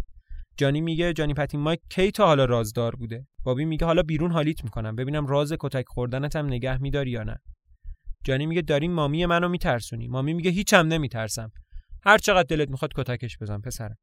جانی 0.56 0.80
میگه 0.80 1.12
جانی 1.12 1.34
پتین 1.34 1.60
مایک 1.60 1.80
کی 1.90 2.10
تا 2.10 2.26
حالا 2.26 2.44
رازدار 2.44 2.96
بوده؟ 2.96 3.26
بابی 3.44 3.64
میگه 3.64 3.86
حالا 3.86 4.02
بیرون 4.02 4.32
حالیت 4.32 4.64
می‌کنم. 4.64 4.96
ببینم 4.96 5.26
راز 5.26 5.52
کتک 5.60 5.84
خوردنت 5.88 6.36
هم 6.36 6.46
نگه 6.46 6.78
میداری 6.78 7.10
یا 7.10 7.22
نه؟ 7.22 7.36
جانی 8.24 8.46
میگه 8.46 8.62
داری 8.62 8.88
مامی 8.88 9.26
منو 9.26 9.48
میترسونی. 9.48 10.08
مامی 10.08 10.34
میگه 10.34 10.50
هیچم 10.50 10.86
نمیترسم. 10.86 11.50
هر 12.04 12.18
چقدر 12.18 12.56
دلت 12.56 12.70
می‌خواد 12.70 12.92
کتکش 12.96 13.38
بزن 13.38 13.60
پسرم. 13.60 13.96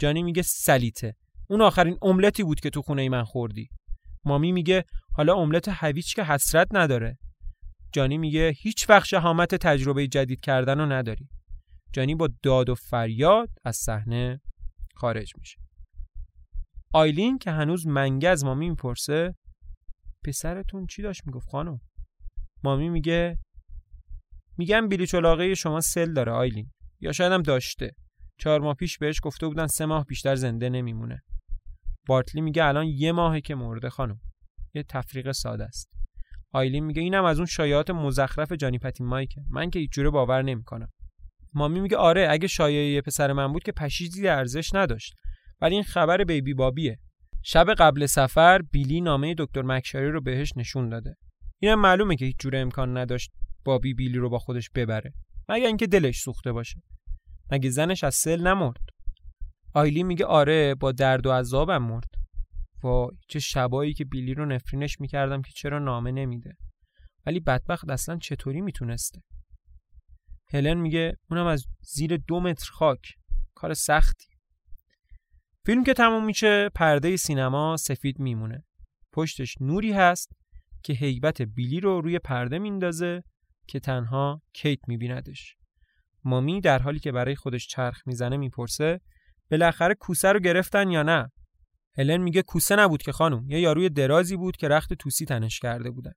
جانی 0.00 0.22
میگه 0.22 0.42
سلیته 0.42 1.14
اون 1.50 1.60
آخرین 1.62 1.98
املتی 2.02 2.42
بود 2.42 2.60
که 2.60 2.70
تو 2.70 2.82
خونه 2.82 3.08
من 3.08 3.24
خوردی. 3.24 3.68
مامی 4.24 4.52
میگه 4.52 4.84
حالا 5.12 5.34
املت 5.34 5.68
هویچ 5.68 6.14
که 6.16 6.24
حسرت 6.24 6.68
نداره. 6.72 7.18
جانی 7.92 8.18
میگه 8.18 8.54
هیچ 8.58 8.90
وقت 8.90 9.04
شهامت 9.04 9.54
تجربه 9.54 10.06
جدید 10.06 10.40
کردن 10.40 10.78
رو 10.78 10.86
نداری. 10.86 11.28
جانی 11.92 12.14
با 12.14 12.28
داد 12.42 12.68
و 12.68 12.74
فریاد 12.74 13.50
از 13.64 13.76
صحنه 13.76 14.40
خارج 14.94 15.32
میشه. 15.38 15.58
آیلین 16.94 17.38
که 17.38 17.50
هنوز 17.50 17.86
منگه 17.86 18.28
از 18.28 18.44
مامی 18.44 18.68
می‌پرسه 18.68 19.34
پسرتون 20.24 20.86
چی 20.86 21.02
داشت 21.02 21.26
می‌گفت 21.26 21.48
خانم؟ 21.48 21.80
مامی 22.64 22.88
میگه 22.88 23.38
میگم 24.58 24.88
بیلی 24.88 25.06
چلاقه 25.06 25.54
شما 25.54 25.80
سل 25.80 26.12
داره 26.12 26.32
آیلین. 26.32 26.70
یا 27.00 27.12
شاید 27.12 27.32
هم 27.32 27.42
داشته. 27.42 27.90
چهار 28.38 28.60
ماه 28.60 28.74
پیش 28.74 28.98
بهش 28.98 29.20
گفته 29.22 29.46
بودن 29.46 29.66
سه 29.66 29.86
ماه 29.86 30.04
بیشتر 30.04 30.34
زنده 30.34 30.68
نمیمونه. 30.68 31.22
بارتلی 32.06 32.40
میگه 32.40 32.64
الان 32.64 32.86
یه 32.86 33.12
ماهه 33.12 33.40
که 33.40 33.54
مرده 33.54 33.90
خانم. 33.90 34.20
یه 34.74 34.82
تفریق 34.82 35.32
ساده 35.32 35.64
است. 35.64 35.90
آیلین 36.52 36.84
میگه 36.84 37.02
اینم 37.02 37.24
از 37.24 37.38
اون 37.38 37.46
شایعات 37.46 37.90
مزخرف 37.90 38.52
جانی 38.52 38.78
پتین 38.78 39.06
مایکه 39.06 39.40
من 39.50 39.70
که 39.70 39.78
هیچ 39.78 39.98
باور 39.98 40.42
نمی‌کنم. 40.42 40.88
مامی 41.54 41.80
میگه 41.80 41.96
آره 41.96 42.26
اگه 42.30 42.46
شایعه 42.46 43.00
پسر 43.00 43.32
من 43.32 43.52
بود 43.52 43.62
که 43.62 43.72
پشیزی 43.72 44.28
ارزش 44.28 44.74
نداشت. 44.74 45.14
ولی 45.60 45.74
این 45.74 45.84
خبر 45.84 46.24
بیبی 46.24 46.54
بابیه. 46.54 46.98
شب 47.42 47.74
قبل 47.78 48.06
سفر 48.06 48.62
بیلی 48.62 49.00
نامه 49.00 49.34
دکتر 49.38 49.62
مکشاری 49.62 50.10
رو 50.10 50.20
بهش 50.20 50.52
نشون 50.56 50.88
داده. 50.88 51.16
اینم 51.62 51.80
معلومه 51.80 52.16
که 52.16 52.24
هیچ 52.24 52.36
جوره 52.38 52.58
امکان 52.58 52.96
نداشت. 52.96 53.30
بابی 53.64 53.94
بیلی 53.94 54.18
رو 54.18 54.30
با 54.30 54.38
خودش 54.38 54.70
ببره. 54.74 55.12
مگه 55.48 55.66
اینکه 55.66 55.86
دلش 55.86 56.20
سوخته 56.20 56.52
باشه. 56.52 56.82
مگه 57.50 57.70
زنش 57.70 58.04
از 58.04 58.14
سل 58.14 58.46
نمرد؟ 58.46 58.80
آیلی 59.74 60.02
میگه 60.02 60.24
آره 60.24 60.74
با 60.74 60.92
درد 60.92 61.26
و 61.26 61.32
عذابم 61.32 61.82
مرد. 61.82 62.10
وای 62.82 63.08
چه 63.28 63.38
شبایی 63.38 63.94
که 63.94 64.04
بیلی 64.04 64.34
رو 64.34 64.46
نفرینش 64.46 65.00
می‌کردم 65.00 65.42
که 65.42 65.50
چرا 65.56 65.78
نامه 65.78 66.12
نمیده. 66.12 66.56
ولی 67.26 67.40
بدبخت 67.40 67.90
اصلا 67.90 68.16
چطوری 68.16 68.60
می‌تونسته؟ 68.60 69.20
هلن 70.52 70.76
میگه 70.76 71.16
اونم 71.30 71.46
از 71.46 71.64
زیر 71.80 72.16
دو 72.16 72.40
متر 72.40 72.70
خاک. 72.70 73.14
کار 73.54 73.74
سختی. 73.74 74.26
فیلم 75.66 75.84
که 75.84 75.94
تموم 75.94 76.24
میشه 76.24 76.68
پرده 76.74 77.16
سینما 77.16 77.76
سفید 77.76 78.18
میمونه. 78.18 78.64
پشتش 79.12 79.54
نوری 79.60 79.92
هست 79.92 80.32
که 80.84 80.92
هیبت 80.92 81.42
بیلی 81.42 81.80
رو 81.80 82.00
روی 82.00 82.18
پرده 82.18 82.58
میندازه 82.58 83.22
که 83.68 83.80
تنها 83.80 84.42
کیت 84.52 84.78
میبیندش. 84.88 85.56
مامی 86.24 86.60
در 86.60 86.78
حالی 86.78 86.98
که 86.98 87.12
برای 87.12 87.34
خودش 87.34 87.66
چرخ 87.66 88.02
می‌زنه 88.06 88.36
می‌پرسه 88.36 89.00
بالاخره 89.50 89.94
کوسه 89.94 90.32
رو 90.32 90.40
گرفتن 90.40 90.90
یا 90.90 91.02
نه؟ 91.02 91.32
هلن 91.98 92.16
میگه 92.16 92.42
کوسه 92.42 92.76
نبود 92.76 93.02
که 93.02 93.12
خانم 93.12 93.50
یه 93.50 93.60
یاروی 93.60 93.88
درازی 93.88 94.36
بود 94.36 94.56
که 94.56 94.68
رخت 94.68 94.92
توسی 94.92 95.24
تنش 95.24 95.60
کرده 95.60 95.90
بودن. 95.90 96.12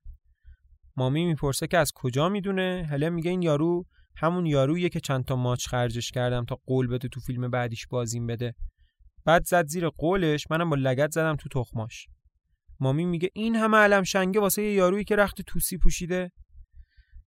مامی 0.96 1.24
می‌پرسه 1.24 1.66
که 1.66 1.78
از 1.78 1.92
کجا 1.94 2.28
می‌دونه؟ 2.28 2.86
هلن 2.90 3.08
میگه 3.08 3.30
این 3.30 3.42
یارو 3.42 3.86
همون 4.16 4.46
یارویه 4.46 4.88
که 4.88 5.00
چند 5.00 5.24
تا 5.24 5.36
ماچ 5.36 5.66
خرجش 5.66 6.10
کردم 6.10 6.44
تا 6.44 6.58
قول 6.66 6.86
بده 6.86 7.08
تو 7.08 7.20
فیلم 7.20 7.50
بعدیش 7.50 7.86
بازیم 7.86 8.26
بده. 8.26 8.54
بعد 9.24 9.44
زد 9.44 9.66
زیر 9.66 9.88
قولش 9.88 10.46
منم 10.50 10.70
با 10.70 10.76
لگت 10.76 11.10
زدم 11.10 11.36
تو 11.36 11.48
تخماش. 11.48 12.06
مامی 12.80 13.04
میگه 13.04 13.30
این 13.34 13.56
همه 13.56 13.76
علم 13.76 14.02
شنگه 14.02 14.40
واسه 14.40 14.62
یه 14.62 14.72
یارویی 14.72 15.04
که 15.04 15.16
رخت 15.16 15.42
توسی 15.42 15.78
پوشیده؟ 15.78 16.32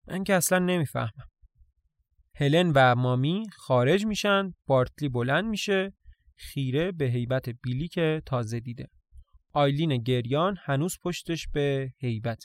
من 0.08 0.24
که 0.24 0.34
اصلا 0.34 0.58
نمی‌فهمم. 0.58 1.28
هلن 2.36 2.72
و 2.74 2.94
مامی 2.94 3.46
خارج 3.56 4.06
میشن 4.06 4.54
بارتلی 4.66 5.08
بلند 5.08 5.44
میشه 5.44 5.92
خیره 6.36 6.92
به 6.92 7.04
هیبت 7.04 7.48
بیلی 7.48 7.88
که 7.88 8.22
تازه 8.26 8.60
دیده. 8.60 8.88
آیلین 9.52 10.02
گریان 10.02 10.56
هنوز 10.60 10.98
پشتش 11.02 11.48
به 11.48 11.92
هیبت. 11.98 12.44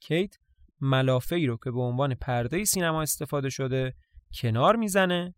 کیت 0.00 0.34
ملافه 0.80 1.36
ای 1.36 1.46
رو 1.46 1.56
که 1.64 1.70
به 1.70 1.80
عنوان 1.80 2.14
پرده 2.14 2.64
سینما 2.64 3.02
استفاده 3.02 3.50
شده 3.50 3.94
کنار 4.40 4.76
می‌زنه 4.76 5.34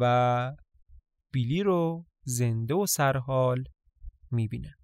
و 0.00 0.52
بیلی 1.32 1.62
رو 1.62 2.06
زنده 2.22 2.74
و 2.74 2.86
سرحال 2.86 3.64
می‌بینه. 4.30 4.74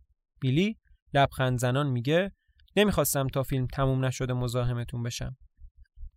بیلی 0.41 0.79
لبخند 1.15 1.59
زنان 1.59 1.91
میگه 1.91 2.33
نمی‌خواستم 2.77 3.27
تا 3.27 3.43
فیلم 3.43 3.67
تموم 3.67 4.05
نشده 4.05 4.33
مزاحمتون 4.33 5.03
بشم. 5.03 5.37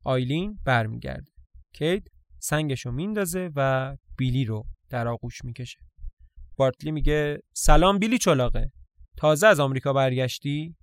آیلین 0.08 0.60
برمیگرده. 0.66 1.32
کیت 1.74 2.04
سنگشو 2.40 2.92
میندازه 2.92 3.52
و 3.56 3.96
بیلی 4.18 4.46
رو 4.46 4.66
در 4.90 5.08
آغوش 5.08 5.46
می‌کشه. 5.46 5.80
بارتلی 6.56 6.92
میگه 6.92 7.40
سلام 7.54 8.00
بیلی 8.00 8.18
چلاقه 8.18 8.72
تازه 9.18 9.48
از 9.48 9.60
آمریکا 9.60 9.94
برگشتی؟ 9.94 10.76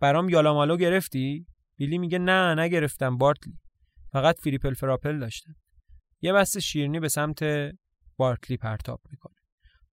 برام 0.00 0.28
یالامالو 0.28 0.76
گرفتی؟ 0.76 1.46
بیلی 1.76 1.98
میگه 1.98 2.18
نه 2.18 2.62
نگرفتم 2.62 3.18
بارتلی. 3.18 3.58
فقط 4.12 4.40
فریپل 4.40 4.74
فراپل 4.74 5.18
داشتم. 5.18 5.54
یه 6.20 6.32
بسته 6.32 6.60
شیرنی 6.60 7.00
به 7.00 7.08
سمت 7.08 7.44
بارتلی 8.16 8.56
پرتاب 8.56 9.00
می‌کنه. 9.10 9.36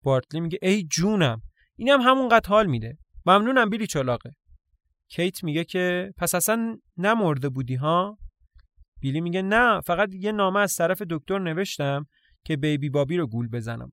بارتلی 0.02 0.40
میگه 0.40 0.58
ای 0.62 0.84
جونم 0.84 1.42
اینم 1.76 2.00
همونقدر 2.00 2.48
حال 2.48 2.66
میده. 2.66 2.98
ممنونم 3.26 3.70
بیلی 3.70 3.86
چلاقه 3.86 4.30
کیت 5.08 5.44
میگه 5.44 5.64
که 5.64 6.14
پس 6.16 6.34
اصلا 6.34 6.78
نمرده 6.96 7.48
بودی 7.48 7.74
ها؟ 7.74 8.18
بیلی 9.00 9.20
میگه 9.20 9.42
نه 9.42 9.80
فقط 9.80 10.08
یه 10.14 10.32
نامه 10.32 10.60
از 10.60 10.74
طرف 10.74 11.02
دکتر 11.10 11.38
نوشتم 11.38 12.06
که 12.44 12.56
بیبی 12.56 12.90
بابی 12.90 13.16
رو 13.16 13.26
گول 13.26 13.48
بزنم. 13.48 13.92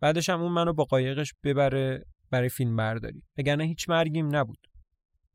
بعدش 0.00 0.30
هم 0.30 0.42
اون 0.42 0.52
منو 0.52 0.72
با 0.72 0.84
قایقش 0.84 1.32
ببره 1.44 2.04
برای 2.30 2.48
فیلم 2.48 2.76
برداری. 2.76 3.22
وگرنه 3.38 3.64
هیچ 3.64 3.88
مرگیم 3.88 4.36
نبود. 4.36 4.58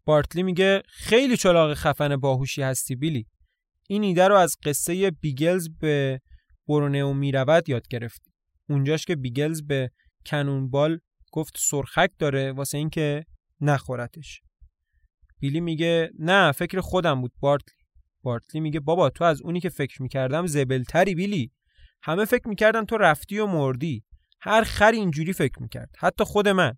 بارتلی 0.05 0.43
میگه 0.43 0.81
خیلی 0.87 1.37
چلاق 1.37 1.73
خفن 1.73 2.17
باهوشی 2.17 2.61
هستی 2.61 2.95
بیلی. 2.95 3.27
این 3.89 4.03
ایده 4.03 4.27
رو 4.27 4.35
از 4.35 4.57
قصه 4.63 5.11
بیگلز 5.11 5.69
به 5.79 6.21
برونئو 6.67 7.13
می‌رود 7.13 7.69
یاد 7.69 7.87
گرفت 7.87 8.21
اونجاش 8.69 9.05
که 9.05 9.15
بیگلز 9.15 9.61
به 9.67 9.91
cannibal 10.25 10.99
گفت 11.31 11.53
سرخک 11.57 12.11
داره 12.19 12.51
واسه 12.51 12.77
اینکه 12.77 13.25
نخورتش. 13.61 14.41
بیلی 15.39 15.61
میگه 15.61 16.09
نه 16.19 16.51
فکر 16.51 16.79
خودم 16.79 17.21
بود 17.21 17.31
بارتلی. 17.39 17.80
بارتلی 18.23 18.61
میگه 18.61 18.79
بابا 18.79 19.09
تو 19.09 19.23
از 19.23 19.41
اونی 19.41 19.59
که 19.59 19.69
فکر 19.69 20.01
می‌کردم 20.01 20.47
زبلتری 20.47 21.15
بیلی. 21.15 21.51
همه 22.03 22.25
فکر 22.25 22.47
می‌کردن 22.47 22.85
تو 22.85 22.97
رفتی 22.97 23.39
و 23.39 23.45
مردی. 23.47 24.03
هر 24.41 24.63
خری 24.63 24.97
اینجوری 24.97 25.33
فکر 25.33 25.61
می‌کرد 25.61 25.89
حتی 25.97 26.23
خود 26.23 26.47
من. 26.47 26.77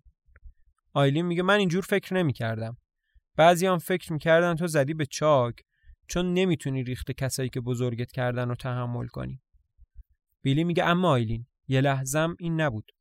آیلین 0.92 1.26
میگه 1.26 1.42
من 1.42 1.58
اینجور 1.58 1.82
فکر 1.82 2.14
نمی‌کردم. 2.14 2.76
بعضی 3.36 3.66
هم 3.66 3.78
فکر 3.78 4.12
می‌کردن 4.12 4.54
تو 4.54 4.66
زدی 4.66 4.94
به 4.94 5.06
چاک 5.06 5.54
چون 6.08 6.34
نمی‌تونی 6.34 6.84
ریخت 6.84 7.10
کسایی 7.10 7.48
که 7.48 7.60
بزرگت 7.60 8.12
کردن 8.12 8.48
رو 8.48 8.54
تحمل 8.54 9.06
کنی. 9.06 9.40
بیلی 10.42 10.64
میگه 10.64 10.84
اما 10.84 11.10
آیلین 11.10 11.46
یه 11.68 11.80
لحظم 11.80 12.36
این 12.38 12.60
نبود. 12.60 12.92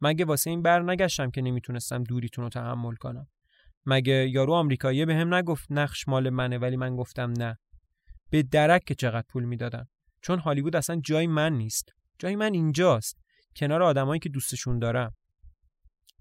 مگه 0.00 0.24
واسه 0.24 0.50
این 0.50 0.62
بر 0.62 0.82
نگشتم 0.82 1.30
که 1.30 1.42
نمی‌تونستم 1.42 2.04
دوریتون 2.04 2.44
رو 2.44 2.50
تحمل 2.50 2.94
کنم؟ 2.94 3.26
مگه 3.86 4.28
یارو 4.28 4.52
آمریکایی 4.52 5.04
به 5.04 5.14
هم 5.14 5.34
نگفت 5.34 5.66
نقش 5.70 6.08
مال 6.08 6.30
منه 6.30 6.58
ولی 6.58 6.76
من 6.76 6.96
گفتم 6.96 7.32
نه؟ 7.38 7.58
به 8.30 8.42
درک 8.42 8.84
که 8.84 8.94
چقدر 8.94 9.26
پول 9.28 9.44
می‌دادن. 9.44 9.84
چون 10.22 10.38
هالیوود 10.38 10.76
اصلا 10.76 11.00
جای 11.04 11.26
من 11.26 11.52
نیست. 11.52 11.92
جای 12.18 12.36
من 12.36 12.54
اینجاست. 12.54 13.16
کنار 13.56 13.82
آدمایی 13.82 14.20
که 14.20 14.28
دوستشون 14.28 14.78
دارم. 14.78 15.14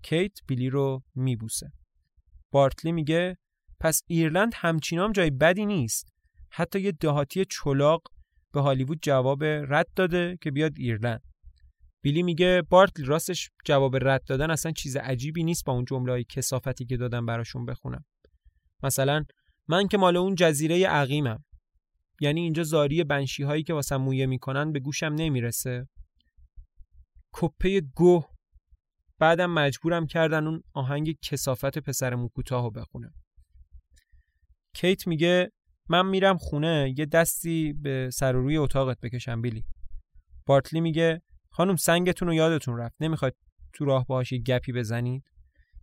کیت 0.03 0.39
بیلی 0.47 0.69
رو 0.69 1.03
میبوسه. 1.15 1.71
بارتلی 2.51 2.91
میگه 2.91 3.37
پس 3.79 4.01
ایرلند 4.07 4.53
همچینام 4.55 5.11
جای 5.11 5.29
بدی 5.29 5.65
نیست. 5.65 6.13
حتی 6.51 6.79
یه 6.79 6.91
دهاتی 6.91 7.45
چلاق 7.45 8.01
به 8.53 8.61
هالیوود 8.61 8.99
جواب 9.01 9.43
رد 9.43 9.87
داده 9.95 10.37
که 10.41 10.51
بیاد 10.51 10.73
ایرلند. 10.77 11.21
بیلی 12.01 12.23
میگه 12.23 12.63
بارتلی 12.69 13.05
راستش 13.05 13.49
جواب 13.65 14.07
رد 14.07 14.23
دادن 14.23 14.51
اصلا 14.51 14.71
چیز 14.71 14.97
عجیبی 14.97 15.43
نیست 15.43 15.65
با 15.65 15.73
اون 15.73 15.85
جمله 15.85 16.11
های 16.11 16.23
کسافتی 16.23 16.85
که 16.85 16.97
دادم 16.97 17.25
براشون 17.25 17.65
بخونم. 17.65 18.05
مثلا 18.83 19.23
من 19.67 19.87
که 19.87 19.97
مال 19.97 20.17
اون 20.17 20.35
جزیره 20.35 20.87
عقیمم. 20.87 21.43
یعنی 22.21 22.41
اینجا 22.41 22.63
زاری 22.63 23.03
بنشی 23.03 23.43
هایی 23.43 23.63
که 23.63 23.73
واسه 23.73 23.97
مویه 23.97 24.25
می‌کنن 24.25 24.71
به 24.71 24.79
گوشم 24.79 25.13
نمی‌رسه. 25.13 25.87
کپه 27.33 27.81
گوه. 27.81 28.27
بعدم 29.19 29.51
مجبورم 29.51 30.07
کردن 30.07 30.47
اون 30.47 30.63
آهنگ 30.73 31.17
کسافت 31.21 31.79
پسر 31.79 32.15
موکوتاه 32.15 32.63
رو 32.63 32.71
بخونم. 32.71 33.13
کیت 34.75 35.07
میگه 35.07 35.51
من 35.89 36.05
میرم 36.05 36.37
خونه 36.37 36.93
یه 36.97 37.05
دستی 37.05 37.73
به 37.73 38.09
سر 38.13 38.31
روی 38.31 38.57
اتاقت 38.57 38.99
بکشم 38.99 39.41
بیلی. 39.41 39.63
بارتلی 40.45 40.81
میگه 40.81 41.21
خانم 41.49 41.75
سنگتون 41.75 42.27
رو 42.27 42.33
یادتون 42.33 42.77
رفت. 42.77 42.95
نمی‌خواید 42.99 43.35
تو 43.73 43.85
راه 43.85 44.05
باهاش 44.05 44.33
گپی 44.33 44.71
بزنید؟ 44.71 45.23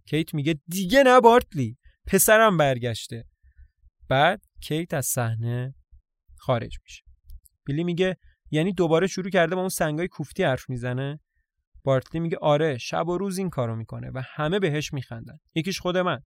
کیت 0.07 0.35
میگه 0.35 0.61
دیگه 0.69 1.03
نه 1.03 1.21
بارتلی 1.21 1.79
پسرم 2.07 2.57
برگشته. 2.57 3.25
بعد 4.09 4.43
کیت 4.61 4.95
از 4.95 5.07
صحنه 5.07 5.75
خارج 6.45 6.79
میشه. 6.83 7.03
بیلی 7.65 7.85
میگه 7.85 8.17
یعنی 8.51 8.73
دوباره 8.73 9.07
شروع 9.07 9.31
کرده 9.31 9.55
با 9.55 9.61
اون 9.61 9.69
سنگای 9.69 10.09
کوفتی 10.09 10.43
حرف 10.43 10.71
می‌زنه؟ 10.71 11.21
بارتلی 11.85 12.21
میگه 12.21 12.37
آره 12.37 12.79
شب 12.79 13.09
و 13.09 13.19
روز 13.19 13.39
این 13.39 13.51
کارو 13.51 13.77
می‌کنه 13.77 14.11
و 14.15 14.23
همه 14.25 14.59
بهش 14.59 14.93
میخندن. 14.93 15.39
یکیش 15.55 15.81
خود 15.81 15.97
من. 15.97 16.21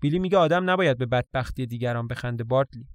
بیلی 0.00 0.18
میگه 0.18 0.38
آدم 0.38 0.70
نباید 0.70 0.98
به 0.98 1.06
بدبختی 1.06 1.66
دیگران 1.66 2.06
بخنده 2.06 2.44
بارتلی. 2.44 2.86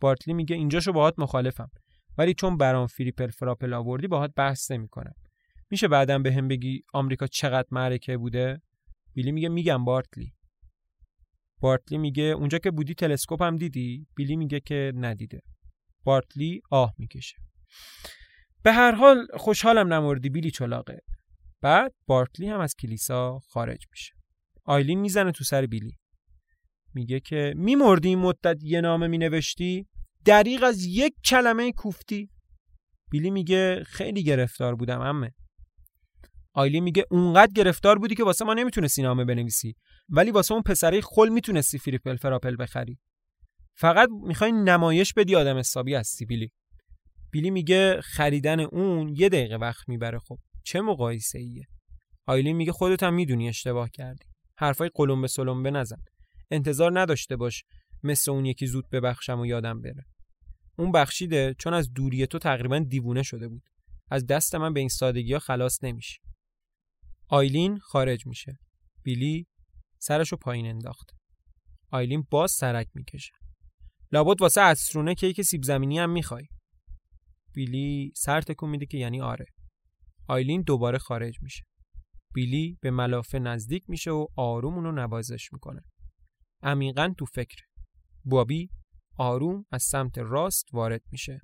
بارتلی 0.00 0.34
میگه 0.34 0.56
اینجاشو 0.56 0.92
باهات 0.92 1.14
مخالفم. 1.18 1.70
ولی 2.18 2.34
چون 2.34 2.56
برام 2.56 2.86
فریپل 2.86 3.30
فراپل 3.30 3.72
آوردی 3.74 4.06
باهات 4.06 4.32
بحث 4.36 4.70
نمی‌کنم. 4.70 5.14
میشه 5.70 5.88
بعدم 5.88 6.22
به 6.22 6.32
هم 6.32 6.48
بگی 6.48 6.82
آمریکا 6.92 7.26
چقدر 7.26 7.68
معرکه 7.70 8.16
بوده؟ 8.16 8.62
بیلی 9.14 9.32
میگه 9.32 9.48
میگم 9.48 9.84
بارتلی. 9.84 10.32
بارتلی 11.64 11.98
میگه 11.98 12.22
اونجا 12.22 12.58
که 12.58 12.70
بودی 12.70 12.94
تلسکوپ 12.94 13.42
هم 13.42 13.56
دیدی؟ 13.56 14.06
بیلی 14.16 14.36
میگه 14.36 14.60
که 14.60 14.92
ندیده. 14.94 15.40
بارتلی 16.04 16.60
آه 16.70 16.94
می‌کشه. 16.98 17.36
به 18.62 18.72
هر 18.72 18.92
حال 18.92 19.26
خوشحالم 19.34 19.92
نمردی 19.92 20.30
بیلی 20.30 20.50
چلاقه. 20.50 20.98
بعد 21.60 21.92
بارتلی 22.06 22.48
هم 22.48 22.60
از 22.60 22.74
کلیسا 22.74 23.38
خارج 23.38 23.86
میشه. 23.90 24.12
آیلین 24.64 25.00
می‌زنه 25.00 25.32
تو 25.32 25.44
سر 25.44 25.66
بیلی. 25.66 25.96
میگه 26.94 27.20
که 27.20 27.54
میمردی 27.56 28.08
این 28.08 28.18
مدت 28.18 28.56
یه 28.62 28.80
نامه 28.80 29.06
مینوشتی؟ 29.06 29.86
دریغ 30.24 30.62
از 30.62 30.84
یک 30.84 31.14
کلمه 31.24 31.72
کوفتی. 31.72 32.30
بیلی 33.10 33.30
میگه 33.30 33.84
خیلی 33.84 34.24
گرفتار 34.24 34.74
بودم 34.74 35.00
امه 35.00 35.34
آیلی 36.54 36.80
میگه 36.80 37.04
اونقدر 37.10 37.52
گرفتار 37.52 37.98
بودی 37.98 38.14
که 38.14 38.24
واسه 38.24 38.44
ما 38.44 38.54
نمی‌تونستی 38.54 39.02
نامه 39.02 39.24
بنویسی. 39.24 39.76
ولی 40.08 40.30
واسه 40.30 40.54
اون 40.54 40.62
پسره 40.62 41.00
خل 41.00 41.28
می‌تونستی 41.28 41.78
فریپل 41.78 42.16
فراپل 42.16 42.56
بخری. 42.56 42.98
فقط 43.76 44.08
می‌خوای 44.26 44.52
نمایش 44.52 45.12
بدی 45.12 45.36
آدم 45.36 45.58
حسابی 45.58 45.94
هستی 45.94 46.26
بیلی. 46.26 46.52
بیلی 47.30 47.50
میگه 47.50 48.00
خریدن 48.00 48.60
اون 48.60 49.08
یه 49.08 49.28
دقیقه 49.28 49.56
وقت 49.56 49.88
می‌بره. 49.88 50.18
خب 50.18 50.38
چه 50.64 50.80
مقایسه 50.80 51.38
ایه 51.38 51.64
آیلین 52.26 52.56
میگه 52.56 52.72
خودت 52.72 53.02
هم 53.02 53.14
می‌دونی 53.14 53.48
اشتباه 53.48 53.90
کردی. 53.90 54.24
حرفای 54.58 54.90
قلم 54.94 55.22
به 55.22 55.28
سلم 55.28 55.76
نزن. 55.76 56.02
انتظار 56.50 57.00
نداشته 57.00 57.36
باش 57.36 57.64
مثل 58.02 58.30
اون 58.30 58.44
یکی 58.44 58.66
زود 58.66 58.90
ببخشم 58.92 59.40
و 59.40 59.46
یادم 59.46 59.80
بره. 59.82 60.04
اون 60.78 60.92
بخشیده 60.92 61.54
چون 61.58 61.74
از 61.74 61.92
دوری 61.92 62.26
تو 62.26 62.38
تقریبا 62.38 62.78
دیوونه 62.78 63.22
شده 63.22 63.48
بود. 63.48 63.62
از 64.10 64.26
دست 64.26 64.54
من 64.54 64.72
به 64.72 64.80
این 64.80 64.88
سادگی 64.88 65.32
ها 65.32 65.38
خلاص 65.38 65.84
نمیشه 65.84 66.20
آیلین 67.28 67.78
خارج 67.78 68.26
میشه. 68.26 68.58
بیلی 69.02 69.46
سرشو 69.98 70.36
پایین 70.36 70.66
انداخت. 70.66 71.10
آیلین 71.90 72.26
باز 72.30 72.50
سرک 72.50 72.88
می‌کشه. 72.94 73.32
لابد 74.12 74.40
واسه 74.40 74.60
اسرونه 74.60 75.14
کیک 75.14 75.42
سیب 75.42 75.62
زمینی 75.62 75.98
هم 75.98 76.10
می‌خوای. 76.10 76.46
بیلی 77.54 78.12
سر 78.16 78.40
تکون 78.40 78.70
میده 78.70 78.86
که 78.86 78.98
یعنی 78.98 79.20
آره. 79.20 79.46
آیلین 80.28 80.62
دوباره 80.62 80.98
خارج 80.98 81.42
میشه. 81.42 81.62
بیلی 82.34 82.78
به 82.80 82.90
ملافه 82.90 83.38
نزدیک 83.38 83.84
میشه 83.88 84.10
و 84.10 84.26
آروم 84.36 84.74
اونو 84.74 84.92
نوازش 84.92 85.52
می‌کنه. 85.52 85.80
عمیقا 86.62 87.14
تو 87.18 87.24
فکر. 87.24 87.62
بابی 88.24 88.70
آروم 89.18 89.64
از 89.72 89.82
سمت 89.82 90.18
راست 90.18 90.66
وارد 90.72 91.02
میشه. 91.12 91.40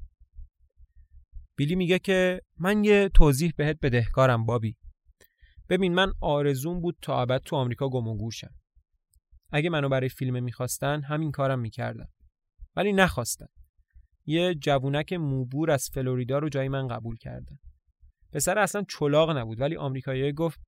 بیلی 1.56 1.74
میگه 1.74 1.98
که 1.98 2.40
من 2.58 2.84
یه 2.84 3.10
توضیح 3.14 3.52
بهت 3.56 3.78
بدهکارم 3.82 4.46
بابی. 4.46 4.76
ببین 5.70 5.94
من 5.94 6.12
آرزوم 6.20 6.80
بود 6.80 6.96
تا 7.02 7.22
ابد 7.22 7.42
تو 7.44 7.56
آمریکا 7.56 7.88
گم 7.88 8.08
و 8.08 8.16
گورشم 8.16 8.54
اگه 9.52 9.70
منو 9.70 9.88
برای 9.88 10.08
فیلم 10.08 10.44
می‌خواستن 10.44 11.02
همین 11.02 11.30
کارم 11.30 11.58
می‌کردم 11.58 12.08
ولی 12.76 12.92
نخواستن. 12.92 13.46
یه 14.26 14.54
جوونک 14.54 15.12
موبور 15.12 15.70
از 15.70 15.90
فلوریدا 15.92 16.38
رو 16.38 16.48
جای 16.48 16.68
من 16.68 16.88
قبول 16.88 17.16
کردن. 17.16 17.56
پسر 18.32 18.58
اصلا 18.58 18.84
چلاق 18.88 19.30
نبود 19.30 19.60
ولی 19.60 19.76
آمریکایی 19.76 20.32
گفت 20.32 20.60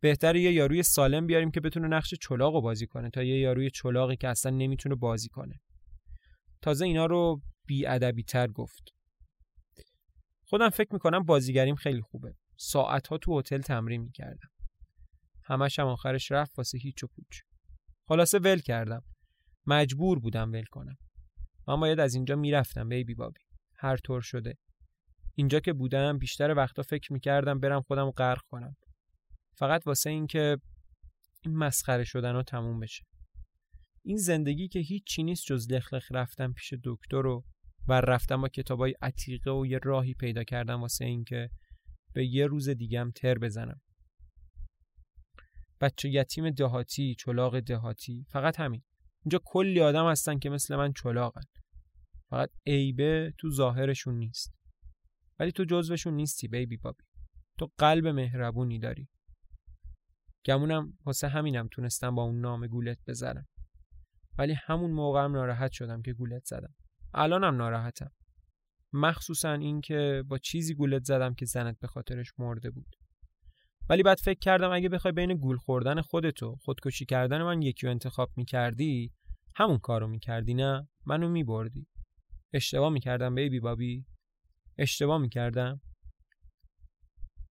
بهتر 0.00 0.36
یه 0.36 0.52
یاروی 0.52 0.82
سالم 0.82 1.26
بیاریم 1.26 1.50
که 1.50 1.60
بتونه 1.60 1.88
نقش 1.88 2.14
چلاق 2.14 2.54
رو 2.54 2.60
بازی 2.60 2.86
کنه 2.86 3.10
تا 3.10 3.22
یه 3.22 3.38
یاروی 3.38 3.70
چلاقی 3.70 4.16
که 4.16 4.28
اصلا 4.28 4.52
نمی‌تونه 4.52 4.94
بازی 4.94 5.28
کنه. 5.28 5.60
تازه 6.62 6.84
اینا 6.84 7.06
رو 7.06 7.42
بی 7.66 8.24
تر 8.28 8.48
گفت. 8.48 8.82
خودم 10.44 10.68
فکر 10.68 10.88
می‌کنم 10.92 11.22
بازیگریم 11.22 11.74
خیلی 11.74 12.00
خوبه. 12.00 12.34
ساعتها 12.60 13.18
تو 13.18 13.38
هتل 13.38 13.60
تمرین 13.60 14.00
می‌کردم. 14.00 14.48
همش 15.44 15.78
هم 15.78 15.86
آخرش 15.86 16.32
رفت 16.32 16.58
واسه 16.58 16.78
هیچ 16.78 17.04
و 17.04 17.06
پوچ. 17.06 17.40
خلاصه 18.08 18.38
ول 18.38 18.58
کردم. 18.58 19.02
مجبور 19.66 20.18
بودم 20.18 20.52
ول 20.52 20.64
کنم. 20.64 20.96
من 21.68 21.80
باید 21.80 22.00
از 22.00 22.14
اینجا 22.14 22.36
می‌رفتم 22.36 22.88
بیبی 22.88 23.14
بابی. 23.14 23.40
هر 23.76 23.96
طور 23.96 24.20
شده. 24.20 24.58
اینجا 25.34 25.60
که 25.60 25.72
بودم 25.72 26.18
بیشتر 26.18 26.54
وقتا 26.54 26.82
فکر 26.82 27.12
می‌کردم 27.12 27.60
برم 27.60 27.82
خودم 27.82 28.10
غرق 28.10 28.42
کنم. 28.48 28.76
فقط 29.58 29.86
واسه 29.86 30.10
اینکه 30.10 30.58
این 31.44 31.56
مسخره 31.56 32.04
شدن 32.04 32.32
رو 32.32 32.42
تموم 32.42 32.80
بشه. 32.80 33.04
این 34.04 34.16
زندگی 34.16 34.68
که 34.68 34.78
هیچی 34.78 35.22
نیست 35.22 35.44
جز 35.46 35.72
لخلخ 35.72 36.12
رفتم 36.12 36.52
پیش 36.52 36.74
دکتر 36.84 37.26
و 37.26 37.44
و 37.88 38.00
رفتم 38.00 38.40
با 38.40 38.48
کتابای 38.48 38.94
عتیقه 39.02 39.50
و 39.50 39.66
یه 39.66 39.78
راهی 39.82 40.14
پیدا 40.14 40.44
کردم 40.44 40.80
واسه 40.80 41.04
اینکه 41.04 41.50
به 42.12 42.26
یه 42.26 42.46
روز 42.46 42.68
دیگم 42.68 43.10
تر 43.14 43.38
بزنم. 43.38 43.80
بچه 45.80 46.08
یتیم 46.08 46.50
دهاتی 46.50 47.14
چلاق 47.14 47.60
دهاتی 47.60 48.26
فقط 48.28 48.60
همین. 48.60 48.82
اینجا 49.24 49.40
کلی 49.44 49.80
آدم 49.80 50.10
هستن 50.10 50.38
که 50.38 50.50
مثل 50.50 50.76
من 50.76 50.92
چلاقن 50.92 51.42
فقط 52.30 52.50
عیبه 52.66 53.34
تو 53.38 53.50
ظاهرشون 53.50 54.14
نیست. 54.14 54.54
ولی 55.38 55.52
تو 55.52 55.64
جزوشون 55.64 56.14
نیستی 56.14 56.48
بیبی 56.48 56.76
بابی. 56.76 57.04
تو 57.58 57.70
قلب 57.78 58.06
مهربونی 58.06 58.78
داری. 58.78 59.08
گمونم 60.44 60.98
واسه 61.04 61.28
همینم 61.28 61.68
تونستم 61.68 62.14
با 62.14 62.22
اون 62.22 62.40
نام 62.40 62.66
گولت 62.66 62.98
بزنم. 63.06 63.46
ولی 64.38 64.52
همون 64.52 64.90
موقع 64.90 65.24
هم 65.24 65.32
ناراحت 65.32 65.72
شدم 65.72 66.02
که 66.02 66.12
گولت 66.12 66.44
زدم. 66.44 66.74
الانم 67.14 67.56
ناراحتم. 67.56 68.10
مخصوصا 68.92 69.52
اینکه 69.52 70.24
با 70.28 70.38
چیزی 70.38 70.74
گولت 70.74 71.04
زدم 71.04 71.34
که 71.34 71.46
زنت 71.46 71.78
به 71.78 71.86
خاطرش 71.86 72.32
مرده 72.38 72.70
بود. 72.70 72.96
ولی 73.88 74.02
بعد 74.02 74.18
فکر 74.18 74.38
کردم 74.38 74.70
اگه 74.72 74.88
بخوای 74.88 75.12
بین 75.12 75.34
گول 75.34 75.56
خوردن 75.56 76.00
خودتو 76.00 76.56
خودکشی 76.56 77.04
کردن 77.04 77.42
من 77.42 77.62
یکی 77.62 77.86
رو 77.86 77.90
انتخاب 77.90 78.30
می‌کردی 78.36 79.12
همون 79.56 79.78
کارو 79.78 80.06
می‌کردی 80.06 80.54
نه؟ 80.54 80.88
منو 81.06 81.28
میبردی. 81.28 81.86
اشتباه 82.52 82.90
می‌کردم 82.90 83.34
بیبی 83.34 83.60
بابی. 83.60 84.06
اشتباه 84.78 85.18
می‌کردم. 85.18 85.80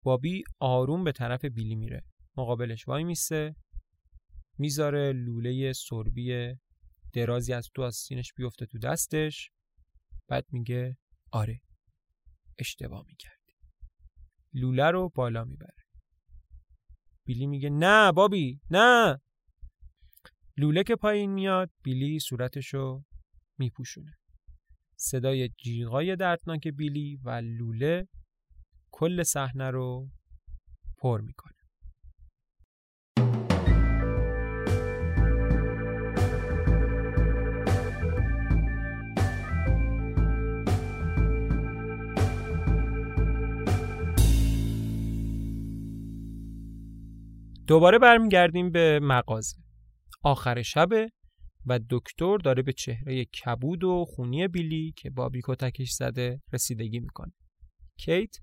بابی 0.04 0.44
آروم 0.60 1.04
به 1.04 1.12
طرف 1.12 1.46
بیلی 1.46 1.76
میره. 1.76 2.04
مقابلش 2.38 2.88
وای 2.88 3.04
میسته 3.04 3.56
می‌ذاره 4.58 5.14
لوله 5.14 5.74
سربی 5.74 6.54
درازی 7.14 7.54
از 7.54 7.70
تو 7.76 7.82
از 7.82 7.96
سینش 7.96 8.34
بیفته 8.34 8.66
تو 8.66 8.80
دستش. 8.80 9.52
بعد 10.28 10.46
میگه 10.52 10.98
آره. 11.32 11.62
اشتباه 12.60 13.06
می‌کردی. 13.08 13.54
لوله 14.54 14.92
رو 14.92 15.10
بالا 15.10 15.44
می‌بره. 15.44 15.84
بیلی 17.26 17.48
میگه 17.48 17.70
نه 17.70 18.12
بابی 18.12 18.62
نه. 18.72 19.22
لوله 20.58 20.84
که 20.84 20.96
پایین 20.96 21.32
میاد 21.32 21.72
بیلی 21.84 22.20
صورتشو 22.20 23.04
میپوشونه. 23.58 24.18
صدای 25.00 25.50
جیغای 25.50 26.16
دردناک 26.16 26.68
بیلی 26.68 27.20
و 27.24 27.30
لوله 27.30 28.08
کل 28.92 29.24
صحنه 29.24 29.70
رو 29.70 30.10
پر 30.98 31.22
می‌کنه. 31.22 31.57
دوباره 47.68 48.00
برمیگردیم 48.00 48.72
به 48.72 49.00
مغازه. 49.00 49.58
آخر 50.24 50.62
شبه 50.62 51.12
و 51.66 51.80
دکتر 51.90 52.38
داره 52.38 52.64
به 52.64 52.74
چهره 52.74 53.26
کبود 53.26 53.84
و 53.84 54.06
خونی 54.06 54.48
بیلی 54.48 54.94
که 54.98 55.10
بابی 55.10 55.42
کتکش 55.44 55.92
زده 55.92 56.42
رسیدگی 56.54 57.00
می‌کنه. 57.00 57.34
کیت 57.98 58.36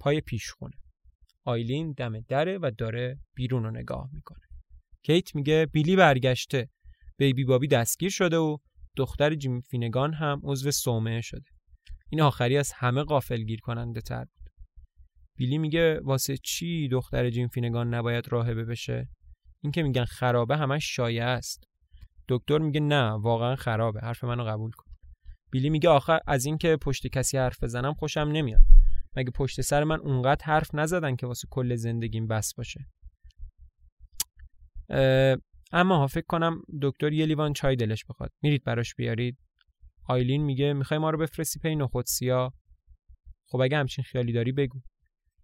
پای 0.00 0.20
پیش 0.20 0.50
خونه 0.50 0.76
آیلین 1.44 1.92
دم 1.92 2.20
دره 2.20 2.58
و 2.58 2.70
داره 2.78 3.18
بیرون 3.34 3.64
رو 3.64 3.70
نگاه 3.70 4.10
می‌کنه. 4.12 4.46
کیت 5.02 5.34
میگه 5.34 5.66
بیلی 5.72 5.96
برگشته. 5.96 6.68
بیبی 7.16 7.44
بابی 7.44 7.68
دستگیر 7.68 8.10
شده 8.10 8.36
و 8.36 8.56
دختر 8.96 9.34
جیم 9.34 9.60
فینگان 9.60 10.14
هم 10.14 10.40
عضو 10.44 10.70
صومعه 10.70 11.20
شده. 11.20 11.50
این 12.10 12.20
آخری 12.20 12.56
از 12.56 12.72
همه 12.74 13.02
غافل 13.02 13.42
گیر 13.42 13.60
کننده 13.60 14.00
تر 14.00 14.26
بیلی 15.38 15.58
میگه 15.58 16.00
واسه 16.00 16.36
چی 16.36 16.88
دختر 16.88 17.30
جیم 17.30 17.48
فینگان 17.48 17.94
نباید 17.94 18.32
راهبه 18.32 18.64
بشه؟ 18.64 19.08
این 19.60 19.72
که 19.72 19.82
میگن 19.82 20.04
خرابه 20.04 20.56
همش 20.56 20.96
شایعه 20.96 21.24
است. 21.24 21.64
دکتر 22.28 22.58
میگه 22.58 22.80
نه 22.80 23.10
واقعا 23.10 23.56
خرابه. 23.56 24.00
حرف 24.00 24.24
منو 24.24 24.44
قبول 24.44 24.70
کن. 24.70 24.90
بیلی 25.50 25.70
میگه 25.70 25.88
آخر 25.88 26.20
از 26.26 26.44
اینکه 26.44 26.76
پشت 26.76 27.06
کسی 27.06 27.38
حرف 27.38 27.62
بزنم 27.62 27.94
خوشم 27.94 28.20
نمیاد. 28.20 28.60
مگه 29.16 29.30
پشت 29.30 29.60
سر 29.60 29.84
من 29.84 30.00
اونقدر 30.00 30.44
حرف 30.44 30.74
نزدن 30.74 31.16
که 31.16 31.26
واسه 31.26 31.48
کل 31.50 31.74
زندگیم 31.74 32.26
بس 32.26 32.54
باشه؟ 32.54 32.86
اما 35.72 36.06
فکر 36.06 36.26
کنم 36.28 36.62
دکتر 36.82 37.12
یه 37.12 37.26
لیوان 37.26 37.52
چای 37.52 37.76
دلش 37.76 38.04
بخواد. 38.04 38.30
میرید 38.42 38.64
براش 38.64 38.94
بیارید. 38.94 39.38
آیلین 40.04 40.42
میگه 40.42 40.72
می‌خوای 40.72 40.98
ما 40.98 41.10
رو 41.10 41.18
بفرستی 41.18 41.60
پی 41.60 41.76
نخود 41.76 42.06
سیاه؟ 42.06 42.54
خب 43.46 43.60
اگه 43.60 43.76
همچین 43.76 44.04
خیالی 44.04 44.32
داری 44.32 44.52
بگو. 44.52 44.80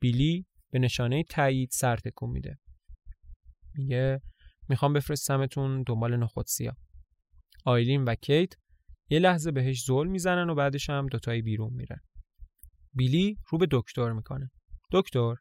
بیلی 0.05 0.47
به 0.70 0.78
نشانه 0.78 1.22
تایید 1.22 1.70
سر 1.72 1.97
تکون 1.97 2.31
میده. 2.31 2.59
میگه 3.74 4.20
می‌خوام 4.68 4.93
بفرستمتون 4.93 5.82
دنبال 5.82 6.16
نخود 6.16 6.47
سیاه. 6.47 6.76
آیلین 7.64 8.05
و 8.05 8.14
کیت 8.14 8.55
یه 9.10 9.18
لحظه 9.18 9.51
بهش 9.51 9.85
زول 9.85 10.09
می‌زنن 10.09 10.51
و 10.51 10.55
بعدش 10.55 10.90
هم 10.90 11.06
دوتایی 11.06 11.43
بیرون 11.43 11.72
میرن. 11.72 12.01
بیلی 12.94 13.39
رو 13.48 13.59
به 13.59 13.66
دکتر 13.70 14.12
می‌کنه. 14.12 14.51
دکتر 14.93 15.35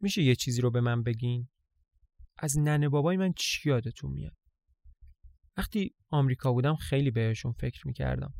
میشه 0.00 0.22
یه 0.22 0.34
چیزی 0.34 0.60
رو 0.60 0.70
به 0.70 0.80
من 0.80 1.02
بگین؟ 1.02 1.48
از 2.38 2.58
ننه 2.58 2.88
بابای 2.88 3.16
من 3.16 3.32
چی 3.36 3.68
یادتون 3.68 4.10
میاد؟ 4.12 4.36
وقتی 5.56 5.94
آمریکا 6.10 6.52
بودم 6.52 6.76
خیلی 6.76 7.10
بهشون 7.10 7.52
فکر 7.52 7.86
می‌کردم. 7.86 8.34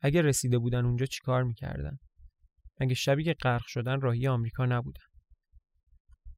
اگه 0.00 0.22
رسیده 0.22 0.58
بودن 0.58 0.84
اونجا 0.84 1.06
چیکار 1.06 1.42
می‌کردن؟ 1.42 1.98
مگه 2.80 2.94
شبی 2.94 3.24
که 3.24 3.34
غرق 3.34 3.66
شدن 3.66 4.00
راهی 4.00 4.28
آمریکا 4.28 4.66
نبودن؟ 4.66 5.04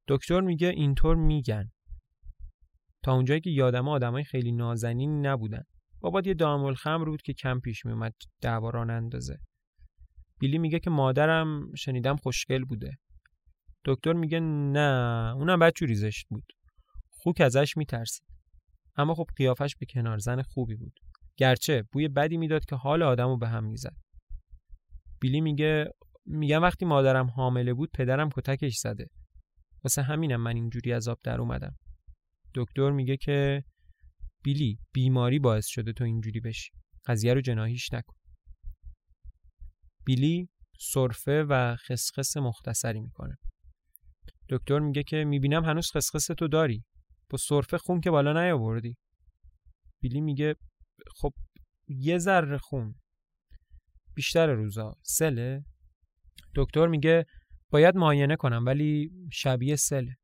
دکتر 0.07 0.41
میگه 0.41 0.67
اینطور 0.67 1.15
میگن. 1.15 1.71
تا 3.03 3.13
اونجایی 3.13 3.41
که 3.41 3.49
یادم 3.49 3.87
آدمای 3.87 4.23
خیلی 4.23 4.51
نازنین 4.51 5.25
نبودن. 5.25 5.63
بابات 5.99 6.27
یه 6.27 6.33
دامل 6.33 6.73
خمر 6.73 7.05
بود 7.05 7.21
که 7.21 7.33
کم 7.33 7.59
پیش 7.59 7.85
میومد 7.85 8.13
دعوا 8.41 8.81
اندازه. 8.81 9.37
بیلی 10.39 10.57
میگه 10.57 10.79
که 10.79 10.89
مادرم 10.89 11.75
شنیدم 11.75 12.15
خوشگل 12.15 12.65
بوده. 12.65 12.97
دکتر 13.85 14.13
میگه 14.13 14.39
نه 14.39 15.33
اونم 15.35 15.59
بچوری 15.59 15.95
زشت 15.95 16.27
بود. 16.29 16.53
خوک 17.09 17.41
ازش 17.41 17.77
میترسید. 17.77 18.25
اما 18.95 19.15
خب 19.15 19.25
قیافش 19.35 19.75
به 19.75 19.85
کنار 19.85 20.17
زن 20.17 20.41
خوبی 20.41 20.75
بود. 20.75 20.99
گرچه 21.37 21.83
بوی 21.91 22.07
بدی 22.07 22.37
می‌داد 22.37 22.65
که 22.65 22.75
حال 22.75 23.03
آدمو 23.03 23.37
به 23.37 23.47
هم 23.47 23.63
می‌زد. 23.63 23.95
بیلی 25.19 25.41
میگه 25.41 25.91
میگم 26.31 26.61
وقتی 26.61 26.85
مادرم 26.85 27.27
حامله 27.27 27.73
بود 27.73 27.91
پدرم 27.93 28.29
کتکش 28.29 28.77
زده. 28.77 29.07
واسه 29.83 30.01
همینم 30.01 30.41
من 30.41 30.55
اینجوری 30.55 30.93
از 30.93 31.07
آب 31.07 31.19
در 31.23 31.41
اومدم. 31.41 31.75
دکتر 32.55 32.91
میگه 32.91 33.17
که 33.17 33.63
بیلی 34.43 34.79
بیماری 34.93 35.39
باعث 35.39 35.67
شده 35.67 35.93
تو 35.93 36.03
اینجوری 36.03 36.39
بشی. 36.39 36.71
قضیه 37.05 37.33
رو 37.33 37.41
جناهیش 37.41 37.93
نکن. 37.93 38.15
بیلی 40.05 40.49
سرفه 40.79 41.43
و 41.49 41.75
خسخس 41.75 42.37
مختصری 42.37 42.99
می‌کنه. 42.99 43.37
دکتر 44.49 44.79
میگه 44.79 45.03
که 45.03 45.23
می‌بینم 45.23 45.65
هنوز 45.65 45.91
خسخس 45.91 46.25
تو 46.25 46.47
داری. 46.47 46.83
با 47.29 47.37
سرفه 47.37 47.77
خون 47.77 48.01
که 48.01 48.11
بالا 48.11 48.43
نیاوردی. 48.43 48.97
بیلی 50.01 50.21
میگه 50.21 50.55
خب 51.15 51.33
یه 51.87 52.17
ذره 52.17 52.57
خون. 52.57 52.95
بیشتر 54.15 54.47
روزا 54.47 54.95
سله؟ 55.03 55.65
دکتر 56.55 56.87
میگه 56.87 57.25
باید 57.69 57.95
معاینه 57.95 58.35
کنم 58.35 58.65
ولی 58.65 59.11
شبیه 59.31 59.75
سله 59.75 60.17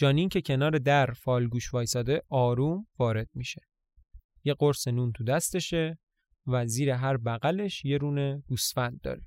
جانین 0.00 0.28
که 0.28 0.40
کنار 0.40 0.78
در 0.78 1.12
فالگوش 1.12 1.74
وایساده 1.74 2.22
آروم 2.28 2.86
وارد 2.98 3.28
میشه. 3.34 3.62
یه 4.44 4.54
قرص 4.54 4.88
نون 4.88 5.12
تو 5.12 5.24
دستشه 5.24 5.98
و 6.46 6.66
زیر 6.66 6.90
هر 6.90 7.16
بغلش 7.16 7.84
یه 7.84 7.98
رونه 7.98 8.42
گوسفند 8.48 9.00
داره. 9.00 9.22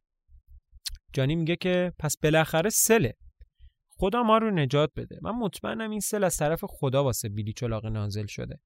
جانی 1.14 1.35
میگه 1.35 1.56
که 1.56 1.94
پس 1.99 2.18
بالاخره 2.23 2.69
سله. 2.69 3.14
خدا 3.90 4.23
ما 4.23 4.38
رو 4.38 4.52
نجات 4.52 4.91
بده. 4.95 5.19
من 5.22 5.31
مطمئنم 5.31 5.90
این 5.90 5.99
سل 5.99 6.23
از 6.23 6.38
طرف 6.38 6.60
خدا 6.68 7.03
واسه 7.03 7.30
بیلی 7.30 7.53
چلاق 7.53 7.85
نازل 7.85 8.26
شده. 8.26 8.60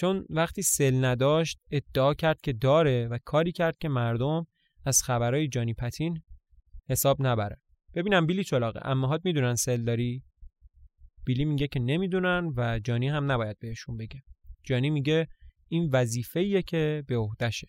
چون 0.00 0.26
وقتی 0.30 0.62
سل 0.62 1.04
نداشت 1.04 1.58
ادعا 1.70 2.14
کرد 2.14 2.40
که 2.40 2.52
داره 2.52 3.08
و 3.08 3.18
کاری 3.24 3.52
کرد 3.52 3.78
که 3.78 3.88
مردم 3.88 4.46
از 4.86 5.02
خبرهای 5.02 5.48
جانی 5.48 5.74
پتین 5.74 6.22
حساب 6.88 7.16
نبره. 7.20 7.60
ببینم 7.94 8.26
بیلی 8.26 8.44
چلاقه. 8.44 8.80
امهات 8.82 9.20
می‌دونن 9.24 9.54
سل 9.54 9.84
داری؟ 9.84 10.22
بیلی 11.26 11.44
میگه 11.44 11.68
که 11.68 11.80
نمی‌دونن 11.80 12.52
و 12.56 12.78
جانی 12.78 13.08
هم 13.08 13.32
نباید 13.32 13.58
بهشون 13.58 13.96
بگه. 13.96 14.22
جانی 14.64 14.90
میگه 14.90 15.28
این 15.68 15.90
وظیفه 15.92 16.62
که 16.62 17.04
به 17.06 17.16
عهدهشه. 17.16 17.68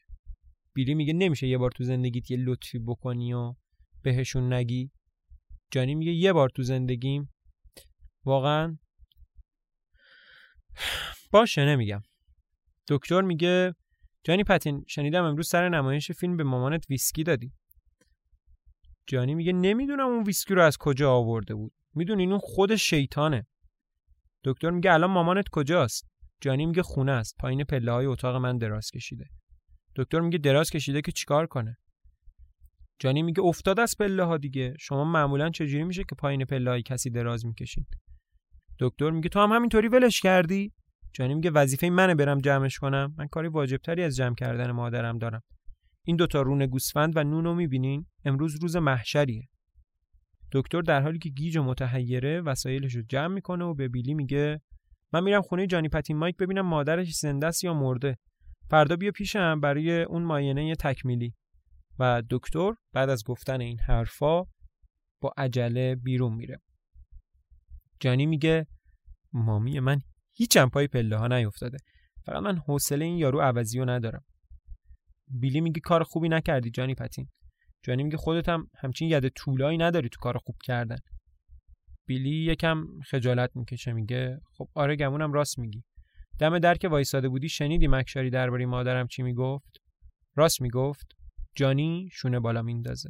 بیلی 0.74 0.94
میگه 0.94 1.14
نمیشه 1.14 1.48
یه 1.48 1.58
بار 1.58 1.72
تو 1.72 1.84
زندگیت 1.84 2.32
یه 2.32 2.38
لطفی 2.38 2.80
بکنی 2.80 3.34
و 3.34 3.54
بهشون 4.02 4.54
نگی. 4.54 4.92
جانی 5.72 5.96
میگه 5.96 6.12
یه 6.12 6.34
بار 6.34 6.50
تو 6.50 6.64
زندگیم. 6.64 7.34
واقعا 8.26 8.78
باشه 11.32 11.66
نمیگم. 11.66 12.02
دکتر 12.90 13.22
میگه 13.22 13.76
جانی 14.24 14.44
پتین 14.44 14.86
شنیدم 14.88 15.24
امروز 15.24 15.48
سر 15.48 15.70
نمایش 15.70 16.12
فیلم 16.12 16.38
به 16.38 16.44
مامانت 16.44 16.90
ویسکی 16.90 17.24
دادی. 17.24 17.54
جانی 19.07 19.36
میگه 19.36 19.53
نمی‌دونم 19.53 20.07
اون 20.07 20.23
ویسکی 20.23 20.53
رو 20.53 20.61
از 20.61 20.77
کجا 20.77 21.14
آورده 21.14 21.56
بود. 21.56 21.73
می‌دونی 21.94 22.26
اون 22.26 22.40
خود 22.40 22.76
شیطانه. 22.76 23.48
دکتر 24.44 24.69
میگه 24.69 24.94
الان 24.94 25.11
مامانت 25.11 25.45
کجاست؟ 25.52 26.07
جانی 26.41 26.65
میگه 26.65 26.84
خونه 26.84 27.11
است. 27.11 27.36
پایین 27.40 27.64
پله 27.64 27.91
های 27.91 28.06
اتاق 28.06 28.36
من 28.36 28.57
دراز 28.57 28.91
کشیده. 28.91 29.26
دکتر 29.95 30.19
میگه 30.19 30.38
دراز 30.38 30.69
کشیده 30.69 31.02
که 31.02 31.11
چیکار 31.11 31.48
کنه؟ 31.48 31.77
جانی 32.99 33.22
میگه 33.22 33.41
افتاد 33.41 33.80
از 33.80 33.95
پله 33.99 34.23
ها 34.23 34.38
دیگه. 34.38 34.73
شما 34.80 35.03
معمولا 35.03 35.49
چجوری 35.49 35.84
میشه 35.84 36.03
که 36.03 36.15
پایین 36.15 36.45
پله 36.45 36.69
های 36.69 36.82
کسی 36.82 37.10
دراز 37.10 37.45
می‌کشید 37.45 37.88
دکتر 38.80 39.10
میگه 39.10 39.30
تو 39.30 39.40
هم 39.40 39.52
همینطوری 39.52 39.88
ولش 39.88 40.22
کردی؟ 40.22 40.73
جانی 41.14 41.34
میگه 41.34 41.52
وظیفه 41.52 41.90
منه 41.90 42.15
برم 42.15 42.41
جمعش 42.41 42.80
کنم. 42.80 43.15
من 43.18 43.27
کاری 43.27 43.48
واجبتری 43.48 44.03
از 44.03 44.15
جمع 44.15 44.36
کردن 44.36 44.72
مادرم 44.72 45.18
دارم. 45.18 45.41
این 46.06 46.15
دوتا 46.15 46.41
رون 46.41 46.65
گوسفند 46.65 47.18
و 47.18 47.23
نونو 47.23 47.56
می‌بینین؟ 47.56 48.06
امروز 48.26 48.56
روز 48.61 48.76
محشریه. 48.76 49.48
دکتر 50.52 50.82
در 50.82 51.02
حالی 51.02 51.19
که 51.19 51.30
گیج 51.30 51.57
و 51.57 51.64
متحیره 51.64 52.41
وسایلش 52.41 52.95
رو 52.95 53.02
جمع 53.10 53.34
می‌کنه 53.34 53.65
و 53.65 53.73
به 53.73 53.88
بیلی 53.88 54.14
میگه 54.14 54.61
من 55.14 55.23
میرم 55.23 55.41
خونه 55.41 55.68
جانی 55.68 55.90
پتین 55.90 56.18
مایک 56.18 56.38
ببینم 56.38 56.65
مادرش 56.65 57.11
زنده 57.11 57.48
است 57.48 57.64
یا 57.64 57.73
مرده. 57.73 58.18
فردا 58.69 58.95
بیا 58.95 59.11
پیشم 59.11 59.60
برای 59.60 60.03
اون 60.03 60.23
ماینه 60.23 60.76
تکمیلی. 60.76 61.34
و 61.99 62.23
دکتر 62.30 62.73
بعد 62.94 63.10
از 63.10 63.23
گفتن 63.23 63.61
این 63.61 63.80
حرفا 63.80 64.44
با 65.22 65.34
عجله 65.38 65.95
بیرون 65.95 66.34
میره. 66.34 66.61
جانی 67.99 68.26
میگه 68.26 68.68
مامی 69.34 69.80
من 69.80 70.02
هیچم 70.34 70.69
پای 70.69 70.88
پله 70.88 71.18
ها 71.18 71.27
نیفتاده. 71.27 71.77
فقط 72.26 72.44
من 72.44 72.57
حوصله 72.57 73.06
این 73.06 73.18
یارو 73.18 73.41
عوضی 73.41 73.80
رو 73.80 73.90
ندارم. 73.90 74.23
بیلی 75.27 75.61
میگه 75.61 75.80
کار 75.80 76.03
خوبی 76.03 76.30
نکردی 76.30 76.72
جانی 76.72 76.95
پتین. 76.95 77.27
جانی 77.84 78.03
میگه 78.03 78.18
خودت 78.18 78.49
هم 78.49 78.69
همچین 78.77 79.10
ید 79.10 79.27
طولایی 79.27 79.77
نداری 79.77 80.10
تو 80.10 80.19
کار 80.22 80.38
خوب 80.38 80.56
کردن. 80.64 80.97
بیلی 82.07 82.52
یکم 82.52 82.85
خجالت 83.06 83.52
می‌کشه 83.56 83.93
میگه 83.93 84.39
خب 84.57 84.68
آره 84.73 84.95
گمونم 84.95 85.34
راست 85.34 85.60
میگی. 85.60 85.84
دم 86.39 86.60
در 86.60 86.76
که 86.76 86.88
وایساده 86.88 87.30
بودی 87.30 87.49
شنیدی 87.49 87.88
مکشاری 87.88 88.30
درباره 88.30 88.65
مادرم 88.65 89.07
چی 89.07 89.23
می‌گفت؟ 89.23 89.77
راست 90.35 90.61
می‌گفت 90.61 91.07
جانی 91.56 92.10
شونه 92.14 92.39
بالا 92.39 92.61
میندازه. 92.61 93.10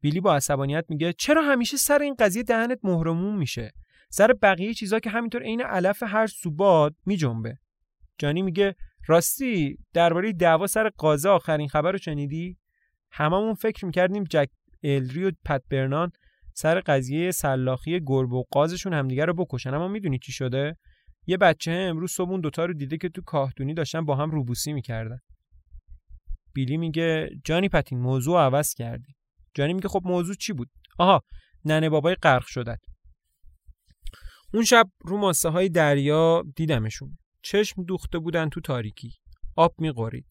بیلی 0.00 0.20
با 0.20 0.34
عصبانیت 0.34 0.84
میگه 0.88 1.12
چرا 1.12 1.42
همیشه 1.42 1.76
سر 1.76 1.98
این 1.98 2.14
قضیه 2.18 2.42
دهنت 2.42 2.78
مهرموم 2.82 3.38
میشه؟ 3.38 3.72
سر 4.10 4.32
بقیه 4.42 4.74
چیزا 4.74 5.00
که 5.00 5.10
همینطور 5.10 5.42
عین 5.42 5.60
علف 5.60 6.02
هر 6.02 6.26
سوباد 6.26 6.96
میجنبه. 7.06 7.58
جانی 8.18 8.42
میگه 8.42 8.74
راستی 9.06 9.78
درباره 9.92 10.32
دعوا 10.32 10.66
سر 10.66 10.88
قازه 10.88 11.28
آخرین 11.28 11.68
خبر 11.68 11.92
رو 11.92 11.98
شنیدی؟ 11.98 12.56
هممون 13.10 13.54
فکر 13.54 13.86
می‌کردیم 13.86 14.24
جک 14.24 14.48
الری 14.82 15.24
و 15.24 15.32
پت 15.44 15.62
برنان 15.70 16.10
سر 16.54 16.80
قضیه 16.80 17.30
سلاخی 17.30 18.00
گربه 18.06 18.36
و 18.36 18.42
قازشون 18.50 18.92
همدیگه 18.92 19.24
رو 19.24 19.34
بکشن 19.34 19.74
اما 19.74 19.88
می‌دونی 19.88 20.18
چی 20.18 20.32
شده؟ 20.32 20.76
یه 21.26 21.36
بچه 21.36 21.70
امروز 21.70 22.12
صبح 22.12 22.40
دوتا 22.40 22.64
رو 22.64 22.74
دیده 22.74 22.96
که 22.96 23.08
تو 23.08 23.22
کاهدونی 23.22 23.74
داشتن 23.74 24.04
با 24.04 24.16
هم 24.16 24.30
روبوسی 24.30 24.72
می‌کردن. 24.72 25.18
بیلی 26.54 26.76
میگه 26.76 27.30
جانی 27.44 27.68
پتین 27.68 27.98
موضوع 27.98 28.40
عوض 28.40 28.74
کردی. 28.74 29.14
جانی 29.54 29.74
میگه 29.74 29.88
خب 29.88 30.00
موضوع 30.04 30.34
چی 30.34 30.52
بود؟ 30.52 30.70
آها 30.98 31.22
ننه 31.64 31.88
بابای 31.88 32.14
غرق 32.14 32.46
شدن. 32.46 32.76
اون 34.54 34.64
شب 34.64 34.86
رو 35.00 35.18
ماسه 35.18 35.48
های 35.48 35.68
دریا 35.68 36.42
دیدمشون. 36.56 37.18
چشم 37.44 37.82
دوخته 37.82 38.18
بودن 38.18 38.48
تو 38.48 38.60
تاریکی. 38.60 39.12
آب 39.56 39.74
میقورید 39.78 40.26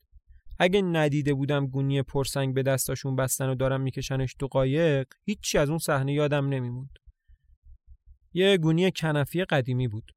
اگه 0.60 0.82
ندیده 0.82 1.34
بودم 1.34 1.68
گونی 1.68 2.02
پرسنگ 2.02 2.54
به 2.54 2.64
دستاشون 2.64 3.16
بستن 3.16 3.50
و 3.50 3.56
دارم 3.56 3.82
میکشنش 3.82 4.34
تو 4.34 4.48
قایق 4.48 5.08
هیچی 5.26 5.58
از 5.58 5.70
اون 5.70 5.78
صحنه 5.78 6.14
یادم 6.14 6.50
نمیموند. 6.50 7.00
یه 8.34 8.58
گونی 8.58 8.92
کنفی 8.92 9.46
قدیمی 9.46 9.88
بود. 9.88 10.12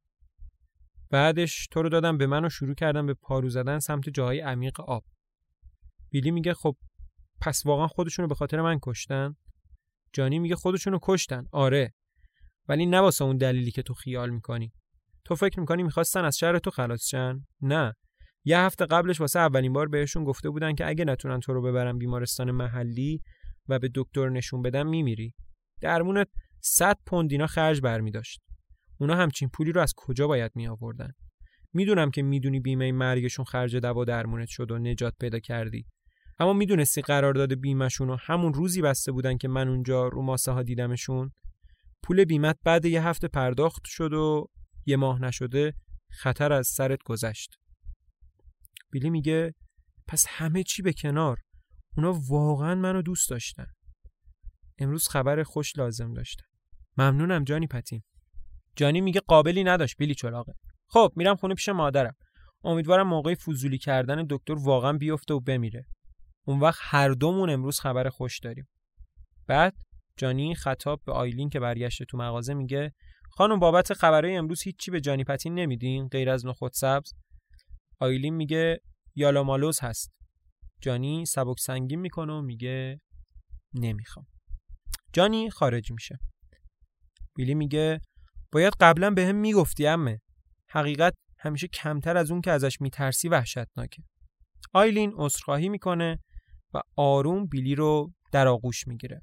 بعدش 1.10 1.68
تو 1.70 1.82
رو 1.82 1.88
دادم 1.88 2.18
به 2.18 2.26
من 2.26 2.44
و 2.44 2.48
شروع 2.48 2.74
کردم 2.74 3.06
به 3.06 3.14
پارو 3.14 3.48
زدن 3.48 3.78
سمت 3.78 4.08
جاهای 4.08 4.40
عمیق 4.40 4.80
آب. 4.80 5.04
بیلی 6.10 6.30
میگه 6.30 6.54
خب 6.54 6.76
پس 7.40 7.66
واقعا 7.66 7.86
خودشونو 7.86 8.28
به 8.28 8.34
خاطر 8.34 8.60
من 8.60 8.78
کشتن؟ 8.82 9.36
جانی 10.12 10.38
میگه 10.38 10.56
خودشونو 10.56 10.98
کشتن. 11.02 11.46
آره. 11.52 11.94
ولی 12.68 12.86
نه 12.86 13.00
واسه 13.00 13.24
اون 13.24 13.36
دلیلی 13.36 13.70
که 13.70 13.82
تو 13.82 13.94
خیال 13.94 14.30
می‌کنی. 14.30 14.72
تو 15.26 15.34
فکر 15.34 15.60
می‌کنی 15.60 15.82
می‌خواستن 15.82 16.24
از 16.24 16.38
شهر 16.38 16.58
تو 16.58 16.70
خلاص 16.70 17.08
شن؟ 17.08 17.46
نه. 17.60 17.94
یه 18.44 18.58
هفته 18.58 18.86
قبلش 18.86 19.20
واسه 19.20 19.38
اولین 19.38 19.72
بار 19.72 19.88
بهشون 19.88 20.24
گفته 20.24 20.50
بودن 20.50 20.74
که 20.74 20.88
اگه 20.88 21.04
نتونن 21.04 21.40
تو 21.40 21.52
رو 21.52 21.62
ببرن 21.62 21.98
بیمارستان 21.98 22.50
محلی 22.50 23.22
و 23.68 23.78
به 23.78 23.90
دکتر 23.94 24.28
نشون 24.28 24.62
بدن 24.62 24.86
میمیری. 24.86 25.34
درمونت 25.82 26.28
100 26.60 26.98
پوند 27.06 27.32
اینا 27.32 27.46
خرج 27.46 27.80
برمی 27.80 28.10
داشت. 28.10 28.40
اونا 29.00 29.14
همچین 29.14 29.48
پولی 29.48 29.72
رو 29.72 29.80
از 29.80 29.94
کجا 29.96 30.26
باید 30.26 30.52
می 30.54 30.68
آوردن؟ 30.68 31.12
می‌دونم 31.72 32.10
که 32.10 32.22
می‌دونی 32.22 32.60
بیمه 32.60 32.92
مرگشون 32.92 33.44
خرج 33.44 33.76
دوا 33.76 34.04
درمونت 34.04 34.48
شد 34.48 34.70
و 34.70 34.78
نجات 34.78 35.14
پیدا 35.20 35.38
کردی. 35.38 35.86
اما 36.38 36.52
می‌دونستی 36.52 37.02
قرارداد 37.02 37.54
بیمهشون 37.54 38.08
رو 38.08 38.16
همون 38.20 38.54
روزی 38.54 38.82
بسته 38.82 39.12
بودن 39.12 39.36
که 39.36 39.48
من 39.48 39.68
اونجا 39.68 40.08
رو 40.08 40.22
ماسه 40.22 40.52
ها 40.52 40.62
دیدمشون؟ 40.62 41.32
پول 42.02 42.24
بیمت 42.24 42.58
بعد 42.64 42.84
یه 42.84 43.06
هفته 43.06 43.28
پرداخت 43.28 43.82
شد 43.84 44.12
و 44.12 44.48
یه 44.86 44.96
ماه 44.96 45.22
نشده 45.22 45.74
خطر 46.10 46.52
از 46.52 46.68
سرت 46.68 47.02
گذشت. 47.04 47.56
بیلی 48.90 49.10
میگه 49.10 49.54
پس 50.06 50.26
همه 50.28 50.62
چی 50.62 50.82
به 50.82 50.92
کنار. 50.92 51.38
اونا 51.96 52.20
واقعا 52.28 52.74
منو 52.74 53.02
دوست 53.02 53.30
داشتن. 53.30 53.66
امروز 54.78 55.08
خبر 55.08 55.42
خوش 55.42 55.78
لازم 55.78 56.12
داشتن 56.12 56.44
ممنونم 56.96 57.44
جانی 57.44 57.66
پتین 57.66 58.02
جانی 58.76 59.00
میگه 59.00 59.20
قابلی 59.20 59.64
نداشت 59.64 59.96
بیلی 59.98 60.14
چلاقه 60.14 60.52
خب 60.88 61.12
میرم 61.16 61.36
خونه 61.36 61.54
پیش 61.54 61.68
مادرم. 61.68 62.16
امیدوارم 62.64 63.08
موقع 63.08 63.34
فضولی 63.34 63.78
کردن 63.78 64.26
دکتر 64.30 64.54
واقعا 64.54 64.92
بیفته 64.92 65.34
و 65.34 65.40
بمیره. 65.40 65.86
اون 66.46 66.60
وقت 66.60 66.78
هر 66.82 67.08
دومون 67.08 67.50
امروز 67.50 67.80
خبر 67.80 68.08
خوش 68.08 68.38
داریم. 68.38 68.68
بعد 69.46 69.74
جانی 70.16 70.54
خطاب 70.54 71.00
به 71.06 71.12
آیلین 71.12 71.48
که 71.48 71.60
برگشته 71.60 72.04
تو 72.04 72.16
مغازه 72.16 72.54
میگه 72.54 72.92
خانم 73.30 73.58
بابت 73.58 73.92
خبرهای 73.92 74.36
امروز 74.36 74.62
هیچی 74.62 74.90
به 74.90 75.00
جانی 75.00 75.24
پتین 75.24 75.54
نمیدین؟ 75.54 76.08
غیر 76.08 76.30
از 76.30 76.46
نخود 76.46 76.72
سبز؟ 76.72 77.12
آیلین 78.00 78.34
میگه 78.34 78.80
یالا 79.14 79.42
مالوز 79.42 79.80
هست. 79.80 80.12
جانی 80.80 81.26
سبک 81.26 81.60
سنگین 81.60 82.00
می‌کنه 82.00 82.32
و 82.32 82.42
میگه 82.42 83.00
نمی‌خوام. 83.74 84.26
جانی 85.12 85.50
خارج 85.50 85.92
میشه. 85.92 86.18
بیلی 87.36 87.54
میگه 87.54 88.00
باید 88.52 88.72
قبلا 88.80 89.10
به 89.10 89.26
هم 89.26 89.34
می‌گفتی 89.34 89.86
امه. 89.86 90.20
حقیقت 90.68 91.14
همیشه 91.38 91.68
کمتر 91.68 92.16
از 92.16 92.30
اون 92.30 92.40
که 92.40 92.50
ازش 92.50 92.80
میترسی 92.80 93.28
وحشتناکه. 93.28 94.02
آیلین 94.72 95.12
عذرخواهی 95.14 95.68
می‌کنه 95.68 96.18
و 96.74 96.80
آروم 96.96 97.46
بیلی 97.46 97.74
رو 97.74 98.12
در 98.32 98.48
آغوش 98.48 98.88
می‌گیره. 98.88 99.22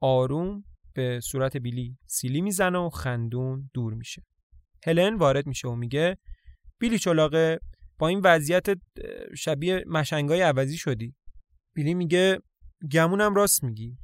آروم 0.00 0.64
به 0.94 1.20
صورت 1.20 1.56
بیلی 1.56 1.98
سیلی 2.06 2.40
می‌زنه 2.40 2.78
و 2.78 2.90
خندون 2.90 3.70
دور 3.74 3.94
میشه. 3.94 4.22
هلن 4.84 5.14
وارد 5.14 5.46
میشه 5.46 5.68
و 5.68 5.74
میگه 5.74 6.18
بیلی 6.78 6.98
چلاقه 6.98 7.60
با 7.98 8.08
این 8.08 8.20
وضعیت 8.24 8.66
شبیه 9.36 9.84
مشنگای 9.86 10.40
عوضی 10.40 10.76
شدی. 10.76 11.14
بیلی 11.74 11.94
میگه 11.94 12.38
گمونم 12.92 13.34
راست 13.34 13.64
میگی. 13.64 13.98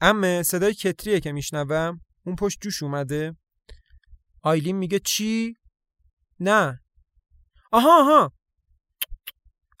امه 0.00 0.42
صدای 0.42 0.74
کتریه 0.74 1.20
که 1.20 1.32
میشنوم 1.32 2.00
اون 2.26 2.36
پشت 2.36 2.60
جوش 2.60 2.82
اومده. 2.82 3.36
آیلین 4.42 4.76
میگه 4.76 4.98
چی؟ 4.98 5.56
نه. 6.40 6.80
آها 7.72 8.00
آها. 8.00 8.32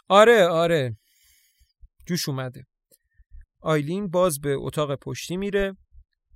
آره 0.08 0.46
آره. 0.46 0.96
جوش 2.06 2.28
اومده. 2.28 2.66
آیلین 3.62 4.08
باز 4.08 4.40
به 4.40 4.54
اتاق 4.58 4.94
پشتی 4.94 5.36
میره 5.36 5.76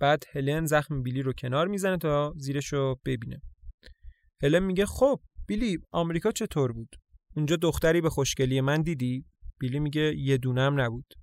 بعد 0.00 0.24
هلن 0.32 0.64
زخم 0.64 1.02
بیلی 1.02 1.22
رو 1.22 1.32
کنار 1.32 1.68
می‌زنه 1.68 1.96
تا 1.96 2.34
زیرش 2.36 2.72
رو 2.72 3.00
ببینه. 3.04 3.42
هلن 4.42 4.62
میگه 4.62 4.86
خب 4.86 5.20
بیلی 5.46 5.78
آمریکا 5.92 6.32
چطور 6.32 6.72
بود؟ 6.72 6.88
اونجا 7.36 7.56
دختری 7.56 8.00
به 8.00 8.10
خوشگلی 8.10 8.60
من 8.60 8.82
دیدی؟ 8.82 9.24
بیلی 9.58 9.80
میگه 9.80 10.14
یه 10.16 10.36
دونم 10.38 10.80
نبود. 10.80 11.14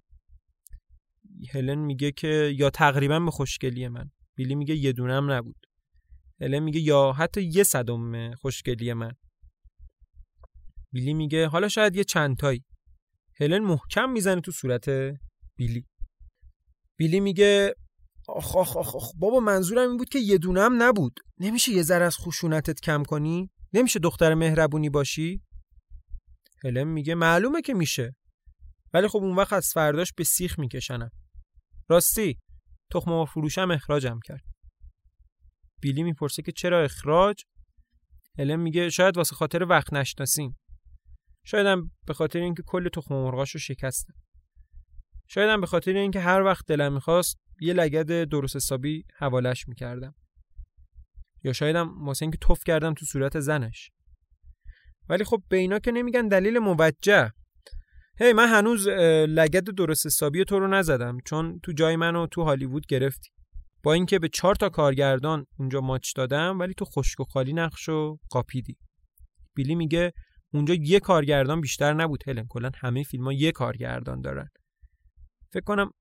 هلن 1.54 1.80
میگه 1.80 2.12
که 2.12 2.54
یا 2.58 2.70
تقریبا 2.70 3.20
به 3.20 3.32
خوشگلی 3.32 3.88
من. 3.88 4.12
بیلی 4.36 4.56
میگه 4.56 4.76
یه 4.76 4.92
دونم 4.92 5.32
نبود. 5.32 5.66
هلن 6.42 6.60
میگه 6.60 6.80
یا 6.80 7.12
حتی 7.12 7.42
یه 7.42 7.64
صدم 7.64 8.36
خوشگلی 8.36 8.94
من. 8.94 9.12
بیلی 10.92 11.14
میگه 11.14 11.48
حالا 11.48 11.68
شاید 11.68 11.96
یه 11.96 12.04
چندتایی. 12.04 12.64
هلن 13.40 13.60
محکم 13.60 14.10
می‌زنه 14.10 14.42
تو 14.42 14.52
صورت 14.52 14.86
بیلی. 15.56 15.86
بیلی 17.04 17.20
میگه 17.20 17.76
آخ 18.28 18.56
آخ 18.56 18.78
آخ, 18.78 18.96
آخ 18.96 19.12
بابا 19.18 19.40
منظورم 19.40 19.90
این 19.90 19.98
بود 19.98 20.10
که 20.10 20.20
یه 20.20 20.38
دونم 20.38 20.84
نبود. 20.84 21.20
نمیشه 21.40 21.72
یه 21.72 21.84
ذره 21.84 22.06
از 22.06 22.18
خشونتت 22.18 22.82
کم 22.82 23.04
کنی؟ 23.04 23.50
نمیشه 23.74 24.00
دختر 24.00 24.34
مهربونی 24.34 24.90
باشی؟ 24.90 25.42
هلن 26.64 26.84
میگه 26.84 27.16
معلومه 27.16 27.62
که 27.62 27.74
میشه. 27.74 28.16
ولی 28.94 29.08
خب 29.08 29.18
اون 29.18 29.36
وقت 29.36 29.54
از 29.54 29.72
فرداش 29.74 30.14
به 30.14 30.24
سیخ 30.24 30.60
میکشنم. 30.60 31.10
راستی 31.90 32.40
تخم 32.92 33.26
فروشم 33.26 33.72
اخراجم 33.72 34.20
کرد. 34.26 34.44
بیلی 35.82 36.04
می‌پرسه 36.04 36.42
که 36.42 36.52
چرا 36.52 36.84
اخراج؟ 36.84 37.44
هلن 38.40 38.56
میگه 38.56 38.90
شاید 38.90 39.18
واسه 39.18 39.36
خاطر 39.36 39.64
وقت 39.64 39.94
نشناسیم. 39.94 40.58
شاید 41.46 41.68
هم 41.68 41.92
به 42.08 42.14
خاطر 42.14 42.40
اینکه 42.40 42.64
کل 42.66 42.90
تخم 42.90 43.16
مرغاشو 43.16 43.60
شکستم. 43.60 44.14
شاید 45.28 45.50
هم 45.50 45.62
به 45.62 45.68
خاطر 45.68 45.95
اینکه 45.95 46.20
هر 46.20 46.41
وقت 46.41 46.66
دلم 46.68 46.94
می‌خواست 46.94 47.38
یه 47.62 47.74
لگد 47.74 48.24
درست 48.30 48.56
حسابی 48.56 49.06
حوالش 49.18 49.68
می‌کردم. 49.68 50.16
یا 51.44 51.54
شاید 51.54 51.76
هم 51.76 52.06
واسه 52.06 52.24
اینکه 52.24 52.38
توف 52.41 52.64
کردم 52.64 52.94
تو 52.94 53.06
صورت 53.06 53.40
زنش. 53.40 53.91
ولی 55.10 55.24
خب 55.24 55.44
به 55.50 55.58
اینا 55.58 55.80
که 55.80 55.91
نمیگن 55.91 56.28
دلیل 56.28 56.60
موجه. 56.60 57.32
هی 58.20 58.34
من 58.34 58.48
هنوز 58.48 58.88
لگد 59.28 59.64
درست 59.64 60.06
حسابی 60.06 60.45
تو 60.45 60.60
رو 60.60 60.68
نزدم 60.68 61.18
چون 61.26 61.60
تو 61.64 61.72
جای 61.72 61.95
منو 61.95 62.28
تو 62.28 62.44
هالیوود 62.44 62.86
گرفتی. 62.88 63.30
با 63.84 63.94
اینکه 63.94 64.20
به 64.20 64.30
چهار 64.30 64.56
تا 64.56 64.70
کارگردان 64.70 65.45
اونجا 65.60 65.82
ماچ 65.82 66.16
دادم 66.16 66.60
ولی 66.60 66.74
تو 66.74 66.86
خشک 66.86 67.20
و 67.20 67.24
خالی 67.24 67.54
نقش 67.54 67.90
و 67.90 68.18
قاپیدی. 68.30 68.78
بیلی 69.56 69.76
میگه 69.76 70.14
اونجا 70.54 70.74
یه 70.74 71.00
کارگردان 71.00 71.62
بیشتر 71.62 71.94
نبود 71.94 72.24
هلن 72.28 72.45
کلا 72.50 72.72
همه 72.76 73.04
فیلم 73.04 73.24
ها 73.24 73.34
یه 73.34 73.52
کارگردان 73.52 74.22
دارن. 74.22 74.50
فکر 75.54 75.64
کنم 75.64 75.92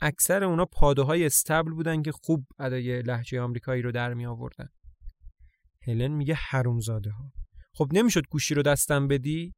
اکثر 0.00 0.44
اونا 0.44 0.64
پاده 0.64 1.02
های 1.02 1.26
استبل 1.26 1.70
بودن 1.70 2.02
که 2.02 2.12
خوب 2.12 2.46
ادای 2.58 3.02
لحجه 3.02 3.40
آمریکایی 3.40 3.82
رو 3.82 3.92
در 3.92 4.14
می 4.14 4.26
آوردن 4.26 4.68
هلن 5.82 6.12
میگه 6.12 6.34
حرومزاده 6.34 7.10
ها 7.10 7.32
خب 7.74 7.88
نمی‌شد 7.92 8.22
گوشی 8.30 8.54
رو 8.54 8.62
دستم 8.62 9.08
بدی؟ 9.08 9.54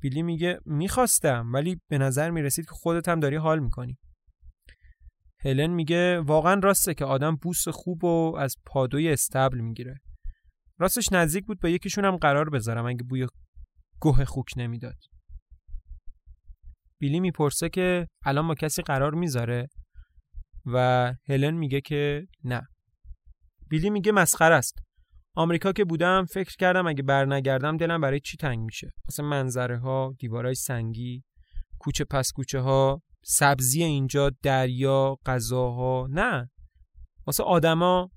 بیلی 0.00 0.22
میگه 0.22 0.58
می‌خواستم 0.64 1.50
ولی 1.52 1.80
به 1.88 1.98
نظر 1.98 2.30
می‌رسید 2.30 2.64
که 2.64 2.70
خودت 2.70 3.08
هم 3.08 3.20
داری 3.20 3.36
حال 3.36 3.58
می‌کنی. 3.58 3.98
هلن 5.40 5.70
میگه 5.70 6.20
واقعا 6.20 6.60
راسته 6.64 6.94
که 6.94 7.04
آدم 7.04 7.36
بوس 7.36 7.68
خوب 7.68 8.04
و 8.04 8.36
از 8.38 8.56
پادوی 8.66 9.12
استبل 9.12 9.58
می‌گیره. 9.58 10.00
راستش 10.78 11.12
نزدیک 11.12 11.46
بود 11.46 11.60
با 11.60 11.68
یکیشون 11.68 12.04
هم 12.04 12.16
قرار 12.16 12.50
بذارم 12.50 12.86
اگه 12.86 13.02
بوی 13.02 13.26
گوه 14.00 14.24
خوک 14.24 14.52
نمی‌داد. 14.56 14.98
بیلی 17.00 17.20
می‌پرسه 17.20 17.68
که 17.68 18.06
الان 18.24 18.48
با 18.48 18.54
کسی 18.54 18.82
قرار 18.82 19.14
می‌ذاره؟ 19.14 19.68
و 20.66 21.12
هلن 21.28 21.54
میگه 21.54 21.80
که 21.80 22.26
نه. 22.44 22.62
بیلی 23.70 23.90
میگه 23.90 24.12
مسخره 24.12 24.54
است. 24.54 24.78
آمریکا 25.36 25.72
که 25.72 25.84
بودم 25.84 26.24
فکر 26.24 26.56
کردم 26.56 26.86
اگه 26.86 27.02
برنگردم 27.02 27.76
دلم 27.76 28.00
برای 28.00 28.20
چی 28.20 28.36
تنگ 28.36 28.58
میشه؟ 28.58 28.90
مثلا 29.08 29.26
منظره 29.26 29.78
ها 29.78 30.14
دیوارای 30.18 30.54
سنگی 30.54 31.22
کوچه 31.78 32.04
پس 32.04 32.32
کوچه 32.32 32.60
ها 32.60 33.02
سبزی 33.24 33.82
اینجا 33.82 34.30
دریا 34.42 35.16
غذاها 35.26 36.06
نه. 36.10 36.50
واسه 37.26 37.42
آدما 37.42 38.10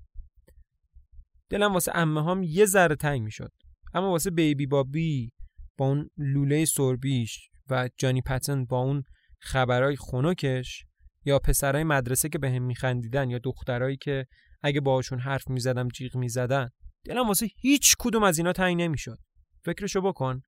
دلم 1.50 1.72
واسه 1.72 1.92
امه 1.94 2.24
هم 2.24 2.42
یه 2.42 2.64
ذره 2.64 2.96
تنگ 2.96 3.22
می‌شد. 3.22 3.50
اما 3.94 4.10
واسه 4.10 4.30
بیبی 4.30 4.66
بابی 4.66 5.32
با 5.78 5.86
اون 5.86 6.08
لوله 6.16 6.64
سربیش 6.64 7.48
و 7.70 7.88
جانی 7.98 8.22
پتن 8.22 8.64
با 8.64 8.78
اون 8.78 9.04
خبرای 9.40 9.96
خونکش 9.96 10.84
یا 11.24 11.38
پسرای 11.38 11.84
مدرسه 11.84 12.28
که 12.28 12.38
بهم 12.38 12.52
به 12.52 12.58
میخندیدن 12.58 13.30
یا 13.30 13.38
دخترایی 13.38 13.96
که 13.96 14.26
اگه 14.62 14.80
باهاشون 14.80 15.18
حرف 15.18 15.48
می‌زدم 15.48 15.88
جیغ 15.88 16.16
می‌زدن 16.16 16.70
دلم 17.04 17.28
واسه 17.28 17.48
هیچ 17.56 17.94
کدوم 17.98 18.22
از 18.22 18.38
اینا 18.38 18.52
تنگ 18.52 18.82
نمی‌شد. 18.82 19.18
فکرشو 19.64 20.00
بکن 20.00 20.42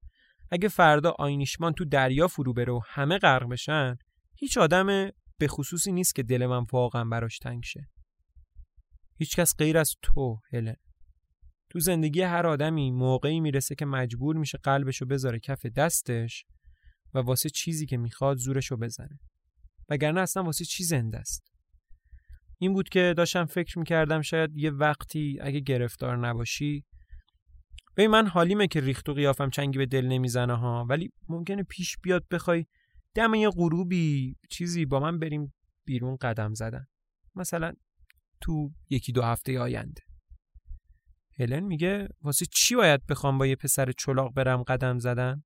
اگه 0.50 0.68
فردا 0.68 1.14
آینیشمان 1.18 1.72
تو 1.72 1.84
دریا 1.84 2.28
فرو 2.28 2.52
بره 2.52 2.72
و 2.72 2.80
همه 2.86 3.18
غرق 3.18 3.48
بشن 3.48 3.96
هیچ 4.38 4.58
آدم 4.58 5.10
به 5.38 5.48
خصوصی 5.48 5.92
نیست 5.92 6.14
که 6.14 6.22
دل 6.22 6.46
من 6.46 6.64
واقعا 6.72 7.04
براش 7.04 7.38
تنگ 7.38 7.62
شه. 7.64 7.88
هیچکس 9.18 9.54
غیر 9.58 9.78
از 9.78 9.94
تو 10.02 10.40
هلن. 10.52 10.76
تو 11.70 11.80
زندگی 11.80 12.22
هر 12.22 12.46
آدمی 12.46 12.90
موقعی 12.90 13.40
می‌رسه 13.40 13.74
که 13.74 13.84
مجبور 13.84 14.36
میشه 14.36 14.58
قلبشو 14.58 15.06
بذاره 15.06 15.40
کف 15.40 15.66
دستش 15.66 16.44
و 17.14 17.18
واسه 17.18 17.50
چیزی 17.50 17.86
که 17.86 17.96
می‌خواد 17.96 18.36
زورشو 18.36 18.76
بزنه. 18.76 19.18
وگرنه 19.88 20.20
اصلا 20.20 20.42
واسه 20.42 20.64
چی 20.64 20.84
زنده 20.84 21.18
است؟ 21.18 21.52
این 22.58 22.72
بود 22.72 22.88
که 22.88 23.14
داشتم 23.16 23.44
فکر 23.44 23.78
می‌کردم 23.78 24.22
شاید 24.22 24.56
یه 24.56 24.70
وقتی 24.70 25.38
اگه 25.40 25.60
گرفتار 25.60 26.16
نباشی 26.16 26.84
به 27.94 28.08
من 28.08 28.26
حالیمه 28.26 28.66
که 28.66 28.80
ریخت 28.80 29.08
و 29.08 29.14
قیافم 29.14 29.50
چنگی 29.50 29.78
به 29.78 29.86
دل 29.86 30.06
نمی‌زنه 30.06 30.54
ها 30.54 30.86
ولی 30.88 31.12
ممکنه 31.28 31.62
پیش 31.62 31.96
بیاد 32.02 32.28
بخوای 32.30 32.66
دم 33.14 33.34
یه 33.34 33.50
غروبی 33.50 34.36
چیزی 34.50 34.86
با 34.86 35.00
من 35.00 35.18
بریم 35.18 35.54
بیرون 35.84 36.16
قدم 36.16 36.54
زدن. 36.54 36.86
مثلا 37.34 37.72
تو 38.40 38.70
یکی 38.90 39.12
دو 39.12 39.22
هفته 39.22 39.60
آینده. 39.60 40.02
هلن 41.38 41.60
میگه 41.60 42.08
واسه 42.22 42.46
چی 42.46 42.74
باید 42.76 43.06
بخوام 43.06 43.38
با 43.38 43.46
یه 43.46 43.56
پسر 43.56 43.92
چلاق 43.92 44.34
برم 44.34 44.62
قدم 44.62 44.98
زدن؟ 44.98 45.44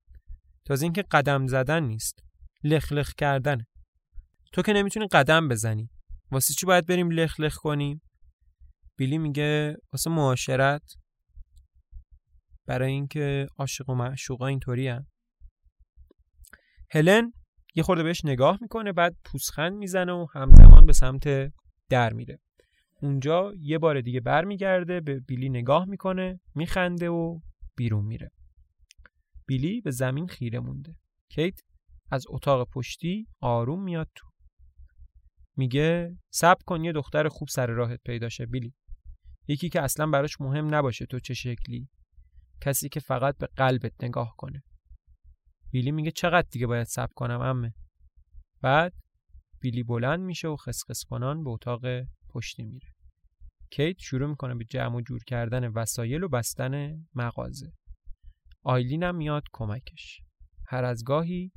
تازه 0.65 0.83
اینکه 0.83 1.03
قدم 1.11 1.47
زدن 1.47 1.83
نیست. 1.83 2.23
لخ 2.63 2.91
لخ 2.91 3.13
کردن. 3.13 3.65
تو 4.53 4.61
که 4.61 4.73
نمی‌تونی 4.73 5.07
قدم 5.07 5.47
بزنی. 5.47 5.89
واسه 6.31 6.53
چی 6.53 6.65
باید 6.65 6.85
بریم 6.85 7.11
لخ 7.11 7.39
لخ 7.39 7.55
کنیم؟ 7.55 8.01
بیلی 8.97 9.17
میگه 9.17 9.77
واسه 9.93 10.09
معاشرت. 10.09 10.95
برای 12.67 12.91
اینکه 12.91 13.47
عاشق 13.57 13.89
و 13.89 13.95
معشوقا 13.95 14.47
اینطوری 14.47 14.87
هم. 14.87 15.07
هلن 16.91 17.33
یه 17.75 17.83
خورده 17.83 18.03
بهش 18.03 18.25
نگاه 18.25 18.57
می‌کنه 18.61 18.93
بعد 18.93 19.15
پوسخند 19.23 19.73
می‌زنه 19.73 20.11
و 20.11 20.27
همزمان 20.33 20.85
به 20.85 20.93
سمت 20.93 21.53
در 21.89 22.13
میره. 22.13 22.39
اونجا 23.01 23.53
یه 23.59 23.77
بار 23.77 24.01
دیگه 24.01 24.19
برمیگرده 24.19 25.01
به 25.01 25.19
بیلی 25.19 25.49
نگاه 25.49 25.85
می‌کنه 25.85 26.39
میخنده 26.55 27.09
و 27.09 27.39
بیرون 27.75 28.05
میره. 28.05 28.31
بیلی 29.51 29.81
به 29.81 29.91
زمین 29.91 30.27
خیره 30.27 30.59
مونده. 30.59 30.95
کیت 31.29 31.59
از 32.11 32.25
اتاق 32.29 32.69
پشتی 32.69 33.27
آروم 33.39 33.83
میاد 33.83 34.09
تو. 34.15 34.27
میگه 35.57 36.17
صبر 36.29 36.63
کن 36.65 36.83
یه 36.83 36.91
دختر 36.91 37.27
خوب 37.27 37.47
سر 37.47 37.67
راهت 37.67 37.99
پیدا 38.05 38.29
شه 38.29 38.45
بیلی. 38.45 38.73
یکی 39.47 39.69
که 39.69 39.81
اصلا 39.81 40.07
براش 40.07 40.41
مهم 40.41 40.75
نباشه 40.75 41.05
تو 41.05 41.19
چه 41.19 41.33
شکلی. 41.33 41.89
کسی 42.61 42.89
که 42.89 42.99
فقط 42.99 43.37
به 43.37 43.47
قلبت 43.47 44.03
نگاه 44.03 44.35
کنه. 44.37 44.63
بیلی 45.71 45.91
میگه 45.91 46.11
چقدر 46.11 46.47
دیگه 46.51 46.67
باید 46.67 46.87
صبر 46.87 47.13
کنم 47.15 47.41
امه؟ 47.41 47.73
بعد 48.61 48.93
بیلی 49.61 49.83
بلند 49.83 50.19
میشه 50.19 50.47
و 50.47 50.55
خسخس 50.55 51.03
کنان 51.05 51.43
به 51.43 51.49
اتاق 51.49 51.81
پشتی 52.29 52.63
میره. 52.63 52.89
کیت 53.71 53.99
شروع 53.99 54.29
می‌کنه 54.29 54.55
به 54.55 54.65
جمع 54.65 54.95
و 54.95 55.01
جور 55.01 55.23
کردن 55.23 55.67
وسایل 55.67 56.23
و 56.23 56.29
بستن 56.29 57.05
مغازه. 57.15 57.73
آیلین 58.63 59.03
هم 59.03 59.15
میاد 59.15 59.43
کمکش. 59.53 60.21
هر 60.67 60.83
از 60.83 61.03
گاهی 61.03 61.51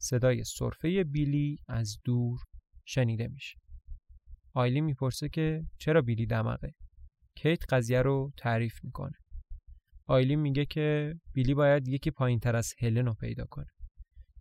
صدای 0.00 0.44
صرفه 0.44 1.04
بیلی 1.04 1.58
از 1.68 1.98
دور 2.04 2.38
شنیده 2.86 3.28
میشه. 3.28 3.56
آیلین 4.54 4.84
می‌پرسه 4.84 5.28
که 5.28 5.66
چرا 5.78 6.02
بیلی 6.02 6.26
دماغه؟ 6.26 6.74
کیت 7.36 7.74
قضیه 7.74 8.02
رو 8.02 8.32
تعریف 8.36 8.84
می‌کنه. 8.84 9.18
آیلین 10.06 10.40
میگه 10.40 10.64
که 10.64 11.14
بیلی 11.32 11.54
باید 11.54 11.88
یکی 11.88 12.10
پایین 12.10 12.38
تر 12.38 12.56
از 12.56 12.74
هلن 12.78 13.06
رو 13.06 13.14
پیدا 13.14 13.44
کنه. 13.44 13.70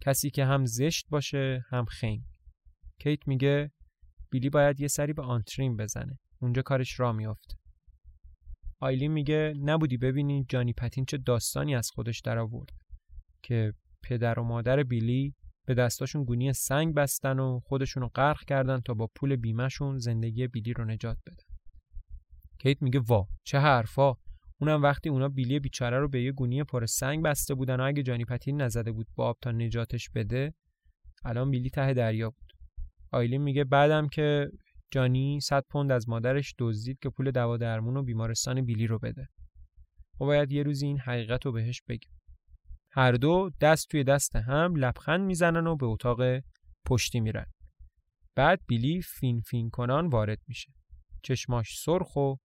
کسی 0.02 0.30
که 0.30 0.46
هم 0.46 0.66
زشت 0.66 1.06
باشه 1.10 1.66
هم 1.70 1.86
خنگ. 1.86 2.22
کیت 3.00 3.28
میگه 3.28 3.72
بیلی 4.32 4.50
باید 4.50 4.80
یه 4.80 4.88
سری 4.88 5.14
به 5.14 5.22
آنترین 5.22 5.78
بزنه. 5.78 6.20
اونجا 6.42 6.62
کارش 6.62 7.00
را 7.00 7.14
میافته. 7.14 7.59
آیلین 8.82 9.12
میگه 9.12 9.54
نبودی 9.64 9.98
ببینی 9.98 10.46
جانی 10.50 10.74
پتین 10.74 11.06
چه 11.06 11.18
داستانی 11.18 11.76
از 11.76 11.92
خودش 11.92 12.20
در 12.20 12.38
آورد 12.38 12.70
که 13.44 13.74
پدر 14.04 14.40
و 14.40 14.44
مادر 14.44 14.84
بیلی 14.84 15.36
به 15.66 15.74
دستاشون 15.74 16.24
گونی 16.24 16.54
سنگ 16.54 16.94
بستن 16.96 17.40
و 17.40 17.60
خودشون 17.60 18.04
رو 18.04 18.10
غرق 18.16 18.44
کردن 18.46 18.80
تا 18.80 18.94
با 18.94 19.10
پول 19.16 19.36
بیمهشون 19.36 19.98
زندگی 19.98 20.48
بیلی 20.48 20.74
رو 20.74 20.86
نجات 20.86 21.18
بدن. 21.26 21.44
کیت 22.60 22.82
میگه 22.82 23.00
وا 23.00 23.28
چه 23.44 23.60
حرفا. 23.60 24.14
اونم 24.62 24.84
وقتی 24.84 25.10
اونا 25.10 25.30
بیلی 25.30 25.60
بیچاره 25.60 26.00
رو 26.00 26.10
به 26.10 26.22
یه 26.24 26.32
گونی 26.32 26.64
پر 26.64 26.86
سنگ 26.86 27.24
بسته 27.24 27.56
بودن 27.56 27.80
و 27.80 27.84
اگه 27.84 28.04
جانی 28.04 28.26
پتین 28.26 28.62
نزده 28.62 28.92
بود 28.92 29.08
باب 29.16 29.38
تا 29.42 29.52
نجاتش 29.52 30.10
بده 30.10 30.54
الان 31.26 31.52
بیلی 31.52 31.70
ته 31.70 31.94
دریا 31.94 32.30
بود. 32.30 32.54
آیلین 33.12 33.42
میگه 33.42 33.64
بعدم 33.64 34.08
که 34.08 34.52
جانی 34.92 35.40
100 35.42 35.66
پوند 35.70 35.92
از 35.92 36.10
مادرش 36.10 36.56
دزدید 36.60 37.00
که 37.00 37.10
پول 37.10 37.32
دوا 37.32 37.58
درمون 37.58 37.98
و 37.98 38.04
بیمارستان 38.04 38.66
بیلی 38.66 38.88
رو 38.88 39.00
بده. 39.00 39.28
و 40.22 40.26
باید 40.26 40.52
یه 40.52 40.64
روزی 40.64 40.86
این 40.86 41.00
حقیقت 41.00 41.46
رو 41.46 41.52
بهش 41.52 41.82
بگیم. 41.88 42.12
هر 42.92 43.12
دو 43.12 43.50
دست 43.62 43.88
توی 43.90 44.04
دست 44.04 44.36
هم 44.36 44.76
لبخند 44.76 45.26
می‌زنن 45.26 45.68
و 45.68 45.76
به 45.76 45.86
اتاق 45.86 46.22
پشتی 46.86 47.20
میرن. 47.20 47.46
بعد 48.36 48.60
بیلی 48.68 49.02
فین 49.02 49.42
فین 49.42 49.70
کنان 49.70 50.08
وارد 50.08 50.40
میشه. 50.48 50.74
چشماش 51.24 51.80
سرخ 51.80 52.16
و 52.16 52.36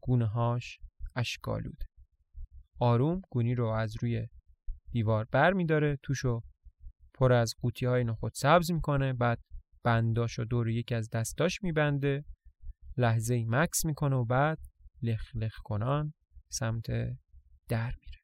گونههاش 0.00 0.78
اشکالود 1.16 1.84
آروم 2.80 3.22
گونی 3.30 3.54
رو 3.54 3.66
از 3.66 3.94
روی 4.02 4.26
دیوار 4.90 5.26
بر 5.32 5.52
میداره 5.52 5.98
توشو 6.02 6.42
پر 7.14 7.32
از 7.32 7.54
قوطی 7.60 7.86
های 7.86 8.04
نخود 8.04 8.32
سبز 8.34 8.70
می‌کنه 8.70 9.12
بعد 9.12 9.38
بنداشو 9.84 10.44
دور 10.44 10.68
یکی 10.68 10.94
از 10.94 11.10
دستاش 11.10 11.62
میبنده. 11.62 12.24
لحظه 12.96 13.34
ای 13.34 13.44
مکس 13.48 13.84
می‌کنه 13.84 14.16
و 14.16 14.24
بعد 14.24 14.58
لخ 15.02 15.36
لخ 15.36 15.54
کنان 15.64 16.14
سمت 16.50 16.86
در 17.68 17.94
میره. 18.00 18.18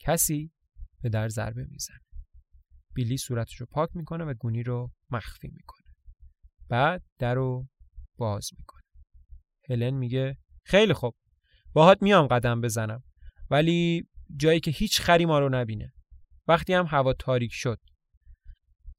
کسی 0.00 0.52
به 1.02 1.08
در 1.08 1.28
ضربه 1.28 1.64
می‌زنه. 1.64 2.00
بیلی 2.94 3.16
صورتش 3.16 3.60
رو 3.60 3.66
پاک 3.66 3.90
می‌کنه 3.94 4.24
و 4.24 4.34
گونی 4.34 4.62
رو 4.62 4.92
مخفی 5.10 5.48
می‌کنه. 5.48 5.86
بعد 6.68 7.02
در 7.18 7.34
رو 7.34 7.68
باز 8.18 8.50
می‌کنه. 8.58 8.82
هلن 9.70 9.94
میگه 9.94 10.38
خیلی 10.64 10.92
خوب. 10.92 11.16
باهات 11.72 12.02
میام 12.02 12.26
قدم 12.26 12.60
بزنم. 12.60 13.02
ولی 13.50 14.08
جایی 14.36 14.60
که 14.60 14.70
هیچ 14.70 15.00
خری 15.00 15.26
ما 15.26 15.38
رو 15.38 15.48
نبینه. 15.48 15.92
وقتی 16.48 16.72
هم 16.72 16.86
هوا 16.86 17.12
تاریک 17.12 17.52
شد. 17.52 17.80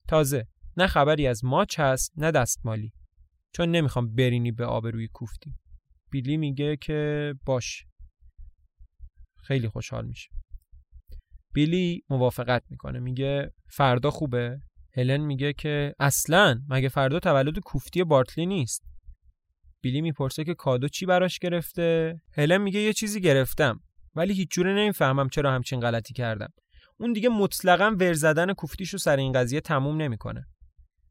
تازه 0.08 0.48
نه 0.78 0.88
خبری 0.88 1.28
از 1.28 1.46
ماچ 1.46 1.80
هست 1.80 2.14
نه 2.18 2.32
دستمالی. 2.32 2.94
چون 3.56 3.72
نمی‌خوام 3.72 4.16
برینی 4.16 4.52
به 4.52 4.66
آبروی 4.66 5.08
کوفتی. 5.08 5.56
بیلی 6.12 6.38
میگه 6.38 6.78
که 6.78 7.34
باش. 7.46 7.86
خیلی 9.44 9.70
خوشحال 9.70 10.06
میشه 10.06 10.30
بیلی 11.54 12.04
موافقت 12.10 12.64
می‌کنه. 12.70 13.00
میگه 13.00 13.54
فردا 13.70 14.12
خوبه. 14.12 14.62
هلن 14.94 15.18
میگه 15.18 15.54
که 15.54 15.94
اصلا 16.00 16.62
مگه 16.70 16.90
فردا 16.90 17.20
تولد 17.20 17.60
کوفتی 17.60 18.04
بارتلی 18.04 18.46
نیست؟ 18.46 18.84
بیلی 19.82 20.02
می‌پرسه 20.02 20.44
که 20.44 20.54
کادو 20.54 20.88
چی 20.88 21.06
براش 21.06 21.40
گرفته؟ 21.40 22.22
هلن 22.34 22.58
میگه 22.58 22.80
یه 22.80 22.94
چیزی 22.94 23.22
گرفتم 23.22 23.80
ولی 24.16 24.34
هیچ 24.34 24.52
جوره 24.52 24.74
نمی‌فهمم 24.74 25.30
چرا 25.30 25.52
همچین 25.52 25.80
غلطی 25.80 26.14
کردم. 26.14 26.54
اون 26.98 27.14
دیگه 27.14 27.30
مطلقا 27.30 27.96
ور 28.00 28.14
زدن 28.14 28.54
کوفتیشو 28.54 28.98
سر 28.98 29.18
این 29.18 29.32
قضیه 29.32 29.62
تموم 29.62 30.02
نمی‌کنه. 30.02 30.48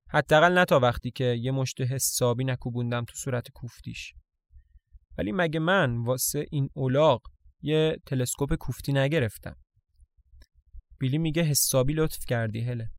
حداقل 0.09 0.53
نه 0.59 0.65
تا 0.65 0.81
وقتی 0.81 1.11
که 1.11 1.25
یه 1.25 1.51
مشت 1.51 1.81
حسابی 1.81 2.45
نکوبوندم 2.45 3.05
تو 3.05 3.15
صورت 3.15 3.51
کوفتیش. 3.51 4.15
ولی 5.19 5.33
مگه 5.33 5.61
من 5.61 5.97
واسه 5.97 6.47
این 6.51 6.69
اولاغ 6.75 7.21
یه 7.63 7.97
تلسکوپ 8.07 8.55
کوفتی 8.55 8.93
نگرفتم؟ 8.93 9.57
بیلی 10.99 11.19
میگه 11.19 11.43
حسابی 11.43 11.93
لطف 11.93 12.25
کردی 12.29 12.61
هله. 12.61 12.91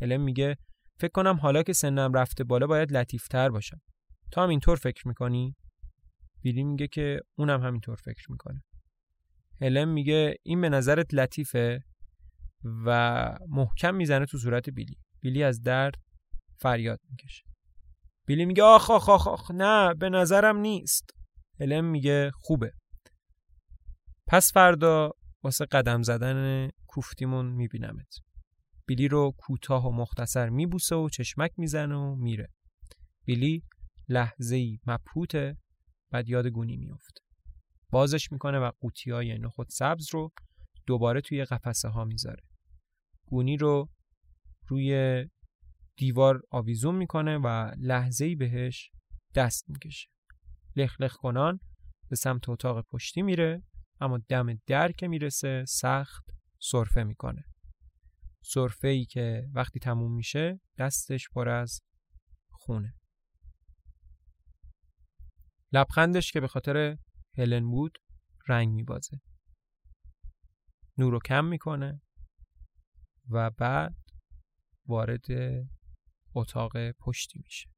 هله 0.00 0.16
میگه 0.16 0.56
فکر 1.00 1.10
کنم 1.14 1.36
حالا 1.36 1.62
که 1.62 1.72
سنم 1.72 2.12
رفته 2.12 2.44
بالا 2.44 2.66
باید 2.66 2.92
لطیفتر 2.92 3.48
باشم. 3.48 3.80
تو 4.32 4.40
هم 4.40 4.48
اینطور 4.48 4.76
فکر 4.76 5.08
می‌کنی؟ 5.08 5.56
بیلی 6.42 6.64
میگه 6.64 6.88
که 6.88 7.20
اونم 7.38 7.62
همینطور 7.62 7.96
فکر 7.96 8.30
می‌کنه. 8.30 8.62
هلم 9.60 9.88
میگه 9.88 10.36
این 10.42 10.60
به 10.60 10.68
نظرت 10.68 11.14
لطیفه 11.14 11.84
و 12.86 13.38
محکم 13.48 13.94
می‌زنه 13.94 14.26
تو 14.26 14.38
صورت 14.38 14.70
بیلی. 14.70 14.96
بیلی 15.20 15.42
از 15.42 15.62
درد 15.62 15.94
فریاد 16.62 17.00
می‌کشه. 17.10 17.44
بیلی 18.26 18.44
میگه 18.44 18.62
آخ 18.62 18.90
آخ 18.90 19.08
آخ, 19.08 19.28
آخ 19.28 19.50
نه 19.50 19.94
به 19.94 20.08
نظرم 20.08 20.56
نیست. 20.56 21.10
هلم 21.60 21.84
میگه 21.84 22.30
خوبه. 22.34 22.72
پس 24.26 24.52
فردا 24.52 25.10
واسه 25.42 25.64
قدم 25.64 26.02
زدن 26.02 26.70
کوفتیمون 26.86 27.46
میبینمت. 27.46 28.18
بیلی 28.86 29.08
رو 29.08 29.32
کوتاه 29.38 29.86
و 29.86 29.90
مختصر 29.90 30.48
میبوسه 30.48 30.96
و 30.96 31.08
چشمک 31.08 31.50
می‌زنه 31.56 31.94
و 31.94 32.14
میره. 32.14 32.48
بیلی 33.24 33.62
لحظه 34.08 34.56
ای 34.56 34.78
مبهوته 34.86 35.56
بعد 36.10 36.28
یاد 36.28 36.46
گونی 36.46 36.76
میفته 36.76 37.20
بازش 37.90 38.32
می‌کنه 38.32 38.58
و 38.58 38.70
قوطی 38.80 39.10
های 39.10 39.38
نخود 39.38 39.68
سبز 39.70 40.14
رو 40.14 40.32
دوباره 40.86 41.20
توی 41.20 41.44
قفسه 41.44 41.88
ها 41.88 42.04
می‌ذاره. 42.04 42.42
گونی 43.26 43.56
رو 43.56 43.88
روی 44.68 45.24
دیوار 45.96 46.42
آویزون 46.50 46.94
می‌کنه 46.94 47.38
و 47.38 47.74
لحظه 47.78 48.24
ای 48.24 48.34
بهش 48.34 48.90
دست 49.34 49.70
می‌کشه. 49.70 50.08
لخ 50.76 51.16
کنان 51.16 51.60
به 52.08 52.16
سمت 52.16 52.48
اتاق 52.48 52.86
پشتی 52.86 53.22
میره 53.22 53.62
اما 54.00 54.18
دم 54.28 54.54
در 54.66 54.92
که 54.92 55.08
می‌رسه 55.08 55.64
سخت 55.68 56.24
سرفه 56.60 57.02
می‌کنه. 57.04 57.44
سرفه 58.44 58.88
ای 58.88 59.04
که 59.04 59.50
وقتی 59.52 59.80
تموم 59.80 60.14
میشه 60.14 60.60
دستش 60.78 61.28
پر 61.28 61.48
از 61.48 61.80
خونه. 62.50 62.94
لبخندش 65.72 66.32
که 66.32 66.40
به 66.40 66.48
خاطر 66.48 66.98
هلن 67.38 67.70
بود 67.70 67.98
رنگ 68.48 68.68
میبازه. 68.68 69.20
نور 70.98 71.12
رو 71.12 71.18
کم 71.24 71.44
می‌کنه 71.44 72.02
و 73.30 73.50
بعد 73.50 73.96
وارد 74.86 75.26
اتاق 76.34 76.90
پشتی 76.90 77.40
میشه. 77.44 77.68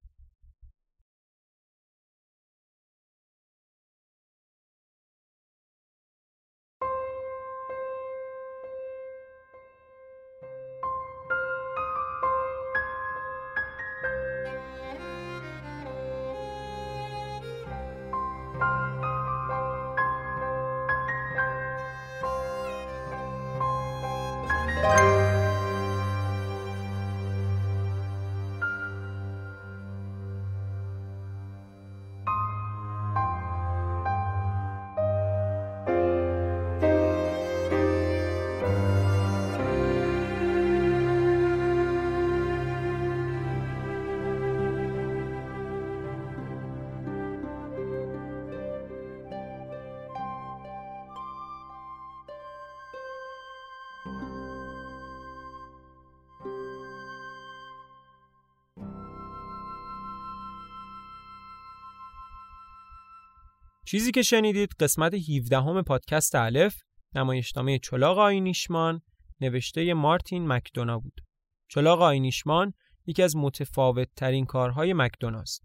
چیزی 63.95 64.11
که 64.11 64.23
شنیدید 64.23 64.73
قسمت 64.81 65.15
17 65.15 65.61
همه 65.61 65.83
پادکست 65.83 66.35
الف 66.35 66.83
نمایشنامه 67.15 67.79
چلاق 67.79 68.19
آینیشمان 68.19 69.03
نوشته 69.41 69.95
مارتین 69.95 70.47
مکدونا 70.47 70.99
بود. 70.99 71.21
چلاق 71.69 72.03
آینیشمان 72.03 72.73
یکی 73.07 73.23
از 73.23 73.37
متفاوت 73.37 74.09
ترین 74.16 74.47
کارهای 74.47 74.93
مکدوناست. 74.93 75.62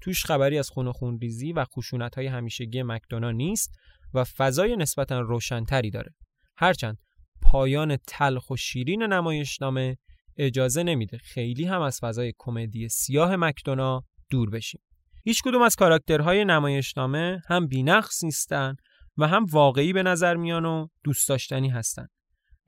توش 0.00 0.24
خبری 0.24 0.58
از 0.58 0.70
خون 0.70 0.88
و 0.88 0.92
خونریزی 0.92 1.52
و 1.52 1.64
خشونت 1.64 2.14
های 2.14 2.26
همیشگی 2.26 2.82
مکدونا 2.82 3.30
نیست 3.30 3.70
و 4.14 4.24
فضای 4.24 4.76
نسبتا 4.76 5.20
روشنتری 5.20 5.90
داره. 5.90 6.14
هرچند 6.56 6.98
پایان 7.42 7.96
تلخ 7.96 8.50
و 8.50 8.56
شیرین 8.56 9.02
نمایشنامه 9.02 9.98
اجازه 10.36 10.82
نمیده 10.82 11.18
خیلی 11.18 11.64
هم 11.64 11.80
از 11.80 12.00
فضای 12.02 12.32
کمدی 12.38 12.88
سیاه 12.88 13.36
مکدونا 13.36 14.04
دور 14.30 14.50
بشیم. 14.50 14.80
هیچ 15.24 15.42
کدوم 15.42 15.62
از 15.62 15.76
کاراکترهای 15.76 16.44
نمایشنامه 16.44 17.42
هم 17.48 17.66
بینقص 17.66 18.24
نیستن 18.24 18.76
و 19.16 19.28
هم 19.28 19.44
واقعی 19.44 19.92
به 19.92 20.02
نظر 20.02 20.36
میان 20.36 20.64
و 20.64 20.86
دوست 21.04 21.28
داشتنی 21.28 21.68
هستند 21.68 22.08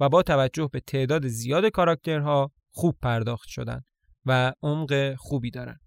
و 0.01 0.09
با 0.09 0.23
توجه 0.23 0.69
به 0.73 0.81
تعداد 0.81 1.29
زیاد 1.29 1.67
کاراکترها 1.67 2.53
خوب 2.71 2.97
پرداخت 3.03 3.49
شدن 3.49 3.81
و 4.27 4.53
عمق 4.63 5.15
خوبی 5.15 5.51
دارن. 5.51 5.79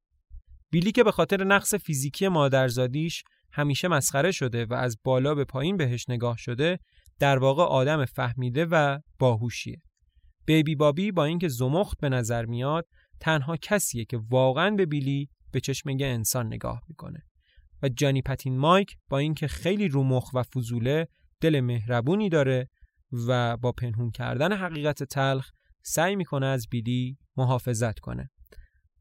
بیلی 0.69 0.91
که 0.91 1.03
به 1.03 1.11
خاطر 1.11 1.44
نقص 1.44 1.76
فیزیکی 1.76 2.27
مادرزادیش 2.27 3.23
همیشه 3.52 3.88
مسخره 3.88 4.31
شده 4.31 4.65
و 4.65 4.73
از 4.73 4.98
بالا 5.03 5.35
به 5.35 5.45
پایین 5.45 5.77
بهش 5.77 6.10
نگاه 6.10 6.38
شده 6.38 6.80
در 7.19 7.38
واقع 7.38 7.64
آدم 7.64 8.06
فهمیده 8.06 8.65
و 8.65 8.99
باهوشیه. 9.19 9.81
بیبی 10.45 10.76
بابی 10.76 11.11
با 11.11 11.26
اینکه 11.26 11.48
زمخت 11.48 11.98
به 12.02 12.10
نظر 12.10 12.45
میاد 12.45 12.88
تنها 13.19 13.57
کسیه 13.57 14.06
که 14.06 14.19
واقعا 14.30 14.69
به 14.69 14.85
بیلی 14.85 15.30
به 15.52 15.60
چشم 15.60 15.90
یه 15.90 16.07
انسان 16.07 16.48
نگاه 16.48 16.82
می‌کنه. 16.88 17.24
و 17.84 17.90
جانی 17.90 18.22
پتین 18.22 18.57
مایک 18.57 18.98
با 19.10 19.18
اینکه 19.18 19.48
خیلی 19.48 19.88
رومخ 19.88 20.34
و 20.34 20.44
فضوله 20.44 21.07
دل 21.41 21.60
مهربونی 21.60 22.30
داره 22.30 22.69
و 23.28 23.57
با 23.57 23.72
پنهون 23.72 24.11
کردن 24.11 24.53
حقیقت 24.53 25.03
تلخ 25.03 25.52
سعی 25.84 26.15
می‌کنه 26.15 26.45
از 26.45 26.68
بیلی 26.69 27.18
محافظت 27.38 27.99
کنه. 27.99 28.30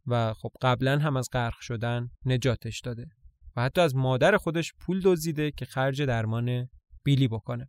و 0.06 0.34
خب 0.34 0.50
قبلا 0.62 0.98
هم 0.98 1.16
از 1.16 1.28
غرق 1.32 1.60
شدن 1.60 2.10
نجاتش 2.24 2.80
داده 2.80 3.06
و 3.56 3.62
حتی 3.62 3.80
از 3.80 3.96
مادر 3.96 4.36
خودش 4.36 4.74
پول 4.80 5.00
دزدیده 5.04 5.50
که 5.50 5.64
خرج 5.64 6.02
درمان 6.02 6.68
بیلی 7.04 7.28
بکنه. 7.28 7.68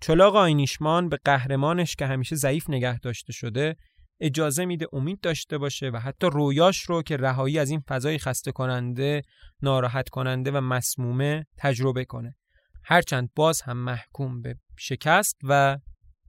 چلاق 0.00 0.36
آینیشمان 0.36 1.08
به 1.08 1.18
قهرمانش 1.24 1.96
که 1.96 2.06
همیشه 2.06 2.36
ضعیف 2.36 2.70
نگه 2.70 2.98
داشته 2.98 3.32
شده 3.32 3.76
اجازه 4.20 4.64
میده 4.64 4.86
امید 4.92 5.20
داشته 5.20 5.58
باشه 5.58 5.90
و 5.90 5.96
حتی 5.96 6.26
رویاش 6.26 6.82
رو 6.82 7.02
که 7.02 7.16
رهایی 7.16 7.58
از 7.58 7.70
این 7.70 7.80
فضای 7.88 8.18
خسته 8.18 8.52
کننده، 8.52 9.22
ناراحت 9.62 10.08
کننده 10.08 10.50
و 10.50 10.60
مسمومه 10.60 11.46
تجربه 11.58 12.04
کنه. 12.04 12.36
هرچند 12.84 13.30
باز 13.36 13.62
هم 13.62 13.76
محکوم 13.76 14.42
به 14.42 14.56
شکست 14.78 15.36
و 15.42 15.78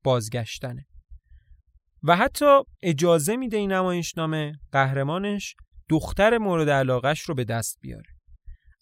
بازگشتنه. 0.03 0.85
و 2.03 2.15
حتی 2.15 2.59
اجازه 2.81 3.35
میده 3.35 3.57
این 3.57 3.71
نمایشنامه 3.71 4.59
قهرمانش 4.71 5.55
دختر 5.89 6.37
مورد 6.37 6.69
علاقش 6.69 7.21
رو 7.21 7.35
به 7.35 7.43
دست 7.43 7.77
بیاره. 7.81 8.09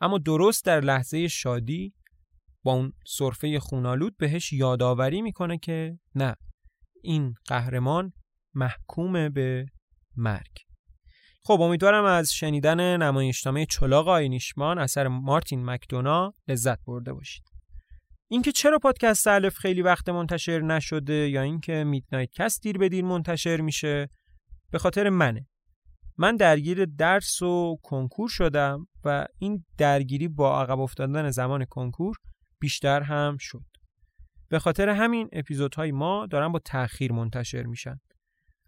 اما 0.01 0.17
درست 0.17 0.65
در 0.65 0.79
لحظه 0.81 1.27
شادی 1.27 1.93
با 2.63 2.73
اون 2.73 2.93
صرفه 3.07 3.59
خونالود 3.59 4.17
بهش 4.17 4.53
یادآوری 4.53 5.21
می‌کنه 5.21 5.57
که 5.57 5.99
نه 6.15 6.35
این 7.03 7.33
قهرمان 7.45 8.13
محکوم 8.57 9.29
به 9.29 9.65
مرگ. 10.15 10.57
خب 11.43 11.61
امیدوارم 11.61 12.03
از 12.03 12.33
شنیدن 12.33 12.97
نمایشنامه 12.97 13.65
چلاق 13.65 14.07
آینیشمان 14.07 14.79
اثر 14.79 15.07
مارتین 15.07 15.65
مکدونا 15.65 16.33
لذت 16.47 16.79
برده 16.85 17.13
باشید. 17.13 17.43
اینکه 18.29 18.51
چرا 18.51 18.79
پادکست 18.79 19.27
الف 19.27 19.57
خیلی 19.57 19.81
وقت 19.81 20.09
منتشر 20.09 20.59
نشده 20.59 21.29
یا 21.29 21.41
اینکه 21.41 21.83
میدنایت 21.83 22.29
کست 22.33 22.61
دیر 22.61 22.77
به 22.77 22.89
دیر 22.89 23.05
منتشر 23.05 23.61
میشه 23.61 24.09
به 24.71 24.79
خاطر 24.79 25.09
منه. 25.09 25.47
من 26.17 26.35
درگیر 26.35 26.85
درس 26.85 27.41
و 27.41 27.77
کنکور 27.83 28.29
شدم 28.29 28.87
و 29.03 29.25
این 29.39 29.65
درگیری 29.77 30.27
با 30.27 30.61
عقب 30.61 30.79
افتادن 30.79 31.29
زمان 31.29 31.65
کنکور 31.65 32.15
بیشتر 32.59 33.01
هم 33.01 33.37
شد. 33.39 33.65
به 34.49 34.59
خاطر 34.59 34.89
همین 34.89 35.29
اپیزودهای 35.31 35.91
ما 35.91 36.25
دارن 36.25 36.51
با 36.51 36.59
تأخیر 36.59 37.11
منتشر 37.11 37.63
میشن. 37.63 37.99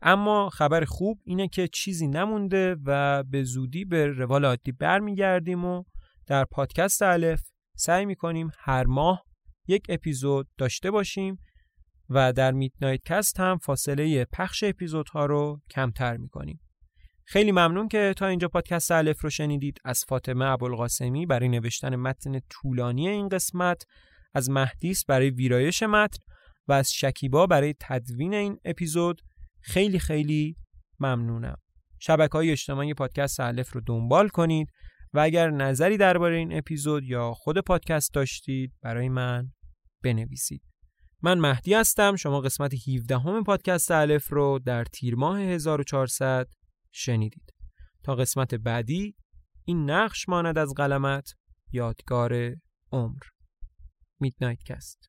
اما 0.01 0.49
خبر 0.49 0.85
خوب 0.85 1.19
اینه 1.23 1.47
که 1.47 1.67
چیزی 1.67 2.07
نمونده 2.07 2.76
و 2.85 3.23
به 3.23 3.43
زودی 3.43 3.85
به 3.85 4.07
روال 4.07 4.45
عادی 4.45 4.71
برمیگردیم 4.71 5.65
و 5.65 5.84
در 6.27 6.45
پادکست 6.45 7.01
الف 7.01 7.41
سعی 7.76 8.05
می‌کنیم 8.05 8.51
هر 8.59 8.84
ماه 8.84 9.26
یک 9.67 9.85
اپیزود 9.89 10.47
داشته 10.57 10.91
باشیم 10.91 11.39
و 12.09 12.34
در 12.34 12.51
میدنایت 12.51 13.01
کست 13.05 13.39
هم 13.39 13.57
فاصله 13.57 14.26
پخش 14.26 14.63
اپیزودها 14.63 15.26
رو 15.26 15.61
کمتر 15.69 16.17
می‌کنیم. 16.17 16.59
خیلی 17.26 17.51
ممنون 17.51 17.88
که 17.88 18.13
تا 18.17 18.27
اینجا 18.27 18.47
پادکست 18.47 18.91
الف 18.91 19.21
رو 19.21 19.30
شنیدید 19.30 19.77
از 19.85 20.05
فاطمه 20.07 20.45
ابوالقاسمی 20.45 21.26
برای 21.26 21.49
نوشتن 21.49 21.95
متن 21.95 22.39
طولانی 22.49 23.07
این 23.07 23.30
قسمت 23.30 23.84
از 24.34 24.49
مهدیس 24.49 25.05
برای 25.05 25.30
ویرایش 25.30 25.84
متن 25.84 26.23
و 26.67 26.73
از 26.73 26.93
شکیبا 26.93 27.47
برای 27.47 27.76
تدوین 27.80 28.34
این 28.34 28.59
اپیزود 28.65 29.21
خیلی 29.61 29.99
خیلی 29.99 30.56
ممنونم. 30.99 31.57
شبکه 31.99 32.34
های 32.34 32.52
اجتماعی 32.52 32.94
پادکست 32.94 33.40
الف 33.40 33.73
رو 33.73 33.81
دنبال 33.81 34.30
کنید 34.30 34.68
و 35.14 35.19
اگر 35.19 35.49
نظری 35.49 35.98
درباره 35.98 36.38
این 36.38 36.57
اپیزود 36.57 37.03
یا 37.03 37.34
خود 37.34 37.57
پادکست 37.57 38.14
داشتید 38.14 38.73
برای 38.81 39.10
من 39.10 39.52
بنویسید. 40.03 40.61
من 41.22 41.40
مهدی 41.40 41.73
هستم. 41.73 42.15
شما 42.15 42.41
قسمت 42.41 42.73
17 42.88 43.19
همه 43.19 43.44
پادکست 43.44 43.91
الف 43.91 44.30
رو 44.30 44.60
در 44.65 44.84
تیر 44.84 45.15
ماه 45.15 45.40
1400 45.40 46.48
شنیدید. 46.91 47.53
تا 48.03 48.15
قسمت 48.15 48.56
بعدی 48.56 49.15
این 49.65 49.90
نقش 49.90 50.30
ماند 50.30 50.57
از 50.57 50.73
قلمت 50.73 51.34
یادگار 51.72 52.56
عمر. 52.91 53.22
میدنایت 54.19 54.64
کست 54.64 55.09